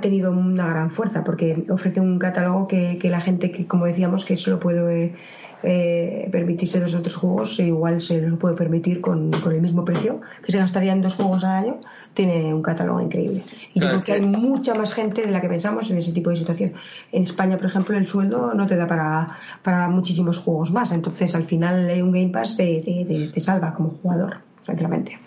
tenido 0.00 0.30
una 0.30 0.68
gran 0.68 0.90
fuerza, 0.90 1.22
porque 1.24 1.66
ofrece 1.68 2.00
un 2.00 2.18
catálogo 2.18 2.68
que, 2.68 2.98
la 3.04 3.20
gente 3.20 3.52
que, 3.52 3.66
como 3.66 3.84
decíamos, 3.84 4.24
que 4.24 4.36
solo 4.36 4.58
puede 4.58 5.14
eh, 5.62 6.28
permitirse 6.32 6.80
dos 6.80 6.94
otros 6.94 7.16
juegos, 7.16 7.60
igual 7.60 8.00
se 8.00 8.22
lo 8.22 8.38
puede 8.38 8.56
permitir 8.56 9.02
con, 9.02 9.30
con 9.30 9.52
el 9.52 9.60
mismo 9.60 9.84
precio, 9.84 10.22
que 10.42 10.52
se 10.52 10.58
gastaría 10.58 10.92
en 10.92 11.02
dos 11.02 11.16
juegos 11.16 11.44
al 11.44 11.64
año, 11.64 11.80
tiene 12.14 12.52
un 12.52 12.62
catálogo 12.62 13.00
increíble. 13.00 13.44
Y 13.74 13.80
yo 13.80 13.86
Claro, 13.88 14.02
creo 14.02 14.04
que 14.04 14.12
hay 14.24 14.28
mucha 14.28 14.74
más 14.74 14.92
gente 14.92 15.22
de 15.26 15.30
la 15.30 15.40
que 15.40 15.48
pensamos 15.48 15.90
en 15.90 15.98
ese 15.98 16.12
tipo 16.12 16.30
de 16.30 16.36
situación. 16.36 16.72
En 17.12 17.22
España, 17.22 17.56
por 17.56 17.66
ejemplo, 17.66 17.96
el 17.96 18.06
sueldo 18.06 18.52
no 18.54 18.66
te 18.66 18.76
da 18.76 18.86
para, 18.86 19.36
para 19.62 19.88
muchísimos 19.88 20.38
juegos 20.38 20.72
más. 20.72 20.92
Entonces, 20.92 21.34
al 21.34 21.44
final, 21.44 21.88
un 22.02 22.12
Game 22.12 22.30
Pass 22.30 22.56
te, 22.56 22.80
te- 22.84 23.04
te- 23.06 23.28
te 23.32 23.40
salva 23.40 23.74
como 23.74 23.90
jugador, 23.90 24.38
sinceramente. 24.62 25.18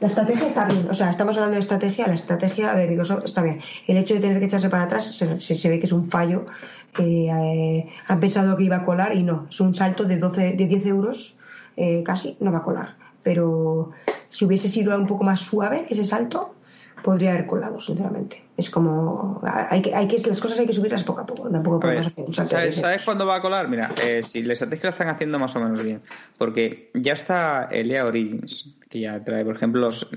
La 0.00 0.08
estrategia 0.08 0.46
está 0.48 0.64
bien, 0.64 0.88
o 0.90 0.94
sea, 0.94 1.10
estamos 1.10 1.36
hablando 1.36 1.54
de 1.54 1.60
estrategia, 1.60 2.08
la 2.08 2.14
estrategia 2.14 2.74
de 2.74 2.88
Microsoft 2.88 3.22
está 3.24 3.40
bien. 3.40 3.60
El 3.86 3.98
hecho 3.98 4.14
de 4.14 4.20
tener 4.20 4.40
que 4.40 4.46
echarse 4.46 4.68
para 4.68 4.82
atrás 4.84 5.04
se, 5.16 5.38
se- 5.38 5.54
se 5.54 5.68
ve 5.68 5.78
que 5.78 5.86
es 5.86 5.92
un 5.92 6.10
fallo 6.10 6.46
que 6.92 7.28
eh, 7.30 7.88
han 8.08 8.18
pensado 8.18 8.56
que 8.56 8.64
iba 8.64 8.76
a 8.78 8.84
colar 8.84 9.14
y 9.16 9.22
no, 9.22 9.46
es 9.48 9.60
un 9.60 9.76
salto 9.76 10.02
de 10.04 10.16
12, 10.18 10.54
de 10.54 10.66
10 10.66 10.84
euros 10.86 11.36
eh, 11.76 12.02
casi, 12.04 12.36
no 12.40 12.50
va 12.50 12.58
a 12.58 12.62
colar. 12.64 12.96
Pero 13.22 13.92
si 14.32 14.44
hubiese 14.44 14.68
sido 14.68 14.98
un 14.98 15.06
poco 15.06 15.22
más 15.22 15.40
suave 15.40 15.86
ese 15.88 16.04
salto, 16.04 16.54
podría 17.02 17.32
haber 17.32 17.46
colado, 17.46 17.80
sinceramente. 17.80 18.42
Es 18.56 18.70
como, 18.70 19.40
hay 19.42 19.82
que, 19.82 19.94
hay 19.94 20.08
que, 20.08 20.18
las 20.28 20.40
cosas 20.40 20.58
hay 20.60 20.66
que 20.66 20.72
subirlas 20.72 21.02
poco 21.02 21.20
a 21.20 21.26
poco, 21.26 21.50
tampoco 21.50 21.80
podemos 21.80 22.06
hacer 22.06 22.24
un 22.24 22.34
salto. 22.34 22.50
¿sabes, 22.50 22.74
10 22.76 22.80
sabes 22.80 23.04
cuándo 23.04 23.26
va 23.26 23.36
a 23.36 23.42
colar? 23.42 23.68
Mira, 23.68 23.90
eh, 24.02 24.22
si 24.22 24.42
la 24.42 24.54
estrategia 24.54 24.84
la 24.84 24.90
están 24.90 25.08
haciendo 25.08 25.38
más 25.38 25.54
o 25.54 25.60
menos 25.60 25.82
bien. 25.82 26.00
Porque 26.38 26.90
ya 26.94 27.12
está 27.12 27.68
el 27.70 27.90
EA 27.90 28.06
Origins, 28.06 28.74
que 28.88 29.00
ya 29.00 29.22
trae, 29.22 29.44
por 29.44 29.56
ejemplo, 29.56 29.82
los. 29.82 30.08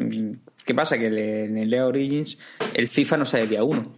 ¿Qué 0.66 0.74
pasa? 0.74 0.98
Que 0.98 1.08
en 1.46 1.58
el 1.58 1.74
EA 1.74 1.86
Origins 1.86 2.38
el 2.74 2.90
FIFA 2.90 3.18
no 3.18 3.26
sale 3.26 3.48
día 3.48 3.64
1. 3.64 3.92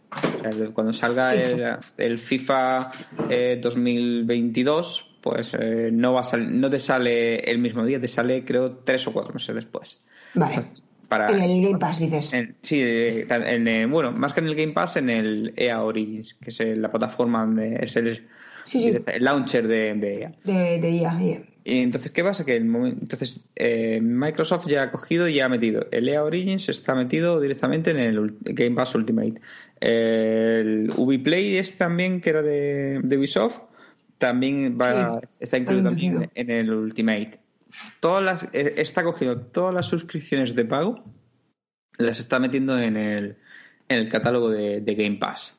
cuando 0.74 0.94
salga 0.94 1.34
el, 1.34 1.78
el 1.98 2.20
FIFA 2.20 2.92
eh, 3.30 3.60
2022, 3.62 5.07
pues 5.22 5.54
eh, 5.60 5.90
no, 5.92 6.14
va 6.14 6.22
a 6.22 6.24
sal- 6.24 6.60
no 6.60 6.70
te 6.70 6.80
sale 6.80 7.38
el 7.50 7.60
mismo 7.60 7.86
día, 7.86 8.00
te 8.00 8.08
sale 8.08 8.44
creo 8.46 8.78
tres 8.78 9.08
o 9.08 9.14
cuatro 9.14 9.34
meses 9.34 9.54
después. 9.56 10.02
Vale. 10.34 10.64
Para, 11.08 11.30
En 11.30 11.40
el 11.42 11.62
Game 11.66 11.80
Pass, 11.80 12.00
dices. 12.00 12.34
en- 12.34 12.58
sí, 12.62 12.84
tan- 13.30 13.48
en, 13.48 13.66
eh, 13.70 13.86
bueno, 13.86 14.12
más 14.12 14.34
que 14.34 14.42
en 14.42 14.48
el 14.48 14.56
Game 14.56 14.74
Pass, 14.74 14.98
en 14.98 15.10
el 15.10 15.54
EA 15.56 15.82
Origins, 15.82 16.34
que 16.34 16.50
es 16.50 16.60
la 16.78 16.92
plataforma 16.92 17.40
donde 17.46 17.78
es 17.82 17.96
el, 17.96 18.28
Sí, 18.66 18.82
sí. 18.82 18.98
el 19.06 19.24
launcher 19.24 19.66
de, 19.70 19.94
de 19.94 20.20
EA. 20.20 20.32
De, 20.44 20.80
de 20.82 20.90
IA, 20.92 21.24
IA. 21.24 21.42
Y 21.64 21.82
entonces, 21.82 22.12
¿qué 22.12 22.24
pasa? 22.26 22.46
Que 22.46 22.58
el 22.58 22.66
momen- 22.66 22.98
entonces 23.02 23.40
eh, 23.56 24.00
Microsoft 24.02 24.68
ya 24.68 24.84
ha 24.84 24.92
cogido 24.92 25.30
y 25.30 25.36
ya 25.36 25.46
ha 25.46 25.50
metido. 25.50 25.88
El 25.92 26.10
EA 26.10 26.24
Origins 26.26 26.68
está 26.68 26.94
metido 26.94 27.40
directamente 27.40 27.92
en 27.92 28.00
el 28.00 28.36
Game 28.42 28.76
Pass 28.76 28.94
Ultimate. 28.96 29.36
El 29.80 30.90
Ubiplay 30.98 31.56
este 31.58 31.78
también, 31.78 32.20
que 32.20 32.30
era 32.32 32.42
de, 32.42 33.00
de 33.04 33.18
Ubisoft, 33.18 33.60
también 34.18 34.78
va, 34.80 35.20
Sí, 35.22 35.28
está 35.40 35.58
incluido 35.58 35.84
lo 35.84 35.90
también 35.90 36.32
en 36.34 36.50
el 36.50 36.72
Ultimate. 36.72 37.40
Todas 38.00 38.24
las, 38.24 38.44
eh, 38.54 38.76
está 38.78 39.04
cogiendo 39.04 39.40
todas 39.40 39.74
las 39.74 39.86
suscripciones 39.86 40.56
de 40.56 40.66
pago, 40.66 41.04
las 41.98 42.20
está 42.20 42.40
metiendo 42.40 42.78
en 42.80 42.98
el, 42.98 43.38
en 43.90 43.98
el 43.98 44.10
catálogo 44.10 44.50
de, 44.50 44.82
de 44.82 44.96
Game 44.96 45.18
Pass. 45.18 45.58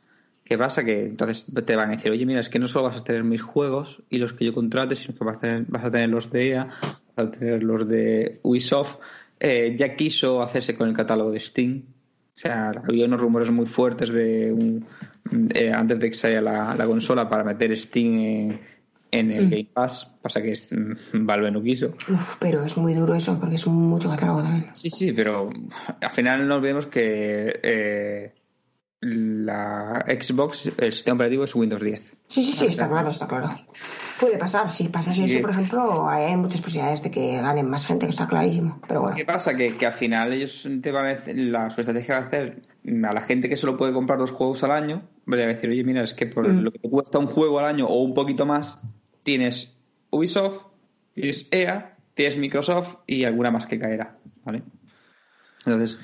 ¿Qué 0.49 0.57
pasa? 0.57 0.83
Que 0.83 1.05
entonces 1.05 1.47
te 1.67 1.77
van 1.77 1.91
a 1.91 1.97
decir, 1.97 2.11
oye, 2.11 2.25
mira, 2.25 2.41
es 2.41 2.49
que 2.49 2.59
no 2.59 2.67
solo 2.67 2.89
vas 2.89 2.99
a 2.99 3.05
tener 3.05 3.23
mis 3.23 3.43
juegos 3.43 4.03
y 4.09 4.17
los 4.17 4.33
que 4.33 4.47
yo 4.47 4.55
contrate, 4.55 4.97
sino 4.97 5.17
que 5.17 5.23
vas 5.23 5.37
a 5.37 5.41
tener, 5.41 5.65
vas 5.69 5.85
a 5.85 5.91
tener 5.91 6.09
los 6.09 6.31
de 6.31 6.49
EA, 6.49 6.71
vas 7.15 7.27
a 7.27 7.31
tener 7.31 7.63
los 7.63 7.87
de 7.87 8.41
Ubisoft. 8.43 8.97
Eh, 9.41 9.77
ya 9.77 9.95
quiso 9.95 10.41
hacerse 10.41 10.75
con 10.75 10.89
el 10.89 10.97
catálogo 10.97 11.33
de 11.33 11.41
Steam. 11.41 11.85
O 12.35 12.41
sea, 12.41 12.71
había 12.71 13.05
unos 13.05 13.21
rumores 13.21 13.51
muy 13.51 13.67
fuertes 13.67 14.09
de 14.09 14.51
un, 14.51 14.87
eh, 15.55 15.73
antes 15.73 15.99
de 15.99 16.09
que 16.11 16.17
saliera 16.17 16.43
la, 16.43 16.75
la 16.77 16.87
consola 16.87 17.29
para 17.29 17.45
meter 17.45 17.77
Steam 17.79 18.15
en, 18.21 18.61
en 19.11 19.31
el 19.31 19.47
Mm. 19.47 19.51
Game 19.51 19.69
Pass. 19.73 20.05
Pasa 20.23 20.43
que 20.43 20.53
mm, 20.53 21.27
Valve 21.27 21.51
no 21.51 21.63
quiso. 21.63 21.95
Uf, 22.11 22.37
pero 22.39 22.65
es 22.65 22.77
muy 22.77 22.95
duro 22.95 23.15
eso, 23.15 23.39
porque 23.41 23.55
es 23.57 23.67
mucho 23.67 24.09
catálogo 24.11 24.43
también. 24.43 24.69
Sí, 24.75 24.91
sí, 24.91 25.13
pero 25.13 25.51
al 26.01 26.13
final 26.13 26.47
no 26.47 26.57
olvidemos 26.57 26.87
que 26.87 27.59
eh, 27.63 28.35
la 29.01 30.05
Xbox, 30.09 30.71
el 30.77 30.93
sistema 30.93 31.15
operativo 31.17 31.45
es 31.45 31.55
Windows 31.55 31.83
10. 31.83 32.17
Sí, 32.27 32.43
sí, 32.43 32.53
sí, 32.53 32.67
está 32.67 32.89
claro, 32.89 33.11
está 33.11 33.27
claro. 33.27 33.51
Puede 34.21 34.37
pasar, 34.39 34.71
si 34.73 34.89
pasase 34.89 35.27
Sí. 35.27 35.33
eso, 35.33 35.41
por 35.41 35.51
ejemplo, 35.51 36.09
hay 36.09 36.37
muchas 36.37 36.61
posibilidades 36.61 37.03
de 37.05 37.11
que 37.11 37.37
ganen 37.41 37.71
más 37.71 37.87
gente, 37.87 38.07
que 38.07 38.11
está 38.11 38.27
clarísimo. 38.27 38.81
Pero 38.89 39.03
bueno, 39.03 39.17
¿Qué 39.17 39.25
pasa? 39.25 39.55
Que, 39.57 39.77
que 39.77 39.87
al 39.87 39.93
final 39.93 40.33
ellos 40.33 40.69
te 40.83 40.91
van 40.91 41.07
a 41.07 41.19
la, 41.33 41.71
su 41.71 41.81
estrategia 41.81 42.19
va 42.19 42.25
a 42.25 42.27
hacer 42.27 42.63
a 43.09 43.13
la 43.13 43.21
gente 43.21 43.49
que 43.49 43.57
solo 43.57 43.77
puede 43.77 43.93
comprar 43.93 44.19
dos 44.19 44.33
juegos 44.33 44.65
al 44.65 44.73
año, 44.73 45.03
vale, 45.29 45.45
va 45.45 45.51
a 45.53 45.55
decir, 45.55 45.71
oye, 45.71 45.85
mira, 45.85 46.03
es 46.03 46.15
que 46.15 46.27
por 46.27 46.49
Mm. 46.53 46.61
lo 46.63 46.73
que 46.73 46.79
te 46.81 46.91
cuesta 46.91 47.19
un 47.19 47.27
juego 47.27 47.59
al 47.61 47.67
año 47.67 47.87
o 47.87 48.03
un 48.03 48.15
poquito 48.15 48.45
más, 48.47 48.81
tienes 49.23 49.77
Ubisoft, 50.11 50.63
tienes 51.15 51.47
EA, 51.51 51.97
tienes 52.15 52.37
Microsoft 52.39 52.97
y 53.07 53.25
alguna 53.25 53.51
más 53.51 53.67
que 53.67 53.79
caerá, 53.79 54.17
¿vale? 54.45 54.63
Entonces, 55.65 55.99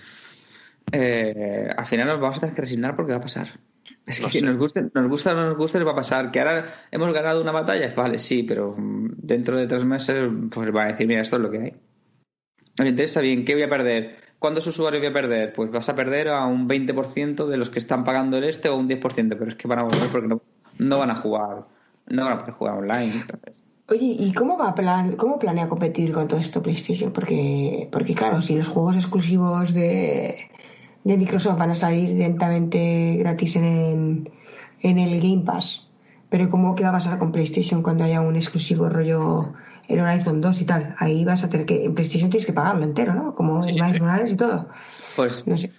eh, 0.92 1.68
al 1.76 1.86
final 1.86 2.06
nos 2.08 2.20
vamos 2.20 2.36
a 2.36 2.40
tener 2.40 2.54
que 2.54 2.60
resignar 2.62 2.94
porque 2.96 3.12
va 3.12 3.18
a 3.18 3.22
pasar. 3.22 3.58
Es 4.06 4.16
que 4.18 4.22
No 4.24 4.30
si 4.30 4.38
sé. 4.40 4.44
nos 4.46 4.56
guste, 4.56 4.82
nos 4.94 5.08
gusta 5.08 5.32
o 5.32 5.36
no 5.36 5.46
nos 5.48 5.56
guste, 5.56 5.82
va 5.82 5.92
a 5.92 5.96
pasar. 5.96 6.30
Que 6.30 6.40
ahora 6.40 6.66
hemos 6.90 7.12
ganado 7.12 7.40
una 7.42 7.52
batalla, 7.52 7.92
vale, 7.94 8.18
sí, 8.18 8.42
pero 8.42 8.74
mm, 8.76 9.12
dentro 9.18 9.56
de 9.56 9.66
tres 9.66 9.84
meses, 9.84 10.30
pues 10.50 10.74
va 10.74 10.84
a 10.84 10.86
decir, 10.88 11.06
mira, 11.06 11.22
esto 11.22 11.36
es 11.36 11.42
lo 11.42 11.50
que 11.50 11.58
hay. 11.58 11.72
Nos 12.78 12.88
interesa 12.88 13.20
bien, 13.20 13.44
¿qué 13.44 13.54
voy 13.54 13.62
a 13.62 13.68
perder? 13.68 14.16
¿Cuántos 14.44 14.66
usuarios 14.66 15.00
voy 15.00 15.08
a 15.08 15.12
perder? 15.14 15.54
Pues 15.54 15.70
vas 15.70 15.88
a 15.88 15.96
perder 15.96 16.28
a 16.28 16.44
un 16.44 16.68
20% 16.68 17.46
de 17.46 17.56
los 17.56 17.70
que 17.70 17.78
están 17.78 18.04
pagando 18.04 18.36
el 18.36 18.44
este 18.44 18.68
o 18.68 18.76
un 18.76 18.86
10%, 18.86 19.00
pero 19.38 19.48
es 19.48 19.54
que 19.54 19.66
van 19.66 19.78
a 19.78 19.84
volver 19.84 20.10
porque 20.12 20.28
no, 20.28 20.42
no 20.76 20.98
van 20.98 21.10
a 21.10 21.16
jugar, 21.16 21.64
no 22.08 22.24
van 22.24 22.32
a 22.34 22.38
poder 22.40 22.52
jugar 22.52 22.74
online. 22.76 23.24
Oye, 23.88 24.16
¿y 24.18 24.34
cómo 24.34 24.58
va 24.58 24.74
plan, 24.74 25.12
cómo 25.16 25.38
planea 25.38 25.70
competir 25.70 26.12
con 26.12 26.28
todo 26.28 26.38
esto 26.38 26.62
PlayStation? 26.62 27.10
Porque, 27.10 27.88
porque 27.90 28.14
claro, 28.14 28.42
si 28.42 28.54
los 28.54 28.68
juegos 28.68 28.96
exclusivos 28.96 29.72
de, 29.72 30.36
de 31.04 31.16
Microsoft 31.16 31.56
van 31.56 31.70
a 31.70 31.74
salir 31.74 32.10
directamente 32.10 33.16
gratis 33.20 33.56
en 33.56 34.28
en 34.84 34.98
el 34.98 35.20
Game 35.20 35.42
Pass, 35.44 35.88
pero 36.28 36.50
¿cómo 36.50 36.74
qué 36.74 36.82
va 36.82 36.90
a 36.90 36.92
pasar 36.92 37.18
con 37.18 37.32
PlayStation 37.32 37.82
cuando 37.82 38.04
haya 38.04 38.20
un 38.20 38.36
exclusivo 38.36 38.90
rollo 38.90 39.54
el 39.88 40.00
Horizon 40.00 40.40
2 40.40 40.60
y 40.60 40.64
tal? 40.64 40.94
Ahí 40.98 41.24
vas 41.24 41.44
a 41.44 41.48
tener 41.50 41.66
que, 41.66 41.84
en 41.84 41.94
PlayStation 41.94 42.30
tienes 42.30 42.46
que 42.46 42.52
pagarlo 42.52 42.84
entero, 42.84 43.14
¿no? 43.14 43.34
Como 43.34 43.64
el 43.64 43.74
Miles 43.74 44.00
Morales 44.00 44.32
y 44.32 44.36
todo. 44.36 44.68
pues, 45.16 45.46
No 45.46 45.56
sé. 45.56 45.70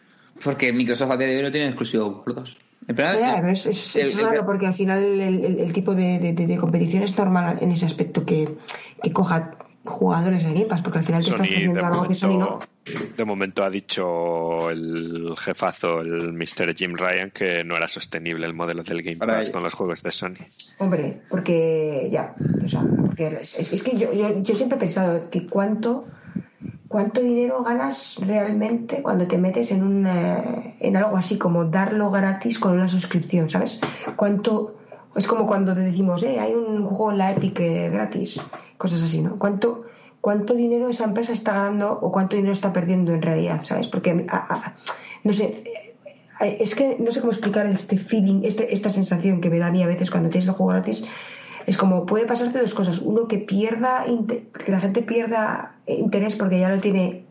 porque 0.44 0.72
Microsoft 0.74 1.12
a 1.12 1.18
día 1.18 1.28
de 1.28 1.38
hoy 1.38 1.44
no 1.44 1.52
tiene 1.52 1.68
exclusivo 1.68 2.24
por 2.24 2.36
dos. 2.36 2.58
El 2.88 2.96
Ya, 2.96 3.38
pero 3.42 3.50
es, 3.50 3.66
es- 3.66 3.96
es 3.96 4.14
el- 4.14 4.20
el- 4.20 4.26
raro 4.28 4.46
porque 4.46 4.68
al 4.68 4.76
final 4.76 5.04
el, 5.04 5.20
el- 5.22 5.60
el 5.60 5.74
tipo 5.74 5.96
de, 5.96 6.20
de- 6.20 6.34
de- 6.34 6.46
de 6.46 6.58
competición 6.58 7.02
es 7.02 7.18
normal 7.18 7.58
en 7.62 7.72
ese 7.72 7.88
aspecto 7.88 8.24
que, 8.26 8.58
que 9.02 9.12
coja 9.12 9.55
jugadores 9.86 10.44
de 10.44 10.54
Game 10.54 10.66
Pass, 10.66 10.82
porque 10.82 11.00
al 11.00 11.06
final 11.06 11.24
te 11.24 11.30
estás 11.30 11.48
Sony 11.48 11.54
de 11.54 11.68
ofreciendo 11.70 11.86
algo 11.86 12.08
que 12.08 12.16
Sony 12.16 12.30
no. 12.30 12.38
momento, 12.38 12.68
de 13.18 13.26
momento 13.26 13.64
ha 13.64 13.70
dicho 13.70 14.70
el 14.70 15.36
jefazo, 15.38 16.02
el 16.02 16.34
Mr. 16.34 16.76
Jim 16.76 16.96
Ryan, 16.96 17.32
que 17.32 17.64
no 17.64 17.78
era 17.78 17.88
sostenible 17.88 18.46
el 18.46 18.54
modelo 18.54 18.84
del 18.84 19.02
Game 19.02 19.18
Pass 19.18 19.50
con 19.50 19.64
los 19.64 19.74
juegos 19.74 20.04
de 20.04 20.12
Sony. 20.12 20.46
Hombre, 20.80 21.22
porque 21.30 22.10
ya, 22.12 22.36
o 22.64 22.68
sea, 22.68 22.84
porque 23.06 23.40
es, 23.42 23.58
es 23.58 23.84
que 23.84 23.98
yo, 23.98 24.14
yo, 24.14 24.42
yo 24.42 24.56
siempre 24.56 24.78
he 24.78 24.82
pensado 24.82 25.30
que 25.30 25.48
cuánto 25.48 26.06
cuánto 26.88 27.22
dinero 27.22 27.64
ganas 27.64 28.16
realmente 28.26 29.02
cuando 29.02 29.28
te 29.28 29.38
metes 29.38 29.72
en 29.72 29.84
un 29.84 30.08
eh, 30.08 30.78
en 30.80 30.96
algo 30.96 31.18
así 31.18 31.38
como 31.38 31.66
darlo 31.66 32.12
gratis 32.12 32.60
con 32.60 32.74
una 32.74 32.88
suscripción, 32.88 33.50
¿sabes? 33.50 33.80
Cuánto 34.16 34.78
es 35.16 35.28
como 35.28 35.48
cuando 35.48 35.74
te 35.74 35.82
decimos, 35.82 36.24
eh, 36.24 36.40
hay 36.40 36.54
un 36.54 36.86
juego 36.86 37.12
en 37.12 37.18
la 37.20 37.32
Epic 37.32 37.60
eh, 37.60 37.90
gratis, 37.90 38.42
cosas 38.78 39.02
así, 39.04 39.22
¿no? 39.22 39.38
¿Cuánto 39.38 39.84
cuánto 40.22 40.56
dinero 40.56 40.90
esa 40.90 41.04
empresa 41.06 41.34
está 41.34 41.54
ganando 41.54 42.00
o 42.02 42.12
cuánto 42.12 42.36
dinero 42.36 42.52
está 42.54 42.74
perdiendo 42.74 43.14
en 43.14 43.22
realidad, 43.22 43.62
¿sabes? 43.64 43.88
Porque 43.88 44.26
no 45.24 45.34
sé, 45.34 45.64
eh, 46.42 46.58
es 46.60 46.74
que 46.74 46.98
no 47.00 47.12
sé 47.12 47.20
cómo 47.22 47.32
explicar 47.32 47.68
este 47.68 47.98
feeling, 47.98 48.42
este, 48.44 48.74
esta 48.74 48.90
sensación 48.90 49.40
que 49.40 49.52
me 49.52 49.60
da 49.60 49.68
a 49.68 49.72
mí 49.72 49.84
a 49.84 49.88
veces 49.88 50.10
cuando 50.10 50.30
tienes 50.30 50.48
el 50.48 50.54
juego 50.54 50.72
gratis. 50.72 51.06
Es 51.68 51.78
como 51.78 52.06
puede 52.08 52.26
pasarte 52.26 52.60
dos 52.60 52.74
cosas. 52.74 53.00
Uno, 53.00 53.28
que 53.28 53.38
pierda, 53.38 54.04
que 54.66 54.72
la 54.72 54.80
gente 54.80 55.02
pierda 55.04 55.76
interés 55.88 56.36
porque 56.36 56.60
ya 56.60 56.70
lo 56.70 56.80
tiene 56.80 57.26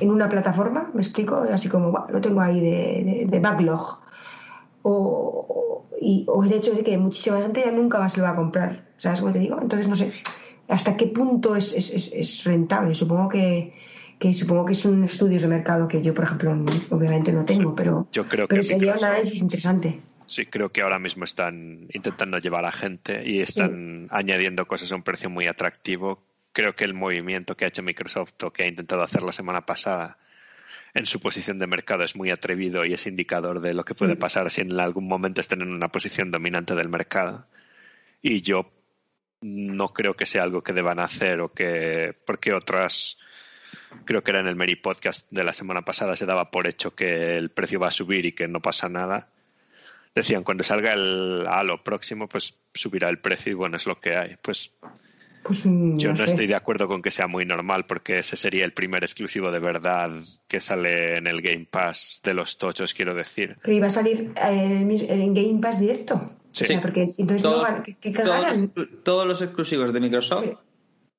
en 0.00 0.10
una 0.10 0.28
plataforma, 0.28 0.90
me 0.94 1.00
explico, 1.00 1.44
así 1.50 1.68
como 1.70 1.90
"Buah, 1.90 2.10
lo 2.10 2.20
tengo 2.20 2.40
ahí 2.42 2.60
de, 2.60 3.04
de- 3.04 3.26
de 3.26 3.40
backlog. 3.40 4.00
O, 4.82 5.86
y, 6.00 6.24
o 6.28 6.44
el 6.44 6.52
hecho 6.52 6.72
de 6.72 6.82
que 6.82 6.96
muchísima 6.98 7.40
gente 7.42 7.62
ya 7.64 7.70
nunca 7.72 7.98
más 7.98 8.16
lo 8.16 8.22
va 8.24 8.30
a 8.30 8.36
comprar. 8.36 8.86
¿Sabes 8.96 9.20
cómo 9.20 9.32
te 9.32 9.38
digo? 9.40 9.58
Entonces 9.60 9.88
no 9.88 9.96
sé 9.96 10.12
hasta 10.68 10.96
qué 10.96 11.06
punto 11.06 11.56
es, 11.56 11.72
es, 11.72 11.90
es- 11.94 12.12
es 12.12 12.44
rentable. 12.44 12.94
Supongo 12.94 13.28
que, 13.28 13.74
que 14.18 14.34
supongo 14.34 14.64
que 14.66 14.74
son 14.74 15.02
estudios 15.04 15.42
de 15.42 15.48
mercado 15.48 15.88
que 15.88 16.02
yo, 16.02 16.12
por 16.14 16.24
ejemplo, 16.24 16.52
obviamente 16.90 17.32
no 17.32 17.44
tengo, 17.44 17.74
pero, 17.74 18.08
Yo 18.12 18.26
creo 18.28 18.46
pero 18.48 18.62
que 18.62 18.68
sería 18.68 18.92
un 18.94 19.04
análisis 19.04 19.40
interesante. 19.40 20.00
Sí, 20.26 20.44
creo 20.44 20.70
que 20.70 20.82
ahora 20.82 20.98
mismo 20.98 21.24
están 21.24 21.88
intentando 21.94 22.36
llevar 22.38 22.66
a 22.66 22.70
gente 22.72 23.22
y 23.26 23.40
están 23.40 24.08
añadiendo 24.10 24.66
cosas 24.66 24.92
a 24.92 24.96
un 24.96 25.02
precio 25.02 25.30
muy 25.30 25.46
atractivo. 25.46 26.22
Creo 26.52 26.76
que 26.76 26.84
el 26.84 26.92
movimiento 26.92 27.56
que 27.56 27.64
ha 27.64 27.68
hecho 27.68 27.82
Microsoft 27.82 28.34
o 28.44 28.50
que 28.52 28.64
ha 28.64 28.66
intentado 28.66 29.02
hacer 29.02 29.22
la 29.22 29.32
semana 29.32 29.64
pasada 29.64 30.18
en 30.94 31.06
su 31.06 31.20
posición 31.20 31.58
de 31.58 31.66
mercado 31.66 32.04
es 32.04 32.16
muy 32.16 32.30
atrevido 32.30 32.84
y 32.84 32.94
es 32.94 33.06
indicador 33.06 33.60
de 33.60 33.74
lo 33.74 33.84
que 33.84 33.94
puede 33.94 34.16
pasar 34.16 34.50
si 34.50 34.62
en 34.62 34.78
algún 34.78 35.06
momento 35.06 35.40
estén 35.40 35.62
en 35.62 35.70
una 35.70 35.88
posición 35.88 36.30
dominante 36.30 36.74
del 36.74 36.88
mercado. 36.88 37.46
Y 38.22 38.42
yo 38.42 38.72
no 39.40 39.92
creo 39.92 40.14
que 40.14 40.26
sea 40.26 40.42
algo 40.42 40.62
que 40.62 40.72
deban 40.72 40.98
hacer 40.98 41.40
o 41.40 41.52
que 41.52 42.16
porque 42.26 42.52
otras 42.52 43.18
creo 44.04 44.22
que 44.22 44.30
era 44.30 44.40
en 44.40 44.48
el 44.48 44.56
Mary 44.56 44.76
Podcast 44.76 45.28
de 45.30 45.44
la 45.44 45.52
semana 45.52 45.82
pasada 45.82 46.16
se 46.16 46.26
daba 46.26 46.50
por 46.50 46.66
hecho 46.66 46.94
que 46.94 47.36
el 47.36 47.50
precio 47.50 47.78
va 47.78 47.88
a 47.88 47.92
subir 47.92 48.26
y 48.26 48.32
que 48.32 48.48
no 48.48 48.60
pasa 48.60 48.88
nada. 48.88 49.30
Decían 50.14 50.42
cuando 50.42 50.64
salga 50.64 50.94
el 50.94 51.46
Halo 51.46 51.84
próximo 51.84 52.28
pues 52.28 52.54
subirá 52.74 53.08
el 53.08 53.20
precio 53.20 53.52
y 53.52 53.54
bueno 53.54 53.76
es 53.76 53.86
lo 53.86 54.00
que 54.00 54.16
hay. 54.16 54.36
Pues 54.42 54.72
Pues 55.48 55.66
mm, 55.66 55.96
yo 55.98 56.10
no 56.10 56.16
sé. 56.16 56.24
estoy 56.24 56.46
de 56.46 56.54
acuerdo 56.54 56.86
con 56.86 57.02
que 57.02 57.10
sea 57.10 57.26
muy 57.26 57.44
normal 57.44 57.86
porque 57.86 58.18
ese 58.20 58.36
sería 58.36 58.64
el 58.64 58.72
primer 58.72 59.02
exclusivo 59.02 59.50
de 59.50 59.58
verdad 59.58 60.10
que 60.46 60.60
sale 60.60 61.16
en 61.16 61.26
el 61.26 61.42
Game 61.42 61.66
Pass 61.70 62.20
de 62.22 62.34
los 62.34 62.58
tochos 62.58 62.94
quiero 62.94 63.14
decir 63.14 63.56
Pero 63.62 63.76
iba 63.76 63.86
a 63.86 63.90
salir 63.90 64.32
eh, 64.36 64.86
en, 65.08 65.34
Game 65.34 65.58
Pass 65.60 65.80
directo. 65.80 66.20
Sí. 66.52 66.64
O 66.64 66.66
sea, 66.66 66.80
porque 66.80 67.12
entonces 67.18 67.42
no 67.42 67.50
Todos, 67.52 67.68
¿qué, 67.84 67.94
qué 67.98 68.10
todos 68.12 68.46
los, 68.76 69.02
todos 69.04 69.26
los 69.26 69.42
exclusivos 69.42 69.92
de 69.92 70.00
Microsoft, 70.00 70.46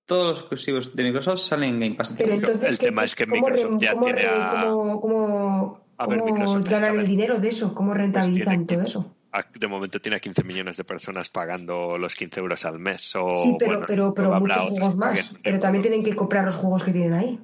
todos 0.06 0.28
los 0.30 0.40
exclusivos 0.40 0.96
de 0.96 1.04
Microsoft 1.04 1.40
salen 1.42 1.70
en 1.76 1.80
Game 1.80 1.96
Pass. 1.96 2.14
Pero 2.18 2.34
entonces, 2.34 2.70
el 2.72 2.78
¿qué- 2.78 2.86
tema 2.88 3.04
es 3.04 3.16
que 3.16 3.26
cómo 3.28 3.42
Microsoft 3.48 3.78
ya 3.82 4.00
tiene 4.00 4.22
a- 4.26 4.66
cómo- 4.70 5.02
cómo- 5.02 5.82
A 5.98 6.08
ver, 6.08 6.20
cómo 6.20 6.60
ganan 6.62 7.00
el 7.00 7.06
dinero 7.08 7.40
de 7.40 7.50
eso? 7.50 7.74
¿Cómo 7.76 7.90
Pues 7.92 8.02
rentabilizan 8.02 8.66
tiene 8.66 8.66
todo 8.66 8.80
que- 8.80 8.86
eso? 8.86 9.16
De 9.60 9.68
momento 9.68 10.00
tiene 10.00 10.18
a 10.18 10.20
15 10.20 10.44
millones 10.44 10.78
de 10.78 10.84
personas 10.84 11.30
pagando 11.30 11.98
los 11.98 12.16
15 12.16 12.40
euros 12.40 12.66
al 12.66 12.80
mes 12.80 13.14
o 13.16 13.36
Sí, 13.38 13.56
pero, 13.60 13.72
bueno, 13.72 13.86
pero, 13.88 14.14
pero 14.14 14.40
muchos 14.40 14.64
juegos 14.70 14.96
más. 14.98 15.32
Pero 15.44 15.60
también 15.60 15.84
euros. 15.86 15.92
tienen 16.00 16.04
que 16.04 16.16
comprar 16.16 16.46
los 16.46 16.56
juegos 16.56 16.84
que 16.84 16.92
tienen 16.92 17.14
ahí. 17.14 17.40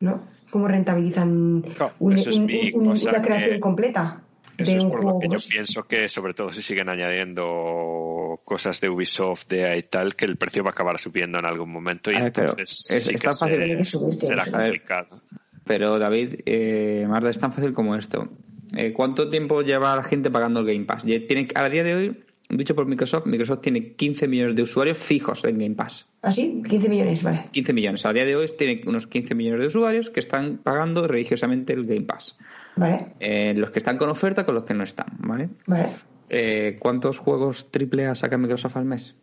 ¿No? 0.00 0.22
¿Cómo 0.50 0.68
rentabilizan 0.68 1.60
No, 1.62 1.90
un- 1.98 2.12
eso 2.12 2.30
es 2.30 2.38
un- 2.38 2.46
mi 2.46 2.70
un- 2.72 2.86
cosa 2.86 3.10
una 3.10 3.20
creación 3.22 3.50
que- 3.54 3.60
completa 3.60 4.22
Eso 4.56 4.70
de 4.70 4.76
es 4.78 4.84
un 4.84 4.90
por 4.90 5.04
lo 5.04 5.18
que 5.18 5.28
yo 5.28 5.38
pienso 5.48 5.82
que, 5.84 6.08
sobre 6.08 6.34
todo 6.34 6.52
si 6.52 6.62
siguen 6.62 6.88
añadiendo 6.88 8.40
cosas 8.44 8.80
de 8.80 8.88
Ubisoft, 8.88 9.46
de 9.48 9.76
y 9.76 9.82
tal, 9.82 10.14
que 10.14 10.24
el 10.24 10.36
precio 10.36 10.62
va 10.62 10.70
a 10.70 10.72
acabar 10.72 10.98
subiendo 10.98 11.38
en 11.38 11.44
algún 11.44 11.70
momento 11.72 12.10
y 12.10 12.14
ver, 12.14 12.24
entonces 12.26 12.86
es- 12.90 13.04
sí 13.04 13.14
es 13.14 13.20
que 13.20 13.26
tan 13.28 13.36
fácil- 13.36 13.84
se- 13.84 14.18
que 14.18 14.26
será 14.26 14.44
complicado. 14.50 15.22
Pero 15.64 15.98
David, 15.98 16.40
eh, 16.46 17.04
Marta, 17.08 17.28
es 17.30 17.38
tan 17.38 17.52
fácil 17.52 17.72
como 17.74 17.94
esto. 17.94 18.28
Eh, 18.76 18.92
¿Cuánto 18.92 19.28
tiempo 19.30 19.62
lleva 19.62 19.96
la 19.96 20.02
gente 20.04 20.30
pagando 20.30 20.60
el 20.60 20.66
Game 20.66 20.84
Pass? 20.84 21.04
Tiene, 21.04 21.48
a 21.54 21.68
día 21.68 21.84
de 21.84 21.94
hoy, 21.94 22.24
dicho 22.50 22.74
por 22.74 22.86
Microsoft, 22.86 23.26
Microsoft 23.26 23.60
tiene 23.62 23.94
15 23.94 24.28
millones 24.28 24.56
de 24.56 24.62
usuarios 24.62 24.98
fijos 24.98 25.44
en 25.44 25.58
Game 25.58 25.74
Pass. 25.74 26.06
¿Ah, 26.22 26.32
sí? 26.32 26.62
15 26.68 26.88
millones, 26.88 27.22
vale. 27.22 27.44
15 27.52 27.72
millones. 27.72 28.04
A 28.04 28.12
día 28.12 28.24
de 28.24 28.36
hoy 28.36 28.50
tiene 28.58 28.82
unos 28.86 29.06
15 29.06 29.34
millones 29.34 29.60
de 29.60 29.66
usuarios 29.68 30.10
que 30.10 30.20
están 30.20 30.58
pagando 30.58 31.06
religiosamente 31.06 31.72
el 31.72 31.86
Game 31.86 32.02
Pass. 32.02 32.36
Vale, 32.76 33.14
Eh, 33.20 33.54
los 33.56 33.70
que 33.70 33.78
están 33.78 33.96
con 33.98 34.08
oferta 34.10 34.44
con 34.44 34.54
los 34.54 34.64
que 34.64 34.74
no 34.74 34.84
están, 34.84 35.08
¿vale? 35.18 35.48
vale. 35.66 35.88
Eh, 36.30 36.76
¿Cuántos 36.78 37.18
juegos 37.18 37.66
AAA 37.72 38.14
saca 38.14 38.36
Microsoft 38.36 38.76
al 38.76 38.84
mes? 38.84 39.14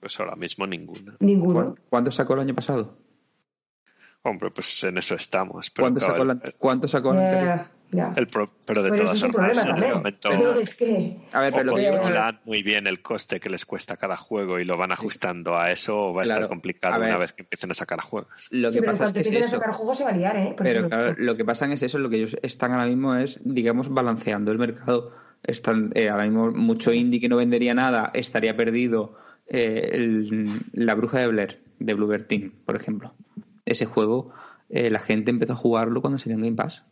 Pues 0.00 0.20
ahora 0.20 0.36
mismo 0.36 0.66
ninguno. 0.66 1.14
Ninguno. 1.20 1.54
¿Cuán- 1.54 1.74
¿Cuántos 1.88 2.14
sacó 2.16 2.34
el 2.34 2.40
año 2.40 2.54
pasado? 2.54 2.94
Hombre, 4.22 4.50
pues 4.50 4.84
en 4.84 4.98
eso 4.98 5.14
estamos. 5.14 5.70
Pero 5.70 5.84
¿Cuántos 5.84 6.04
claro, 6.04 6.18
sacó, 6.26 6.32
el, 6.46 6.54
cuántos 6.58 6.90
sacó 6.90 7.12
el 7.12 7.18
anterior? 7.20 7.60
Ya, 7.90 8.08
ya. 8.08 8.14
el 8.16 8.26
pro- 8.26 8.50
pero 8.66 8.82
de 8.82 8.90
Pero 8.90 9.02
todas 9.04 9.16
ese 9.16 9.26
es 9.26 9.28
un 9.28 9.32
formas, 9.32 9.56
problema 9.56 9.62
en 9.62 9.68
el 9.68 9.74
también. 9.74 9.96
momento 9.98 10.28
Pero 10.30 10.60
es 10.60 10.74
que... 10.74 11.16
A 11.32 11.40
ver, 11.40 11.52
pero 11.52 11.64
lo 11.64 11.74
que 11.74 11.82
muy 12.44 12.62
bien 12.62 12.86
el 12.86 13.00
coste 13.02 13.40
que 13.40 13.48
les 13.48 13.64
cuesta 13.64 13.96
cada 13.96 14.16
juego 14.16 14.58
y 14.58 14.64
lo 14.64 14.76
van 14.76 14.92
ajustando 14.92 15.56
a 15.56 15.70
eso 15.70 15.98
o 15.98 16.12
va 16.14 16.22
a 16.22 16.24
Claro. 16.24 16.40
estar 16.40 16.48
complicado 16.48 16.94
A 16.94 16.98
una 16.98 17.18
vez 17.18 17.32
que 17.32 17.42
empiecen 17.42 17.70
a 17.70 17.74
sacar 17.74 18.00
juegos. 18.00 18.30
Lo 18.50 18.68
Sí, 18.68 18.74
que 18.74 18.80
pero 18.80 18.92
pasa 18.92 19.04
es 19.04 19.10
a 19.46 19.48
sacar 19.48 19.72
juegos 19.72 19.98
se 19.98 20.04
va 20.04 20.10
a 20.10 20.16
liar, 20.16 20.36
¿eh? 20.36 20.54
Por 20.56 20.66
Pero 20.66 20.82
lo- 20.82 20.88
claro, 20.88 21.14
lo 21.16 21.36
que 21.36 21.44
pasa 21.44 21.72
es 21.72 21.82
eso, 21.82 21.98
lo 21.98 22.10
que 22.10 22.16
ellos 22.16 22.36
están 22.42 22.72
ahora 22.72 22.86
mismo 22.86 23.14
es, 23.14 23.40
digamos, 23.44 23.88
balanceando 23.88 24.52
el 24.52 24.58
mercado. 24.58 25.12
Están 25.42 25.92
eh, 25.94 26.08
ahora 26.10 26.24
mismo 26.24 26.50
mucho 26.50 26.92
indie 26.92 27.20
que 27.20 27.28
no 27.28 27.36
vendería 27.36 27.72
nada, 27.72 28.10
estaría 28.12 28.56
perdido 28.56 29.16
eh, 29.50 29.90
el- 29.92 30.60
la 30.72 30.94
bruja 30.94 31.20
de 31.20 31.28
Blair, 31.28 31.62
de 31.78 31.94
Bluebird 31.94 32.26
Team, 32.26 32.52
por 32.66 32.76
ejemplo. 32.76 33.14
Ese 33.64 33.86
juego, 33.86 34.32
eh, 34.68 34.90
la 34.90 34.98
gente 34.98 35.30
empezó 35.30 35.54
a 35.54 35.56
jugarlo 35.56 36.02
cuando 36.02 36.18
salió 36.18 36.34
en 36.36 36.42
Game 36.42 36.56
Pass. 36.56 36.84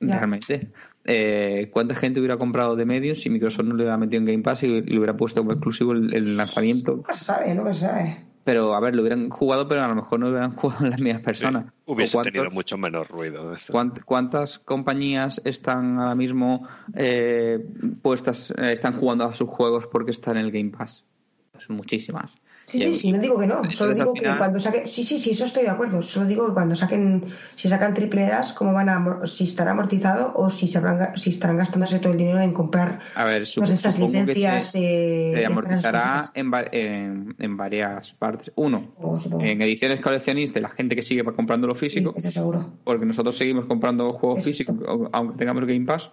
Ya. 0.00 0.16
Realmente. 0.18 0.68
Eh, 1.04 1.68
¿Cuánta 1.72 1.94
gente 1.94 2.20
hubiera 2.20 2.36
comprado 2.36 2.76
de 2.76 2.84
Medium 2.86 3.16
si 3.16 3.30
Microsoft 3.30 3.64
no 3.66 3.74
le 3.74 3.82
hubiera 3.82 3.96
metido 3.96 4.20
en 4.20 4.26
Game 4.26 4.42
Pass 4.42 4.62
y 4.62 4.82
le 4.82 4.96
hubiera 4.98 5.16
puesto 5.16 5.40
como 5.40 5.52
exclusivo 5.52 5.92
el, 5.92 6.14
el 6.14 6.36
lanzamiento? 6.36 6.96
Nunca 6.96 7.14
se 7.14 7.24
sabe, 7.24 7.54
nunca 7.54 7.72
se 7.74 7.80
sabe. 7.80 8.24
Pero, 8.44 8.74
a 8.74 8.80
ver, 8.80 8.94
lo 8.94 9.02
hubieran 9.02 9.28
jugado, 9.28 9.68
pero 9.68 9.82
a 9.82 9.88
lo 9.88 9.94
mejor 9.94 10.20
no 10.20 10.26
lo 10.26 10.32
hubieran 10.32 10.52
jugado 10.56 10.86
las 10.86 11.00
mismas 11.00 11.22
personas. 11.22 11.64
Sí, 11.64 11.70
¿O 11.86 11.92
hubiese 11.94 12.12
cuántos- 12.16 12.32
tenido 12.32 12.50
mucho 12.50 12.78
menos 12.78 13.08
ruido. 13.08 13.52
esto. 13.52 13.72
¿Cuánt- 13.72 14.02
¿Cuántas 14.04 14.58
compañías 14.60 15.40
están 15.44 15.98
ahora 15.98 16.14
mismo 16.14 16.66
eh, 16.94 17.58
puestas, 18.02 18.52
eh, 18.56 18.72
están 18.72 18.98
jugando 18.98 19.24
a 19.24 19.34
sus 19.34 19.48
juegos 19.48 19.86
porque 19.88 20.12
están 20.12 20.36
en 20.36 20.44
el 20.46 20.52
Game 20.52 20.70
Pass? 20.70 21.04
Pues 21.52 21.68
muchísimas. 21.70 22.36
Sí, 22.68 22.78
sí, 22.80 22.94
sí, 22.94 23.12
no 23.12 23.18
digo 23.18 23.38
que 23.38 23.46
no. 23.46 23.64
Solo 23.70 23.94
digo 23.94 24.12
final- 24.14 24.32
que 24.34 24.38
cuando 24.38 24.58
saquen. 24.58 24.86
Sí, 24.86 25.02
sí, 25.02 25.18
sí, 25.18 25.30
eso 25.30 25.46
estoy 25.46 25.62
de 25.64 25.70
acuerdo. 25.70 26.02
Solo 26.02 26.26
digo 26.26 26.46
que 26.46 26.52
cuando 26.52 26.74
saquen. 26.74 27.24
Si 27.54 27.66
sacan 27.68 27.94
triple 27.94 28.26
A's, 28.26 28.52
cómo 28.52 28.74
van 28.74 28.88
a. 28.90 29.26
Si 29.26 29.44
estará 29.44 29.70
amortizado 29.70 30.32
o 30.34 30.50
si, 30.50 30.68
se 30.68 30.76
habrán 30.78 31.16
si 31.16 31.30
estarán 31.30 31.56
gastándose 31.56 31.98
todo 31.98 32.12
el 32.12 32.18
dinero 32.18 32.40
en 32.40 32.52
comprar 32.52 33.00
A 33.14 33.24
ver, 33.24 33.42
sup- 33.42 33.54
todas 33.56 33.70
estas 33.70 33.94
supongo 33.94 34.12
que 34.12 34.18
licencias. 34.34 34.70
se, 34.72 35.32
eh, 35.32 35.36
se 35.38 35.46
amortizará 35.46 36.30
en, 36.34 36.52
va- 36.52 36.66
en, 36.70 37.34
en 37.38 37.56
varias 37.56 38.12
partes. 38.12 38.52
Uno, 38.56 38.92
O 38.98 39.18
supongo. 39.18 39.44
en 39.44 39.62
ediciones 39.62 40.00
coleccionistas, 40.00 40.62
la 40.62 40.68
gente 40.68 40.94
que 40.94 41.02
sigue 41.02 41.24
comprando 41.24 41.66
lo 41.68 41.74
Sí, 41.74 41.86
físico, 41.86 42.12
eso 42.16 42.30
seguro. 42.30 42.70
porque 42.84 43.06
nosotros 43.06 43.36
seguimos 43.36 43.64
comprando 43.64 44.12
juegos 44.12 44.46
Exacto. 44.46 44.74
físicos, 44.74 44.88
au- 44.88 45.08
aunque 45.12 45.36
tengamos 45.38 45.64
Game 45.64 45.86
Pass, 45.86 46.10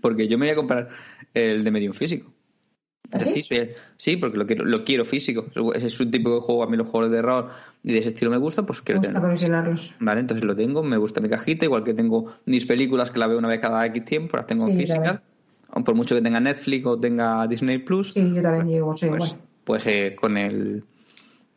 porque 0.00 0.28
yo 0.28 0.36
me 0.38 0.46
voy 0.46 0.52
a 0.52 0.56
comprar 0.56 0.88
el 1.34 1.64
de 1.64 1.70
Medium 1.70 1.92
físico. 1.94 2.30
¿Ah, 3.10 3.18
Es 3.20 3.32
sí? 3.32 3.42
soy- 3.42 3.70
sí, 3.96 4.16
porque 4.16 4.38
lo 4.38 4.46
quiero, 4.46 4.64
lo 4.64 4.84
quiero 4.84 5.04
físico. 5.04 5.46
Es 5.74 6.00
un 6.00 6.10
tipo 6.10 6.34
de 6.34 6.40
juego, 6.40 6.62
a 6.62 6.66
mí 6.66 6.76
los 6.76 6.88
juegos 6.88 7.10
de 7.10 7.18
error 7.18 7.50
y 7.82 7.92
de 7.92 7.98
ese 7.98 8.08
estilo 8.08 8.30
me 8.30 8.36
gusta, 8.38 8.64
pues 8.64 8.80
quiero 8.80 9.00
gusta. 9.00 9.20
Vale, 10.00 10.20
entonces 10.20 10.44
lo 10.46 10.54
tengo, 10.56 10.82
me 10.82 10.96
gusta 10.96 11.20
mi 11.20 11.28
cajita, 11.28 11.64
igual 11.64 11.84
que 11.84 11.94
tengo 11.94 12.32
mis 12.46 12.64
películas 12.64 13.10
que 13.10 13.18
las 13.18 13.28
veo 13.28 13.38
una 13.38 13.48
vez 13.48 13.60
cada 13.60 13.84
X 13.86 14.04
tiempo, 14.04 14.36
las 14.36 14.46
tengo 14.46 14.66
en 14.66 14.72
Sí, 14.72 14.78
física. 14.78 15.22
Por 15.84 15.94
mucho 15.94 16.14
que 16.14 16.22
tenga 16.22 16.38
Netflix 16.40 16.86
o 16.86 16.98
tenga 17.00 17.46
Disney 17.46 17.78
Plus, 17.78 18.12
Sí, 18.12 18.32
yo 18.34 18.42
también 18.42 18.68
llevo, 18.68 18.90
pues, 18.90 19.02
igual. 19.02 19.30
pues 19.64 19.86
eh, 19.86 20.14
con 20.18 20.36
el. 20.36 20.84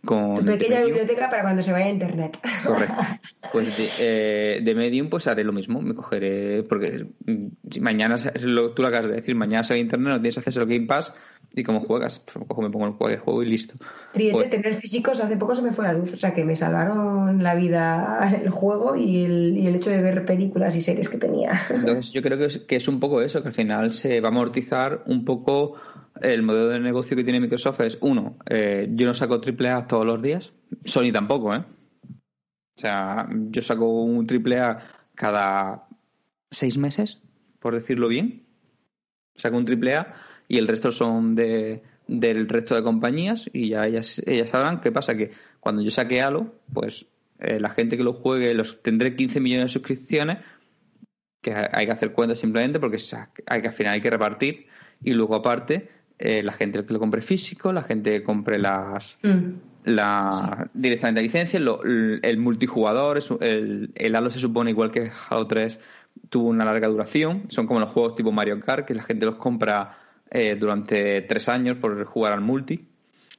Con 0.05 0.35
Tu 0.37 0.45
pequeña 0.45 0.83
biblioteca 0.83 1.29
para 1.29 1.41
cuando 1.41 1.63
se 1.63 1.71
vaya 1.71 1.85
a 1.85 1.89
internet. 1.89 2.37
Correcto. 2.65 2.95
Pues 3.51 3.77
de, 3.77 3.87
eh, 3.99 4.61
de 4.61 4.75
Medium, 4.75 5.07
pues 5.09 5.27
haré 5.27 5.43
lo 5.43 5.53
mismo. 5.53 5.81
Me 5.81 5.93
cogeré. 5.93 6.63
Porque 6.63 7.07
mm, 7.25 7.47
si 7.71 7.79
mañana, 7.79 8.17
se- 8.17 8.37
lo, 8.41 8.71
tú 8.71 8.81
lo 8.81 8.89
acabas 8.89 9.09
de 9.09 9.15
decir, 9.17 9.33
mañana 9.35 9.63
se 9.63 9.73
va 9.73 9.75
a 9.77 9.79
internet, 9.79 10.09
no 10.13 10.21
tienes 10.21 10.37
acceso 10.37 10.59
al 10.61 10.65
Game 10.67 10.85
Pass. 10.85 11.13
¿Y 11.57 11.63
cómo 11.63 11.79
juegas? 11.79 12.19
Pues 12.19 12.45
cojo, 12.47 12.61
me 12.61 12.69
pongo 12.69 12.87
el 12.87 12.95
cualquier 12.95 13.21
juego 13.21 13.41
y 13.41 13.47
listo. 13.47 13.75
Pues- 14.13 14.49
tener 14.49 14.75
físicos 14.75 15.21
hace 15.21 15.37
poco 15.37 15.55
se 15.55 15.61
me 15.61 15.71
fue 15.71 15.85
la 15.85 15.93
luz, 15.93 16.13
o 16.13 16.17
sea 16.17 16.33
que 16.33 16.43
me 16.43 16.55
salvaron 16.55 17.41
la 17.41 17.55
vida 17.55 18.19
el 18.43 18.49
juego 18.49 18.95
y 18.95 19.23
el, 19.23 19.57
y 19.57 19.67
el 19.67 19.75
hecho 19.75 19.89
de 19.89 20.01
ver 20.01 20.25
películas 20.25 20.75
y 20.75 20.81
series 20.81 21.07
que 21.07 21.17
tenía. 21.17 21.53
Entonces 21.69 22.11
yo 22.11 22.21
creo 22.21 22.37
que 22.37 22.45
es, 22.45 22.57
que 22.59 22.75
es 22.75 22.87
un 22.89 22.99
poco 22.99 23.21
eso, 23.21 23.41
que 23.41 23.47
al 23.47 23.53
final 23.53 23.93
se 23.93 24.19
va 24.19 24.27
a 24.27 24.31
amortizar 24.31 25.03
un 25.05 25.23
poco 25.23 25.75
el 26.21 26.43
modelo 26.43 26.69
de 26.69 26.79
negocio 26.81 27.15
que 27.15 27.23
tiene 27.23 27.39
Microsoft. 27.39 27.79
Es 27.81 27.97
uno, 28.01 28.37
eh, 28.49 28.89
yo 28.91 29.05
no 29.05 29.13
saco 29.13 29.39
triple 29.39 29.69
A 29.69 29.87
todos 29.87 30.05
los 30.05 30.21
días, 30.21 30.51
Sony 30.83 31.11
tampoco, 31.13 31.55
¿eh? 31.55 31.63
O 32.77 32.81
sea, 32.81 33.29
yo 33.31 33.61
saco 33.61 34.03
un 34.03 34.27
triple 34.27 34.59
A 34.59 34.79
cada 35.15 35.87
seis 36.51 36.77
meses, 36.77 37.21
por 37.59 37.73
decirlo 37.73 38.09
bien. 38.09 38.45
Saco 39.37 39.55
un 39.57 39.65
triple 39.65 39.95
A 39.95 40.15
y 40.47 40.57
el 40.57 40.67
resto 40.67 40.91
son 40.91 41.35
de, 41.35 41.81
del 42.07 42.47
resto 42.47 42.75
de 42.75 42.83
compañías 42.83 43.49
y 43.53 43.69
ya 43.69 43.85
ellas, 43.87 44.21
ellas 44.25 44.49
sabrán 44.49 44.81
qué 44.81 44.91
pasa, 44.91 45.15
que 45.15 45.31
cuando 45.59 45.81
yo 45.81 45.91
saque 45.91 46.21
Halo, 46.21 46.53
pues 46.73 47.05
eh, 47.39 47.59
la 47.59 47.69
gente 47.69 47.97
que 47.97 48.03
lo 48.03 48.13
juegue, 48.13 48.53
los 48.53 48.81
tendré 48.81 49.15
15 49.15 49.39
millones 49.39 49.65
de 49.65 49.69
suscripciones 49.69 50.37
que 51.41 51.53
hay 51.53 51.85
que 51.85 51.91
hacer 51.91 52.11
cuentas 52.11 52.39
simplemente 52.39 52.79
porque 52.79 52.97
hay 53.47 53.61
que 53.61 53.67
al 53.67 53.73
final 53.73 53.93
hay 53.93 54.01
que 54.01 54.09
repartir 54.09 54.65
y 55.03 55.13
luego 55.13 55.35
aparte 55.35 55.89
eh, 56.17 56.41
la 56.41 56.53
gente 56.53 56.83
que 56.85 56.93
lo 56.93 56.99
compre 56.99 57.21
físico, 57.21 57.71
la 57.73 57.83
gente 57.83 58.11
que 58.11 58.23
compre 58.23 58.57
las 58.59 59.17
Mm. 59.21 59.51
la 59.85 60.69
directamente 60.73 61.19
a 61.19 61.23
licencia, 61.23 61.59
lo- 61.59 61.83
el, 61.83 62.19
el 62.23 62.37
multijugador, 62.37 63.17
es- 63.19 63.29
el, 63.41 63.91
el 63.95 64.15
Halo 64.15 64.29
se 64.31 64.39
supone 64.39 64.71
igual 64.71 64.91
que 64.91 65.11
Halo 65.29 65.45
3 65.45 65.79
tuvo 66.29 66.47
una 66.47 66.65
larga 66.65 66.87
duración, 66.87 67.43
son 67.49 67.67
como 67.67 67.79
los 67.79 67.91
juegos 67.91 68.15
tipo 68.15 68.31
Mario 68.31 68.59
Kart 68.59 68.85
que 68.87 68.95
la 68.95 69.03
gente 69.03 69.25
los 69.25 69.35
compra 69.35 69.97
eh, 70.31 70.55
durante 70.55 71.21
tres 71.21 71.47
años 71.49 71.77
por 71.77 72.03
jugar 72.05 72.33
al 72.33 72.41
multi, 72.41 72.87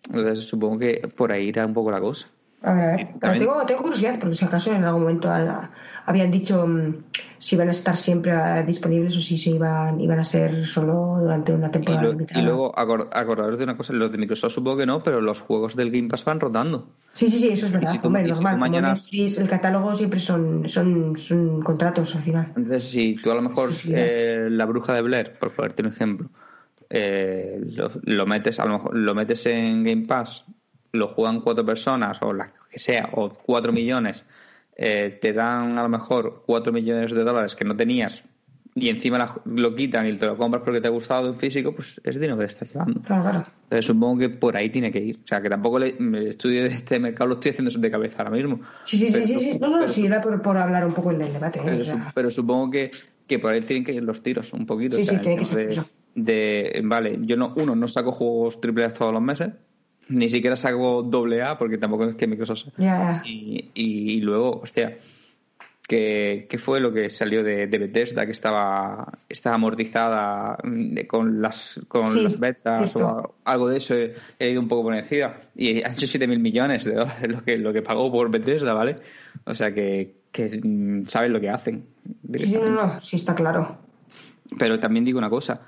entonces 0.09 0.45
supongo 0.45 0.79
que 0.79 1.09
por 1.17 1.33
ahí 1.33 1.49
irá 1.49 1.67
un 1.67 1.75
poco 1.75 1.91
la 1.91 2.01
cosa. 2.01 2.29
A 2.63 2.73
ver, 2.73 2.83
a 2.83 2.87
ver. 2.97 3.01
Y 3.01 3.05
Pero 3.05 3.19
también- 3.21 3.39
tengo, 3.45 3.67
tengo 3.67 3.83
curiosidad, 3.83 4.19
porque 4.19 4.35
si 4.35 4.45
acaso 4.45 4.73
en 4.73 4.83
algún 4.85 5.03
momento 5.03 5.31
a- 5.31 5.71
habían 6.07 6.31
dicho 6.31 6.67
mm, 6.67 6.95
si 7.39 7.55
iban 7.55 7.69
a 7.69 7.73
estar 7.73 7.97
siempre 7.97 8.33
eh, 8.33 8.65
disponibles 8.67 9.17
o 9.17 9.21
si 9.21 9.37
se 9.37 9.51
iban, 9.51 10.01
iban 10.01 10.19
a 10.21 10.25
ser 10.25 10.65
solo 10.67 11.19
durante 11.21 11.53
una 11.53 11.69
Y, 11.69 11.71
temporada 11.71 12.03
lo- 12.05 12.13
limitada. 12.13 12.41
y 12.41 12.45
luego, 12.45 12.73
acor- 12.75 13.09
acordaros 13.13 13.59
de 13.59 13.65
una 13.65 13.77
cosa, 13.77 13.93
los 13.93 14.11
de 14.11 14.19
Microsoft 14.19 14.53
supongo 14.55 14.79
que 14.79 14.87
no, 14.87 15.03
pero 15.03 15.21
los 15.21 15.41
juegos 15.43 15.77
del 15.77 15.91
Game 15.91 16.09
Pass 16.09 16.25
van 16.25 16.41
rotando. 16.41 16.89
Sí, 17.13 17.29
sí, 17.31 17.39
sí, 17.39 17.49
eso 17.51 17.67
es 17.67 17.73
verdad. 17.73 17.93
si 17.93 17.99
tú- 17.99 18.07
Hombre, 18.09 18.23
y 18.23 18.27
si 18.27 18.31
normal. 18.33 18.53
como 18.55 18.61
mañana- 18.61 18.95
Netflix, 18.95 19.39
el 19.39 19.49
catálogo 19.49 19.95
siempre 19.95 20.19
son, 20.21 20.69
son, 20.69 21.17
son 21.17 21.63
contratos 21.63 22.17
al 22.17 22.23
final. 22.23 22.47
Entonces, 22.57 22.85
si 22.85 23.17
tú 23.17 23.31
a 23.31 23.35
lo 23.35 23.43
mejor 23.43 23.71
eh, 23.89 24.49
la 24.51 24.65
bruja 24.65 24.95
de 24.95 25.03
Blair, 25.03 25.35
por 25.39 25.51
ponerte 25.53 25.83
un 25.83 25.89
ejemplo, 25.89 26.31
eh, 26.91 27.61
lo, 27.73 27.91
lo 28.05 28.27
metes 28.27 28.61
a 28.61 28.67
lo 28.67 28.75
mejor 28.75 28.97
lo 28.97 29.15
metes 29.15 29.45
en 29.47 29.83
Game 29.85 30.07
Pass, 30.07 30.45
lo 30.93 31.09
juegan 31.09 31.41
cuatro 31.41 31.65
personas 31.65 32.19
o 32.23 32.33
las 32.33 32.53
que 32.71 32.79
sea, 32.79 33.11
o 33.13 33.31
cuatro 33.31 33.73
millones, 33.73 34.25
eh, 34.77 35.19
te 35.21 35.33
dan 35.33 35.79
a 35.79 35.83
lo 35.83 35.89
mejor 35.89 36.43
cuatro 36.47 36.73
millones 36.73 37.13
de 37.13 37.25
dólares 37.25 37.55
que 37.55 37.65
no 37.65 37.77
tenías 37.77 38.23
y 38.75 38.91
encima 38.91 39.17
la- 39.17 39.41
lo 39.47 39.75
quitan 39.75 40.07
y 40.07 40.13
te 40.15 40.27
lo 40.27 40.37
compras 40.37 40.63
porque 40.63 40.83
te 40.83 40.87
ha 40.89 40.91
gustado 40.91 41.29
en 41.29 41.37
físico, 41.37 41.75
pues 41.75 41.99
es 42.05 42.15
dinero 42.17 42.37
que 42.37 42.45
te 42.45 42.53
estás 42.53 42.73
llevando. 42.73 43.01
Claro. 43.01 43.47
Entonces, 43.65 43.87
supongo 43.87 44.19
que 44.19 44.29
por 44.29 44.55
ahí 44.57 44.69
tiene 44.69 44.93
que 44.93 44.99
ir. 45.01 45.17
O 45.25 45.27
sea, 45.27 45.41
que 45.41 45.49
tampoco 45.49 45.79
le- 45.79 45.97
el 45.99 46.27
estudio 46.29 46.63
de 46.65 46.69
este 46.69 47.01
mercado 47.01 47.29
lo 47.29 47.35
estoy 47.35 47.53
haciendo 47.53 47.71
de 47.71 47.91
cabeza 47.91 48.19
ahora 48.19 48.31
mismo. 48.33 48.61
Sí, 48.85 48.99
sí, 48.99 49.07
sí, 49.09 49.13
Pero- 49.15 49.27
sí, 49.27 49.41
sí. 49.41 49.59
No, 49.59 49.69
no, 49.69 49.79
pero- 49.79 49.89
sí, 49.89 50.05
era 50.07 50.21
por, 50.21 50.43
por 50.43 50.57
hablar 50.59 50.87
un 50.87 50.93
poco 50.93 51.11
en 51.11 51.23
el 51.23 51.33
debate. 51.33 51.59
¿eh? 51.61 51.63
pero, 51.65 51.85
su- 51.87 51.99
pero 52.15 52.31
supongo 52.31 52.71
que, 52.71 52.91
que 53.27 53.39
por 53.39 53.53
ahí 53.53 53.63
tienen 53.63 53.83
que 53.83 53.93
ir 53.95 54.03
los 54.03 54.23
tiros 54.23 54.53
un 54.53 54.67
poquito. 54.67 54.97
Sí, 54.97 55.03
o 55.03 55.05
sea, 55.07 55.15
sí, 55.15 55.21
tiene 55.23 55.39
que 55.39 55.45
ser 55.47 55.71
eso. 55.71 55.89
De, 56.17 56.81
vale, 56.85 57.19
yo 57.21 57.37
no, 57.37 57.55
uno, 57.57 57.77
no 57.77 57.87
saco 57.87 58.11
juegos 58.11 58.59
AAA 58.61 58.91
todos 58.95 59.13
los 59.13 59.23
meses, 59.23 59.51
ni 60.09 60.29
siquiera 60.29 60.57
saco 60.57 61.03
doble 61.03 61.43
A, 61.43 61.57
porque 61.59 61.79
tampoco 61.79 62.05
es 62.05 62.17
que 62.17 62.27
Microsoft 62.27 62.73
ya. 62.79 63.23
Y, 63.25 63.71
y 63.75 64.21
luego, 64.21 64.61
hostia, 64.63 64.99
¿qué, 65.87 66.47
qué 66.49 66.59
fue 66.59 66.81
lo 66.81 66.93
que 66.93 67.11
salió 67.11 67.43
de, 67.45 67.67
de 67.67 67.79
Bethesda 67.79 68.25
que 68.25 68.33
estaba, 68.33 69.13
estaba 69.29 69.57
amortizada 69.57 70.59
mm, 70.63 71.01
con 71.07 71.43
las, 71.43 71.81
con 71.89 72.11
Sí, 72.13 72.23
las 72.23 72.39
betas 72.39 72.93
cierto. 72.93 73.07
o 73.09 73.35
algo 73.45 73.69
de 73.69 73.77
eso? 73.77 73.95
He, 73.95 74.15
he 74.39 74.51
ido 74.51 74.61
un 74.61 74.69
poco 74.69 74.85
por 74.85 74.95
encima. 74.95 75.33
Y 75.55 75.83
ha 75.83 75.93
hecho 75.93 76.07
7.000 76.07 76.39
millones 76.39 76.85
de 76.85 76.95
dólares 76.95 77.29
lo 77.29 77.43
que, 77.45 77.59
lo 77.59 77.73
que 77.73 77.83
pagó 77.83 78.11
por 78.11 78.31
Bethesda, 78.31 78.73
¿vale? 78.73 78.97
O 79.45 79.55
sea 79.55 79.73
que, 79.75 80.15
que 80.33 80.61
mm, 80.63 81.07
saben 81.07 81.33
lo 81.33 81.41
que 81.41 81.51
hacen. 81.51 81.85
Sí, 82.35 82.53
no, 82.55 82.71
no, 82.71 83.01
sí 83.01 83.17
está 83.17 83.35
claro. 83.35 83.79
Pero 84.59 84.79
también 84.79 85.05
digo 85.05 85.19
una 85.19 85.29
cosa, 85.31 85.61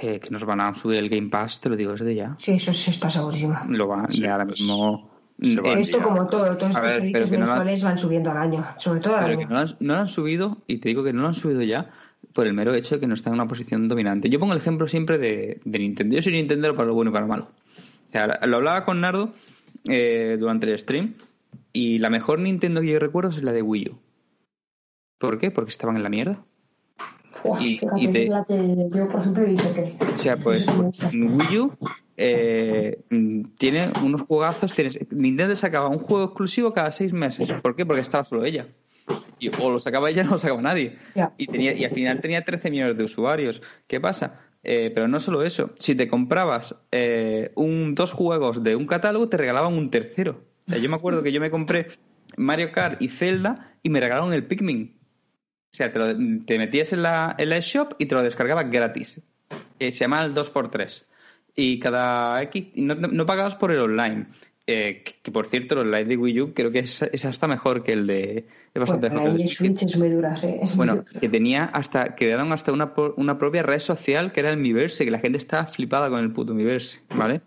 eh, 0.00 0.20
que 0.20 0.30
nos 0.30 0.44
van 0.44 0.60
a 0.60 0.74
subir 0.74 0.98
el 0.98 1.08
Game 1.08 1.28
Pass, 1.28 1.60
te 1.60 1.68
lo 1.68 1.76
digo 1.76 1.92
desde 1.92 2.14
ya. 2.14 2.34
Sí, 2.38 2.52
eso 2.52 2.72
sí 2.72 2.90
está 2.90 3.10
segurísimo. 3.10 3.58
Lo 3.68 3.86
van, 3.86 4.10
Sí, 4.10 4.24
ahora 4.26 4.46
pues, 4.46 4.60
mismo... 4.60 5.10
eh, 5.40 5.74
Esto 5.78 6.00
como 6.02 6.26
todo, 6.28 6.56
todos 6.56 6.76
A 6.76 6.80
estos 6.80 6.82
ver, 6.84 6.92
servicios 7.00 7.30
no 7.32 7.38
mensuales 7.38 7.84
van 7.84 7.98
subiendo 7.98 8.30
al 8.30 8.36
año, 8.38 8.66
sobre 8.78 9.00
todo 9.00 9.16
al 9.16 9.24
Pero 9.26 9.38
año. 9.38 9.48
que 9.48 9.54
no 9.54 9.60
lo, 9.60 9.66
han, 9.66 9.76
no 9.80 9.94
lo 9.94 10.00
han 10.00 10.08
subido, 10.08 10.58
y 10.66 10.78
te 10.78 10.88
digo 10.88 11.02
que 11.04 11.12
no 11.12 11.22
lo 11.22 11.28
han 11.28 11.34
subido 11.34 11.62
ya 11.62 11.90
por 12.34 12.46
el 12.46 12.52
mero 12.54 12.74
hecho 12.74 12.94
de 12.96 13.00
que 13.00 13.06
no 13.06 13.14
están 13.14 13.32
en 13.34 13.40
una 13.40 13.48
posición 13.48 13.88
dominante. 13.88 14.28
Yo 14.28 14.38
pongo 14.38 14.52
el 14.52 14.58
ejemplo 14.58 14.86
siempre 14.86 15.18
de, 15.18 15.60
de 15.64 15.78
Nintendo. 15.78 16.14
Yo 16.16 16.22
soy 16.22 16.32
Nintendo 16.32 16.74
para 16.76 16.88
lo 16.88 16.94
bueno 16.94 17.10
y 17.10 17.14
para 17.14 17.24
lo 17.26 17.30
malo. 17.30 17.48
O 18.08 18.12
sea, 18.12 18.26
lo 18.46 18.56
hablaba 18.56 18.84
con 18.84 19.00
Nardo 19.00 19.32
eh, 19.88 20.36
durante 20.38 20.70
el 20.70 20.78
stream, 20.78 21.14
y 21.72 21.98
la 21.98 22.10
mejor 22.10 22.38
Nintendo 22.40 22.80
que 22.80 22.88
yo 22.88 22.98
recuerdo 22.98 23.30
es 23.30 23.42
la 23.42 23.52
de 23.52 23.62
Wii 23.62 23.88
U. 23.90 23.98
¿Por 25.18 25.38
qué? 25.38 25.50
Porque 25.50 25.70
estaban 25.70 25.96
en 25.96 26.02
la 26.02 26.08
mierda. 26.08 26.42
Y- 27.60 28.08
te- 28.08 28.22
es 28.24 28.28
la 28.28 28.44
que 28.44 28.88
yo, 28.92 29.08
por 29.08 29.20
ejemplo, 29.20 29.44
que... 29.74 29.96
O 30.04 30.18
sea, 30.18 30.36
pues. 30.36 30.66
Wii 31.12 31.58
U 31.58 31.72
eh, 32.16 33.00
mm, 33.10 33.42
tiene 33.58 33.92
unos 34.04 34.22
juegazos. 34.22 34.74
Tienes, 34.74 34.98
Nintendo 35.10 35.56
sacaba 35.56 35.88
un 35.88 35.98
juego 35.98 36.24
exclusivo 36.26 36.72
cada 36.72 36.90
seis 36.90 37.12
meses. 37.12 37.48
¿Por 37.62 37.76
qué? 37.76 37.86
Porque 37.86 38.02
estaba 38.02 38.24
solo 38.24 38.44
ella. 38.44 38.68
Y 39.38 39.48
o 39.58 39.70
lo 39.70 39.80
sacaba 39.80 40.10
ella 40.10 40.22
o 40.22 40.24
no 40.26 40.30
lo 40.32 40.38
sacaba 40.38 40.60
nadie. 40.60 40.98
Y, 41.38 41.46
tenía, 41.46 41.72
y 41.72 41.84
al 41.84 41.92
final 41.92 42.20
tenía 42.20 42.44
13 42.44 42.70
millones 42.70 42.96
de 42.98 43.04
usuarios. 43.04 43.62
¿Qué 43.86 44.00
pasa? 44.00 44.40
Eh, 44.62 44.92
pero 44.94 45.08
no 45.08 45.18
solo 45.20 45.42
eso. 45.42 45.70
Si 45.78 45.94
te 45.94 46.08
comprabas 46.08 46.74
eh, 46.92 47.52
un, 47.54 47.94
dos 47.94 48.12
juegos 48.12 48.62
de 48.62 48.76
un 48.76 48.86
catálogo, 48.86 49.28
te 49.28 49.38
regalaban 49.38 49.72
un 49.72 49.90
tercero. 49.90 50.44
O 50.68 50.72
sea, 50.72 50.78
yo 50.78 50.90
me 50.90 50.96
acuerdo 50.96 51.22
que 51.22 51.32
yo 51.32 51.40
me 51.40 51.50
compré 51.50 51.86
Mario 52.36 52.70
Kart 52.70 53.00
y 53.00 53.08
Zelda 53.08 53.72
y 53.82 53.88
me 53.88 53.98
regalaron 54.00 54.34
el 54.34 54.44
Pikmin. 54.44 54.99
O 55.72 55.76
sea, 55.76 55.92
te, 55.92 55.98
lo- 55.98 56.44
te 56.44 56.58
metías 56.58 56.92
en 56.92 57.02
la, 57.02 57.34
en 57.38 57.48
la 57.48 57.60
shop 57.60 57.94
y 57.98 58.06
te 58.06 58.14
lo 58.14 58.22
descargabas 58.22 58.70
gratis. 58.70 59.20
Eh, 59.78 59.92
se 59.92 60.00
llama 60.00 60.24
el 60.24 60.34
2x3. 60.34 61.04
Y 61.56 61.78
cada 61.78 62.42
X. 62.42 62.68
no, 62.76 62.94
no 62.94 63.26
pagabas 63.26 63.54
por 63.54 63.70
el 63.72 63.78
online. 63.80 64.26
Eh, 64.66 65.02
que, 65.04 65.14
que, 65.22 65.32
por 65.32 65.46
cierto, 65.46 65.74
el 65.74 65.80
online 65.88 66.04
de 66.04 66.16
Wii 66.16 66.40
U 66.40 66.54
creo 66.54 66.70
que 66.70 66.80
es, 66.80 67.02
es 67.02 67.24
hasta 67.24 67.46
mejor 67.48 67.82
que 67.82 67.92
el 67.92 68.06
de. 68.06 68.46
Es 68.74 68.80
bastante 68.80 69.08
Bueno, 69.08 69.22
mejor 69.24 69.40
el 69.40 69.46
de 69.46 69.48
Switch. 69.48 69.82
Es 69.82 69.96
muy. 69.96 70.08
Es 70.10 70.70
muy 70.70 70.76
Bueno, 70.76 70.96
dura. 70.96 71.20
que 71.20 71.28
tenía 71.28 71.64
hasta. 71.64 72.14
Crearon 72.14 72.52
hasta 72.52 72.72
una, 72.72 72.92
una 73.16 73.38
propia 73.38 73.62
red 73.62 73.78
social 73.80 74.32
que 74.32 74.40
era 74.40 74.50
el 74.50 74.58
Miiverse, 74.58 75.04
que 75.04 75.10
la 75.10 75.18
gente 75.18 75.38
estaba 75.38 75.66
flipada 75.66 76.08
con 76.08 76.20
el 76.20 76.32
puto 76.32 76.52
Miiverse, 76.54 77.00
¿vale? 77.14 77.40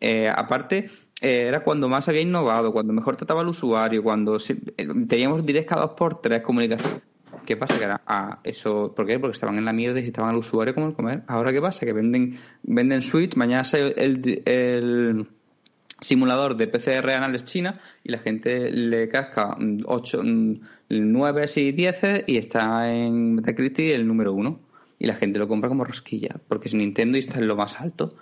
Eh, 0.00 0.28
aparte. 0.34 0.90
eh, 1.20 1.46
era 1.48 1.60
cuando 1.60 1.88
más 1.88 2.08
había 2.08 2.22
innovado, 2.22 2.72
cuando 2.72 2.92
mejor 2.94 3.16
trataba 3.16 3.40
al 3.42 3.48
usuario, 3.48 4.02
cuando 4.02 4.38
se- 4.38 4.54
teníamos 5.06 5.44
direct 5.44 5.68
cada 5.68 5.82
dos 5.82 5.90
por 5.92 6.20
tres 6.22 6.40
comunicación. 6.40 7.02
¿Qué 7.46 7.56
pasa? 7.56 7.78
Que 7.78 7.84
era 7.84 8.00
ah, 8.06 8.40
eso, 8.44 8.92
¿por 8.94 9.06
qué? 9.06 9.18
Porque 9.18 9.34
estaban 9.34 9.58
en 9.58 9.64
la 9.64 9.72
mierda 9.72 10.00
y 10.00 10.06
estaban 10.06 10.30
al 10.30 10.36
usuario 10.36 10.74
como 10.74 10.88
el 10.88 10.94
comer. 10.94 11.22
Ahora 11.26 11.52
qué 11.52 11.60
pasa? 11.60 11.86
Que 11.86 11.92
venden, 11.92 12.38
venden 12.62 13.02
Switch, 13.02 13.36
mañana 13.36 13.64
sale 13.64 13.94
el, 13.96 14.42
el 14.44 15.26
simulador 16.00 16.56
de 16.56 16.66
PC 16.66 17.00
reales 17.02 17.44
China 17.44 17.80
y 18.02 18.10
la 18.10 18.18
gente 18.18 18.70
le 18.70 19.08
casca 19.08 19.56
8, 19.84 20.22
9 20.88 21.44
y 21.56 21.72
10 21.72 22.24
y 22.26 22.36
está 22.36 22.92
en 22.92 23.34
Metacritic 23.36 23.90
el 23.90 24.06
número 24.06 24.32
uno. 24.32 24.60
Y 24.98 25.06
la 25.06 25.14
gente 25.14 25.38
lo 25.38 25.48
compra 25.48 25.70
como 25.70 25.84
rosquilla, 25.84 26.36
porque 26.46 26.68
es 26.68 26.74
Nintendo 26.74 27.16
y 27.16 27.20
está 27.20 27.38
en 27.38 27.48
lo 27.48 27.56
más 27.56 27.80
alto. 27.80 28.14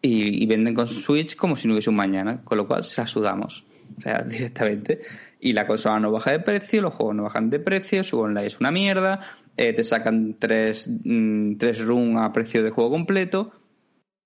Y, 0.00 0.42
y 0.42 0.46
venden 0.46 0.74
con 0.74 0.86
Switch 0.86 1.34
como 1.34 1.56
si 1.56 1.66
no 1.66 1.74
hubiese 1.74 1.90
un 1.90 1.96
mañana, 1.96 2.42
con 2.44 2.58
lo 2.58 2.68
cual 2.68 2.84
se 2.84 3.00
la 3.00 3.08
sudamos. 3.08 3.64
O 3.98 4.02
sea, 4.02 4.22
directamente. 4.28 5.00
Y 5.44 5.54
la 5.54 5.66
consola 5.66 5.98
no 5.98 6.12
baja 6.12 6.30
de 6.30 6.38
precio, 6.38 6.80
los 6.80 6.94
juegos 6.94 7.16
no 7.16 7.24
bajan 7.24 7.50
de 7.50 7.58
precio, 7.58 8.04
su 8.04 8.20
online 8.20 8.46
es 8.46 8.60
una 8.60 8.70
mierda, 8.70 9.20
eh, 9.56 9.72
te 9.72 9.82
sacan 9.82 10.36
tres, 10.38 10.88
mm, 10.88 11.56
tres 11.56 11.84
run 11.84 12.16
a 12.16 12.32
precio 12.32 12.62
de 12.62 12.70
juego 12.70 12.90
completo 12.90 13.52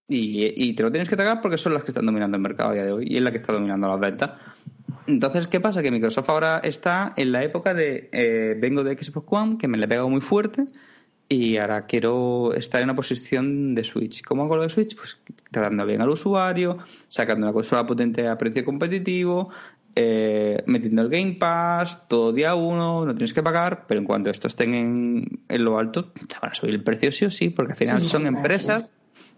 y, 0.07 0.75
te 0.75 0.83
lo 0.83 0.93
tienes 0.93 1.09
que 1.09 1.17
tragar 1.17 1.41
porque 1.41 1.57
son 1.57 1.73
las 1.73 1.85
que 1.85 1.91
están 1.93 2.05
dominando 2.05 2.37
el 2.37 2.43
mercado 2.43 2.69
a 2.69 2.75
día 2.75 2.85
de 2.85 2.93
hoy 2.93 3.07
y 3.09 3.17
es 3.17 3.23
la 3.23 3.31
que 3.31 3.39
está 3.39 3.55
dominando 3.55 3.89
las 3.89 3.99
ventas. 3.99 4.33
Entonces, 5.07 5.47
¿qué 5.47 5.59
pasa? 5.59 5.83
Que 5.83 5.91
Microsoft 5.91 6.29
ahora 6.29 6.61
está 6.63 7.15
en 7.17 7.33
la 7.33 7.43
época 7.43 7.73
de 7.73 8.11
eh, 8.13 8.55
vengo 8.61 8.85
de 8.85 9.03
Xbox 9.03 9.27
One, 9.31 9.57
que 9.57 9.69
me 9.69 9.79
le 9.79 9.87
he 9.87 9.89
pegado 9.89 10.11
muy 10.11 10.21
fuerte 10.21 10.67
y 11.29 11.57
ahora 11.57 11.87
quiero 11.87 12.53
estar 12.55 12.81
en 12.81 12.87
una 12.87 12.97
posición 12.97 13.75
de 13.75 13.83
Switch. 13.83 14.23
¿Cómo 14.23 14.45
hago 14.45 14.57
lo 14.57 14.63
de 14.63 14.71
Switch? 14.71 14.95
Pues 14.95 15.19
tratando 15.51 15.85
bien 15.85 16.01
al 16.01 16.11
usuario, 16.11 16.79
sacando 17.09 17.47
una 17.47 17.53
consola 17.53 17.87
potente 17.87 18.29
a 18.29 18.39
precio 18.39 18.65
competitivo, 18.65 19.51
eh, 19.97 20.63
metiendo 20.67 21.03
el 21.03 21.09
Game 21.09 21.33
Pass, 21.41 22.07
todo 22.07 22.33
día 22.33 22.55
uno, 22.55 23.05
no 23.07 23.15
tienes 23.15 23.33
que 23.35 23.43
pagar, 23.43 23.87
pero 23.89 23.99
en 24.01 24.07
cuanto 24.07 24.31
estos 24.31 24.53
estén 24.53 24.75
en, 24.75 25.41
en 25.49 25.65
lo 25.65 25.79
alto, 25.79 26.05
te 26.13 26.37
van 26.41 26.53
a 26.53 26.55
subir 26.55 26.75
el 26.75 26.83
precio 26.85 27.11
sí 27.11 27.25
o 27.25 27.31
sí, 27.31 27.49
porque 27.51 27.73
al 27.73 27.79
final 27.79 28.01
Sí, 28.03 28.09
son 28.11 28.27
empresas, 28.27 28.89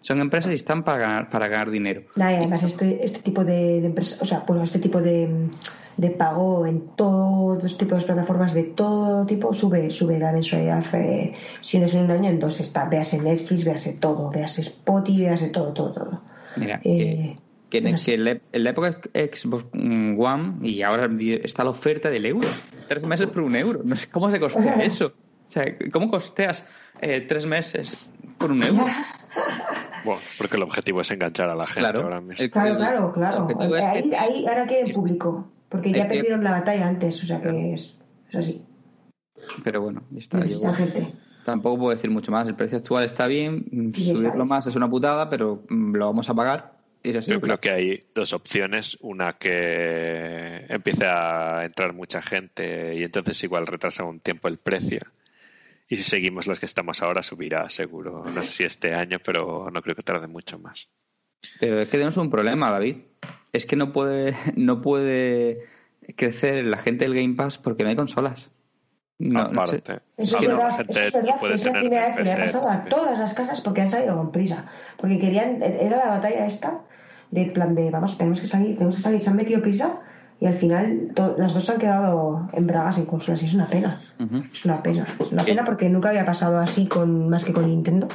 son 0.00 0.20
empresas 0.20 0.52
y 0.52 0.56
están 0.56 0.82
para 0.84 0.98
ganar, 0.98 1.30
para 1.30 1.48
ganar 1.48 1.70
dinero. 1.70 2.02
Y 2.16 2.22
además 2.22 2.62
este, 2.64 3.04
este 3.04 3.20
tipo 3.20 3.44
de, 3.44 3.80
de 3.80 3.86
empresa, 3.86 4.18
o 4.20 4.26
sea, 4.26 4.44
bueno, 4.46 4.64
este 4.64 4.78
tipo 4.80 5.00
de, 5.00 5.48
de 5.96 6.10
pago 6.10 6.66
en 6.66 6.88
todos 6.96 7.76
tipos 7.78 8.00
de 8.00 8.06
plataformas 8.06 8.52
de 8.54 8.62
todo 8.64 9.26
tipo 9.26 9.52
sube, 9.54 9.90
sube 9.90 10.18
la 10.18 10.32
mensualidad. 10.32 10.84
eh, 10.94 11.34
si 11.60 11.78
no 11.78 11.86
es 11.86 11.94
en 11.94 12.04
un 12.04 12.10
año, 12.10 12.30
en 12.30 12.38
dos 12.40 12.58
está. 12.60 12.84
Véase 12.86 13.18
Netflix, 13.20 13.64
véase 13.64 13.92
todo, 13.94 14.30
véase 14.30 14.60
Spotify, 14.62 15.22
véase 15.22 15.48
todo, 15.50 15.72
todo, 15.72 15.92
todo. 15.92 16.22
Mira, 16.56 16.80
Eh, 16.84 17.36
que, 17.70 17.82
que, 17.82 17.88
así. 17.94 18.04
que 18.06 18.14
en 18.14 18.24
la- 18.24 18.38
en 18.52 18.64
la 18.64 18.70
época 18.70 18.98
Xbox 19.14 19.66
One 19.74 20.58
y 20.62 20.82
ahora 20.82 21.08
está 21.42 21.64
la 21.64 21.70
oferta 21.70 22.10
del 22.10 22.26
euro. 22.26 22.48
Tres 22.88 23.02
meses 23.04 23.26
por 23.26 23.42
un 23.42 23.54
euro. 23.56 23.80
No 23.84 23.94
sé 23.96 24.08
cómo 24.10 24.30
se 24.30 24.40
costea 24.40 24.74
eso. 24.82 25.06
O 25.48 25.50
sea, 25.50 25.64
¿cómo 25.92 26.10
costeas 26.10 26.64
eh, 27.00 27.20
tres 27.22 27.46
meses 27.46 27.96
por 28.38 28.50
un 28.52 28.62
euro? 28.64 28.84
Bueno, 30.04 30.20
porque 30.38 30.56
el 30.56 30.62
objetivo 30.62 31.00
es 31.00 31.10
enganchar 31.10 31.48
a 31.50 31.56
la 31.56 31.66
gente 31.66 31.80
Claro. 31.80 32.02
ahora 32.04 32.20
mismo. 32.20 32.42
El- 32.42 32.50
Claro, 32.52 32.70
el- 32.70 32.76
claro, 32.78 33.06
el 33.08 33.12
claro. 33.56 33.76
es 33.76 33.84
Ahí, 33.84 34.08
que- 34.08 34.16
ahí 34.16 34.46
ahora 34.46 34.64
quieren 34.66 34.92
público, 34.92 35.50
porque 35.68 35.90
ya 35.92 36.02
que- 36.08 36.14
perdieron 36.16 36.44
la 36.44 36.52
batalla 36.52 36.86
antes, 36.86 37.20
o 37.22 37.26
sea 37.26 37.42
que 37.42 37.74
es, 37.74 37.98
es 38.30 38.34
así. 38.36 38.62
Pero 39.64 39.82
bueno, 39.82 40.02
ya 40.10 40.18
está. 40.20 40.38
Yo 40.38 40.44
Necesitan 40.44 40.74
gente. 40.76 41.12
tampoco 41.44 41.78
puedo 41.78 41.90
decir 41.94 42.10
mucho 42.10 42.30
más. 42.30 42.46
El 42.46 42.54
precio 42.54 42.78
actual 42.78 43.04
está 43.04 43.26
bien. 43.26 43.92
Subirlo 43.94 44.30
sabes. 44.30 44.48
más 44.48 44.66
es 44.68 44.76
una 44.76 44.88
putada, 44.88 45.28
pero 45.28 45.64
mm, 45.68 45.96
lo 45.96 46.06
vamos 46.06 46.28
a 46.30 46.34
pagar. 46.34 46.77
Yo 47.02 47.40
creo 47.40 47.60
que 47.60 47.70
hay 47.70 48.04
dos 48.14 48.32
opciones. 48.32 48.96
Una 49.00 49.34
que 49.34 50.66
empiece 50.68 51.06
a 51.06 51.64
entrar 51.64 51.92
mucha 51.92 52.22
gente 52.22 52.94
y 52.96 53.04
entonces 53.04 53.42
igual 53.44 53.66
retrasa 53.66 54.04
un 54.04 54.20
tiempo 54.20 54.48
el 54.48 54.58
precio. 54.58 55.00
Y 55.88 55.96
si 55.96 56.02
seguimos 56.02 56.46
los 56.46 56.60
que 56.60 56.66
estamos 56.66 57.02
ahora, 57.02 57.22
subirá 57.22 57.68
seguro. 57.70 58.24
No 58.24 58.42
sé 58.42 58.52
si 58.52 58.64
este 58.64 58.94
año, 58.94 59.18
pero 59.24 59.70
no 59.72 59.82
creo 59.82 59.96
que 59.96 60.02
tarde 60.02 60.26
mucho 60.26 60.58
más. 60.58 60.88
Pero 61.60 61.80
es 61.80 61.86
que 61.86 61.92
tenemos 61.92 62.16
un 62.18 62.30
problema, 62.30 62.70
David. 62.70 62.96
Es 63.52 63.64
que 63.64 63.76
no 63.76 63.92
puede, 63.92 64.34
no 64.56 64.82
puede 64.82 65.64
crece 66.16 66.62
la 66.62 66.78
gente 66.78 67.04
del 67.04 67.14
Game 67.14 67.34
Pass 67.34 67.58
porque 67.58 67.84
no 67.84 67.90
hay 67.90 67.96
consolas. 67.96 68.50
No, 69.18 69.48
no 69.48 69.66
sé. 69.66 69.78
Aparte. 69.78 70.04
Eso 70.16 70.38
es 70.38 70.48
no, 70.48 70.56
verdad, 70.56 70.76
gente 70.76 70.92
eso 70.92 71.00
es 71.00 71.12
verdad, 71.12 71.40
puede 71.40 71.54
es 71.54 71.64
la 71.64 71.72
primera 71.72 72.06
vez 72.06 72.16
que 72.16 72.24
le 72.24 72.32
ha 72.32 72.36
pasado 72.38 72.70
a 72.70 72.84
todas 72.84 73.18
las 73.18 73.34
casas 73.34 73.60
porque 73.60 73.80
han 73.80 73.88
salido 73.88 74.14
con 74.14 74.30
prisa. 74.30 74.66
Porque 74.96 75.18
querían, 75.18 75.62
era 75.62 75.96
la 75.96 76.08
batalla 76.08 76.46
esta, 76.46 76.84
de 77.30 77.46
plan 77.46 77.74
de, 77.74 77.90
vamos, 77.90 78.16
tenemos 78.16 78.40
que 78.40 78.46
salir, 78.46 78.74
tenemos 78.74 78.96
que 78.96 79.02
salir, 79.02 79.22
se 79.22 79.30
han 79.30 79.36
metido 79.36 79.60
prisa 79.60 80.00
y 80.40 80.46
al 80.46 80.54
final 80.54 81.12
las 81.36 81.52
dos 81.52 81.64
se 81.64 81.72
han 81.72 81.78
quedado 81.78 82.48
en 82.52 82.66
bragas 82.66 82.98
en 82.98 83.06
consolas 83.06 83.42
y 83.42 83.46
es 83.46 83.54
una 83.54 83.66
pena. 83.66 84.00
Ujú. 84.20 84.44
Es 84.52 84.64
una 84.64 84.82
pena, 84.82 85.04
es 85.18 85.32
una 85.32 85.44
pena 85.44 85.64
porque 85.64 85.88
nunca 85.88 86.10
había 86.10 86.24
pasado 86.24 86.58
así 86.58 86.86
con 86.86 87.28
más 87.28 87.44
que 87.44 87.52
con 87.52 87.66
Nintendo 87.66 88.06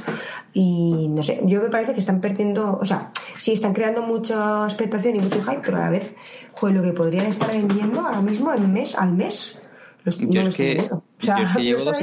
y 0.53 1.10
no 1.10 1.22
sé, 1.22 1.41
yo 1.45 1.61
me 1.61 1.69
parece 1.69 1.94
que 1.94 1.99
están 1.99 2.22
perdiendo, 2.22 2.77
o 2.80 2.85
sea, 2.85 3.11
sí 3.38 3.52
están 3.52 3.73
creando 3.73 4.03
mucha 4.03 4.65
expectación 4.65 5.18
y 5.18 5.19
mucho 5.19 5.44
hype, 5.44 5.61
pero 5.64 5.77
a 5.77 5.81
la 5.81 5.90
vez, 5.90 6.15
joder, 6.53 6.77
lo 6.77 6.84
que 6.84 6.94
podrían 6.94 7.26
estar 7.26 7.52
vendiendo 7.52 7.99
ahora 7.99 8.22
mismo 8.22 8.53
en 8.53 8.72
mes 8.72 8.95
al 8.95 9.14
mes, 9.14 9.60
los, 10.03 10.19
no 10.22 10.30
Yo 10.30 10.41
lo 10.41 10.48
es 10.48 10.60
estoy 10.60 10.76
que. 10.76 10.94
O 10.94 11.03
sea, 11.19 11.38
yo 11.38 11.44
es 11.44 11.49
que 11.49 11.57
no 11.57 11.64
llevo, 11.64 11.84
dos, 11.84 11.98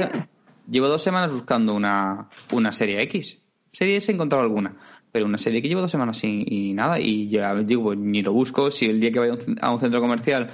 llevo 0.69 0.87
dos 0.87 1.01
semanas 1.01 1.31
buscando 1.31 1.73
una, 1.73 2.29
una 2.51 2.71
serie 2.71 3.01
X. 3.03 3.37
Serie 3.73 3.97
S 3.97 4.11
he 4.11 4.15
encontrado 4.15 4.43
alguna, 4.43 4.75
pero 5.11 5.25
una 5.25 5.37
serie 5.37 5.61
que 5.61 5.67
llevo 5.67 5.81
dos 5.81 5.91
semanas 5.91 6.17
sin 6.17 6.43
y 6.51 6.73
nada. 6.73 6.99
Y 6.99 7.27
ya 7.29 7.53
digo, 7.55 7.83
pues, 7.83 7.97
ni 7.99 8.21
lo 8.21 8.33
busco. 8.33 8.71
Si 8.71 8.85
el 8.85 8.99
día 8.99 9.11
que 9.11 9.19
vaya 9.19 9.33
a 9.61 9.71
un- 9.73 9.79
centro 9.79 9.99
comercial 10.01 10.49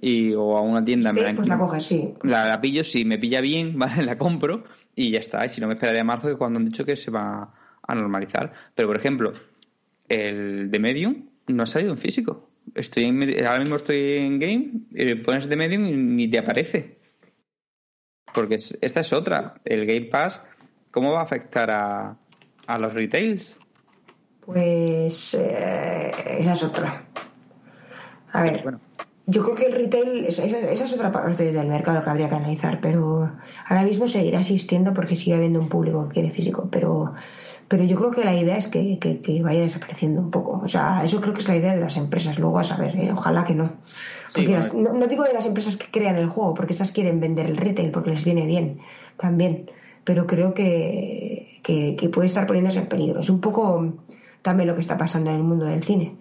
y, 0.00 0.32
o 0.34 0.56
a 0.56 0.60
una 0.62 0.84
tienda 0.84 1.10
Sí, 1.10 1.16
me 1.16 1.22
la, 1.22 1.34
pues 1.34 1.48
la 1.48 1.58
coges, 1.58 1.82
sí. 1.84 2.14
la, 2.22 2.46
la 2.46 2.60
pillo, 2.60 2.84
si 2.84 3.04
me 3.04 3.18
pilla 3.18 3.40
bien, 3.40 3.78
¿vale? 3.78 4.02
La 4.02 4.18
compro 4.18 4.64
y 4.94 5.10
ya 5.10 5.18
está. 5.20 5.44
Y 5.46 5.48
si 5.48 5.60
no, 5.60 5.66
me 5.68 5.74
esperaré 5.74 6.00
a 6.00 6.04
marzo, 6.04 6.28
que 6.28 6.36
cuando 6.36 6.58
han 6.58 6.66
dicho 6.66 6.84
que 6.84 6.96
se 6.96 7.10
va 7.10 7.54
a 7.86 7.94
normalizar. 7.94 8.52
Pero, 8.74 8.88
por 8.88 8.96
ejemplo, 8.96 9.32
el 10.08 10.70
de 10.70 10.78
Medium 10.78 11.28
no 11.48 11.62
ha 11.62 11.66
salido 11.66 11.90
en 11.92 11.98
físico. 11.98 12.48
Estoy 12.74 13.04
en, 13.04 13.22
ahora 13.46 13.58
mismo 13.60 13.76
estoy 13.76 14.18
en 14.18 14.38
Game, 14.38 14.70
eh, 14.94 15.16
pones 15.16 15.48
de 15.48 15.56
Medium 15.56 15.84
y 15.86 15.92
ni 15.96 16.28
te 16.28 16.38
aparece. 16.38 16.98
Porque 18.34 18.54
es- 18.56 18.78
esta 18.80 19.00
es 19.00 19.12
otra. 19.12 19.54
El 19.64 19.84
Game 19.86 20.02
Pass, 20.06 20.42
¿cómo 20.90 21.12
va 21.12 21.20
a 21.20 21.24
afectar 21.24 21.70
a, 21.70 22.16
a 22.66 22.78
los 22.78 22.94
retails? 22.94 23.56
Pues 24.44 25.34
eh, 25.34 26.10
esa 26.38 26.52
es 26.52 26.62
otra. 26.64 27.04
A 28.32 28.42
ver, 28.42 28.60
Bueno, 28.62 28.80
yo 29.26 29.42
creo 29.44 29.54
que 29.54 29.66
el 29.66 29.72
retail, 29.72 30.24
esa, 30.24 30.44
esa- 30.44 30.84
es 30.84 30.92
otra 30.92 31.12
parte 31.12 31.52
del 31.52 31.68
mercado 31.68 32.02
que 32.02 32.10
habría 32.10 32.28
que 32.28 32.34
analizar, 32.34 32.80
pero 32.80 33.30
ahora 33.68 33.82
mismo 33.84 34.06
seguirá 34.06 34.40
existiendo 34.40 34.92
porque 34.94 35.16
sigue 35.16 35.34
habiendo 35.36 35.60
un 35.60 35.68
público 35.68 36.08
que 36.08 36.14
quiere 36.14 36.30
físico, 36.30 36.68
pero, 36.72 37.14
pero 37.68 37.84
yo 37.84 37.96
creo 37.96 38.10
que 38.10 38.24
la 38.24 38.34
idea 38.34 38.56
es 38.56 38.66
que, 38.66 38.98
que- 38.98 39.20
que 39.20 39.42
vaya 39.42 39.60
desapareciendo 39.60 40.20
un 40.20 40.30
poco. 40.30 40.60
O 40.64 40.68
sea, 40.68 41.04
eso 41.04 41.20
creo 41.20 41.34
que 41.34 41.40
es 41.40 41.48
la 41.48 41.56
idea 41.56 41.74
de 41.74 41.80
las 41.80 41.96
empresas. 41.96 42.38
Luego 42.38 42.58
a 42.58 42.64
saber, 42.64 42.96
eh, 42.96 43.12
ojalá 43.12 43.44
que 43.44 43.54
no. 43.54 43.70
Porque 44.34 44.48
bueno. 44.48 44.56
las- 44.64 44.74
no, 44.74 44.92
no 44.94 45.06
digo 45.06 45.22
de 45.22 45.34
las 45.34 45.46
empresas 45.46 45.76
que 45.76 45.86
crean 45.90 46.16
el 46.16 46.28
juego, 46.28 46.54
porque 46.54 46.72
esas 46.72 46.90
quieren 46.90 47.20
vender 47.20 47.46
el 47.46 47.56
retail 47.58 47.90
porque 47.92 48.10
les 48.10 48.24
viene 48.24 48.46
bien 48.46 48.80
también, 49.18 49.70
pero 50.04 50.26
creo 50.26 50.52
que, 50.52 51.60
que, 51.62 51.94
que 51.96 52.08
puede 52.08 52.26
estar 52.26 52.46
poniéndose 52.46 52.80
en 52.80 52.86
peligro. 52.86 53.20
Es 53.20 53.30
un 53.30 53.40
poco 53.40 53.92
también 54.42 54.68
lo 54.68 54.74
que 54.74 54.80
está 54.80 54.96
pasando 54.98 55.30
en 55.30 55.36
el 55.36 55.42
mundo 55.42 55.64
del 55.66 55.82
cine. 55.82 56.16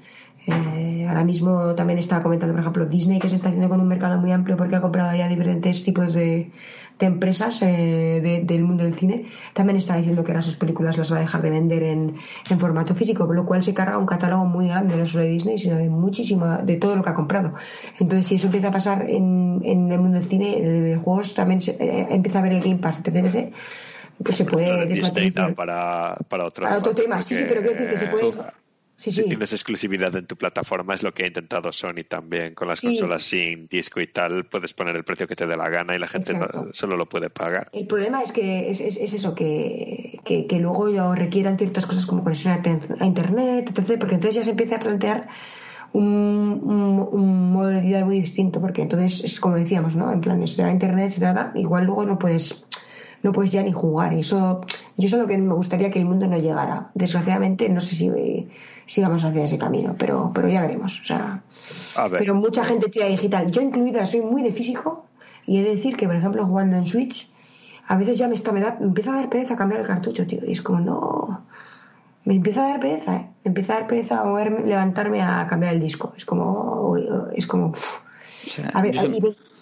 Eh, 0.48 1.06
ahora 1.08 1.24
mismo 1.24 1.76
también 1.76 2.00
estaba 2.00 2.24
comentando, 2.24 2.54
por 2.54 2.62
ejemplo, 2.62 2.86
Disney, 2.88 3.20
que 3.20 3.30
se 3.30 3.36
está 3.36 3.50
haciendo 3.50 3.70
con 3.70 3.80
un 3.80 3.88
mercado 3.88 4.20
muy 4.20 4.32
amplio 4.32 4.58
porque 4.58 4.76
ha 4.76 4.82
comprado 4.82 5.16
ya 5.16 5.28
diferentes 5.28 5.84
tipos 5.84 6.14
de, 6.16 6.52
de 6.98 7.06
empresas 7.06 7.62
eh, 7.62 8.20
de- 8.24 8.42
del 8.44 8.64
mundo 8.64 8.84
del 8.84 8.96
cine. 8.96 9.28
También 9.54 9.78
está 9.78 9.98
diciendo 9.98 10.24
que 10.24 10.32
ahora 10.32 10.42
sus 10.42 10.56
películas 10.58 10.98
las 10.98 11.14
va 11.14 11.18
a 11.18 11.20
dejar 11.20 11.44
de 11.44 11.52
vender 11.52 11.84
en, 11.84 12.16
en 12.50 12.60
formato 12.60 12.96
físico, 12.96 13.28
con 13.28 13.36
lo 13.36 13.46
cual 13.46 13.62
se 13.62 13.76
carga 13.76 14.00
un 14.00 14.08
catálogo 14.08 14.46
muy 14.46 14.68
grande, 14.68 14.96
no 14.98 15.06
solo 15.06 15.26
de 15.26 15.30
Disney, 15.32 15.60
sino 15.60 15.78
de 15.78 15.90
muchísimo, 15.90 16.48
de 16.64 16.76
todo 16.78 16.96
lo 16.96 17.04
que 17.04 17.10
ha 17.12 17.14
comprado. 17.14 17.54
Entonces, 18.00 18.26
si 18.28 18.36
eso 18.36 18.48
empieza 18.48 18.70
a 18.70 18.72
pasar 18.72 19.08
en, 19.12 19.62
en 19.64 19.92
el 19.92 20.00
mundo 20.00 20.18
del 20.18 20.28
cine, 20.28 20.60
de 20.60 20.82
videojuegos, 20.82 21.36
también 21.36 21.62
se, 21.62 21.72
eh, 21.80 22.08
empieza 22.10 22.40
a 22.40 22.42
ver 22.42 22.54
el 22.54 22.62
Game 22.62 22.78
Pass, 22.78 23.00
etc., 23.00 23.16
etc., 23.18 23.54
pues 24.24 24.36
se 24.38 24.46
puede 24.46 24.86
desmaterializar. 24.86 25.50
da 25.50 25.56
para, 25.56 26.16
para 26.30 26.46
otro, 26.46 26.64
Para 26.66 26.78
otro 26.78 26.94
tema, 26.94 27.22
sí, 27.22 27.36
sí, 27.36 27.44
pero 27.48 27.62
quiero 27.62 27.76
decir 27.76 27.90
que 27.90 27.98
se 27.98 28.08
puede- 28.08 28.32
Sí, 28.98 29.12
si 29.12 29.24
tienes 29.24 29.52
exclusividad 29.52 30.16
en 30.16 30.28
tu 30.28 30.36
plataforma, 30.36 30.94
es 30.94 31.02
lo 31.02 31.12
que 31.12 31.24
ha 31.24 31.28
intentado 31.28 31.74
Sony 31.74 32.04
también 32.08 32.54
con 32.54 32.68
las 32.68 32.78
Sí. 32.78 32.86
consolas 32.86 33.24
sin 33.24 33.66
disco 33.68 34.00
y 34.00 34.06
tal. 34.06 34.46
Puedes 34.46 34.76
poner 34.76 34.96
el 34.96 35.04
precio 35.04 35.28
que 35.28 35.36
te 35.36 35.48
dé 35.48 35.58
la 35.58 35.70
gana 35.70 35.96
y 35.96 35.98
la 35.98 36.08
gente 36.08 36.34
Exacto. 36.34 36.68
solo 36.72 36.96
lo 36.98 37.10
puede 37.10 37.32
pagar. 37.32 37.68
El 37.74 37.88
problema 37.88 38.22
es 38.22 38.32
que 38.32 38.70
es, 38.70 38.80
es- 38.80 38.98
es 38.98 39.14
eso, 39.16 39.34
que, 39.34 40.20
que, 40.24 40.46
que 40.46 40.60
luego 40.60 40.88
ya 40.92 41.16
requieran 41.16 41.58
ciertas 41.58 41.88
cosas 41.88 42.06
como 42.06 42.24
conexión 42.24 42.62
a, 43.00 43.04
Internet, 43.08 43.72
etc., 43.76 43.98
porque 44.00 44.14
entonces 44.14 44.36
ya 44.36 44.44
se 44.44 44.52
empieza 44.52 44.76
a 44.76 44.80
plantear 44.80 45.30
un, 45.94 46.62
un, 46.64 47.10
un 47.12 47.52
modo 47.54 47.70
de 47.70 47.82
vida 47.82 48.06
muy 48.06 48.20
distinto, 48.22 48.62
porque 48.62 48.84
entonces 48.84 49.24
es 49.24 49.40
como 49.40 49.56
decíamos, 49.56 49.96
¿no? 49.96 50.12
En 50.12 50.22
plan, 50.22 50.40
de 50.40 50.46
si 50.46 50.58
te 50.58 50.62
va 50.62 50.68
a 50.70 50.72
Internet, 50.72 51.10
se 51.12 51.20
trata, 51.20 51.52
igual 51.56 51.86
luego 51.86 52.06
no 52.06 52.20
puedes 52.20 52.66
no 53.24 53.32
puedes 53.32 53.52
ya 53.52 53.64
ni 53.64 53.72
jugar. 53.72 54.14
Eso, 54.14 54.62
yo 54.98 55.08
eso 55.08 55.16
es 55.18 55.22
lo 55.22 55.28
que 55.28 55.38
me 55.38 55.54
gustaría 55.54 55.90
que 55.90 56.00
el 56.00 56.06
mundo 56.06 56.28
no 56.28 56.38
llegara. 56.38 56.90
Desgraciadamente, 56.94 57.70
no 57.70 57.80
sé 57.80 57.96
si, 57.96 58.12
si 58.86 59.02
vamos 59.02 59.24
hacia 59.24 59.44
ese 59.44 59.58
camino, 59.58 59.96
pero, 59.98 60.32
pero 60.34 60.48
ya 60.48 60.62
veremos. 60.62 61.00
O 61.00 61.04
sea, 61.04 61.42
A 61.96 62.08
ver, 62.08 62.20
pero 62.20 62.36
mucha 62.36 62.64
gente 62.64 62.90
tira 62.90 63.08
digital. 63.08 63.52
Yo 63.52 63.62
incluida 63.62 64.06
soy 64.06 64.22
muy 64.22 64.42
de 64.42 64.52
físico 64.52 65.06
y 65.46 65.58
he 65.58 65.64
de 65.64 65.76
decir 65.76 65.98
que, 65.98 66.08
por 66.08 66.16
ejemplo, 66.16 66.46
jugando 66.46 66.78
en 66.78 66.88
Switch, 66.88 67.30
a 67.88 67.98
veces 67.98 68.18
ya 68.18 68.28
me, 68.28 68.36
está, 68.36 68.52
me, 68.52 68.62
da, 68.62 68.78
me 68.80 68.88
empieza 68.88 69.12
a 69.12 69.16
dar 69.16 69.30
pereza 69.30 69.56
cambiar 69.56 69.82
el 69.82 69.88
cartucho, 69.88 70.26
tío. 70.26 70.40
Y 70.46 70.54
es 70.54 70.62
como, 70.62 70.80
no. 70.80 71.46
Me 72.24 72.36
empieza 72.36 72.66
a 72.66 72.70
dar 72.70 72.80
pereza, 72.80 73.16
¿eh? 73.16 73.30
Me 73.44 73.50
empieza 73.50 73.74
a 73.74 73.80
dar 73.80 73.88
pereza 73.88 74.24
moverme, 74.24 74.66
levantarme 74.66 75.22
a 75.22 75.48
cambiar 75.48 75.74
el 75.74 75.80
disco. 75.80 76.14
Es 76.16 76.24
como. 76.24 76.96
Es 77.34 77.48
como. 77.48 77.68
uf. 77.68 78.02
o 78.46 78.50
sea, 78.50 78.70
A 78.70 78.82
ver, 78.82 78.94
yo 78.94 79.10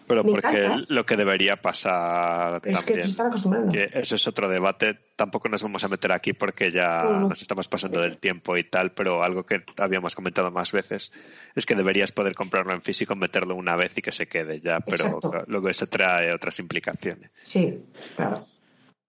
pero 0.09 0.23
me 0.25 0.31
porque 0.31 0.65
encanta, 0.65 0.85
lo 0.93 1.05
que 1.05 1.15
debería 1.15 1.61
pasar 1.61 2.55
es 2.55 2.61
que 2.61 2.71
también. 2.71 3.03
se 3.03 3.09
están 3.11 3.27
acostumbrando. 3.27 3.71
que 3.71 3.89
eso 3.93 4.15
es 4.15 4.27
otro 4.27 4.49
debate. 4.49 4.97
Tampoco 5.15 5.47
nos 5.49 5.61
vamos 5.63 5.83
a 5.83 5.87
meter 5.87 6.11
aquí 6.11 6.33
porque 6.33 6.71
ya 6.71 7.03
No, 7.03 7.19
no. 7.21 7.29
nos 7.29 7.41
estamos 7.41 7.67
pasando 7.67 8.01
del 8.01 8.17
tiempo 8.17 8.57
y 8.57 8.63
tal, 8.63 8.91
pero 8.91 9.23
algo 9.23 9.45
que 9.45 9.63
habíamos 9.77 10.15
comentado 10.15 10.51
más 10.51 10.71
veces 10.71 11.13
es 11.55 11.65
que 11.65 11.75
deberías 11.75 12.11
poder 12.11 12.33
comprarlo 12.35 12.73
en 12.73 12.81
físico, 12.81 13.15
meterlo 13.15 13.55
una 13.55 13.75
vez 13.75 13.97
y 13.97 14.01
que 14.01 14.11
se 14.11 14.27
quede 14.27 14.59
ya, 14.59 14.79
pero 14.81 15.05
Exacto. 15.05 15.43
luego 15.47 15.69
eso 15.69 15.87
trae 15.87 16.33
otras 16.33 16.59
implicaciones. 16.59 17.31
Sí, 17.43 17.77
claro. 18.15 18.47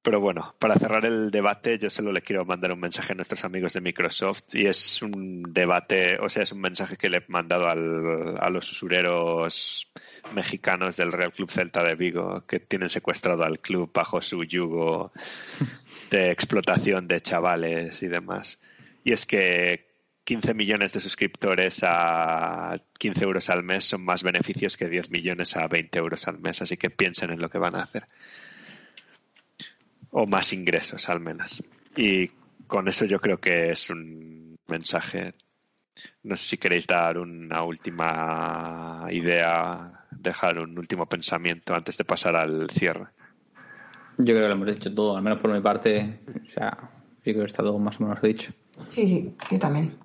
Pero 0.03 0.19
bueno, 0.19 0.55
para 0.59 0.77
cerrar 0.77 1.05
el 1.05 1.31
debate, 1.31 1.79
yo 1.79 1.91
solo 1.91 2.11
le 2.11 2.23
quiero 2.23 2.47
mandar 2.47 2.73
un 2.73 2.81
mensaje 2.81 3.13
a 3.13 3.17
nuestros 3.17 3.45
amigos 3.45 3.75
de 3.75 3.83
Microsoft 3.83 4.45
y 4.55 4.65
es 4.67 5.03
un 5.03 5.43
debate, 5.53 6.19
o 6.19 6.31
sea, 6.31 6.43
es 6.45 6.53
un 6.53 6.61
mensaje 6.63 6.97
que 6.97 7.11
le 7.11 7.19
he 7.19 7.25
mandado 7.29 7.69
al- 7.69 8.39
a 8.41 8.49
los 8.49 8.71
usureros 8.73 9.93
mexicanos 10.33 10.97
del 10.97 11.13
Real 11.13 11.33
Club 11.33 11.51
Celta 11.51 11.85
de 11.85 11.97
Vigo 11.97 12.47
que 12.47 12.61
tienen 12.61 12.89
secuestrado 12.89 13.45
al 13.45 13.59
club 13.61 13.91
bajo 13.93 14.23
su 14.23 14.43
yugo 14.45 15.13
de 16.11 16.31
explotación 16.31 17.07
de 17.07 17.21
chavales 17.21 18.03
y 18.03 18.09
demás. 18.09 18.59
Y 19.05 19.13
es 19.13 19.27
que 19.27 19.87
15 20.25 20.55
millones 20.55 20.95
de 20.95 21.01
suscriptores 21.01 21.81
a 21.83 22.79
15 22.99 23.25
euros 23.25 23.51
al 23.51 23.65
mes 23.65 23.85
son 23.85 24.03
más 24.03 24.23
beneficios 24.23 24.79
que 24.79 24.89
10 24.89 25.11
millones 25.11 25.57
a 25.59 25.69
20 25.69 25.99
euros 25.99 26.27
al 26.27 26.39
mes, 26.39 26.63
así 26.63 26.79
que 26.79 26.89
piensen 26.89 27.31
en 27.33 27.41
lo 27.41 27.51
que 27.51 27.59
van 27.59 27.75
a 27.75 27.83
hacer 27.83 28.07
o 30.11 30.27
más 30.27 30.53
ingresos 30.53 31.09
al 31.09 31.21
menos. 31.21 31.63
Y 31.97 32.29
con 32.67 32.89
eso 32.89 33.05
yo 33.05 33.21
creo 33.21 33.39
que 33.39 33.71
es 33.71 33.91
un 33.91 34.57
mensaje. 34.69 35.35
No 36.23 36.37
sé 36.37 36.51
si 36.51 36.59
queréis 36.59 36.87
dar 36.87 37.19
una 37.19 37.63
última 37.63 39.07
idea, 39.11 40.07
dejar 40.11 40.59
un 40.59 40.79
último 40.79 41.07
pensamiento 41.07 41.75
antes 41.75 41.99
de 41.99 42.05
pasar 42.05 42.37
al 42.37 42.71
cierre. 42.71 43.07
yo 44.19 44.25
creo 44.25 44.43
que 44.43 44.49
lo 44.49 44.55
hemos 44.55 44.69
dicho 44.69 44.95
todo, 44.95 45.17
al 45.17 45.23
menos 45.23 45.41
por 45.41 45.53
mi 45.53 45.61
parte. 45.61 46.21
O 46.47 46.49
sea, 46.49 46.77
yo 47.25 47.33
creo 47.33 47.41
que 47.41 47.51
está 47.51 47.63
todo 47.63 47.79
más 47.79 48.01
o 48.01 48.05
menos 48.05 48.23
dicho. 48.23 48.53
Sí, 48.91 49.07
sí, 49.07 49.35
yo 49.51 49.59
también. 49.59 49.97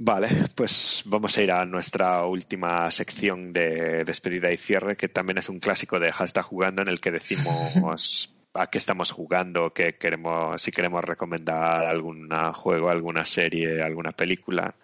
Vale, 0.00 0.28
pues 0.54 1.02
vamos 1.06 1.36
a 1.36 1.42
ir 1.42 1.50
a 1.50 1.64
nuestra 1.66 2.24
última 2.24 2.88
sección 2.92 3.52
de 3.52 4.04
despedida 4.04 4.52
y 4.52 4.56
cierre, 4.56 4.96
que 4.96 5.08
también 5.08 5.38
es 5.38 5.48
un 5.48 5.58
clásico 5.58 5.98
de 5.98 6.12
Hashtag 6.12 6.44
Jugando, 6.44 6.82
en 6.82 6.88
el 6.88 7.00
que 7.00 7.10
decimos 7.10 8.32
a 8.54 8.68
qué 8.68 8.78
estamos 8.78 9.10
jugando, 9.10 9.72
qué 9.74 9.96
queremos, 9.96 10.62
si 10.62 10.70
queremos 10.70 11.02
recomendar 11.04 11.84
algún 11.84 12.28
juego, 12.54 12.90
alguna 12.90 13.24
serie, 13.24 13.82
alguna 13.82 14.12
película. 14.12 14.76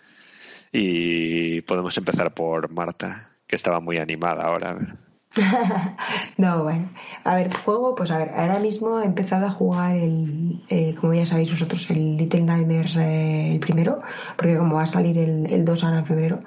Y 0.72 1.60
podemos 1.62 1.96
empezar 1.96 2.34
por 2.34 2.70
Marta, 2.70 3.36
que 3.46 3.54
estaba 3.54 3.78
muy 3.78 3.98
animada 3.98 4.42
ahora. 4.42 4.98
no, 6.38 6.62
bueno. 6.62 6.90
A 7.24 7.34
ver, 7.34 7.52
juego, 7.52 7.94
pues 7.94 8.10
a 8.10 8.18
ver, 8.18 8.30
ahora 8.36 8.58
mismo 8.60 9.00
he 9.00 9.04
empezado 9.04 9.46
a 9.46 9.50
jugar 9.50 9.96
el, 9.96 10.62
eh, 10.68 10.94
como 11.00 11.14
ya 11.14 11.26
sabéis 11.26 11.50
vosotros, 11.50 11.90
el 11.90 12.16
Little 12.16 12.42
Nightmares 12.42 12.96
eh, 12.96 13.52
el 13.52 13.60
primero, 13.60 14.00
porque 14.36 14.56
como 14.56 14.76
va 14.76 14.82
a 14.82 14.86
salir 14.86 15.18
el, 15.18 15.52
el 15.52 15.64
2 15.64 15.84
ahora 15.84 15.98
en 15.98 16.06
febrero, 16.06 16.40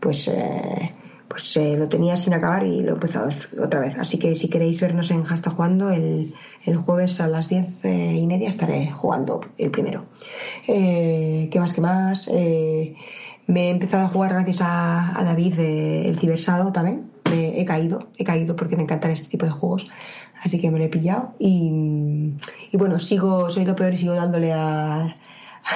pues, 0.00 0.26
eh, 0.28 0.94
pues 1.28 1.56
eh, 1.56 1.76
lo 1.76 1.88
tenía 1.88 2.16
sin 2.16 2.32
acabar 2.32 2.64
y 2.64 2.82
lo 2.82 2.90
he 2.90 2.94
empezado 2.94 3.28
otra 3.62 3.80
vez. 3.80 3.96
Así 3.98 4.18
que 4.18 4.34
si 4.34 4.48
queréis 4.48 4.80
vernos 4.80 5.10
en 5.10 5.22
Hasta 5.28 5.50
Jugando, 5.50 5.90
el, 5.90 6.34
el 6.64 6.76
jueves 6.78 7.20
a 7.20 7.28
las 7.28 7.48
diez 7.48 7.84
eh, 7.84 8.14
y 8.14 8.26
media 8.26 8.48
estaré 8.48 8.90
jugando 8.90 9.42
el 9.58 9.70
primero. 9.70 10.06
¿Qué 10.66 11.50
más, 11.56 11.74
qué 11.74 11.80
más? 11.80 12.28
Me 12.28 13.66
he 13.66 13.70
empezado 13.70 14.04
a 14.04 14.08
jugar 14.08 14.32
gracias 14.32 14.62
a, 14.62 15.18
a 15.18 15.24
David 15.24 15.58
el 15.58 16.18
Cibersado 16.18 16.72
también. 16.72 17.09
Me 17.30 17.60
he 17.60 17.64
caído, 17.64 18.08
he 18.16 18.24
caído 18.24 18.56
porque 18.56 18.76
me 18.76 18.82
encantan 18.82 19.10
este 19.10 19.28
tipo 19.28 19.46
de 19.46 19.52
juegos. 19.52 19.88
Así 20.42 20.58
que 20.58 20.70
me 20.70 20.78
lo 20.78 20.84
he 20.84 20.88
pillado. 20.88 21.34
Y, 21.38 22.34
bueno, 22.72 22.98
sigo, 22.98 23.50
soy 23.50 23.64
lo 23.64 23.76
peor 23.76 23.94
y 23.94 23.98
sigo 23.98 24.14
dándole 24.14 24.52
al, 24.52 25.16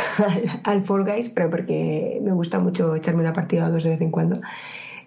al 0.64 0.84
Fall 0.84 1.04
Guys, 1.04 1.28
pero 1.28 1.50
porque 1.50 2.20
me 2.22 2.32
gusta 2.32 2.58
mucho 2.58 2.94
echarme 2.96 3.20
una 3.20 3.32
partida 3.32 3.66
o 3.66 3.70
dos 3.70 3.84
de 3.84 3.90
vez 3.90 4.00
en 4.00 4.10
cuando. 4.10 4.40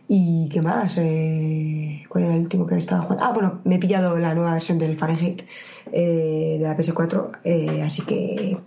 ¿Y 0.08 0.48
qué 0.50 0.62
más? 0.62 0.98
Eh, 0.98 2.04
¿Cuál 2.08 2.26
era 2.26 2.36
el 2.36 2.42
último 2.42 2.66
que 2.66 2.76
he 2.76 2.78
estado 2.78 3.04
jugando? 3.04 3.26
Ah, 3.26 3.32
bueno, 3.34 3.60
me 3.66 3.76
he 3.76 3.80
pillado 3.80 4.18
la 4.18 4.34
nueva 4.34 4.54
versión 4.54 4.80
del 4.80 4.98
Fahrenheit 4.98 5.44
eh, 5.92 6.58
de 6.60 6.64
la 6.66 6.78
PS4, 6.78 7.40
eh, 7.44 7.82
así 7.84 8.04
que 8.04 8.58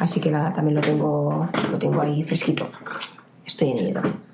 así 0.00 0.20
que 0.20 0.30
nada, 0.30 0.52
también 0.52 0.76
lo 0.76 0.80
tengo 0.80 1.48
lo 1.72 1.78
tengo 1.78 2.00
ahí 2.00 2.22
fresquito. 2.22 2.70
Estoy 3.44 3.70
en 3.70 3.78
ello 3.78 3.94
también. 3.94 4.27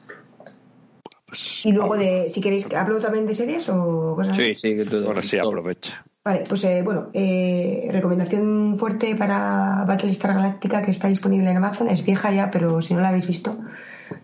Pues, 1.34 1.66
Y 1.66 1.72
luego 1.72 1.96
de, 1.96 2.28
si 2.28 2.40
queréis, 2.40 2.72
¿hablo 2.74 2.98
también 3.00 3.26
de 3.26 3.34
series 3.34 3.68
o 3.68 4.14
cosas 4.14 4.38
así? 4.38 4.54
Sí, 4.54 4.54
sí, 4.56 4.76
que 4.76 4.84
todo. 4.84 5.06
ahora 5.08 5.22
sí, 5.22 5.36
aprovecha. 5.38 6.04
Vale, 6.24 6.44
pues 6.48 6.64
eh, 6.64 6.80
bueno, 6.82 7.08
eh, 7.12 7.88
recomendación 7.92 8.76
fuerte 8.78 9.14
para 9.16 9.84
Battlestar 9.86 10.32
Galactica 10.34 10.80
que 10.80 10.92
está 10.92 11.08
disponible 11.08 11.50
en 11.50 11.56
Amazon. 11.56 11.88
Es 11.90 12.04
vieja 12.04 12.32
ya, 12.32 12.50
pero 12.50 12.80
si 12.80 12.94
no 12.94 13.00
la 13.00 13.08
habéis 13.08 13.26
visto, 13.26 13.58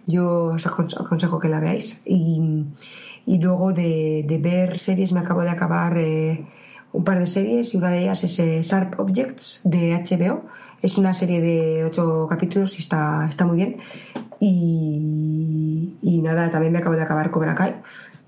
yo 0.06 0.52
os 0.54 0.66
acon- 0.66 0.94
aconsejo 0.98 1.38
que 1.40 1.48
la 1.48 1.60
veáis. 1.60 2.00
Y, 2.06 2.64
y 3.26 3.38
luego 3.38 3.72
de, 3.72 4.24
de 4.26 4.38
ver 4.38 4.78
series, 4.78 5.12
me 5.12 5.20
acabo 5.20 5.42
de 5.42 5.50
acabar 5.50 5.98
eh, 5.98 6.46
un 6.92 7.04
par 7.04 7.18
de 7.18 7.26
series 7.26 7.74
y 7.74 7.76
una 7.76 7.90
de 7.90 8.02
ellas 8.02 8.24
es 8.24 8.38
eh, 8.38 8.62
Sharp 8.62 8.98
Objects 8.98 9.60
de 9.64 9.92
HBO. 9.94 10.44
Es 10.80 10.96
una 10.96 11.12
serie 11.12 11.42
de 11.42 11.84
ocho 11.84 12.26
capítulos 12.30 12.78
y 12.78 12.82
está, 12.82 13.26
está 13.28 13.44
muy 13.44 13.56
bien. 13.58 13.76
Y, 14.40 15.96
y 16.02 16.22
nada, 16.22 16.50
también 16.50 16.72
me 16.72 16.78
acabo 16.78 16.96
de 16.96 17.02
acabar 17.02 17.30
Cobra 17.30 17.54
Kai, 17.54 17.74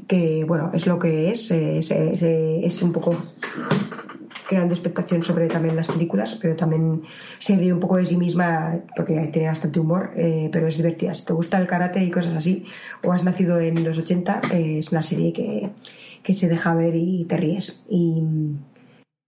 que 0.06 0.44
bueno, 0.44 0.70
es 0.74 0.86
lo 0.86 0.98
que 0.98 1.30
es, 1.30 1.50
eh, 1.50 1.78
es, 1.78 1.90
es- 1.90 2.22
es 2.22 2.82
un 2.82 2.92
poco 2.92 3.16
creando 4.48 4.74
expectación 4.74 5.22
sobre 5.22 5.48
también 5.48 5.76
las 5.76 5.86
películas, 5.88 6.38
pero 6.40 6.56
también 6.56 7.02
se 7.38 7.56
ríe 7.56 7.72
un 7.72 7.80
poco 7.80 7.96
de 7.96 8.06
sí 8.06 8.16
misma 8.16 8.74
porque 8.96 9.14
tiene 9.32 9.48
bastante 9.48 9.80
humor, 9.80 10.10
eh, 10.16 10.50
pero 10.52 10.66
es 10.68 10.76
divertida. 10.76 11.14
Si 11.14 11.24
te 11.24 11.32
gusta 11.32 11.58
el 11.58 11.66
karate 11.66 12.02
y 12.04 12.10
cosas 12.10 12.34
así, 12.34 12.66
o 13.02 13.12
has 13.12 13.24
nacido 13.24 13.58
en 13.60 13.82
los 13.84 13.98
80, 13.98 14.40
eh, 14.52 14.78
es 14.78 14.92
una 14.92 15.02
serie 15.02 15.32
que, 15.32 15.70
que 16.22 16.34
se 16.34 16.48
deja 16.48 16.74
ver 16.74 16.94
y 16.96 17.24
te 17.24 17.36
ríes. 17.36 17.84
Y, 17.88 18.22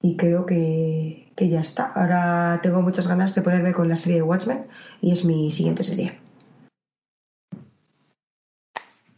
y 0.02 0.16
creo 0.16 0.44
que, 0.46 1.32
que 1.36 1.48
ya 1.48 1.60
está. 1.60 1.84
Ahora 1.86 2.60
tengo 2.62 2.82
muchas 2.82 3.08
ganas 3.08 3.34
de 3.34 3.42
ponerme 3.42 3.72
con 3.72 3.88
la 3.88 3.96
serie 3.96 4.16
de 4.18 4.22
Watchmen 4.22 4.66
y 5.00 5.12
es 5.12 5.24
mi 5.24 5.50
siguiente 5.50 5.82
serie. 5.84 6.12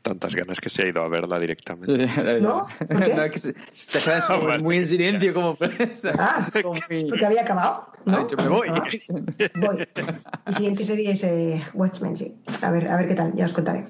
Tantas 0.07 0.37
ganas 0.37 0.61
que 0.61 0.69
se 0.69 0.85
ha 0.85 0.87
ido 0.87 1.03
a 1.03 1.09
verla 1.09 1.37
directamente. 1.41 2.07
¿No? 2.41 2.69
¿Por 2.89 3.03
qué? 3.03 3.13
No, 3.17 3.23
es 3.25 3.33
que 3.33 3.39
se- 3.41 3.53
te 3.55 3.99
quedas 4.05 4.27
como 4.29 4.47
Vale. 4.47 4.63
muy 4.63 4.77
en 4.77 4.87
silencio, 4.87 5.35
como. 5.35 5.57
sea, 5.57 6.13
Ah, 6.17 6.49
porque 6.63 7.27
había 7.27 7.43
acabado. 7.43 7.89
Ha 8.07 8.11
¿no? 8.13 8.19
dicho, 8.21 8.37
me 8.37 8.47
voy. 8.49 8.69
Ah, 8.71 8.85
voy. 9.57 9.79
Mi 10.47 10.55
siguiente 10.55 10.85
serie 10.85 11.11
es 11.11 11.25
eh, 11.25 11.61
Watchmen, 11.75 12.15
sí. 12.17 12.37
A 12.63 12.71
ver, 12.71 12.87
a 12.87 12.97
ver 12.99 13.09
qué 13.09 13.15
tal, 13.15 13.35
ya 13.35 13.47
os 13.47 13.53
contaré. 13.53 13.87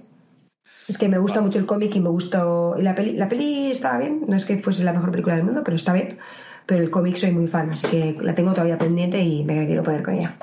Es 0.88 0.97
que 0.97 1.06
me 1.09 1.18
gusta 1.18 1.43
mucho 1.43 1.59
el 1.59 1.66
cómic 1.66 1.94
y 1.97 2.01
me 2.01 2.09
gustó. 2.09 2.76
Y 2.78 2.82
la 2.82 2.94
peli, 2.94 3.12
la 3.12 3.28
peli 3.28 3.70
estaba 3.72 3.98
bien, 3.98 4.24
no 4.26 4.36
es 4.36 4.47
que 4.47 4.56
fuese 4.56 4.84
la 4.84 4.94
mejor 4.94 5.10
película 5.10 5.34
del 5.36 5.44
mundo, 5.44 5.60
pero 5.64 5.76
está 5.76 5.93
bien. 5.93 6.16
Pero 6.64 6.82
el 6.82 6.90
cómic 6.90 7.16
soy 7.16 7.32
muy 7.32 7.47
fan, 7.47 7.70
así 7.72 7.86
que 7.88 8.16
la 8.22 8.34
tengo 8.34 8.52
todavía 8.52 8.78
pendiente 8.78 9.20
y 9.20 9.44
me 9.44 9.66
quiero 9.66 9.82
poner 9.82 10.02
con 10.02 10.14
ella. 10.14 10.34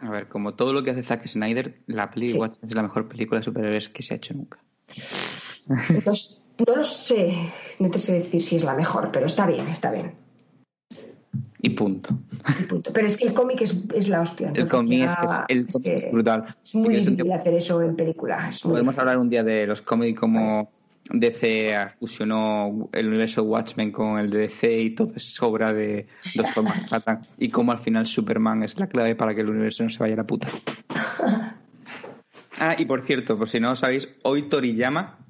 A 0.00 0.10
ver, 0.10 0.28
como 0.28 0.54
todo 0.54 0.72
lo 0.72 0.82
que 0.82 0.90
hace 0.92 1.02
Zack 1.02 1.26
Snyder, 1.26 1.80
la 1.86 2.10
peli 2.10 2.28
Sí. 2.28 2.38
Watchmen 2.38 2.68
es 2.68 2.74
la 2.74 2.82
mejor 2.82 3.08
película 3.08 3.40
de 3.40 3.44
superhéroes 3.44 3.88
que 3.88 4.02
se 4.02 4.14
ha 4.14 4.16
hecho 4.16 4.34
nunca. 4.34 4.58
Entonces, 5.88 6.42
no 6.66 6.76
lo 6.76 6.84
sé, 6.84 7.34
no 7.78 7.90
te 7.90 7.98
sé 7.98 8.12
decir 8.12 8.42
si 8.42 8.56
es 8.56 8.64
la 8.64 8.74
mejor, 8.74 9.10
pero 9.12 9.26
está 9.26 9.46
bien, 9.46 9.68
está 9.68 9.90
bien. 9.90 10.14
Y 11.60 11.70
punto. 11.70 12.16
y 12.60 12.64
punto. 12.64 12.92
Pero 12.92 13.06
es 13.06 13.16
que 13.16 13.26
el 13.26 13.34
cómic 13.34 13.62
es, 13.62 13.74
es 13.94 14.08
la 14.08 14.22
hostia. 14.22 14.52
El 14.54 14.68
cómic 14.68 15.04
es, 15.04 15.16
que 15.16 15.26
es, 15.26 15.32
el 15.48 15.58
es 15.60 15.72
cómic 15.72 15.84
que 15.84 15.94
es 15.96 16.12
brutal. 16.12 16.56
Es 16.62 16.74
muy 16.76 16.96
difícil 16.96 17.32
hacer 17.32 17.54
eso 17.54 17.82
en 17.82 17.96
películas. 17.96 18.60
Podemos 18.60 18.94
difícil. 18.94 19.00
hablar 19.00 19.18
un 19.18 19.28
día 19.28 19.42
de 19.42 19.66
los 19.66 19.82
cómics 19.82 20.18
como 20.18 20.70
DC 21.10 21.96
fusionó 21.98 22.88
el 22.92 23.08
universo 23.08 23.42
Watchmen 23.42 23.92
con 23.92 24.18
el 24.18 24.30
de 24.30 24.38
DC 24.40 24.80
y 24.80 24.90
todo 24.90 25.14
es 25.16 25.42
obra 25.42 25.72
de 25.72 26.06
Doctor 26.34 26.64
Manhattan 26.64 27.26
y 27.38 27.48
cómo 27.48 27.72
al 27.72 27.78
final 27.78 28.06
Superman 28.06 28.62
es 28.62 28.78
la 28.78 28.88
clave 28.88 29.14
para 29.14 29.34
que 29.34 29.40
el 29.40 29.50
universo 29.50 29.82
no 29.82 29.90
se 29.90 29.98
vaya 29.98 30.14
a 30.14 30.18
la 30.18 30.26
puta. 30.26 30.48
Ah, 32.60 32.74
y 32.76 32.86
por 32.86 33.02
cierto, 33.02 33.38
por 33.38 33.48
si 33.48 33.60
no 33.60 33.70
lo 33.70 33.76
sabéis, 33.76 34.08
hoy 34.24 34.48
Toriyama, 34.48 35.20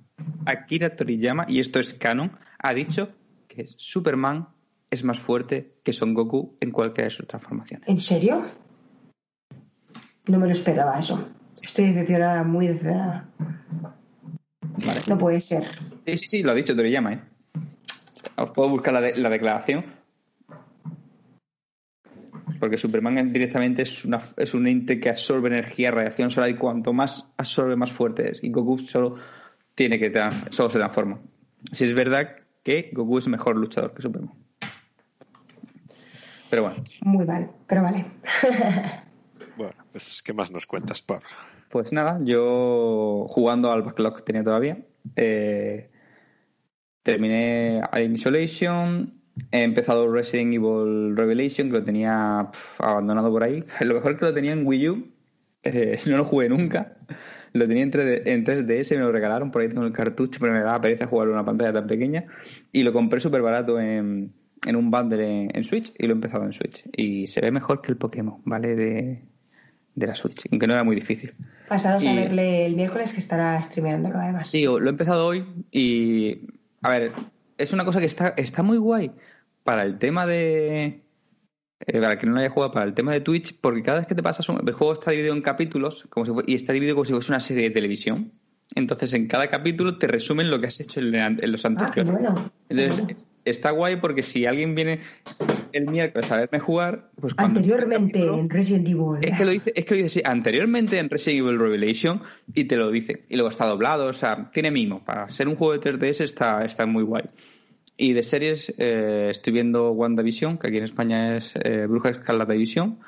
Akira 0.46 0.96
Toriyama, 0.96 1.44
y 1.46 1.60
esto 1.60 1.78
es 1.78 1.92
canon, 1.92 2.32
ha 2.58 2.72
dicho 2.72 3.10
que 3.48 3.66
Superman 3.66 4.48
es 4.90 5.04
más 5.04 5.18
fuerte 5.18 5.74
que 5.84 5.92
Son 5.92 6.14
Goku 6.14 6.56
en 6.60 6.70
cualquiera 6.70 7.08
de 7.08 7.10
sus 7.10 7.26
transformaciones. 7.26 7.86
¿En 7.86 8.00
serio? 8.00 8.46
No 10.26 10.38
me 10.38 10.46
lo 10.46 10.52
esperaba 10.52 10.98
eso. 10.98 11.28
Estoy 11.62 11.88
decepcionada, 11.88 12.44
muy 12.44 12.68
decepcionada. 12.68 13.28
Vale. 14.84 15.00
No 15.06 15.18
puede 15.18 15.40
ser. 15.40 15.64
Sí, 16.06 16.18
sí, 16.18 16.28
sí, 16.28 16.42
lo 16.42 16.52
ha 16.52 16.54
dicho 16.54 16.74
Toriyama, 16.76 17.12
¿eh? 17.14 17.20
Os 18.36 18.50
puedo 18.50 18.68
buscar 18.68 18.94
la, 18.94 19.00
de- 19.00 19.16
la 19.16 19.28
declaración. 19.30 19.84
Porque 22.60 22.76
Superman 22.76 23.32
directamente 23.32 23.82
es, 23.82 24.04
una, 24.04 24.20
es 24.36 24.52
un 24.54 24.66
ente 24.66 24.98
que 25.00 25.10
absorbe 25.10 25.48
energía, 25.48 25.90
radiación 25.90 26.30
solar 26.30 26.50
y 26.50 26.54
cuanto 26.54 26.92
más 26.92 27.24
absorbe, 27.36 27.76
más 27.76 27.92
fuerte 27.92 28.32
es. 28.32 28.42
Y 28.42 28.50
Goku 28.50 28.78
solo 28.78 29.16
tiene 29.74 29.98
que 29.98 30.12
solo 30.50 30.68
se 30.70 30.78
transforma. 30.78 31.20
Si 31.72 31.84
es 31.84 31.94
verdad 31.94 32.36
que 32.64 32.90
Goku 32.92 33.18
es 33.18 33.28
mejor 33.28 33.56
luchador 33.56 33.94
que 33.94 34.02
Superman. 34.02 34.32
Pero 36.50 36.62
bueno, 36.62 36.82
Muy 37.02 37.26
mal, 37.26 37.50
pero 37.66 37.82
vale. 37.82 38.04
Bueno, 39.56 39.74
pues, 39.90 40.22
¿qué 40.22 40.32
más 40.32 40.52
nos 40.52 40.66
cuentas, 40.66 41.02
Pablo? 41.02 41.26
Pues 41.68 41.92
nada, 41.92 42.20
yo 42.24 43.26
jugando 43.28 43.72
al 43.72 43.82
backlog 43.82 44.16
que 44.16 44.22
tenía 44.22 44.44
todavía. 44.44 44.84
eh, 45.16 45.90
terminé 47.02 47.82
Alien 47.90 48.14
Isolation. 48.14 49.14
He 49.52 49.62
empezado 49.62 50.10
Resident 50.12 50.52
Evil 50.54 51.16
Revelation, 51.16 51.68
que 51.68 51.74
lo 51.78 51.84
tenía 51.84 52.50
abandonado 52.78 53.30
por 53.30 53.44
ahí. 53.44 53.64
Lo 53.80 53.94
mejor 53.94 54.18
que 54.18 54.24
lo 54.26 54.34
tenía 54.34 54.52
en 54.52 54.66
Wii 54.66 54.88
U. 54.88 55.12
eh, 55.62 56.00
no 56.06 56.16
lo 56.16 56.24
jugué 56.24 56.48
nunca. 56.48 56.96
Lo 57.52 57.66
tenía 57.66 57.82
en 57.84 57.90
3D 57.92 58.22
en 58.26 58.44
3DS, 58.44 58.96
me 58.96 59.02
lo 59.02 59.12
regalaron, 59.12 59.50
por 59.50 59.62
ahí 59.62 59.68
tengo 59.68 59.84
el 59.84 59.92
cartucho, 59.92 60.38
pero 60.40 60.52
me 60.52 60.60
daba 60.60 60.80
pereza 60.80 61.06
jugarlo 61.06 61.32
en 61.32 61.38
una 61.38 61.46
pantalla 61.46 61.72
tan 61.72 61.86
pequeña. 61.86 62.26
Y 62.72 62.82
lo 62.82 62.92
compré 62.92 63.20
súper 63.20 63.42
barato 63.42 63.80
en, 63.80 64.34
en 64.66 64.76
un 64.76 64.90
bundle 64.90 65.42
en, 65.44 65.56
en 65.56 65.64
Switch 65.64 65.92
y 65.98 66.06
lo 66.06 66.12
he 66.12 66.16
empezado 66.16 66.44
en 66.44 66.52
Switch. 66.52 66.84
Y 66.96 67.26
se 67.28 67.40
ve 67.40 67.50
mejor 67.50 67.80
que 67.80 67.92
el 67.92 67.98
Pokémon, 67.98 68.42
¿vale? 68.44 68.74
De, 68.76 69.28
de 69.98 70.06
la 70.06 70.14
Switch, 70.14 70.42
aunque 70.50 70.66
no 70.66 70.74
era 70.74 70.84
muy 70.84 70.94
difícil. 70.96 71.34
Pasaros 71.68 72.04
a 72.04 72.12
Y- 72.12 72.16
verle 72.16 72.66
el 72.66 72.76
miércoles 72.76 73.12
que 73.12 73.20
estará 73.20 73.62
streameándolo 73.62 74.18
además. 74.18 74.48
Sí, 74.50 74.64
lo 74.64 74.84
he 74.84 74.88
empezado 74.88 75.26
hoy 75.26 75.44
y. 75.70 76.40
A 76.82 76.90
ver, 76.90 77.12
es 77.58 77.72
una 77.72 77.84
cosa 77.84 78.00
que 78.00 78.06
está, 78.06 78.28
está 78.36 78.62
muy 78.62 78.78
guay 78.78 79.10
para 79.64 79.82
el 79.82 79.98
tema 79.98 80.24
de. 80.26 81.02
eh, 81.86 82.00
para 82.00 82.12
el 82.12 82.18
que 82.18 82.26
no 82.26 82.32
lo 82.32 82.40
haya 82.40 82.50
jugado, 82.50 82.72
para 82.72 82.86
el 82.86 82.94
tema 82.94 83.12
de 83.12 83.20
Twitch, 83.20 83.58
porque 83.60 83.82
cada 83.82 83.98
vez 83.98 84.06
que 84.06 84.14
te 84.14 84.22
pasas 84.22 84.48
un. 84.48 84.60
El 84.66 84.74
juego 84.74 84.92
está 84.94 85.10
dividido 85.10 85.34
en 85.34 85.42
capítulos 85.42 86.06
como 86.10 86.24
si 86.26 86.32
fue- 86.32 86.44
y 86.46 86.54
está 86.54 86.72
dividido 86.72 86.94
como 86.96 87.04
si 87.04 87.12
fuese 87.12 87.30
una 87.32 87.40
serie 87.40 87.64
de 87.64 87.70
televisión. 87.70 88.32
Entonces, 88.74 89.14
en 89.14 89.26
cada 89.28 89.48
capítulo 89.48 89.96
te 89.98 90.06
resumen 90.06 90.50
lo 90.50 90.60
que 90.60 90.66
has 90.66 90.78
hecho 90.80 91.00
en, 91.00 91.14
en 91.14 91.52
los 91.52 91.64
Ah, 91.64 91.68
anteriores. 91.68 92.12
bueno. 92.12 92.52
qué 92.68 92.74
Entonces, 92.74 92.94
bueno. 92.96 93.16
es- 93.16 93.26
está 93.44 93.70
guay 93.70 93.96
porque 93.96 94.22
si 94.22 94.44
alguien 94.44 94.74
viene 94.74 95.00
el 95.72 95.86
miércoles 95.86 96.30
a 96.30 96.36
verme 96.36 96.58
jugar, 96.60 97.10
pues 97.18 97.32
cuando. 97.34 97.60
Anteriormente 97.60 98.18
capítulo- 98.20 98.38
en 98.38 98.50
Resident 98.50 98.86
Evil. 98.88 99.18
es 99.22 99.38
que 99.38 99.44
lo 99.46 99.50
dice, 99.52 99.72
es 99.74 99.84
que 99.86 99.94
lo 99.94 100.02
dice 100.02 100.20
sí, 100.20 100.22
anteriormente 100.24 100.98
en 100.98 101.08
Resident 101.08 101.46
Evil 101.46 101.58
Revelation 101.58 102.20
y 102.54 102.64
te 102.64 102.76
lo 102.76 102.90
dice. 102.90 103.24
Y 103.30 103.36
luego 103.36 103.48
está 103.48 103.64
doblado, 103.66 104.06
o 104.06 104.12
sea, 104.12 104.50
tiene 104.52 104.70
mimo. 104.70 105.02
Para 105.02 105.30
ser 105.30 105.48
un 105.48 105.56
juego 105.56 105.72
de 105.72 105.80
3DS 105.80 106.20
está, 106.24 106.62
está 106.64 106.84
muy 106.84 107.04
guay. 107.04 107.24
Y 107.96 108.12
de 108.12 108.22
series, 108.22 108.72
eh, 108.78 109.28
estoy 109.30 109.54
viendo 109.54 109.90
WandaVision, 109.92 110.58
que 110.58 110.68
aquí 110.68 110.76
en 110.76 110.84
España 110.84 111.36
es 111.38 111.54
eh, 111.56 111.86
Bruja 111.88 112.10
Escarlata 112.10 112.52
División. 112.52 112.98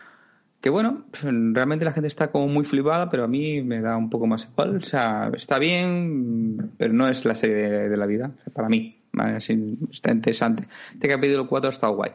Que 0.61 0.69
bueno, 0.71 1.05
pues, 1.11 1.23
realmente 1.25 1.85
la 1.85 1.93
gente 1.93 2.09
está 2.09 2.31
como 2.31 2.47
muy 2.49 2.65
flipada, 2.65 3.09
pero 3.11 3.25
a 3.25 3.29
mí 3.29 3.63
me 3.63 3.81
da 3.81 3.97
un 3.97 4.11
poco 4.11 4.27
más 4.27 4.47
igual. 4.51 4.77
O 4.77 4.81
sea, 4.83 5.31
está 5.35 5.59
bien, 5.59 6.73
pero 6.77 6.93
no 6.93 7.09
es 7.09 7.25
la 7.25 7.35
serie 7.35 7.57
de, 7.57 7.89
de 7.89 7.97
la 7.97 8.07
vida, 8.07 8.33
o 8.39 8.45
sea, 8.45 8.53
para 8.53 8.69
mí. 8.69 9.01
¿vale? 9.13 9.39
Está 9.39 10.13
interesante. 10.13 10.67
Este 10.93 11.09
capítulo 11.09 11.47
4 11.47 11.69
ha 11.69 11.73
estado 11.73 11.95
guay. 11.95 12.13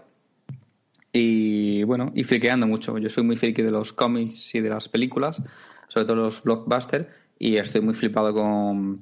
Y 1.11 1.83
bueno, 1.83 2.11
y 2.13 2.23
friqueando 2.23 2.67
mucho. 2.67 2.97
Yo 2.97 3.09
soy 3.09 3.23
muy 3.23 3.37
friki 3.37 3.61
de 3.61 3.71
los 3.71 3.93
cómics 3.93 4.53
y 4.53 4.59
de 4.59 4.69
las 4.69 4.89
películas, 4.89 5.41
sobre 5.87 6.05
todo 6.05 6.17
los 6.17 6.43
blockbusters, 6.43 7.07
y 7.39 7.55
estoy 7.55 7.81
muy 7.81 7.93
flipado 7.93 8.33
con 8.33 9.01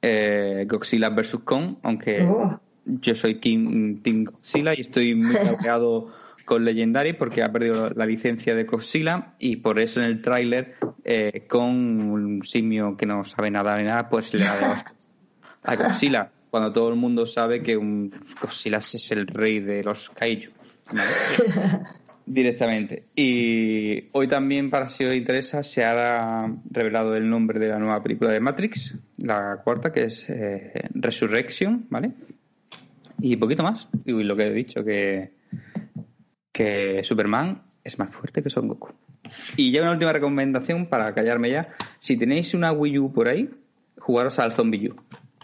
eh, 0.00 0.64
Godzilla 0.68 1.10
vs. 1.10 1.38
Kong, 1.44 1.76
aunque 1.82 2.22
Oh. 2.22 2.60
yo 2.86 3.14
soy 3.14 3.36
Team, 3.36 4.00
team 4.02 4.24
Godzilla 4.24 4.74
y 4.74 4.80
estoy 4.82 5.14
muy 5.14 5.34
cabreado 5.34 6.12
con 6.44 6.64
Legendary 6.64 7.14
porque 7.14 7.42
ha 7.42 7.50
perdido 7.50 7.88
la 7.90 8.06
licencia 8.06 8.54
de 8.54 8.64
Godzilla 8.64 9.34
y 9.38 9.56
por 9.56 9.78
eso 9.78 10.00
en 10.00 10.06
el 10.06 10.20
tráiler 10.20 10.76
eh, 11.04 11.46
con 11.48 11.70
un 11.70 12.42
simio 12.44 12.96
que 12.96 13.06
no 13.06 13.24
sabe 13.24 13.50
nada 13.50 13.76
de 13.76 13.84
nada, 13.84 14.08
pues 14.08 14.32
le 14.34 14.44
da 14.44 14.58
de 14.58 14.64
hostias 14.66 15.10
a 15.64 15.76
Godzilla, 15.76 16.30
cuando 16.50 16.72
todo 16.72 16.90
el 16.90 16.96
mundo 16.96 17.26
sabe 17.26 17.62
que 17.62 17.76
un 17.76 18.12
Godzilla 18.40 18.78
es 18.78 19.10
el 19.12 19.26
rey 19.26 19.60
de 19.60 19.82
los 19.82 20.10
kaiju. 20.10 20.52
Directamente. 22.26 23.04
Y 23.14 24.08
hoy 24.12 24.28
también, 24.28 24.70
para 24.70 24.86
si 24.86 25.04
os 25.04 25.14
interesa, 25.14 25.62
se 25.62 25.84
ha 25.84 26.50
revelado 26.70 27.14
el 27.16 27.28
nombre 27.28 27.58
de 27.58 27.68
la 27.68 27.78
nueva 27.78 28.02
película 28.02 28.30
de 28.30 28.40
Matrix, 28.40 28.96
la 29.18 29.60
cuarta, 29.62 29.92
que 29.92 30.04
es 30.04 30.24
eh, 30.30 30.88
Resurrection, 30.94 31.86
¿vale? 31.90 32.12
Y 33.20 33.36
poquito 33.36 33.62
más. 33.62 33.88
Y 34.06 34.12
lo 34.12 34.36
que 34.36 34.46
he 34.46 34.52
dicho, 34.54 34.82
que, 34.82 35.32
que 36.54 37.02
Superman 37.02 37.62
es 37.82 37.98
más 37.98 38.14
fuerte 38.14 38.42
que 38.42 38.48
Son 38.48 38.68
Goku. 38.68 38.92
Y 39.56 39.72
ya 39.72 39.82
una 39.82 39.90
última 39.90 40.12
recomendación 40.12 40.86
para 40.86 41.12
callarme 41.12 41.50
ya. 41.50 41.68
Si 41.98 42.16
tenéis 42.16 42.54
una 42.54 42.70
Wii 42.72 42.98
U 43.00 43.12
por 43.12 43.26
ahí, 43.28 43.50
jugaros 43.98 44.38
al 44.38 44.52
Zombie 44.52 44.88
U. 44.90 44.94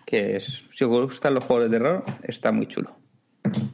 Que 0.07 0.37
es, 0.37 0.62
si 0.74 0.85
os 0.85 0.91
gustan 0.91 1.35
los 1.35 1.45
juegos 1.45 1.69
de 1.70 1.77
terror, 1.78 2.05
está 2.23 2.53
muy 2.53 2.66
chulo. 2.66 2.97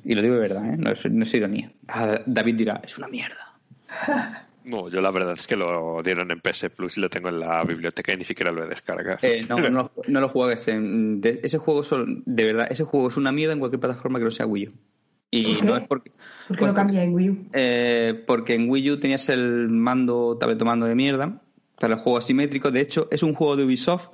Y 0.04 0.14
lo 0.14 0.22
digo 0.22 0.34
de 0.34 0.40
verdad, 0.40 0.64
¿eh? 0.64 0.76
no, 0.78 0.90
es, 0.90 1.04
no 1.10 1.22
es 1.24 1.34
ironía. 1.34 1.70
Ah, 1.88 2.18
David 2.24 2.54
dirá, 2.54 2.80
es 2.82 2.96
una 2.98 3.08
mierda. 3.08 3.54
No, 4.66 4.88
yo 4.88 5.00
la 5.00 5.12
verdad 5.12 5.34
es 5.38 5.46
que 5.46 5.54
lo 5.54 6.02
dieron 6.02 6.28
en 6.32 6.40
PS 6.40 6.70
Plus 6.74 6.98
y 6.98 7.00
lo 7.00 7.08
tengo 7.08 7.28
en 7.28 7.38
la 7.38 7.62
biblioteca 7.62 8.12
y 8.12 8.16
ni 8.16 8.24
siquiera 8.24 8.50
lo 8.50 8.64
he 8.64 8.68
descargado. 8.68 9.20
Eh, 9.22 9.46
no, 9.48 9.58
no, 9.70 9.92
no 10.08 10.20
lo 10.20 10.28
juegues 10.28 10.66
en. 10.66 11.20
de- 11.20 11.38
ese 11.44 11.58
juego, 11.58 11.84
son, 11.84 12.24
de 12.26 12.44
verdad, 12.46 12.66
ese 12.68 12.82
juego 12.82 13.06
es 13.06 13.16
una 13.16 13.30
mierda 13.30 13.52
en 13.52 13.60
cualquier 13.60 13.78
plataforma 13.78 14.18
que 14.18 14.24
no 14.24 14.30
sea 14.32 14.44
Wii 14.44 14.66
U. 14.66 14.72
Y 15.30 15.44
¿Por 15.54 15.60
qué? 15.60 15.66
no 15.66 15.76
es 15.76 15.86
porque. 15.88 16.10
¿Por 16.48 16.56
qué 16.56 16.60
pues 16.60 16.68
lo 16.70 16.74
cambia 16.74 17.02
en 17.02 17.14
Wii 17.14 17.30
U? 17.30 17.46
Eh, 17.52 18.24
porque 18.26 18.54
en 18.54 18.70
Wii 18.70 18.90
U 18.92 19.00
tenías 19.00 19.28
el 19.28 19.68
mando, 19.68 20.36
tabletomando 20.38 20.86
de 20.86 20.94
mierda, 20.94 21.40
para 21.80 21.94
el 21.94 22.00
juego 22.00 22.18
asimétrico. 22.18 22.70
De 22.70 22.80
hecho, 22.80 23.08
es 23.10 23.22
un 23.22 23.34
juego 23.34 23.56
de 23.56 23.64
Ubisoft 23.64 24.08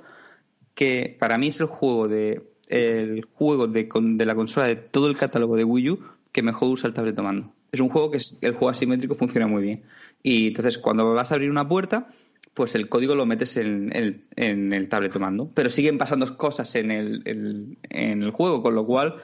que 0.73 1.15
para 1.19 1.37
mí 1.37 1.47
es 1.47 1.59
el 1.59 1.67
juego 1.67 2.07
de 2.07 2.41
el 2.67 3.25
juego 3.33 3.67
de, 3.67 3.87
con- 3.87 4.17
de 4.17 4.25
la 4.25 4.33
consola 4.35 4.65
de 4.65 4.75
todo 4.77 5.07
el 5.07 5.15
catálogo 5.17 5.55
de 5.55 5.63
Wii 5.63 5.89
U 5.91 5.99
que 6.31 6.41
mejor 6.41 6.69
usa 6.69 6.87
el 6.87 6.93
tabletomando. 6.93 7.53
Es 7.71 7.79
un 7.79 7.89
juego 7.89 8.09
que 8.09 8.17
es- 8.17 8.37
el 8.41 8.53
juego 8.53 8.69
asimétrico 8.69 9.13
funciona 9.15 9.45
muy 9.47 9.61
bien. 9.61 9.83
Y 10.23 10.47
entonces 10.47 10.77
cuando 10.79 11.13
vas 11.13 11.31
a 11.31 11.35
abrir 11.35 11.51
una 11.51 11.67
puerta, 11.67 12.07
pues 12.55 12.73
el 12.75 12.89
código 12.89 13.13
lo 13.15 13.25
metes 13.27 13.57
en 13.57 13.95
el, 13.95 14.23
en 14.35 14.73
el 14.73 14.89
tabletomando. 14.89 15.51
Pero 15.53 15.69
siguen 15.69 15.97
pasando 15.99 16.35
cosas 16.37 16.73
en 16.75 16.89
el, 16.91 17.21
el- 17.25 17.77
en 17.89 18.23
el 18.23 18.31
juego, 18.31 18.63
con 18.63 18.73
lo 18.73 18.85
cual 18.85 19.15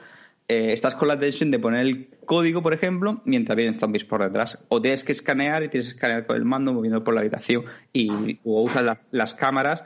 eh, 0.50 0.72
estás 0.72 0.94
con 0.96 1.06
la 1.08 1.18
tensión 1.18 1.50
de 1.50 1.58
poner 1.58 1.80
el 1.86 2.08
código, 2.24 2.60
por 2.62 2.72
ejemplo, 2.74 3.22
mientras 3.24 3.54
vienen 3.56 3.78
zombies 3.78 4.04
por 4.04 4.22
detrás. 4.22 4.58
O 4.68 4.82
tienes 4.82 5.04
que 5.04 5.12
escanear 5.12 5.62
y 5.62 5.68
tienes 5.68 5.88
que 5.90 5.94
escanear 5.94 6.26
con 6.26 6.36
el 6.36 6.44
mando 6.44 6.72
moviendo 6.72 7.04
por 7.04 7.14
la 7.14 7.20
habitación. 7.20 7.64
Y, 7.92 8.38
o 8.44 8.62
usas 8.62 8.82
la- 8.84 9.00
las 9.12 9.34
cámaras 9.34 9.84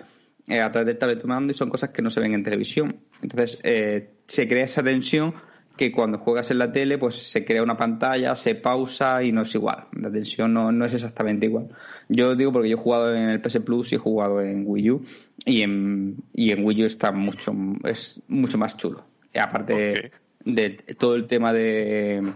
eh, 0.49 0.61
a 0.61 0.73
través 0.73 0.87
del 0.87 0.99
tabletomando 0.99 1.53
y 1.53 1.57
son 1.57 1.69
cosas 1.71 1.91
que 1.91 2.01
no 2.03 2.09
se 2.11 2.21
ven 2.21 2.33
en 2.35 2.43
televisión. 2.43 2.97
Entonces 3.23 3.59
eh, 3.63 4.11
se 4.27 4.49
crea 4.49 4.65
esa 4.65 4.83
tensión 4.83 5.35
que 5.77 5.91
cuando 5.91 6.19
juegas 6.19 6.51
en 6.51 6.59
la 6.59 6.71
tele 6.71 6.99
pues 6.99 7.15
se 7.17 7.45
crea 7.45 7.63
una 7.63 7.77
pantalla, 7.77 8.37
se 8.37 8.55
pausa 8.55 9.23
y 9.23 9.33
no 9.33 9.43
es 9.43 9.55
igual. 9.55 9.87
La 9.93 10.11
tensión 10.11 10.53
no, 10.55 10.71
no 10.73 10.85
es 10.85 10.95
exactamente 10.95 11.47
igual. 11.47 11.69
Yo 12.09 12.37
digo 12.37 12.53
porque 12.53 12.69
yo 12.71 12.77
he 12.77 12.81
jugado 12.81 13.15
en 13.15 13.29
el 13.29 13.41
PS 13.41 13.61
Plus 13.61 13.91
y 13.93 13.97
he 13.97 13.99
jugado 13.99 14.41
en 14.41 14.65
Wii 14.67 14.91
U 14.93 15.05
y 15.45 15.63
en, 15.63 16.17
y 16.33 16.53
en 16.53 16.65
Wii 16.65 16.83
U 16.85 16.87
está 16.87 17.11
mucho, 17.13 17.53
es 17.85 18.23
mucho 18.29 18.57
más 18.57 18.77
chulo. 18.77 19.05
Aparte 19.37 20.13
de 20.45 20.71
todo 20.99 21.15
el 21.15 21.27
tema 21.27 21.53
de, 21.53 22.35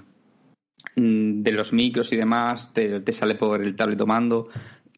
mm, 0.96 1.42
de 1.42 1.52
los 1.52 1.72
micros 1.72 2.12
y 2.12 2.16
demás, 2.16 2.72
te, 2.72 3.12
sale 3.12 3.34
por 3.34 3.62
el 3.62 3.76
tabletomando 3.76 4.48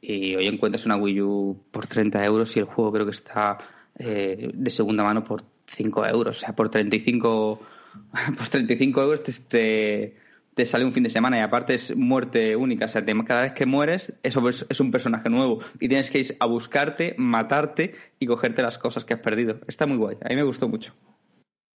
y 0.00 0.34
hoy 0.34 0.46
encuentras 0.46 0.86
una 0.86 0.96
Wii 0.96 1.20
U 1.22 1.64
por 1.70 1.86
30 1.86 2.24
euros 2.24 2.56
y 2.56 2.60
el 2.60 2.64
juego 2.64 2.92
creo 2.92 3.04
que 3.04 3.12
está 3.12 3.58
eh, 3.98 4.50
de 4.52 4.70
segunda 4.70 5.04
mano 5.04 5.24
por 5.24 5.42
5 5.66 6.06
euros. 6.06 6.38
O 6.38 6.40
sea, 6.40 6.54
por 6.54 6.70
35, 6.70 7.60
por 8.36 8.48
35 8.48 9.02
euros 9.02 9.22
te, 9.22 9.32
te, 9.32 10.16
te 10.54 10.66
sale 10.66 10.84
un 10.84 10.92
fin 10.92 11.02
de 11.02 11.10
semana 11.10 11.38
y 11.38 11.40
aparte 11.40 11.74
es 11.74 11.94
muerte 11.96 12.56
única. 12.56 12.86
O 12.86 12.88
sea, 12.88 13.04
cada 13.04 13.42
vez 13.42 13.52
que 13.52 13.66
mueres 13.66 14.14
eso 14.22 14.48
es, 14.48 14.66
es 14.68 14.80
un 14.80 14.90
personaje 14.90 15.28
nuevo 15.28 15.60
y 15.78 15.88
tienes 15.88 16.10
que 16.10 16.20
ir 16.20 16.36
a 16.40 16.46
buscarte, 16.46 17.14
matarte 17.18 17.94
y 18.18 18.26
cogerte 18.26 18.62
las 18.62 18.78
cosas 18.78 19.04
que 19.04 19.14
has 19.14 19.20
perdido. 19.20 19.60
Está 19.66 19.86
muy 19.86 19.96
guay. 19.96 20.16
A 20.24 20.28
mí 20.28 20.36
me 20.36 20.42
gustó 20.42 20.68
mucho. 20.68 20.94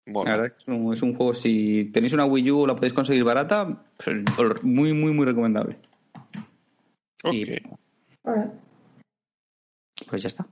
Mola. 0.06 0.30
La 0.30 0.36
verdad 0.36 0.56
que 0.56 0.62
es 0.62 0.68
un, 0.68 0.92
es 0.92 1.02
un 1.02 1.14
juego, 1.14 1.34
si 1.34 1.90
tenéis 1.92 2.12
una 2.12 2.24
Wii 2.24 2.50
U 2.50 2.60
o 2.60 2.66
la 2.66 2.74
podéis 2.74 2.92
conseguir 2.92 3.24
barata, 3.24 3.84
pues, 3.96 4.62
muy, 4.62 4.92
muy, 4.92 5.12
muy 5.12 5.24
recomendable. 5.24 5.78
Ok. 7.22 7.34
Y 7.34 7.44
pues 10.08 10.22
ya 10.22 10.28
está. 10.28 10.46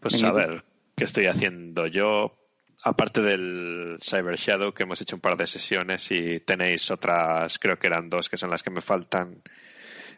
Pues 0.00 0.14
Venga, 0.14 0.28
a 0.28 0.32
ver, 0.32 0.64
¿qué 0.96 1.04
estoy 1.04 1.26
haciendo 1.26 1.86
yo? 1.86 2.36
Aparte 2.84 3.22
del 3.22 3.98
Cyber 4.02 4.36
Shadow, 4.36 4.72
que 4.72 4.82
hemos 4.82 5.00
hecho 5.00 5.16
un 5.16 5.20
par 5.20 5.36
de 5.36 5.46
sesiones 5.46 6.10
y 6.10 6.40
tenéis 6.40 6.90
otras, 6.90 7.58
creo 7.58 7.78
que 7.78 7.86
eran 7.86 8.10
dos, 8.10 8.28
que 8.28 8.36
son 8.36 8.50
las 8.50 8.62
que 8.62 8.70
me 8.70 8.80
faltan 8.80 9.42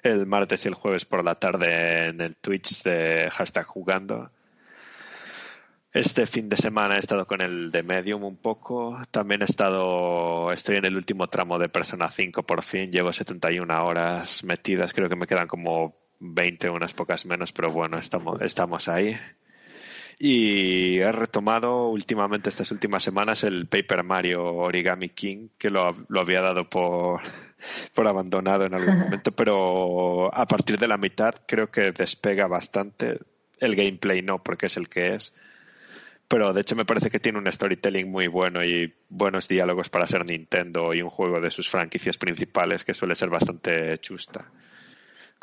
el 0.03 0.27
martes 0.27 0.65
y 0.65 0.69
el 0.69 0.75
jueves 0.75 1.05
por 1.05 1.25
la 1.25 1.35
tarde 1.35 2.09
en 2.09 2.21
el 2.21 2.37
Twitch 2.37 2.83
de 2.83 3.29
hashtag 3.31 3.67
jugando. 3.67 4.31
Este 5.95 6.27
fin 6.27 6.49
de 6.49 6.57
semana 6.57 6.97
he 6.97 6.99
estado 6.99 7.25
con 7.25 7.41
el 7.41 7.71
de 7.71 7.85
Medium 7.85 8.25
un 8.25 8.37
poco. 8.37 9.01
También 9.13 9.43
he 9.43 9.45
estado, 9.45 10.51
estoy 10.51 10.75
en 10.75 10.87
el 10.87 10.97
último 10.97 11.29
tramo 11.29 11.57
de 11.57 11.69
Persona 11.69 12.11
5 12.11 12.43
por 12.43 12.65
fin. 12.65 12.91
Llevo 12.91 13.13
71 13.13 13.87
horas 13.87 14.43
metidas. 14.43 14.93
Creo 14.93 15.09
que 15.09 15.15
me 15.15 15.29
quedan 15.29 15.47
como 15.47 15.95
20, 16.19 16.69
unas 16.71 16.95
pocas 16.95 17.25
menos, 17.27 17.53
pero 17.53 17.71
bueno, 17.71 17.97
estamos, 17.97 18.43
estamos 18.43 18.89
ahí. 18.89 19.17
Y 20.19 20.99
he 20.99 21.13
retomado 21.13 21.87
últimamente 21.87 22.49
estas 22.49 22.73
últimas 22.73 23.05
semanas 23.05 23.45
el 23.45 23.69
Paper 23.69 24.03
Mario 24.03 24.45
Origami 24.53 25.11
King, 25.11 25.51
que 25.57 25.71
lo, 25.71 25.95
lo 26.09 26.21
había 26.21 26.41
dado 26.41 26.69
por, 26.69 27.21
por 27.95 28.09
abandonado 28.09 28.65
en 28.65 28.75
algún 28.75 28.99
momento, 28.99 29.31
pero 29.37 30.35
a 30.35 30.45
partir 30.47 30.77
de 30.77 30.89
la 30.89 30.99
mitad 30.99 31.37
creo 31.47 31.71
que 31.71 31.93
despega 31.93 32.49
bastante. 32.49 33.21
El 33.61 33.77
gameplay 33.77 34.23
no, 34.23 34.43
porque 34.43 34.67
es 34.67 34.77
el 34.77 34.89
que 34.89 35.15
es. 35.15 35.33
Pero 36.29 36.53
de 36.53 36.63
hecho 36.63 36.77
me 36.77 36.85
parece 36.85 37.11
que 37.11 37.21
tiene 37.21 37.39
un 37.39 37.51
storytelling 37.51 38.11
muy 38.11 38.27
bueno 38.29 38.65
y 38.65 38.95
buenos 39.09 39.47
diálogos 39.47 39.89
para 39.89 40.07
ser 40.07 40.25
Nintendo 40.25 40.95
y 40.95 41.03
un 41.03 41.11
juego 41.11 41.41
de 41.41 41.51
sus 41.51 41.69
franquicias 41.69 42.17
principales 42.17 42.85
que 42.85 42.95
suele 42.95 43.15
ser 43.15 43.29
bastante 43.29 43.99
chusta 43.99 44.51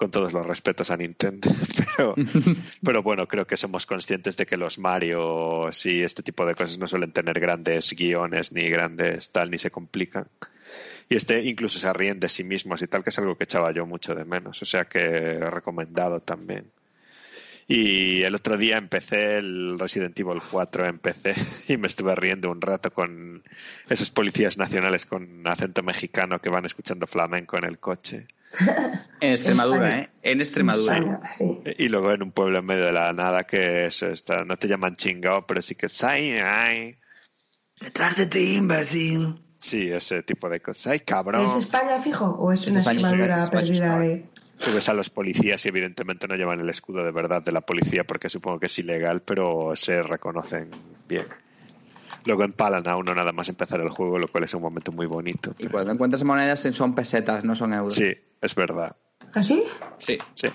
con 0.01 0.09
todos 0.09 0.33
los 0.33 0.47
respetos 0.47 0.89
a 0.89 0.97
Nintendo. 0.97 1.47
Pero, 1.95 2.15
pero 2.83 3.03
bueno, 3.03 3.27
creo 3.27 3.45
que 3.45 3.57
somos 3.57 3.85
conscientes 3.85 4.35
de 4.37 4.47
que 4.47 4.57
los 4.57 4.79
Mario 4.79 5.69
y 5.83 6.01
este 6.01 6.23
tipo 6.23 6.45
de 6.45 6.55
cosas 6.55 6.79
no 6.79 6.87
suelen 6.87 7.11
tener 7.11 7.39
grandes 7.39 7.93
guiones 7.93 8.51
ni 8.51 8.67
grandes 8.69 9.31
tal, 9.31 9.51
ni 9.51 9.59
se 9.59 9.69
complican. 9.69 10.27
Y 11.09 11.17
este 11.17 11.43
incluso 11.43 11.77
se 11.77 11.91
ríen 11.93 12.19
de 12.19 12.29
sí 12.29 12.43
mismos 12.43 12.81
y 12.81 12.87
tal, 12.87 13.03
que 13.03 13.11
es 13.11 13.19
algo 13.19 13.37
que 13.37 13.43
echaba 13.43 13.71
yo 13.73 13.85
mucho 13.85 14.15
de 14.15 14.25
menos. 14.25 14.59
O 14.61 14.65
sea 14.65 14.85
que 14.85 15.37
recomendado 15.37 16.21
también. 16.21 16.71
Y 17.73 18.23
el 18.23 18.35
otro 18.35 18.57
día 18.57 18.75
empecé 18.75 19.37
el 19.37 19.79
Resident 19.79 20.19
Evil 20.19 20.41
4 20.51 20.87
en 20.87 20.99
PC 20.99 21.33
y 21.69 21.77
me 21.77 21.87
estuve 21.87 22.13
riendo 22.15 22.51
un 22.51 22.59
rato 22.59 22.91
con 22.91 23.43
esos 23.89 24.11
policías 24.11 24.57
nacionales 24.57 25.05
con 25.05 25.47
acento 25.47 25.81
mexicano 25.81 26.39
que 26.39 26.49
van 26.49 26.65
escuchando 26.65 27.07
flamenco 27.07 27.57
en 27.57 27.63
el 27.63 27.79
coche. 27.79 28.27
En 29.21 29.31
Extremadura, 29.31 29.99
¿eh? 29.99 30.09
En 30.21 30.41
Extremadura. 30.41 30.97
España, 30.97 31.21
sí. 31.37 31.61
Y 31.77 31.87
luego 31.87 32.11
en 32.11 32.23
un 32.23 32.33
pueblo 32.33 32.59
en 32.59 32.65
medio 32.65 32.87
de 32.87 32.91
la 32.91 33.13
nada 33.13 33.45
que 33.45 33.85
eso 33.85 34.07
está, 34.07 34.43
no 34.43 34.57
te 34.57 34.67
llaman 34.67 34.97
chingao, 34.97 35.47
pero 35.47 35.61
sí 35.61 35.75
que 35.75 35.87
ay, 36.03 36.31
ay. 36.43 36.97
Detrás 37.79 38.17
de 38.17 38.25
ti, 38.25 38.55
imbécil. 38.57 39.41
Sí, 39.59 39.89
ese 39.89 40.23
tipo 40.23 40.49
de 40.49 40.59
cosas. 40.59 40.87
Ay, 40.87 40.99
cabrón. 41.01 41.45
¿Es 41.45 41.55
España 41.55 41.99
fijo 42.01 42.25
o 42.25 42.51
es 42.51 42.67
una 42.67 42.79
España, 42.79 42.99
Extremadura 42.99 43.43
España, 43.43 43.61
perdida 43.61 43.85
España. 43.85 43.99
de.? 43.99 44.30
Tú 44.63 44.71
ves 44.73 44.89
a 44.89 44.93
los 44.93 45.09
policías 45.09 45.65
y 45.65 45.69
evidentemente 45.69 46.27
no 46.27 46.35
llevan 46.35 46.59
el 46.59 46.69
escudo 46.69 47.03
de 47.03 47.11
verdad 47.11 47.43
de 47.43 47.51
la 47.51 47.61
policía 47.61 48.03
porque 48.03 48.29
supongo 48.29 48.59
que 48.59 48.67
es 48.67 48.79
ilegal, 48.79 49.21
pero 49.23 49.75
se 49.75 50.03
reconocen 50.03 50.69
bien. 51.07 51.25
Luego 52.25 52.43
empalan 52.43 52.87
a 52.87 52.95
uno 52.95 53.15
nada 53.15 53.31
más 53.31 53.49
empezar 53.49 53.79
el 53.81 53.89
juego, 53.89 54.19
lo 54.19 54.27
cual 54.27 54.43
es 54.43 54.53
un 54.53 54.61
momento 54.61 54.91
muy 54.91 55.07
bonito. 55.07 55.55
Y 55.57 55.67
cuando 55.67 55.91
encuentras 55.91 56.23
monedas 56.23 56.61
son 56.73 56.93
pesetas, 56.93 57.43
no 57.43 57.55
son 57.55 57.73
euros. 57.73 57.95
Sí, 57.95 58.13
es 58.39 58.53
verdad. 58.53 58.95
¿Así? 59.33 59.63
Sí. 59.99 60.17
Sí. 60.35 60.49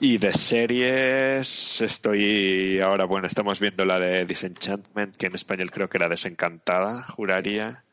Y 0.00 0.18
de 0.18 0.32
series 0.32 1.80
estoy 1.80 2.78
ahora, 2.80 3.04
bueno, 3.04 3.26
estamos 3.26 3.58
viendo 3.58 3.84
la 3.84 3.98
de 3.98 4.26
Disenchantment, 4.26 5.16
que 5.16 5.26
en 5.26 5.34
español 5.34 5.70
creo 5.70 5.88
que 5.88 5.96
era 5.96 6.08
Desencantada, 6.08 7.04
juraría, 7.04 7.84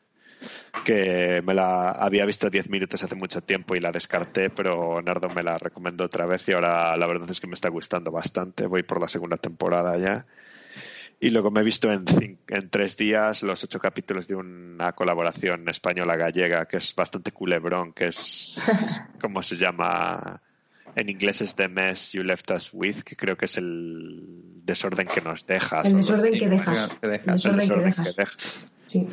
que 0.84 1.42
me 1.44 1.54
la 1.54 1.90
había 1.90 2.26
visto 2.26 2.50
10 2.50 2.70
minutos 2.70 3.02
hace 3.02 3.14
mucho 3.14 3.40
tiempo 3.42 3.74
y 3.74 3.80
la 3.80 3.92
descarté, 3.92 4.50
pero 4.50 5.00
Nardo 5.02 5.28
me 5.30 5.42
la 5.42 5.58
recomendó 5.58 6.04
otra 6.04 6.26
vez 6.26 6.48
y 6.48 6.52
ahora 6.52 6.96
la 6.96 7.06
verdad 7.06 7.30
es 7.30 7.40
que 7.40 7.46
me 7.46 7.54
está 7.54 7.68
gustando 7.68 8.10
bastante, 8.10 8.66
voy 8.66 8.82
por 8.82 9.00
la 9.00 9.08
segunda 9.08 9.36
temporada 9.36 9.96
ya. 9.98 10.26
Y 11.18 11.30
luego 11.30 11.50
me 11.50 11.60
he 11.60 11.64
visto 11.64 11.90
en, 11.90 12.04
en 12.46 12.68
tres 12.68 12.96
días 12.96 13.42
los 13.42 13.64
ocho 13.64 13.78
capítulos 13.78 14.28
de 14.28 14.34
una 14.34 14.92
colaboración 14.92 15.66
española-gallega 15.68 16.66
que 16.66 16.76
es 16.76 16.94
bastante 16.94 17.32
culebrón, 17.32 17.94
que 17.94 18.08
es, 18.08 18.60
¿cómo 19.20 19.42
se 19.42 19.56
llama? 19.56 20.42
En 20.94 21.08
inglés 21.08 21.40
es 21.40 21.54
The 21.54 21.68
Mess 21.68 22.12
You 22.12 22.22
Left 22.22 22.50
Us 22.50 22.70
With, 22.72 23.02
que 23.02 23.16
creo 23.16 23.36
que 23.36 23.46
es 23.46 23.56
el 23.56 24.62
desorden 24.64 25.06
que 25.06 25.20
nos 25.20 25.46
dejas. 25.46 25.86
El 25.86 25.96
desorden 25.96 26.38
que 26.38 26.48
dejas. 26.48 26.90
El 27.00 27.10
desorden 27.10 27.20
que 27.20 27.60
desorden 27.60 27.84
dejas. 27.84 28.06
que 28.06 28.12
dejas. 28.12 28.66
Sí. 28.88 29.08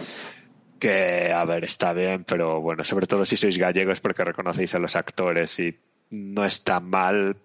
Que, 0.83 1.31
a 1.31 1.45
ver, 1.45 1.63
está 1.63 1.93
bien, 1.93 2.25
pero 2.25 2.59
bueno, 2.59 2.83
sobre 2.83 3.07
todo 3.07 3.23
si 3.23 3.37
sois 3.37 3.57
gallegos 3.57 4.01
porque 4.01 4.25
reconocéis 4.25 4.75
a 4.75 4.79
los 4.79 4.97
actores 4.97 5.57
y 5.57 5.79
no 6.09 6.43
está 6.43 6.81
mal, 6.81 7.37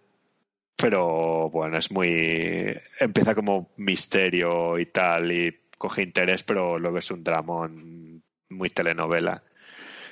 pero 0.74 1.48
bueno, 1.48 1.78
es 1.78 1.92
muy... 1.92 2.76
Empieza 2.98 3.36
como 3.36 3.70
misterio 3.76 4.76
y 4.80 4.86
tal 4.86 5.30
y 5.30 5.56
coge 5.78 6.02
interés, 6.02 6.42
pero 6.42 6.80
luego 6.80 6.98
es 6.98 7.12
un 7.12 7.22
dramón 7.22 8.24
muy 8.48 8.70
telenovela. 8.70 9.44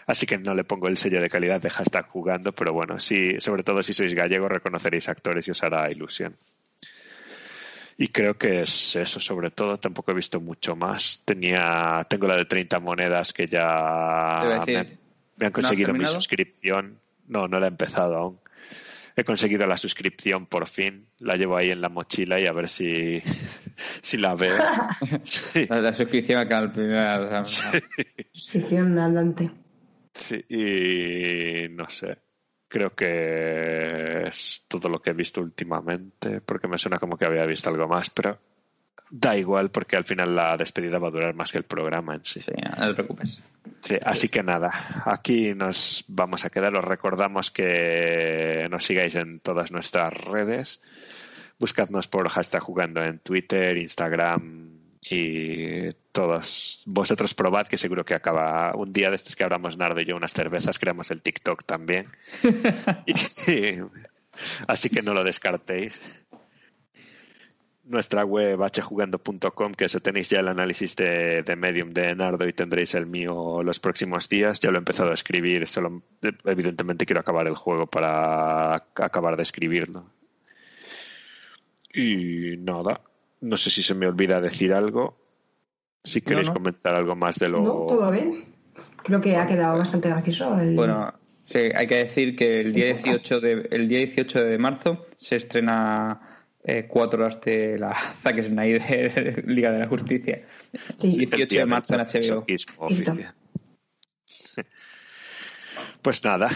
Así 0.07 0.25
que 0.25 0.39
no 0.39 0.55
le 0.55 0.63
pongo 0.63 0.87
el 0.87 0.97
sello 0.97 1.21
de 1.21 1.29
calidad 1.29 1.61
de 1.61 1.71
hashtag 1.71 2.07
jugando, 2.07 2.53
pero 2.53 2.73
bueno, 2.73 3.01
sí, 3.01 3.41
sobre 3.41 3.65
todo 3.65 3.83
si 3.83 3.93
sois 3.93 4.15
gallegos 4.15 4.53
reconoceréis 4.53 5.09
actores 5.09 5.49
y 5.49 5.51
os 5.51 5.65
hará 5.65 5.91
ilusión. 5.91 6.37
Y 7.99 8.09
creo 8.09 8.37
que 8.37 8.61
es 8.63 8.97
eso, 8.97 9.21
sobre 9.21 9.51
todo. 9.51 9.79
Tampoco 9.79 10.11
he 10.11 10.15
visto 10.15 10.41
mucho 10.41 10.77
más. 10.77 11.23
Tenía, 11.25 12.07
tengo 12.11 12.27
la 12.27 12.37
de 12.37 12.45
30 12.45 12.79
monedas 12.81 13.33
que 13.33 13.47
ya 13.47 14.61
decir, 14.61 14.77
me, 14.77 14.83
me 14.85 14.87
han 14.87 14.99
¿no 15.39 15.47
has 15.47 15.53
conseguido 15.53 15.95
mi 15.95 16.05
suscripción. 16.07 17.01
No, 17.27 17.49
no 17.49 17.59
la 17.59 17.67
he 17.67 17.71
empezado 17.71 18.17
aún. 18.17 18.41
He 19.19 19.25
conseguido 19.25 19.67
la 19.67 19.79
suscripción 19.79 20.45
por 20.45 20.67
fin. 20.67 21.07
La 21.21 21.37
llevo 21.37 21.57
ahí 21.57 21.71
en 21.71 21.81
la 21.81 21.89
mochila 21.89 22.39
y 22.39 22.47
a 22.47 22.53
ver 22.53 22.69
si, 22.69 23.23
si 24.03 24.19
la 24.19 24.35
veo. 24.35 24.59
Sí, 25.25 25.67
La, 25.67 25.81
la 25.81 25.95
suscripción 25.95 26.41
al 26.41 26.49
canal 26.49 26.73
primero. 26.73 27.41
o 27.41 27.45
sea, 27.47 27.73
Suscripción 28.33 28.99
andante. 28.99 29.51
sí, 30.13 30.45
y 30.51 31.69
no 31.71 31.89
sé. 31.89 32.19
Creo 32.69 32.95
que 32.95 34.25
es 34.27 34.65
todo 34.69 34.89
lo 34.89 35.01
que 35.01 35.11
he 35.11 35.15
visto 35.15 35.41
últimamente, 35.41 36.41
porque 36.41 36.69
me 36.69 36.79
suena 36.79 36.99
como 36.99 37.17
que 37.17 37.25
había 37.25 37.47
visto 37.47 37.71
algo 37.71 37.87
más, 37.87 38.11
pero 38.11 38.39
da 39.11 39.37
igual 39.37 39.71
porque 39.71 39.97
al 39.97 40.05
final 40.05 40.35
la 40.35 40.57
despedida 40.57 40.99
va 40.99 41.09
a 41.09 41.13
durar 41.13 41.35
más 41.35 41.53
que 41.53 41.59
el 41.59 41.65
programa 41.65 42.15
en 42.15 42.25
sí. 42.25 42.41
sí, 42.41 42.53
no 42.79 42.89
te 42.89 42.95
preocupes. 42.95 43.43
Sí, 43.81 43.97
así 44.05 44.29
que 44.29 44.43
nada, 44.43 45.03
aquí 45.05 45.55
nos 45.55 46.05
vamos 46.09 46.45
a 46.45 46.51
quedar. 46.51 46.75
Os 46.75 46.85
recordamos 46.85 47.51
que 47.51 48.67
nos 48.71 48.85
sigáis 48.85 49.15
en 49.15 49.41
todas 49.41 49.71
nuestras 49.71 50.13
redes. 50.13 50.81
Buscadnos 51.59 52.09
por 52.09 52.29
hashtag 52.29 52.63
jugando 52.63 53.03
en 53.03 53.21
Twitter, 53.21 53.79
Instagram 53.79 54.76
y 55.09 55.93
todos. 56.13 56.83
Vosotros 56.87 57.35
probad 57.35 57.67
que 57.67 57.79
seguro 57.79 58.05
que 58.05 58.15
acaba 58.15 58.75
un 58.75 58.93
día 58.93 59.11
de 59.11 59.17
estos 59.17 59.37
que 59.37 59.45
abramos 59.45 59.77
Nardo 59.77 60.01
y 60.01 60.05
yo 60.07 60.17
unas 60.17 60.33
cervezas, 60.33 60.79
creamos 60.79 61.11
el 61.11 61.23
TikTok 61.23 61.65
también. 61.65 62.09
Y- 63.07 63.15
así 64.67 64.91
que 64.91 65.03
no 65.03 65.15
lo 65.15 65.25
descartéis 65.25 66.01
nuestra 67.85 68.25
web 68.25 68.59
hjugando.com, 68.73 69.73
que 69.73 69.85
eso 69.85 70.01
tenéis 70.01 70.29
ya 70.29 70.41
el 70.41 70.49
análisis 70.49 70.97
de, 70.97 71.43
de 71.45 71.57
Medium 71.57 71.91
de 71.91 72.15
Nardo 72.17 72.47
y 72.47 72.53
tendréis 72.53 72.95
el 72.95 73.07
mío 73.07 73.63
los 73.63 73.79
próximos 73.79 74.29
días. 74.29 74.59
Ya 74.61 74.71
lo 74.71 74.77
he 74.77 74.79
empezado 74.79 75.13
a 75.13 75.15
escribir, 75.15 75.67
solo 75.69 76.03
evidentemente 76.45 77.07
quiero 77.07 77.21
acabar 77.21 77.47
el 77.47 77.55
juego 77.55 77.87
para 77.87 78.75
acabar 78.75 79.37
de 79.37 79.45
escribirlo. 79.45 80.11
Y 81.95 82.57
nada, 82.59 83.01
no 83.41 83.57
sé 83.57 83.71
si 83.71 83.83
se 83.83 83.95
me 83.95 84.07
olvida 84.07 84.41
decir 84.41 84.73
algo. 84.73 85.17
Si 86.03 86.21
queréis 86.21 86.49
no. 86.49 86.55
comentar 86.55 86.95
algo 86.95 87.17
más 87.17 87.39
de 87.39 87.49
lo... 87.49 87.61
No, 87.61 87.87
todo 87.87 88.11
bien. 88.11 88.45
Creo 89.03 89.21
que 89.21 89.37
ha 89.37 89.47
quedado 89.47 89.79
bastante 89.79 90.09
gracioso. 90.09 90.59
El... 90.59 90.75
Bueno, 90.75 91.13
sí, 91.47 91.59
hay 91.75 91.87
que 91.87 91.97
decir 91.97 92.37
que 92.37 92.61
el 92.61 92.73
día 92.73 92.87
18 92.87 93.41
de, 93.41 93.69
el 93.71 93.89
día 93.89 93.99
18 93.99 94.45
de 94.45 94.59
marzo 94.59 95.07
se 95.17 95.37
estrena 95.37 96.21
eh, 96.63 96.87
cuatro 96.89 97.25
horas 97.25 97.41
de 97.41 97.79
la 97.79 97.95
Zack 98.23 98.43
Snyder 98.43 99.45
Liga 99.47 99.73
de 99.73 99.79
la 99.81 99.87
Justicia. 99.87 100.47
Sí. 100.99 101.17
18 101.17 101.59
de 101.59 101.67
marzo 101.67 101.95
en 101.95 102.01
HBO. 102.01 102.47
Pues 106.03 106.23
nada, 106.23 106.49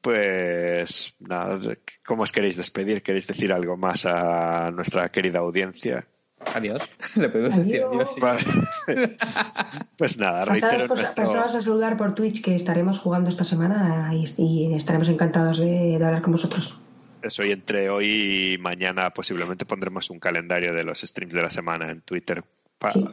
pues 0.00 1.14
nada, 1.18 1.58
¿cómo 2.06 2.22
os 2.22 2.32
queréis 2.32 2.56
despedir? 2.56 3.02
¿Queréis 3.02 3.26
decir 3.26 3.52
algo 3.52 3.76
más 3.76 4.06
a 4.06 4.70
nuestra 4.70 5.08
querida 5.10 5.40
audiencia? 5.40 6.06
Adiós. 6.54 6.82
Le 7.16 7.28
podemos 7.28 7.56
decir 7.56 7.82
Adiós. 7.82 7.92
adiós. 7.92 8.14
sí. 8.14 8.20
Vale. 8.20 9.16
Pues 9.98 10.16
nada, 10.18 10.44
reitero 10.44 10.86
pues, 10.86 11.00
nuestro... 11.00 11.40
a 11.42 11.48
saludar 11.48 11.96
por 11.96 12.14
Twitch 12.14 12.40
que 12.42 12.54
estaremos 12.54 12.98
jugando 13.00 13.28
esta 13.30 13.42
semana 13.42 14.10
y, 14.14 14.24
y 14.36 14.74
estaremos 14.74 15.08
encantados 15.08 15.58
de, 15.58 15.98
de 15.98 16.04
hablar 16.04 16.22
con 16.22 16.32
vosotros. 16.32 16.78
Eso, 17.20 17.44
y 17.44 17.50
entre 17.50 17.90
hoy 17.90 18.54
y 18.54 18.58
mañana 18.58 19.10
posiblemente 19.10 19.66
pondremos 19.66 20.08
un 20.10 20.20
calendario 20.20 20.72
de 20.72 20.84
los 20.84 21.00
streams 21.00 21.34
de 21.34 21.42
la 21.42 21.50
semana 21.50 21.90
en 21.90 22.02
Twitter. 22.02 22.44
Pa- 22.78 22.90
Sí. 22.92 23.04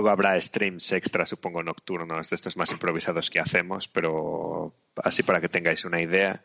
Luego 0.00 0.12
habrá 0.12 0.40
streams 0.40 0.92
extra, 0.92 1.26
supongo, 1.26 1.62
nocturnos, 1.62 2.30
de 2.30 2.34
estos 2.34 2.56
más 2.56 2.72
improvisados 2.72 3.28
que 3.28 3.38
hacemos, 3.38 3.86
pero 3.86 4.72
así 4.96 5.22
para 5.22 5.42
que 5.42 5.50
tengáis 5.50 5.84
una 5.84 6.00
idea. 6.00 6.42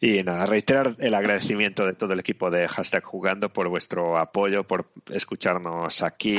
Y 0.00 0.22
nada, 0.22 0.46
reiterar 0.46 0.94
el 1.00 1.14
agradecimiento 1.14 1.84
de 1.84 1.94
todo 1.94 2.12
el 2.12 2.20
equipo 2.20 2.48
de 2.48 2.68
Hashtag 2.68 3.02
Jugando 3.02 3.52
por 3.52 3.66
vuestro 3.66 4.18
apoyo, 4.18 4.62
por 4.68 4.88
escucharnos 5.10 6.04
aquí, 6.04 6.36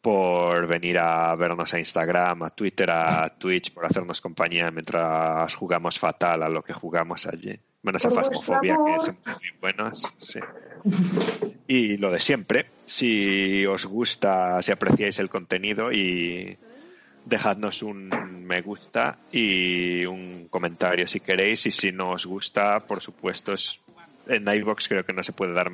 por 0.00 0.68
venir 0.68 0.96
a 0.96 1.34
vernos 1.34 1.74
a 1.74 1.80
Instagram, 1.80 2.44
a 2.44 2.50
Twitter, 2.50 2.88
a 2.88 3.28
Twitch, 3.36 3.74
por 3.74 3.84
hacernos 3.84 4.20
compañía 4.20 4.70
mientras 4.70 5.52
jugamos 5.56 5.98
fatal 5.98 6.44
a 6.44 6.48
lo 6.48 6.62
que 6.62 6.72
jugamos 6.72 7.26
allí. 7.26 7.58
Menos 7.82 8.06
a 8.06 8.12
Fasmofobia, 8.12 8.76
que 8.76 9.00
somos 9.00 9.26
muy 9.26 9.60
buenos. 9.60 10.02
Sí. 10.18 10.38
Y 11.66 11.96
lo 11.96 12.10
de 12.10 12.20
siempre, 12.20 12.66
si 12.84 13.66
os 13.66 13.86
gusta, 13.86 14.62
si 14.62 14.72
apreciáis 14.72 15.18
el 15.18 15.28
contenido 15.28 15.90
y 15.92 16.56
dejadnos 17.24 17.82
un 17.82 18.08
me 18.46 18.62
gusta 18.62 19.18
y 19.32 20.04
un 20.06 20.46
comentario 20.48 21.08
si 21.08 21.18
queréis 21.18 21.66
y 21.66 21.72
si 21.72 21.90
no 21.90 22.10
os 22.12 22.24
gusta, 22.24 22.86
por 22.86 23.00
supuesto, 23.02 23.52
es, 23.52 23.80
en 24.28 24.46
iVoox 24.46 24.86
creo 24.88 25.04
que 25.04 25.12
no 25.12 25.24
se 25.24 25.32
puede 25.32 25.52
dar 25.52 25.70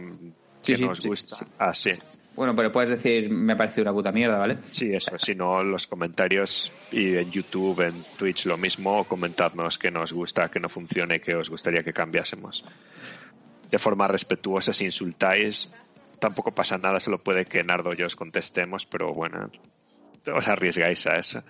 que 0.62 0.76
Sí, 0.76 0.76
sí, 0.76 0.84
no 0.84 0.93
os 0.93 0.98
sí, 0.98 1.09
gusta. 1.09 1.36
sí. 1.74 1.90
Ah. 1.90 2.05
Bueno, 2.34 2.56
pero 2.56 2.72
puedes 2.72 2.89
decir, 2.89 3.28
me 3.28 3.52
ha 3.52 3.56
parecido 3.59 3.82
una 3.82 3.93
puta 3.93 4.10
mierda, 4.10 4.39
¿vale? 4.39 4.56
Sí, 4.70 4.89
eso. 4.90 5.18
Si 5.18 5.34
no, 5.34 5.62
los 5.62 5.86
comentarios 5.86 6.72
y 6.90 7.14
en 7.16 7.30
YouTube, 7.30 7.80
en 7.82 8.02
Twitch, 8.16 8.47
lo 8.47 8.56
mismo. 8.56 9.05
Comentadnos 9.05 9.76
que 9.76 9.90
nos 9.90 10.14
gusta, 10.14 10.51
que 10.51 10.59
no 10.59 10.70
funcione, 10.70 11.20
que 11.20 11.34
os 11.34 11.51
gustaría 11.51 11.82
que 11.82 11.93
cambiásemos. 11.93 12.64
De 13.72 13.78
forma 13.78 14.06
respetuosa, 14.06 14.74
si 14.74 14.84
insultáis, 14.84 15.68
tampoco 16.20 16.52
pasa 16.52 16.76
nada. 16.76 17.00
Solo 17.00 17.22
puede 17.24 17.46
que 17.46 17.64
Nardo 17.64 17.94
y 17.94 17.96
yo 17.96 18.06
os 18.06 18.14
contestemos, 18.14 18.84
pero 18.86 19.14
bueno, 19.14 19.50
os 20.32 20.48
arriesgáis 20.48 21.06
a 21.06 21.16
eso. 21.16 21.42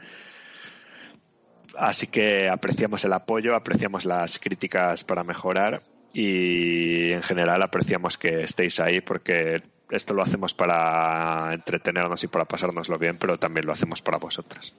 Así 1.76 2.06
que 2.06 2.48
apreciamos 2.48 3.04
el 3.04 3.12
apoyo, 3.12 3.56
apreciamos 3.56 4.04
las 4.04 4.38
críticas 4.38 5.02
para 5.02 5.24
mejorar 5.24 5.82
y 6.12 7.10
en 7.10 7.22
general 7.22 7.60
apreciamos 7.60 8.18
que 8.18 8.44
estéis 8.44 8.78
ahí 8.78 9.00
porque 9.00 9.62
esto 9.90 10.14
lo 10.14 10.22
hacemos 10.22 10.54
para 10.54 11.52
entretenernos 11.52 12.22
y 12.22 12.28
para 12.28 12.44
pasárnoslo 12.44 12.98
bien, 12.98 13.16
pero 13.18 13.38
también 13.38 13.66
lo 13.66 13.72
hacemos 13.72 14.00
para 14.00 14.18
vosotros. 14.18 14.72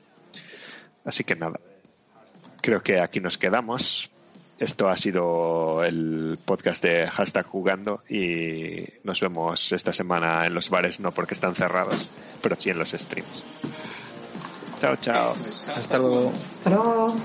Así 1.03 1.25
que 1.25 1.35
nada, 1.35 1.59
creo 2.61 2.81
que 2.81 3.01
aquí 3.01 3.19
nos 3.19 3.37
quedamos. 3.37 4.12
Esto 4.59 4.87
ha 4.87 4.95
sido 4.95 5.83
el 5.83 6.37
podcast 6.45 6.83
de 6.83 7.07
hashtag 7.07 7.45
jugando 7.45 8.03
y 8.09 8.85
nos 9.03 9.19
vemos 9.19 9.71
esta 9.71 9.91
semana 9.91 10.45
en 10.45 10.53
los 10.53 10.69
bares, 10.69 10.99
no 10.99 11.11
porque 11.11 11.33
están 11.33 11.55
cerrados, 11.55 12.09
pero 12.41 12.55
sí 12.57 12.69
en 12.69 12.79
los 12.79 12.91
streams. 12.91 13.43
Chao, 14.79 14.95
chao. 14.97 15.35
Hasta 15.75 15.97
luego. 15.97 16.31
Pero 16.63 17.15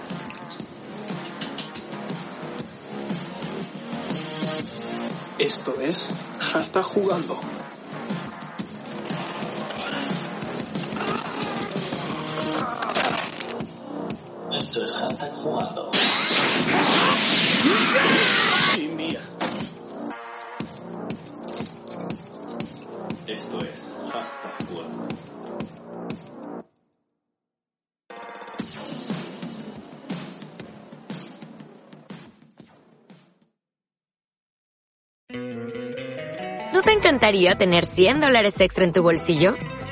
Esto 5.38 5.80
es 5.80 6.08
Hashtag 6.40 6.82
Jugando. 6.82 7.40
Esto 14.52 14.84
es 14.84 14.92
hashtag 14.92 15.32
jugando. 15.36 15.90
Y 18.76 18.88
mía. 18.88 19.20
Esto 23.26 23.58
es 23.64 23.94
hashtag 24.12 24.68
jugando. 24.68 25.08
¿No 36.72 36.82
te 36.82 36.92
encantaría 36.92 37.56
tener 37.56 37.84
100 37.84 38.20
dólares 38.20 38.60
extra 38.60 38.84
en 38.84 38.92
tu 38.92 39.02
bolsillo? 39.02 39.56